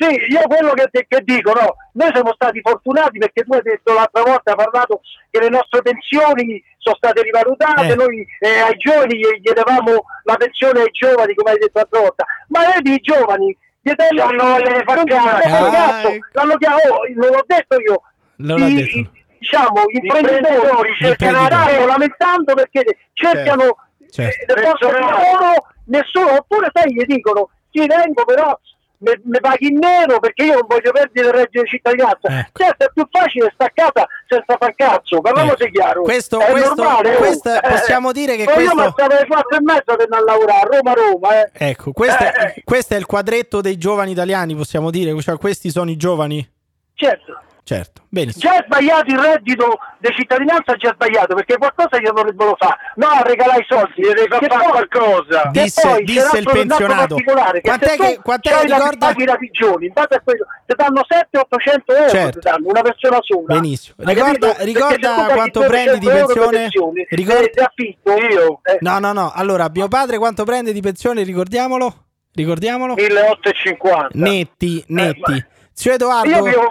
Sì, 0.00 0.14
io 0.30 0.42
quello 0.42 0.72
che, 0.74 1.06
che, 1.08 1.22
dico, 1.24 1.52
no, 1.52 1.74
noi 1.94 2.10
siamo 2.12 2.32
stati 2.32 2.60
fortunati 2.60 3.18
perché 3.18 3.42
tu 3.42 3.52
hai 3.52 3.62
detto 3.62 3.92
l'altra 3.92 4.22
volta, 4.22 4.52
hai 4.52 4.56
parlato 4.56 5.00
che 5.28 5.40
le 5.40 5.48
nostre 5.48 5.82
pensioni 5.82 6.62
sono 6.78 6.94
state 6.94 7.22
rivalutate, 7.22 7.92
eh. 7.92 7.94
noi 7.96 8.24
eh, 8.38 8.60
ai 8.60 8.76
giovani 8.76 9.18
chiedevamo 9.42 10.04
la 10.22 10.36
pensione 10.36 10.82
ai 10.82 10.90
giovani, 10.92 11.34
come 11.34 11.50
hai 11.50 11.58
detto 11.58 11.78
l'altra 11.80 12.00
volta, 12.00 12.24
ma 12.48 12.60
vedi 12.72 12.94
i 12.94 13.00
giovani, 13.00 13.56
gli 13.80 13.90
eterni 13.90 14.20
hanno 14.20 14.58
le 14.58 14.84
vacanze, 14.84 16.20
l'hanno 16.30 16.56
chiamato, 16.56 16.92
oh, 16.92 17.00
non 17.16 17.30
l'ho 17.30 17.44
detto 17.44 17.80
io, 17.80 18.02
non 18.36 18.58
I, 18.60 18.74
detto. 18.74 19.10
diciamo, 19.38 19.82
gli 19.90 19.98
imprenditori 20.00 20.94
cercano 20.94 21.86
lamentando 21.86 22.54
perché 22.54 22.98
cercano 23.14 23.76
certo. 24.10 24.54
del 24.54 24.62
posto 24.62 24.86
di 24.86 24.92
lavoro, 24.92 25.66
nessuno, 25.86 26.36
oppure 26.36 26.70
sai, 26.72 26.92
gli 26.92 27.04
dicono, 27.04 27.50
sì 27.70 27.86
vengo 27.86 28.24
però 28.24 28.58
mi 29.00 29.40
paghi 29.40 29.68
in 29.68 29.78
nero 29.78 30.18
perché 30.18 30.44
io 30.44 30.54
non 30.54 30.66
voglio 30.66 30.90
perdere 30.90 31.28
il 31.28 31.32
reddito 31.32 31.62
di 31.62 31.68
cittadinanza. 31.68 32.28
Eh. 32.28 32.50
Certo, 32.52 32.84
è 32.84 32.90
più 32.92 33.06
facile 33.10 33.50
sta 33.54 33.66
a 33.66 33.70
casa 33.72 34.06
senza 34.26 34.56
far 34.58 34.74
cazzo, 34.74 35.20
parliamoci 35.20 35.64
eh. 35.64 35.70
chiaro. 35.70 36.02
Questo, 36.02 36.40
è 36.40 36.50
questo, 36.50 36.74
normale, 36.74 37.14
oh. 37.14 37.18
questo 37.18 37.50
oh. 37.50 37.60
possiamo 37.68 38.12
dire 38.12 38.36
che 38.36 38.44
questo... 38.44 38.60
Io 38.60 38.74
mi 38.74 38.90
stavo 38.90 39.14
alle 39.14 39.26
quattro 39.26 39.56
e 39.56 39.60
mezza 39.62 39.96
per 39.96 40.08
andare 40.10 40.22
a 40.22 40.24
lavorare, 40.24 40.76
Roma-Roma. 40.76 41.42
Eh. 41.42 41.50
Ecco, 41.70 41.92
questo, 41.92 42.24
eh. 42.24 42.30
È, 42.30 42.54
questo 42.64 42.94
è 42.94 42.96
il 42.96 43.06
quadretto 43.06 43.60
dei 43.60 43.78
giovani 43.78 44.10
italiani, 44.10 44.56
possiamo 44.56 44.90
dire, 44.90 45.18
cioè 45.20 45.38
questi 45.38 45.70
sono 45.70 45.90
i 45.90 45.96
giovani? 45.96 46.46
Certo. 46.94 47.42
Certo, 47.68 48.00
benissimo. 48.08 48.50
Già 48.50 48.64
sbagliato 48.64 49.12
il 49.12 49.18
reddito 49.18 49.78
di 49.98 50.08
cittadinanza, 50.16 50.74
già 50.76 50.92
sbagliato 50.94 51.34
perché 51.34 51.58
qualcosa 51.58 52.00
io 52.00 52.12
non 52.12 52.14
dovrebbero 52.14 52.56
fare. 52.58 52.78
No, 52.94 53.08
regalare 53.22 53.60
i 53.60 53.66
soldi, 53.68 54.00
devi 54.00 54.26
fare 54.26 54.70
qualcosa. 54.70 55.50
Disse, 55.52 56.00
disse 56.02 56.38
il 56.38 56.48
pensionato. 56.50 57.16
Quant'è 57.60 57.96
che, 57.98 58.20
quant'è 58.22 58.50
che 58.60 58.62
ricorda? 58.62 59.12
I 59.14 59.24
rapigioni, 59.26 59.84
in 59.84 59.92
base 59.92 60.14
a 60.14 60.20
quello, 60.24 60.46
ti 60.64 60.74
danno 60.76 61.02
700-800 61.06 61.94
euro, 61.94 62.08
certo. 62.08 62.38
danno 62.40 62.68
una 62.68 62.80
persona 62.80 63.18
sola. 63.20 63.60
Benissimo. 63.60 63.96
Ricorda, 63.98 64.56
ricorda 64.60 65.26
quanto 65.34 65.60
prendi 65.66 65.98
di 65.98 66.06
pensione? 66.06 66.68
Ricorda... 67.10 67.64
affitto 67.66 68.16
io. 68.16 68.60
Eh. 68.62 68.78
No, 68.80 68.98
no, 68.98 69.12
no. 69.12 69.30
Allora, 69.34 69.68
mio 69.70 69.88
padre 69.88 70.16
quanto 70.16 70.44
prende 70.44 70.72
di 70.72 70.80
pensione? 70.80 71.22
Ricordiamolo. 71.22 72.06
Ricordiamolo. 72.32 72.94
1850. 72.94 74.08
Netti, 74.14 74.82
netti. 74.86 75.32
Eh, 75.34 75.46
Zio 75.74 75.92
Edoardo. 75.92 76.48
Io 76.48 76.68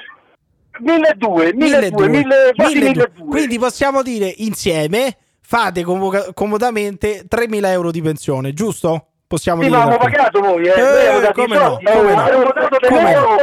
1200, 0.79 1.29
1200, 1.31 2.05
1200. 2.07 3.11
Quindi 3.25 3.59
possiamo 3.59 4.01
dire 4.03 4.33
insieme 4.37 5.17
fate 5.41 5.83
com- 5.83 6.33
comodamente 6.33 7.25
3.000 7.27 7.71
euro 7.71 7.91
di 7.91 8.01
pensione, 8.01 8.53
giusto? 8.53 9.07
Possiamo 9.27 9.61
sì, 9.61 9.67
dire. 9.67 9.77
ma 9.77 9.85
hanno 9.85 9.97
pagato 9.97 10.39
voi, 10.39 10.67
eh? 10.67 10.71
eh 10.71 11.31
come 11.33 11.57
no? 11.57 11.79
Come 11.83 12.15
no? 12.15 12.31
Come 12.87 13.13
no? 13.13 13.35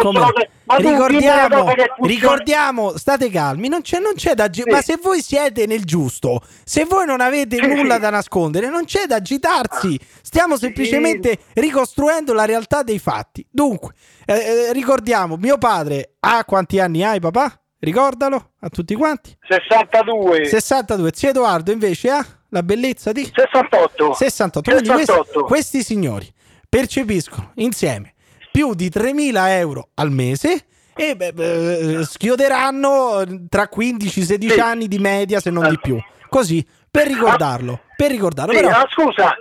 Come 0.00 0.18
no? 0.18 0.32
Ricordiamo, 0.78 1.72
ricordiamo, 1.98 2.96
state 2.96 3.28
calmi, 3.28 3.68
non 3.68 3.82
c'è, 3.82 3.98
non 3.98 4.14
c'è 4.14 4.32
da 4.32 4.48
sì. 4.50 4.62
ma 4.64 4.80
se 4.80 4.98
voi 5.02 5.20
siete 5.20 5.66
nel 5.66 5.84
giusto, 5.84 6.40
se 6.64 6.86
voi 6.86 7.04
non 7.04 7.20
avete 7.20 7.56
sì, 7.56 7.66
nulla 7.66 7.98
da 7.98 8.08
nascondere, 8.08 8.70
non 8.70 8.86
c'è 8.86 9.04
da 9.04 9.16
agitarsi. 9.16 10.00
Stiamo 10.22 10.56
semplicemente 10.56 11.36
ricostruendo 11.52 12.32
la 12.32 12.46
realtà 12.46 12.82
dei 12.82 12.98
fatti. 12.98 13.46
Dunque, 13.50 13.92
eh, 14.24 14.34
eh, 14.34 14.72
ricordiamo, 14.72 15.36
mio 15.36 15.58
padre 15.58 16.14
ha 16.20 16.42
quanti 16.46 16.80
anni 16.80 17.04
hai, 17.04 17.20
papà? 17.20 17.60
Ricordalo 17.78 18.52
a 18.60 18.68
tutti 18.70 18.94
quanti. 18.94 19.36
62. 19.46 20.46
62. 20.46 21.10
Zio 21.12 21.28
Edoardo 21.28 21.72
invece 21.72 22.10
ha 22.10 22.24
la 22.50 22.62
bellezza 22.62 23.12
di 23.12 23.24
68. 23.24 24.14
68. 24.14 24.70
Quindi 24.70 24.88
68. 24.88 25.22
Questi, 25.22 25.40
questi 25.46 25.82
signori 25.82 26.32
percepiscono 26.68 27.52
insieme 27.56 28.14
più 28.52 28.74
di 28.74 28.88
3.000 28.88 29.48
euro 29.48 29.88
al 29.94 30.10
mese 30.10 30.66
e 30.94 31.16
beh, 31.16 31.32
beh, 31.32 32.04
schioderanno 32.04 33.24
tra 33.48 33.68
15-16 33.74 34.50
sì. 34.50 34.60
anni 34.60 34.88
di 34.88 34.98
media 34.98 35.40
se 35.40 35.50
non 35.50 35.68
di 35.68 35.78
più. 35.80 35.98
Così, 36.28 36.64
per 36.90 37.06
ricordarlo. 37.06 37.80
Per 37.96 38.10
ricordarlo. 38.10 38.52
Sì, 38.52 38.60
però... 38.60 38.76
ah, 38.76 38.86
scusa. 38.90 39.36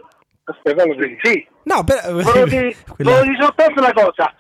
Aspetta, 0.45 0.84
sì. 1.22 1.47
No, 1.64 1.84
per... 1.84 2.12
volevo 2.12 2.45
dire, 2.45 2.76
quella... 2.95 3.22
soltanto 3.39 3.80
una 3.80 3.93
cosa 3.93 4.34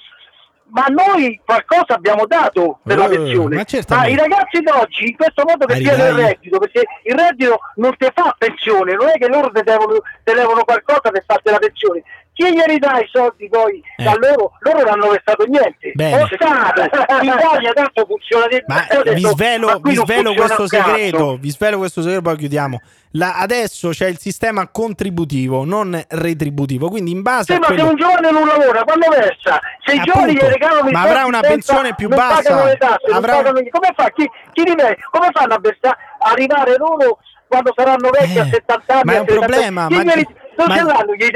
ma 0.69 0.85
noi 0.87 1.39
qualcosa 1.45 1.95
abbiamo 1.95 2.25
dato 2.25 2.79
per 2.83 2.97
uh, 2.97 2.99
la 3.01 3.05
oh, 3.05 3.09
pensione. 3.09 3.55
Ma, 3.55 3.65
ma, 3.95 4.07
i 4.07 4.15
ragazzi 4.15 4.61
d'oggi 4.61 5.07
in 5.09 5.15
questo 5.15 5.43
modo 5.45 5.65
che 5.65 5.79
chiedono 5.79 6.09
il 6.09 6.25
reddito, 6.25 6.59
perché 6.59 6.83
il 7.03 7.15
reddito 7.15 7.59
non 7.75 7.95
ti 7.97 8.07
fa 8.13 8.35
pensione, 8.37 8.93
non 8.93 9.09
è 9.09 9.13
che 9.13 9.27
loro 9.27 9.49
ti 9.51 9.61
devono, 9.63 9.99
te 10.23 10.33
devono 10.33 10.63
qualcosa 10.63 11.09
per 11.11 11.23
farti 11.25 11.51
la 11.51 11.59
pensione. 11.59 12.03
Chi 12.39 12.53
gli 12.53 12.77
dà 12.77 12.99
i 12.99 13.09
soldi 13.11 13.49
poi 13.49 13.83
eh. 13.97 14.03
da 14.05 14.13
loro? 14.15 14.53
Loro 14.59 14.79
non 14.83 14.93
hanno 14.93 15.09
versato 15.09 15.43
niente. 15.45 15.91
Bene. 15.93 16.21
O 16.21 16.25
Stato, 16.27 16.81
in 17.21 17.33
Italia 17.37 17.73
tanto 17.73 18.05
funziona 18.05 18.47
di 18.47 18.63
Ma 18.65 18.87
detto, 18.87 19.11
vi 19.11 19.25
svelo, 19.25 19.67
ma 19.67 19.79
vi 19.83 19.95
svelo 19.95 20.33
questo 20.33 20.65
segreto, 20.65 21.35
vi 21.37 21.49
svelo 21.49 21.77
questo 21.79 22.01
segreto, 22.01 22.21
poi 22.21 22.37
chiudiamo. 22.37 22.81
La, 23.13 23.35
adesso 23.39 23.89
c'è 23.89 24.07
il 24.07 24.19
sistema 24.19 24.69
contributivo, 24.69 25.65
non 25.65 26.01
retributivo. 26.07 26.87
Quindi, 26.87 27.11
in 27.11 27.23
base 27.23 27.51
sì, 27.51 27.51
a. 27.53 27.59
ma 27.59 27.65
quello... 27.65 27.81
se 27.81 27.89
un 27.89 27.95
giovane 27.97 28.31
non 28.31 28.47
lavora, 28.47 28.83
quando 28.85 29.09
versa? 29.09 29.59
Se 29.83 29.95
i 29.95 30.01
giovani 30.01 30.33
gli 30.33 30.39
regalano 30.39 30.89
Ma 30.91 31.01
avrà 31.01 31.25
una 31.25 31.41
pensione 31.41 31.93
più 31.93 32.07
bassa. 32.07 32.77
Tasse, 32.77 33.11
avrà... 33.11 33.35
pagano... 33.35 33.59
Come 33.69 33.93
fa? 33.97 34.09
Chi, 34.11 34.29
chi 34.53 34.63
come 35.11 35.29
fanno 35.33 35.55
a 35.55 35.59
versare? 35.59 35.97
Arrivare 36.19 36.77
loro 36.77 37.19
quando 37.49 37.73
saranno 37.75 38.09
vecchi 38.11 38.35
eh, 38.35 38.39
a 38.39 38.45
70 38.45 38.93
anni? 38.93 39.01
Ma 39.03 39.13
è 39.13 39.19
un 39.19 39.25
problema. 39.25 39.89
Ma... 39.89 40.03
Gli... 40.03 40.25
Ma 40.55 40.75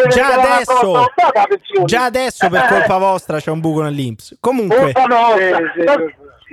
già 0.10 0.34
adesso, 0.34 1.06
già 1.86 2.04
adesso 2.04 2.50
per 2.50 2.66
colpa 2.68 2.98
vostra 2.98 3.40
c'è 3.40 3.52
un 3.52 3.62
buco 3.62 3.82
nell'Inps. 3.82 4.38
Comunque, 4.40 4.92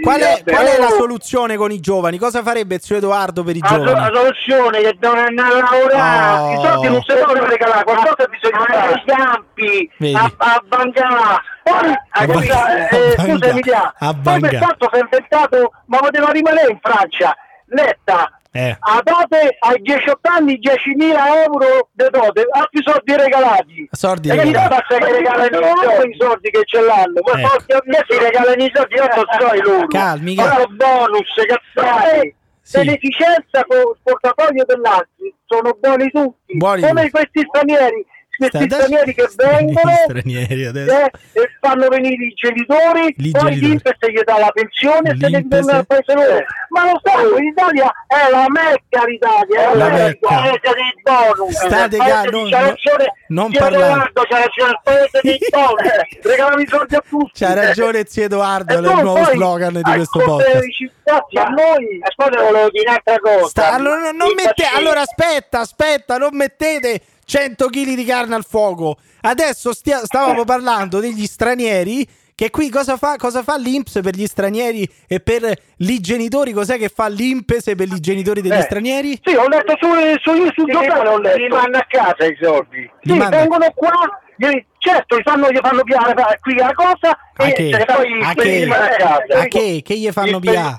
Qual 0.00 0.18
è, 0.18 0.42
qual 0.44 0.64
è, 0.64 0.78
la 0.78 0.88
soluzione 0.88 1.56
con 1.56 1.70
i 1.70 1.78
giovani? 1.78 2.16
Cosa 2.16 2.42
farebbe 2.42 2.78
zio 2.78 2.96
Edoardo 2.96 3.42
per 3.42 3.54
i 3.56 3.60
giovani? 3.60 3.84
La 3.84 4.10
soluzione 4.14 4.78
è 4.78 4.82
che 4.82 4.96
devono 4.98 5.20
andare 5.20 5.52
a 5.52 5.70
lavorare, 5.70 6.40
oh. 6.40 6.52
i 6.52 6.66
soldi 6.66 6.88
non 6.88 7.02
si 7.02 7.14
possono 7.14 7.44
regalare, 7.44 7.84
qualcosa 7.84 8.28
bisogna 8.30 8.64
fare 8.64 8.92
ai 8.94 9.02
campi, 9.04 9.90
a, 10.14 10.32
a 10.38 10.62
Bangà. 10.66 11.42
Poi, 11.62 11.94
a 12.10 12.26
Bangà, 12.26 12.88
eh, 12.88 13.16
scusa 13.18 13.46
Emilia, 13.46 13.94
poi 14.22 14.40
per 14.40 14.58
quanto 14.58 14.88
si 14.90 14.98
è 14.98 15.02
inventato, 15.02 15.72
ma 15.86 15.98
poteva 15.98 16.30
rimanere 16.30 16.70
in 16.70 16.78
Francia, 16.80 17.36
Letta 17.66 18.39
eh. 18.52 18.76
A 18.78 19.00
dote 19.02 19.56
ai 19.60 19.80
18 19.80 20.18
anni 20.28 20.58
10.000 20.58 21.44
euro 21.44 21.88
di 21.92 22.04
dote, 22.10 22.46
altri 22.50 22.82
soldi 22.82 23.16
regalati. 23.16 23.88
Soldi 23.92 24.28
e 24.28 24.34
regalati. 24.34 24.68
basta 24.68 24.98
che 24.98 25.12
regalano 25.12 26.02
i 26.02 26.16
soldi 26.18 26.50
che 26.50 26.62
ce 26.64 26.80
l'hanno, 26.80 27.20
ma 27.24 27.48
soldi 27.48 27.72
a 27.72 27.82
me 27.84 28.04
si 28.08 28.18
regalano 28.18 28.62
i 28.62 28.70
soldi, 28.74 28.94
io 28.94 29.06
non 29.06 29.24
so 29.38 29.54
i 29.54 29.60
loro. 29.62 29.86
Calmi, 29.86 30.34
calmi. 30.34 30.76
bonus, 30.76 31.30
cazzate. 31.46 32.34
Sì. 32.62 32.78
Beneficenza 32.78 33.64
con 33.66 33.78
il 33.78 33.98
portafoglio 34.02 34.64
dell'altro, 34.64 35.24
sono 35.46 35.76
buoni 35.80 36.10
tutti. 36.10 36.56
Buoni 36.56 36.82
Come 36.82 37.00
tutti. 37.02 37.10
questi 37.10 37.46
stranieri 37.48 38.04
questi 38.48 38.70
stranieri 38.70 39.14
che 39.14 39.28
vengono 39.36 39.92
stranieri 40.04 40.64
eh, 40.64 41.10
e 41.32 41.50
fanno 41.60 41.88
venire 41.88 42.24
i 42.24 42.32
genitori, 42.34 43.14
Li 43.18 43.30
poi 43.30 43.56
l'Inps 43.56 43.90
gli 44.00 44.20
dà 44.24 44.38
la 44.38 44.50
pensione 44.50 45.10
e 45.10 45.16
se 45.18 45.28
ne 45.28 45.46
torna 45.46 45.76
al 45.76 45.86
paese 45.86 46.14
loro. 46.14 46.44
Ma 46.70 46.84
lo 46.84 47.00
sai, 47.02 47.40
l'Italia 47.40 47.92
è 48.06 48.30
la 48.30 48.46
mecca 48.48 49.04
l'Italia, 49.04 49.70
è 49.70 49.74
la, 49.74 49.88
la 49.88 49.90
mecca. 49.90 50.40
mecca 50.40 50.72
dei 50.72 50.94
bonus. 51.02 51.54
State 51.54 51.96
ga, 51.96 52.22
non, 52.24 52.48
non, 52.48 52.74
non 53.28 53.52
parlare. 53.52 54.12
C'ha 54.12 54.38
ragione, 54.38 54.70
il 54.70 54.80
paese 54.82 55.20
dei 55.22 55.38
bonus. 55.50 56.22
Regalami 56.22 56.62
i 56.62 56.66
soldi 56.66 56.94
a 56.94 57.02
tutti. 57.06 57.44
C'ha 57.44 57.54
ragione 57.54 58.04
zio 58.06 58.24
Edoardo, 58.24 58.72
è 58.72 58.76
il 58.76 59.02
nuovo 59.02 59.24
slogan 59.24 59.72
di 59.74 59.82
questo 59.82 60.18
podcast. 60.18 60.88
A 61.10 61.48
noi, 61.48 62.00
ascolta, 62.02 62.42
volevo 62.42 62.70
dire 62.70 62.88
un'altra 62.88 63.18
cosa. 63.18 63.48
Sta, 63.48 63.72
allora, 63.72 64.12
non 64.12 64.32
mette, 64.34 64.64
allora 64.72 65.00
aspetta, 65.00 65.60
aspetta, 65.60 66.18
non 66.18 66.36
mettete 66.36 67.00
100 67.30 67.66
kg 67.68 67.94
di 67.94 68.04
carne 68.04 68.34
al 68.34 68.44
fuoco. 68.44 68.96
Adesso 69.20 69.72
stia, 69.72 70.04
stavamo 70.04 70.42
parlando 70.42 70.98
degli 70.98 71.26
stranieri. 71.26 72.04
Che 72.34 72.50
qui 72.50 72.68
cosa 72.70 72.96
fa, 72.96 73.14
cosa 73.18 73.44
fa 73.44 73.56
l'Inps 73.56 74.00
per 74.02 74.16
gli 74.16 74.26
stranieri 74.26 74.88
e 75.06 75.20
per 75.20 75.44
i 75.76 76.00
genitori? 76.00 76.50
Cos'è 76.52 76.76
che 76.76 76.88
fa 76.88 77.06
l'Inps 77.06 77.72
per 77.76 77.86
i 77.86 78.00
genitori 78.00 78.40
degli 78.40 78.52
eh, 78.52 78.62
stranieri? 78.62 79.20
Sì, 79.22 79.36
ho 79.36 79.46
letto 79.46 79.76
su, 79.78 79.86
su, 80.20 80.34
su, 80.34 80.50
su 80.56 80.64
giornale, 80.64 81.08
ho 81.08 81.18
letto. 81.18 81.36
Li 81.36 81.48
mandano 81.48 81.76
a 81.76 81.86
casa 81.86 82.24
i 82.24 82.36
soldi. 82.40 82.90
Sì, 83.02 83.16
vengono 83.16 83.70
qua, 83.76 83.92
gli, 84.34 84.64
certo, 84.78 85.16
gli 85.16 85.22
fanno, 85.22 85.50
gli 85.52 85.58
fanno 85.62 85.84
piare 85.84 86.38
qui 86.40 86.54
la 86.56 86.72
cosa 86.74 87.16
a 87.36 87.46
e, 87.46 87.52
che? 87.52 87.68
e 87.68 87.84
poi 87.84 88.22
a 88.22 88.34
che? 88.34 88.68
a 88.68 88.88
casa. 88.96 89.40
A 89.40 89.44
che? 89.44 89.82
Che 89.84 89.94
gli 89.96 90.10
fanno 90.10 90.40
piare? 90.40 90.78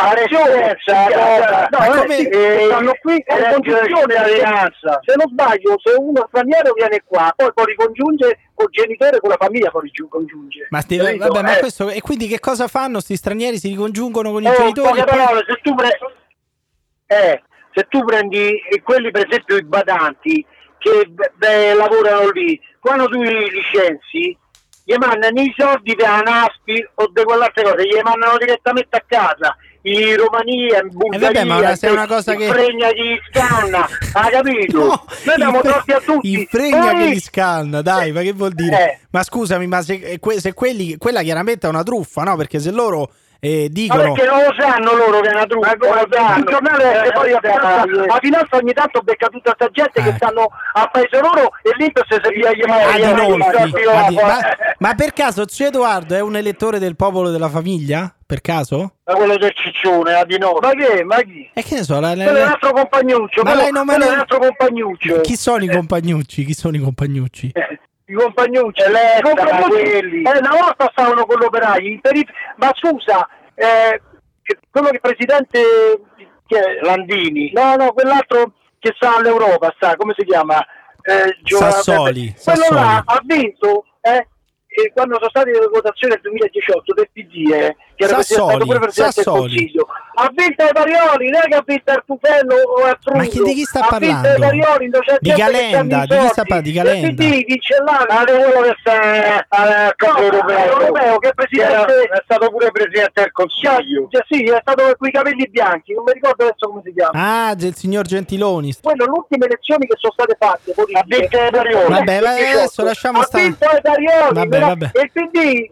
A 0.00 0.14
residenza, 0.14 1.68
no, 1.70 2.00
come... 2.00 2.14
sì, 2.14 2.28
eh, 2.28 2.66
stanno 2.66 2.94
qui 3.00 3.24
con 3.26 3.38
congiunzione 3.50 4.14
alleanza. 4.14 5.00
Se 5.02 5.14
non 5.16 5.28
sbaglio, 5.28 5.74
se 5.82 5.96
uno 5.98 6.24
straniero 6.28 6.72
viene 6.72 7.02
qua, 7.04 7.32
poi 7.34 7.52
può 7.52 7.64
ricongiungere 7.64 8.38
col 8.54 8.68
genitore 8.70 9.18
con 9.18 9.30
la 9.30 9.36
famiglia 9.36 9.70
poi 9.70 9.90
ricongiunge. 9.92 10.68
Ma, 10.70 10.80
sti, 10.82 11.16
vabbè, 11.16 11.42
ma 11.42 11.56
eh. 11.56 11.58
questo, 11.58 11.88
e 11.88 12.00
quindi 12.00 12.28
che 12.28 12.38
cosa 12.38 12.68
fanno 12.68 12.92
questi 12.92 13.16
stranieri? 13.16 13.58
Si 13.58 13.68
ricongiungono 13.68 14.30
con 14.30 14.42
i 14.42 14.46
oh, 14.46 14.54
genitori? 14.56 15.02
Parole, 15.02 15.44
se 15.48 15.58
tu 15.62 15.74
pre... 15.74 15.98
eh, 17.06 17.42
se 17.74 17.86
tu 17.88 18.04
prendi 18.04 18.60
quelli 18.84 19.10
per 19.10 19.26
esempio 19.26 19.56
i 19.56 19.64
badanti 19.64 20.46
che 20.78 21.10
beh, 21.34 21.74
lavorano 21.74 22.28
lì, 22.30 22.60
quando 22.78 23.06
tu 23.06 23.20
li 23.20 23.50
licenzi 23.50 24.38
gli 24.84 24.94
mandano 24.96 25.40
i 25.40 25.52
soldi 25.56 25.96
per 25.96 26.08
la 26.08 26.20
NASPI 26.20 26.88
o 26.94 27.10
di 27.12 27.22
quell'altra 27.24 27.62
cosa, 27.62 27.82
gli 27.82 28.00
mandano 28.00 28.38
direttamente 28.38 28.96
a 28.96 29.04
casa 29.06 29.56
in 29.82 30.16
Romania, 30.16 30.80
in 30.82 30.88
Bulgaria, 30.90 31.40
eh 31.40 31.44
vabbè, 31.44 31.62
ma 31.62 31.76
se 31.76 31.88
è 31.88 31.90
una 31.90 32.06
cosa 32.06 32.34
che 32.34 32.48
fregna 32.48 32.88
chi 32.88 33.18
scanna, 33.30 33.88
ha 34.12 34.28
capito? 34.30 34.78
No, 34.78 35.04
Noi 35.24 35.34
abbiamo 35.34 35.60
troppi 35.60 35.92
a 35.92 36.00
tutti. 36.00 36.30
Il 36.32 36.46
fregna 36.50 36.92
che 36.94 37.04
li 37.06 37.20
scanna, 37.20 37.80
dai, 37.82 38.12
ma 38.12 38.22
che 38.22 38.32
vuol 38.32 38.52
dire? 38.52 38.92
Eh. 38.92 38.98
Ma 39.10 39.22
scusami, 39.22 39.66
ma 39.66 39.82
se, 39.82 39.94
eh, 39.94 40.40
se 40.40 40.52
quelli, 40.52 40.96
quella 40.96 41.22
chiaramente 41.22 41.66
è 41.66 41.70
una 41.70 41.82
truffa, 41.82 42.22
no? 42.22 42.36
Perché 42.36 42.58
se 42.58 42.70
loro 42.70 43.10
eh, 43.40 43.68
dicono... 43.70 44.02
Ma 44.02 44.12
perché 44.12 44.28
non 44.28 44.42
lo 44.42 44.54
sanno 44.58 44.96
loro 44.96 45.20
che 45.20 45.28
è 45.28 45.32
una 45.32 45.46
truffa, 45.46 45.76
lo 45.78 46.08
sanno. 46.10 46.38
Il 46.38 46.44
giornale 46.44 47.06
eh, 47.06 47.12
poi 47.12 47.32
a 47.32 47.40
finanza, 47.40 48.14
a 48.14 48.18
finanza 48.20 48.56
ogni 48.56 48.72
tanto 48.72 49.00
becca 49.00 49.28
tutta 49.28 49.54
questa 49.54 49.70
gente 49.70 50.00
eh. 50.00 50.02
che 50.02 50.12
stanno 50.16 50.48
a 50.72 50.88
paese 50.88 51.20
loro 51.20 51.52
e 51.62 51.70
l'Inps 51.76 52.02
si 52.08 52.34
via 52.34 52.52
gli 52.52 52.62
ma, 52.66 54.40
ma 54.78 54.94
per 54.94 55.12
caso 55.12 55.46
zio 55.46 55.68
Edoardo 55.68 56.16
è 56.16 56.20
un 56.20 56.36
elettore 56.36 56.80
del 56.80 56.96
popolo 56.96 57.30
della 57.30 57.48
famiglia? 57.48 58.12
Per 58.26 58.42
caso? 58.42 58.96
Ma 59.04 59.14
quello 59.14 59.38
del 59.38 59.52
ciccione, 59.54 60.12
a 60.12 60.24
di 60.24 60.36
no. 60.36 60.58
Ma 60.60 60.70
che? 60.72 61.02
Ma 61.02 61.16
chi? 61.22 61.48
E 61.54 61.62
che 61.62 61.76
ne 61.76 61.82
so, 61.82 61.98
la, 61.98 62.14
la, 62.14 62.24
quello 62.24 62.38
è 62.38 62.42
un 62.42 62.48
altro 62.48 62.72
compagnuccio. 62.72 63.42
Ma 63.42 63.54
lei 63.54 63.70
non 63.70 63.86
me 63.86 63.96
ne... 63.96 64.04
è 64.06 64.10
un 64.10 64.18
altro 64.18 64.38
compagnuccio. 64.38 65.20
Chi 65.22 65.36
sono 65.36 65.64
i 65.64 65.68
compagnucci? 65.68 66.44
Chi 66.44 66.52
sono 66.52 66.76
i 66.76 66.80
compagnucci? 66.80 67.52
Eh 67.54 67.78
i 68.08 68.14
compagnucci, 68.14 68.82
eh, 68.82 69.20
quelli. 69.68 70.22
Eh, 70.22 70.38
una 70.38 70.56
volta 70.60 70.88
stavano 70.90 71.26
con 71.26 71.38
l'operaio, 71.38 72.00
ma 72.56 72.72
scusa, 72.74 73.28
eh, 73.54 74.00
quello 74.70 74.88
che 74.88 74.94
il 74.94 75.00
presidente 75.00 75.60
che 76.46 76.58
è 76.58 76.80
Landini, 76.82 77.52
no, 77.52 77.76
no, 77.76 77.92
quell'altro 77.92 78.52
che 78.78 78.92
sta 78.96 79.16
all'Europa, 79.16 79.72
sta, 79.76 79.96
come 79.96 80.14
si 80.16 80.24
chiama? 80.24 80.58
Eh, 81.02 81.36
Sassoli, 81.44 82.34
quello 82.42 82.62
Sassoli. 82.62 82.80
là 82.80 83.02
ha 83.04 83.20
vinto, 83.24 83.84
eh, 84.00 84.26
e 84.66 84.92
quando 84.94 85.16
sono 85.16 85.28
state 85.28 85.50
le 85.50 85.68
votazioni 85.70 86.14
del 86.14 86.22
2018 86.22 86.94
del 86.94 87.10
PD, 87.12 87.50
eh, 87.52 87.76
che 87.94 88.04
era 88.04 88.22
Sassoli, 88.22 88.48
stato 88.48 88.64
pure 88.64 88.78
presidente 88.78 89.22
Sassoli. 89.22 89.40
del 89.40 89.48
Consiglio, 89.50 89.86
ha 90.20 90.32
vinto 90.34 90.64
i 90.64 90.72
Parioli, 90.72 91.30
non 91.30 91.40
è 91.42 91.48
che 91.48 91.54
ha 91.54 91.62
vinto 91.64 91.92
il 91.92 92.02
Tufello 92.04 92.54
o 92.54 92.88
il 92.88 92.98
Trullo. 93.00 93.18
Ma 93.18 93.24
chi, 93.24 93.42
di 93.42 93.54
chi 93.54 93.62
sta 93.62 93.80
ha 93.84 93.88
parlando? 93.88 94.28
Vinto 94.28 94.40
Parioli, 94.40 94.90
di 95.20 95.32
Calenda, 95.32 96.06
di 96.06 96.16
chi 96.18 96.26
sta 96.26 96.42
parlando? 96.42 96.68
Di 96.68 96.72
Calenda. 96.72 97.06
Il 97.06 97.14
PD 97.14 97.44
vince 97.46 97.76
l'anno, 97.84 98.50
quello 98.50 98.60
che 98.66 98.76
sta 98.80 99.46
al 99.48 99.92
capo 99.94 100.20
europeo, 100.20 100.80
europeo, 100.80 101.18
che 101.18 101.28
è, 101.28 101.34
presidente, 101.34 102.02
è 102.02 102.20
stato 102.24 102.50
pure 102.50 102.70
presidente 102.72 103.20
del 103.22 103.32
Consiglio. 103.32 104.08
Cioè, 104.10 104.24
sì, 104.28 104.42
è 104.42 104.58
stato 104.60 104.82
con 104.98 105.08
i 105.08 105.12
capelli 105.12 105.48
bianchi, 105.48 105.94
non 105.94 106.02
mi 106.04 106.12
ricordo 106.12 106.44
adesso 106.44 106.68
come 106.68 106.82
si 106.84 106.92
chiama. 106.92 107.12
Ah, 107.14 107.54
il 107.56 107.74
signor 107.76 108.04
Gentiloni. 108.04 108.74
Quello, 108.82 109.04
le 109.04 109.10
ultime 109.12 109.46
elezioni 109.46 109.86
che 109.86 109.94
sono 109.98 110.12
state 110.12 110.36
fatte, 110.36 110.72
ha 110.72 111.04
vinto 111.06 111.36
i 111.36 111.50
Parioli. 111.50 111.92
Vabbè, 111.92 112.16
adesso 112.16 112.82
lasciamo 112.82 113.22
stare. 113.22 113.44
Ha 113.44 113.46
vinto 113.46 113.64
i 113.66 113.80
Parioli, 113.82 114.34
vabbè, 114.34 114.58
vabbè. 114.58 114.90
e 114.94 115.00
il 115.00 115.10
PD 115.12 115.70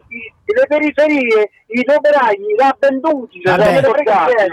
le 0.52 0.66
periferie, 0.66 1.50
i 1.66 1.84
operai, 1.86 2.36
l'ha 2.56 2.76
venduti. 2.78 3.40
Vabbè, 3.42 3.82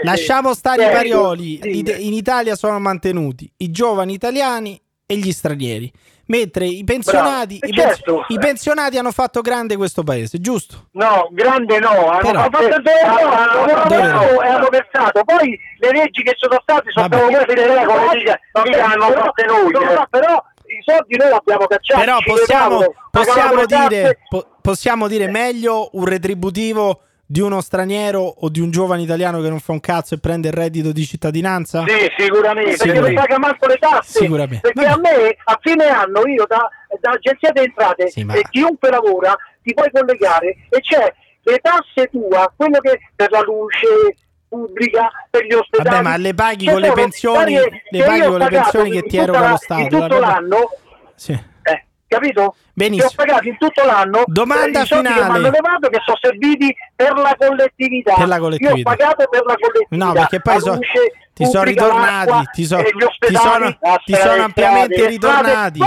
lasciamo 0.02 0.54
stare 0.54 0.86
i 0.86 0.90
parioli. 0.90 1.60
In 2.06 2.12
Italia 2.12 2.56
sono 2.56 2.78
mantenuti 2.78 3.50
i 3.58 3.70
giovani 3.70 4.12
italiani 4.12 4.80
e 5.06 5.16
gli 5.16 5.32
stranieri. 5.32 5.92
Mentre 6.26 6.64
i 6.64 6.84
pensionati, 6.84 7.58
i, 7.60 7.70
certo. 7.70 8.24
i, 8.28 8.38
pensionati 8.38 8.96
hanno 8.96 9.10
fatto 9.10 9.42
grande 9.42 9.76
questo 9.76 10.02
paese, 10.02 10.38
giusto? 10.38 10.88
No, 10.92 11.28
grande 11.30 11.78
no, 11.78 12.08
hanno, 12.08 12.20
Però, 12.22 12.40
fatto 12.40 12.58
eh, 12.60 13.06
no, 13.06 14.06
no, 14.06 14.40
hanno 14.40 14.68
versato. 14.70 15.22
Poi 15.22 15.58
le 15.80 15.90
leggi 15.90 16.22
che 16.22 16.32
sono 16.38 16.58
state 16.62 16.90
sono 16.92 17.08
state 17.08 17.54
le 17.54 17.66
regole 17.66 18.22
che 18.62 18.80
hanno 18.80 19.10
fatte 19.10 19.44
noi. 19.44 19.72
Però 20.08 20.42
i 20.76 20.82
soldi 20.84 21.16
noi 21.16 21.28
li 21.28 21.34
abbiamo 21.34 21.66
cacciati. 21.66 22.00
Però 22.00 22.18
possiamo, 22.24 22.94
possiamo, 23.10 23.64
dire, 23.64 24.18
po- 24.28 24.46
possiamo 24.60 25.08
dire 25.08 25.28
meglio 25.28 25.90
un 25.92 26.04
retributivo 26.04 27.00
di 27.26 27.40
uno 27.40 27.60
straniero 27.60 28.20
o 28.20 28.48
di 28.48 28.60
un 28.60 28.70
giovane 28.70 29.02
italiano 29.02 29.40
che 29.40 29.48
non 29.48 29.58
fa 29.58 29.72
un 29.72 29.80
cazzo 29.80 30.14
e 30.14 30.18
prende 30.18 30.48
il 30.48 30.54
reddito 30.54 30.92
di 30.92 31.04
cittadinanza? 31.04 31.84
Sì, 31.86 32.12
sicuramente, 32.16 32.76
perché 32.76 33.00
non 33.00 33.14
paga 33.14 33.38
manco 33.38 33.66
le 33.66 33.76
tasse. 33.76 34.20
Sicuramente. 34.20 34.70
Perché 34.70 34.88
Vabbè. 34.88 35.08
a 35.08 35.16
me 35.16 35.36
a 35.44 35.58
fine 35.60 35.86
anno 35.86 36.26
io 36.26 36.44
da, 36.46 36.68
da 37.00 37.10
agenzia 37.10 37.50
di 37.50 37.60
entrate 37.60 38.10
sì, 38.10 38.24
ma... 38.24 38.34
e 38.34 38.42
chiunque 38.50 38.90
lavora 38.90 39.34
ti 39.62 39.72
puoi 39.72 39.90
collegare 39.90 40.56
e 40.68 40.80
c'è 40.80 41.12
le 41.44 41.58
tasse 41.58 42.08
tua, 42.10 42.52
quello 42.54 42.78
che 42.80 43.00
per 43.14 43.30
la 43.30 43.40
luce, 43.40 44.16
pubblica 44.54 45.10
per 45.28 45.44
gli 45.44 45.52
ospedali. 45.52 45.88
Vabbè, 45.88 46.02
ma 46.02 46.16
le 46.16 46.34
paghi 46.34 46.66
con 46.66 46.80
le 46.80 46.92
pensioni, 46.92 47.54
le 47.54 48.04
paghi 48.04 48.26
con 48.26 48.38
le 48.38 48.46
pensioni 48.46 48.90
che 48.90 49.02
ti 49.02 49.16
eroga 49.16 49.48
lo 49.48 49.56
Stato. 49.56 49.80
In 49.80 49.88
tutto 49.88 50.18
l'anno, 50.18 50.70
sì. 51.16 51.32
eh, 51.32 51.84
capito? 52.06 52.54
Benissimo. 52.72 53.08
Ti 53.08 53.14
ho 53.14 53.24
pagato 53.24 53.48
in 53.48 53.56
tutto 53.58 53.84
l'anno 53.84 54.22
Domanda 54.26 54.82
i 54.82 54.86
finale. 54.86 55.08
che 55.08 55.14
mi 55.14 55.20
hanno 55.20 55.50
levato 55.50 55.88
che 55.88 56.00
sono 56.04 56.18
serviti 56.20 56.74
per 56.94 57.12
la 57.16 57.34
collettività. 57.38 58.14
Per 58.14 58.28
la 58.28 58.38
collettività. 58.38 58.76
Io 58.76 58.80
ho 58.80 58.82
pagato 58.82 59.28
per 59.28 59.44
la 59.44 59.54
collettività. 59.54 60.04
No, 60.06 60.12
perché 60.12 60.40
poi 60.40 60.60
so, 60.60 60.78
ti 61.32 61.44
sono 61.46 61.64
ritornati, 61.64 62.48
ti, 62.52 62.64
so, 62.64 62.76
ti, 62.76 63.34
sono, 63.34 63.78
ti 64.04 64.14
sono 64.14 64.42
ampiamente 64.42 65.06
ritornati. 65.06 65.80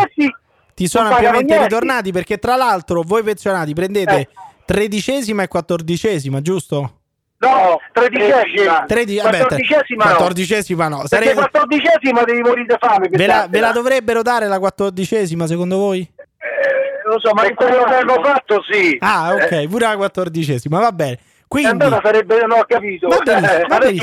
Ti 0.74 0.88
sono 0.88 1.10
ampiamente 1.10 1.60
ritornati 1.60 2.12
perché 2.12 2.38
tra 2.38 2.56
l'altro 2.56 3.02
voi 3.02 3.24
pensionati 3.24 3.74
prendete 3.74 4.20
eh. 4.20 4.30
tredicesima 4.64 5.42
e 5.42 5.48
quattordicesima, 5.48 6.40
giusto? 6.42 6.97
No, 7.40 7.80
tredicesima. 7.94 8.86
Tredi- 8.88 9.20
quattordicesima, 9.20 10.04
no. 10.04 10.10
quattordicesima 10.10 10.88
no. 10.88 11.06
Sarei... 11.06 11.34
quattordicesima 11.36 12.24
devi 12.24 12.42
morire 12.42 12.66
di 12.66 12.76
fame. 12.80 13.10
Ve 13.10 13.28
la, 13.28 13.48
ve 13.48 13.60
la, 13.60 13.72
dovrebbero 13.72 14.24
dare 14.24 14.48
la 14.48 14.58
quattordicesima 14.58 15.46
secondo 15.46 15.78
voi? 15.78 16.00
Eh, 16.00 17.08
lo 17.08 17.20
so, 17.20 17.34
ma 17.34 17.46
in 17.48 17.54
quello 17.54 17.84
che 17.84 17.94
hanno 17.94 18.24
fatto 18.24 18.64
sì. 18.68 18.98
Ah, 19.00 19.34
ok, 19.34 19.52
eh. 19.52 19.68
pure 19.68 19.86
la 19.86 19.96
quattordicesima, 19.96 20.80
va 20.80 20.92
bene. 20.92 21.20
Quindi... 21.48 21.84
Allora 21.84 22.02
sarebbe, 22.04 22.40
non 22.42 22.58
ho 22.58 22.66
capito. 22.68 23.08
Va 23.08 23.20
benissimo, 23.24 23.52
eh, 23.54 23.66
va 23.68 23.78
perché 23.78 23.94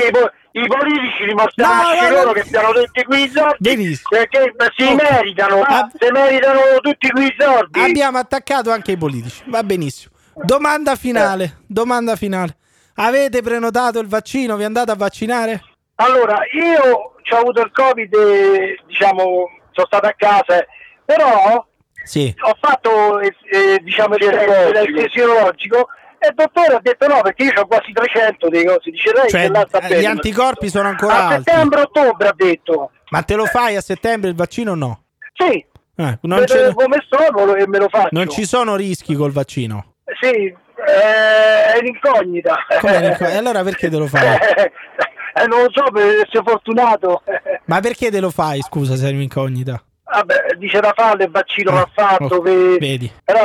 i, 0.53 0.61
i 0.61 0.67
politici 0.67 1.25
dimostrano 1.27 1.73
no, 1.73 2.01
no, 2.01 2.09
loro 2.09 2.31
che 2.31 2.43
siano 2.45 2.71
tutti 2.71 3.03
qui 3.03 3.23
i 3.23 3.29
soldi 3.29 3.57
benissimo. 3.59 4.09
perché 4.09 4.55
si 4.75 4.83
okay. 4.83 4.95
meritano, 4.95 5.61
Ab- 5.61 5.91
si 5.99 6.11
meritano 6.11 6.59
tutti 6.81 7.09
qui 7.09 7.25
i 7.25 7.35
soldi. 7.37 7.79
Abbiamo 7.81 8.17
attaccato 8.17 8.71
anche 8.71 8.93
i 8.93 8.97
politici, 8.97 9.43
va 9.47 9.61
benissimo. 9.61 10.13
Domanda 10.33 10.95
finale, 10.95 11.57
domanda 11.67 12.15
finale. 12.15 12.55
Avete 12.95 13.41
prenotato 13.41 13.99
il 13.99 14.07
vaccino? 14.07 14.55
Vi 14.55 14.63
andate 14.63 14.91
a 14.91 14.95
vaccinare? 14.95 15.61
Allora, 15.95 16.39
io 16.53 16.81
ho 16.81 17.37
avuto 17.37 17.61
il 17.61 17.71
Covid, 17.71 18.13
e, 18.13 18.79
diciamo, 18.87 19.49
sono 19.71 19.87
stato 19.87 20.07
a 20.07 20.13
casa, 20.17 20.65
però 21.03 21.65
sì. 22.03 22.33
ho 22.37 22.55
fatto 22.59 23.19
eh, 23.19 23.35
eh 23.51 23.79
diciamo, 23.81 24.15
il 24.15 24.93
fisiologico 24.95 25.87
e 26.17 26.27
il 26.27 26.35
dottore 26.35 26.75
ha 26.75 26.79
detto 26.81 27.07
no 27.07 27.21
perché 27.21 27.43
io 27.43 27.61
ho 27.61 27.67
quasi 27.67 27.91
300 27.91 28.47
dei 28.47 28.65
cosi 28.65 28.89
dice 28.89 29.11
lei 29.11 29.29
cioè, 29.29 29.51
eh, 29.89 29.99
gli 29.99 30.05
anticorpi 30.05 30.69
sono 30.69 30.87
ancora 30.87 31.13
a 31.13 31.27
alti 31.27 31.43
settembre 31.43 31.81
ottobre 31.81 32.27
ha 32.29 32.33
detto 32.33 32.91
ma 33.09 33.21
te 33.21 33.35
lo 33.35 33.45
fai 33.45 33.75
a 33.75 33.81
settembre 33.81 34.29
il 34.29 34.35
vaccino 34.35 34.71
o 34.71 34.75
no? 34.75 35.03
sì 35.33 35.63
Eh, 35.97 36.17
non 36.21 36.43
come 36.73 37.05
sono 37.07 37.55
e 37.55 37.67
me 37.67 37.79
lo 37.79 37.87
faccio. 37.89 38.09
Non 38.11 38.29
ci 38.29 38.45
sono 38.45 38.75
rischi 38.75 39.15
col 39.15 39.31
vaccino? 39.31 39.93
Sì, 40.19 40.53
eh, 40.77 41.73
è 41.73 41.77
un'incognita. 41.79 42.57
Come 42.79 43.17
E 43.17 43.35
allora 43.35 43.63
perché 43.63 43.89
te 43.89 43.97
lo 43.97 44.07
fai? 44.07 44.35
eh, 44.35 45.47
non 45.47 45.63
lo 45.63 45.69
so, 45.71 45.91
per 45.91 46.03
essere 46.25 46.43
fortunato. 46.45 47.23
Ma 47.65 47.79
perché 47.79 48.11
te 48.11 48.19
lo 48.19 48.29
fai, 48.29 48.61
scusa, 48.61 48.95
se 48.95 49.07
è 49.07 49.11
un'incognita? 49.11 49.81
Vabbè, 50.07 50.55
dice 50.57 50.79
da 50.79 50.93
fare 50.95 51.23
il 51.23 51.31
vaccino 51.31 51.71
l'ha 51.71 51.89
fatto, 51.91 52.37
okay. 52.37 52.77
vedi. 52.77 53.11
Però, 53.23 53.43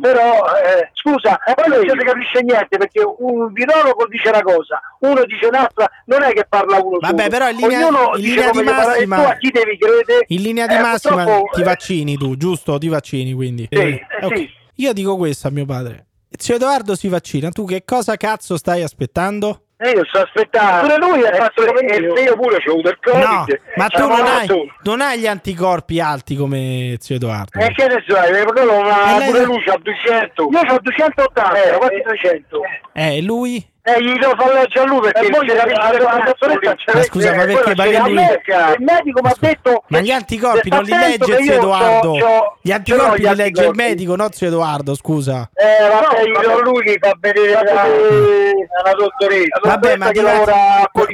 però 0.00 0.44
eh, 0.54 0.90
scusa, 0.92 1.42
e 1.42 1.54
poi 1.54 1.68
non 1.68 1.80
si 1.80 2.04
capisce 2.04 2.40
niente 2.42 2.78
perché 2.78 3.02
un 3.02 3.52
virologo 3.52 4.06
dice 4.06 4.28
una 4.28 4.42
cosa, 4.42 4.80
uno 5.00 5.24
dice 5.24 5.46
un'altra, 5.46 5.90
non 6.04 6.22
è 6.22 6.32
che 6.32 6.46
parla 6.48 6.78
uno 6.78 6.98
Vabbè, 7.00 7.16
solo. 7.16 7.28
però 7.28 7.48
in 7.50 7.56
linea, 7.56 7.88
in 7.88 8.22
linea 8.22 8.50
di 8.52 8.62
massima, 8.62 9.16
tu 9.16 9.22
a 9.22 9.34
chi 9.34 9.50
devi 9.50 9.76
credere? 9.76 10.24
In 10.28 10.42
linea 10.42 10.66
di 10.68 10.74
eh, 10.74 10.80
massima 10.80 11.24
ti 11.52 11.62
vaccini 11.64 12.16
tu, 12.16 12.36
giusto? 12.36 12.78
Ti 12.78 12.88
vaccini 12.88 13.32
quindi. 13.32 13.66
Sì, 13.68 13.76
eh, 13.76 14.06
okay. 14.22 14.38
sì. 14.38 14.50
Io 14.76 14.92
dico 14.92 15.16
questo 15.16 15.48
a 15.48 15.50
mio 15.50 15.66
padre. 15.66 16.07
Zio 16.36 16.56
Edoardo 16.56 16.94
si 16.94 17.08
vaccina, 17.08 17.50
tu 17.50 17.64
che 17.64 17.84
cosa 17.84 18.16
cazzo 18.16 18.56
stai 18.56 18.82
aspettando? 18.82 19.62
E 19.80 19.90
io 19.90 20.04
sto 20.06 20.18
aspettando. 20.18 20.88
Pure 20.88 20.98
lui 20.98 21.24
ha 21.24 21.34
fatto 21.34 21.62
e 21.62 21.96
io 21.96 22.34
pure 22.34 22.56
ho 22.56 22.72
avuto 22.72 22.88
il 22.88 22.98
Covid. 23.00 23.22
No, 23.22 23.46
ma 23.76 23.86
tu 23.86 24.08
non 24.08 24.26
hai, 24.26 24.48
non 24.82 25.00
hai, 25.00 25.20
gli 25.20 25.26
anticorpi 25.28 26.00
alti 26.00 26.34
come 26.34 26.96
zio 26.98 27.14
Edoardo. 27.14 27.60
E 27.60 27.72
che 27.72 27.86
ne 27.86 28.04
sai? 28.06 28.32
Perché 28.32 28.64
non 28.64 28.84
ha 28.86 29.24
pure 29.24 29.44
lui 29.44 29.62
ha 29.68 29.78
200. 29.80 30.48
Io 30.50 30.58
ho 30.58 30.78
280, 30.80 31.52
eh, 31.52 31.76
quasi 31.76 32.02
300. 32.02 32.60
Eh, 32.92 33.22
lui? 33.22 33.64
Eh, 33.88 34.02
gli 34.02 34.18
fare 34.20 34.52
leggere 34.52 34.80
a 34.80 34.86
lui 34.86 35.00
perché 35.00 35.26
e 35.26 35.30
poi 35.30 35.46
c'era 35.46 35.64
la 35.64 36.34
Ma 36.92 37.02
scusa, 37.02 37.34
ma 37.34 37.44
perché 37.44 37.74
magari 37.74 38.12
lui... 38.12 38.22
Il 38.22 38.84
medico 38.84 39.22
mi 39.22 39.28
ha 39.28 39.34
detto... 39.38 39.82
Ma 39.88 40.00
gli 40.00 40.10
anticorpi 40.10 40.68
non 40.68 40.82
li 40.82 40.90
legge 40.90 41.42
zio 41.42 41.54
Edoardo. 41.54 42.16
Gli 42.60 42.70
anticorpi 42.70 43.26
li 43.26 43.34
legge 43.34 43.64
il 43.64 43.74
medico, 43.74 44.14
non 44.16 44.30
zio 44.32 44.48
Edoardo, 44.48 44.94
scusa. 44.94 45.48
Eh, 45.54 45.88
vabbè, 45.88 46.22
io 46.22 46.60
lui 46.60 46.82
li 46.82 46.98
fa 47.00 47.14
vedere 47.18 47.52
la 47.52 48.92
dottoressa. 48.92 49.60
Vabbè, 49.62 49.96
ma 49.96 50.10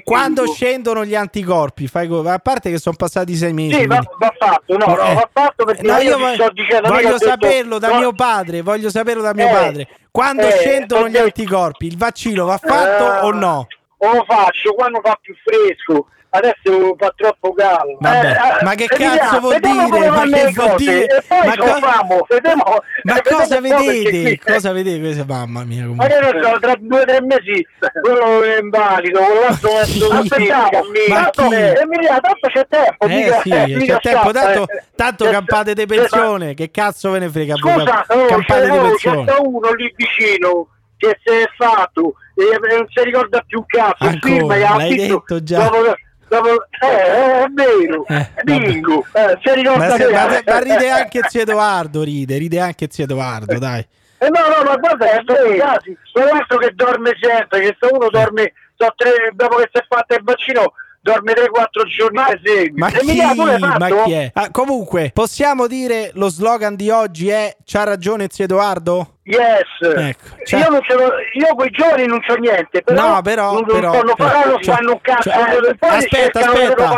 quando 0.03 0.47
scendono 0.47 1.05
gli 1.05 1.15
anticorpi, 1.15 1.87
fai 1.87 2.09
a 2.27 2.39
parte 2.39 2.71
che 2.71 2.79
sono 2.79 2.97
passati 2.97 3.35
sei 3.37 3.53
mesi. 3.53 3.79
Sì, 3.79 3.87
va, 3.87 4.03
fatto, 4.39 4.77
no, 4.77 4.99
eh. 4.99 5.15
va 5.15 5.29
fatto 5.33 5.65
perché 5.65 5.87
io 5.87 6.19
voglio 6.19 7.19
saperlo 7.19 7.79
da 7.79 7.99
mio 7.99 8.13
padre, 8.13 8.63
voglio 8.63 8.91
saperlo 8.91 9.23
da 9.23 9.33
mio 9.35 9.47
eh. 9.47 9.53
padre. 9.53 9.89
Quando 10.11 10.47
eh, 10.47 10.53
scendono 10.53 11.09
gli 11.09 11.17
anticorpi, 11.17 11.87
il 11.87 11.97
vaccino 11.97 12.45
va 12.45 12.57
fatto 12.65 13.15
eh, 13.15 13.27
o 13.27 13.33
no? 13.33 13.67
O 13.99 14.13
lo 14.13 14.25
faccio 14.27 14.75
quando 14.75 15.01
fa 15.03 15.19
più 15.21 15.35
fresco. 15.45 16.09
Adesso 16.35 16.97
fa 16.99 17.15
troppo 17.17 17.53
caldo. 17.53 17.97
Vabbè, 18.01 18.31
eh, 18.31 18.65
ma 18.65 18.75
che 18.75 18.87
cazzo 18.87 19.39
vuol 19.39 19.61
dire? 19.61 20.11
Ma 20.11 20.23
che 20.25 20.51
vuol 20.53 20.75
dire? 20.75 21.07
Ma, 21.29 21.57
co- 21.57 21.79
famo, 21.79 22.27
vediamo, 22.29 22.65
ma 23.05 23.23
cosa 23.23 23.61
vedete? 23.61 24.41
Cosa 24.45 24.73
vedete? 24.73 25.25
Mamma 25.25 25.63
mia. 25.63 25.83
Comunque. 25.83 26.09
Ma 26.09 26.13
che 26.13 26.33
ne 26.33 26.43
so, 26.43 26.59
tra 26.59 26.75
due 26.77 27.01
o 27.01 27.05
tre 27.05 27.21
mesi 27.21 27.65
quello 28.03 28.43
è 28.43 28.59
invalido, 28.59 29.21
quell'altro 29.21 29.71
è 29.79 29.83
aspettiamo. 30.19 30.71
Ma 31.09 31.31
chi? 31.31 31.55
Emilia, 31.55 32.19
tanto 32.19 32.49
c'è 32.49 32.67
tempo. 32.69 33.07
Eh 33.07 33.41
sì, 33.45 33.85
c'è 33.87 34.01
tempo. 34.01 34.33
Tanto, 34.33 34.67
tanto 34.97 35.31
campate 35.31 35.75
di 35.75 35.87
pensione. 35.87 36.55
Che 36.55 36.69
cazzo 36.73 37.13
ve 37.13 37.21
ne 37.21 37.29
frega? 37.29 37.55
Scusa, 37.55 38.07
campate 38.27 38.71
di 38.71 38.79
pensione. 38.79 39.25
C'è 39.25 39.39
uno 39.39 39.71
lì 39.71 39.95
vicino 39.95 40.67
che 40.97 41.19
si 41.23 41.35
è 41.35 41.49
fatto 41.57 42.15
e 42.35 42.59
non 42.77 42.87
si 42.89 43.03
ricorda 43.05 43.43
più 43.47 43.65
cazzo. 43.67 44.05
Ancora, 44.05 44.77
l'hai 44.77 44.95
detto 44.95 45.43
già. 45.43 45.69
Dopo, 46.27 46.65
eh, 46.81 46.87
è 46.87 47.47
vero, 47.53 48.05
eh, 48.07 48.31
bingo. 48.43 49.05
Eh, 49.13 49.39
si 49.43 49.55
ricorda 49.55 49.89
ma, 49.89 49.97
se, 49.97 50.11
ma, 50.11 50.43
ma, 50.45 50.59
ride 50.59 50.91
anche 50.91 51.21
zio 51.29 51.43
Edoardo, 51.43 52.03
ride, 52.03 52.39
ride 52.39 52.61
anche 52.61 52.89
zio 52.91 53.05
Edoardo, 53.05 53.59
dai. 53.59 53.87
Eh, 54.19 54.29
no, 54.31 54.41
no, 54.41 54.65
ma 54.65 54.77
guarda, 54.77 55.11
è 55.11 55.23
casi. 55.59 55.97
Quell'altro 56.13 56.59
che 56.59 56.73
dorme 56.75 57.13
sempre, 57.21 57.61
che 57.61 57.77
se 57.79 57.89
uno 57.93 58.09
dorme 58.09 58.53
so, 58.77 58.93
tre, 58.97 59.31
dopo 59.35 59.57
che 59.57 59.69
si 59.71 59.81
è 59.81 59.85
fatto 59.87 60.15
il 60.15 60.23
vaccino 60.25 60.73
dorme 61.05 61.35
3-4 61.35 61.87
giorni 61.87 62.17
ma, 62.17 62.89
Ma, 62.89 62.91
chi, 62.91 63.21
ma 63.79 63.89
chi 64.05 64.13
è? 64.13 64.31
Ah, 64.33 64.51
comunque, 64.51 65.11
possiamo 65.13 65.67
dire 65.67 66.13
lo 66.15 66.31
slogan 66.31 66.75
di 66.77 66.89
oggi 66.89 67.29
è 67.29 67.55
C'ha 67.63 67.85
ragione 67.85 68.29
zio 68.31 68.45
Edoardo? 68.45 69.19
Yes, 69.25 69.97
ecco, 69.97 70.37
cioè... 70.45 70.61
io, 70.61 70.71
non 70.71 70.81
io 71.35 71.55
quei 71.55 71.71
giorni 71.71 72.07
non 72.07 72.21
c'ho 72.21 72.37
niente, 72.37 72.83
però, 72.83 73.15
no, 73.15 73.23
però, 73.23 73.53
non, 73.53 73.65
però, 73.65 73.93
non 74.03 74.15
però, 74.17 74.31
fanno, 74.31 74.59
cioè, 74.61 74.75
fanno 74.75 74.93
un 74.93 75.01
cazzo, 75.03 75.31
cioè, 75.31 75.41
eh, 75.41 75.77
aspetta, 75.79 76.41
aspetta, 76.41 76.89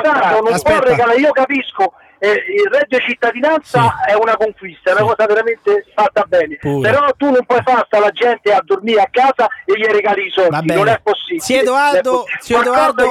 non 0.41 0.53
aspetta. 0.53 1.13
io 1.15 1.33
capisco 1.33 1.93
eh, 2.19 2.31
il 2.31 2.71
reddito 2.71 2.99
cittadinanza 3.07 3.83
sì. 4.05 4.11
è 4.11 4.15
una 4.15 4.37
conquista, 4.37 4.91
è 4.91 4.93
una 4.95 5.15
cosa 5.15 5.27
veramente 5.27 5.85
fatta 5.95 6.25
bene. 6.27 6.57
Pure. 6.57 6.91
Però 6.91 7.09
tu 7.17 7.31
non 7.31 7.45
puoi 7.45 7.61
far 7.63 7.85
sta 7.87 7.99
la 7.99 8.11
gente 8.11 8.53
a 8.53 8.63
dormire 8.65 9.01
a 9.01 9.09
casa 9.11 9.49
e 9.65 9.79
gli 9.79 9.85
regali 9.85 10.27
i 10.27 10.31
soldi, 10.31 10.75
non 10.75 10.89
è 10.89 11.01
possibile. 11.03 11.41
Zio 11.41 11.61
Edoardo, 11.61 12.25
zio 12.41 12.61
Edoardo, 12.61 13.05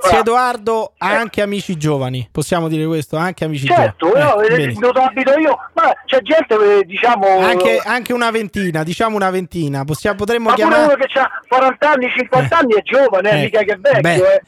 zio 0.00 0.18
Edoardo 0.18 0.92
ha 0.98 1.10
anche 1.10 1.42
amici 1.42 1.76
giovani, 1.76 2.28
possiamo 2.30 2.68
dire 2.68 2.86
questo, 2.86 3.16
anche 3.16 3.44
amici 3.44 3.66
certo, 3.66 4.08
giovani. 4.08 4.46
Certo, 4.46 4.54
eh, 4.54 4.72
dove 4.72 5.00
abito 5.02 5.38
io, 5.38 5.58
ma 5.74 5.92
c'è 6.04 6.20
gente 6.20 6.78
eh, 6.78 6.84
diciamo 6.84 7.38
anche, 7.38 7.80
anche, 7.84 8.12
una 8.12 8.30
ventina, 8.30 8.82
diciamo 8.82 9.16
una 9.16 9.30
ventina, 9.30 9.84
possiamo, 9.84 10.16
potremmo 10.16 10.50
ma 10.50 10.54
chiamare 10.54 10.84
uno 10.84 10.94
che 10.94 11.18
ha 11.18 11.30
40 11.48 11.90
anni, 11.90 12.10
50 12.14 12.54
eh. 12.54 12.58
anni 12.58 12.74
è 12.74 12.82
giovane, 12.82 13.30
eh. 13.30 13.42
mica 13.42 13.62
che 13.62 13.72
è 13.72 13.76
vecchio, 13.76 14.26
eh. 14.26 14.42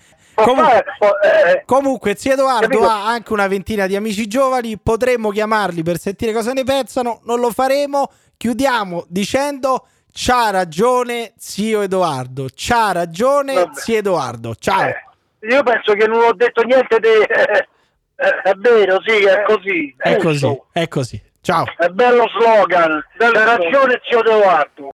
Comunque, 0.45 0.85
eh, 1.23 1.63
comunque, 1.65 2.15
zio 2.17 2.33
Edoardo 2.33 2.69
capito? 2.69 2.89
ha 2.89 3.07
anche 3.07 3.33
una 3.33 3.47
ventina 3.49 3.87
di 3.87 3.97
amici 3.97 4.27
giovani. 4.27 4.79
Potremmo 4.79 5.31
chiamarli 5.31 5.83
per 5.83 5.99
sentire 5.99 6.33
cosa 6.33 6.53
ne 6.53 6.65
pensano. 6.65 7.21
Non 7.25 7.41
lo 7.41 7.51
faremo. 7.51 8.11
Chiudiamo 8.37 9.05
dicendo: 9.09 9.87
C'ha 10.13 10.51
ragione, 10.51 11.33
zio 11.37 11.83
Edoardo. 11.83 12.49
C'ha 12.55 12.93
ragione, 12.93 13.55
Vabbè. 13.55 13.81
zio 13.81 13.99
Edoardo. 13.99 14.55
Ciao. 14.55 14.87
Eh, 14.89 14.95
io 15.49 15.63
penso 15.63 15.93
che 15.95 16.07
non 16.07 16.23
ho 16.23 16.33
detto 16.35 16.63
niente 16.63 16.99
di. 16.99 17.09
Eh, 17.09 17.67
è 18.43 18.53
vero, 18.57 19.01
sì, 19.05 19.25
è 19.25 19.43
così. 19.43 19.95
È, 19.97 20.17
così, 20.17 20.61
è 20.73 20.87
così. 20.89 21.21
Ciao. 21.41 21.65
È 21.77 21.89
bello 21.89 22.25
slogan. 22.39 23.05
Bella 23.17 23.45
ragione, 23.45 24.01
zio 24.09 24.21
Edoardo. 24.21 24.91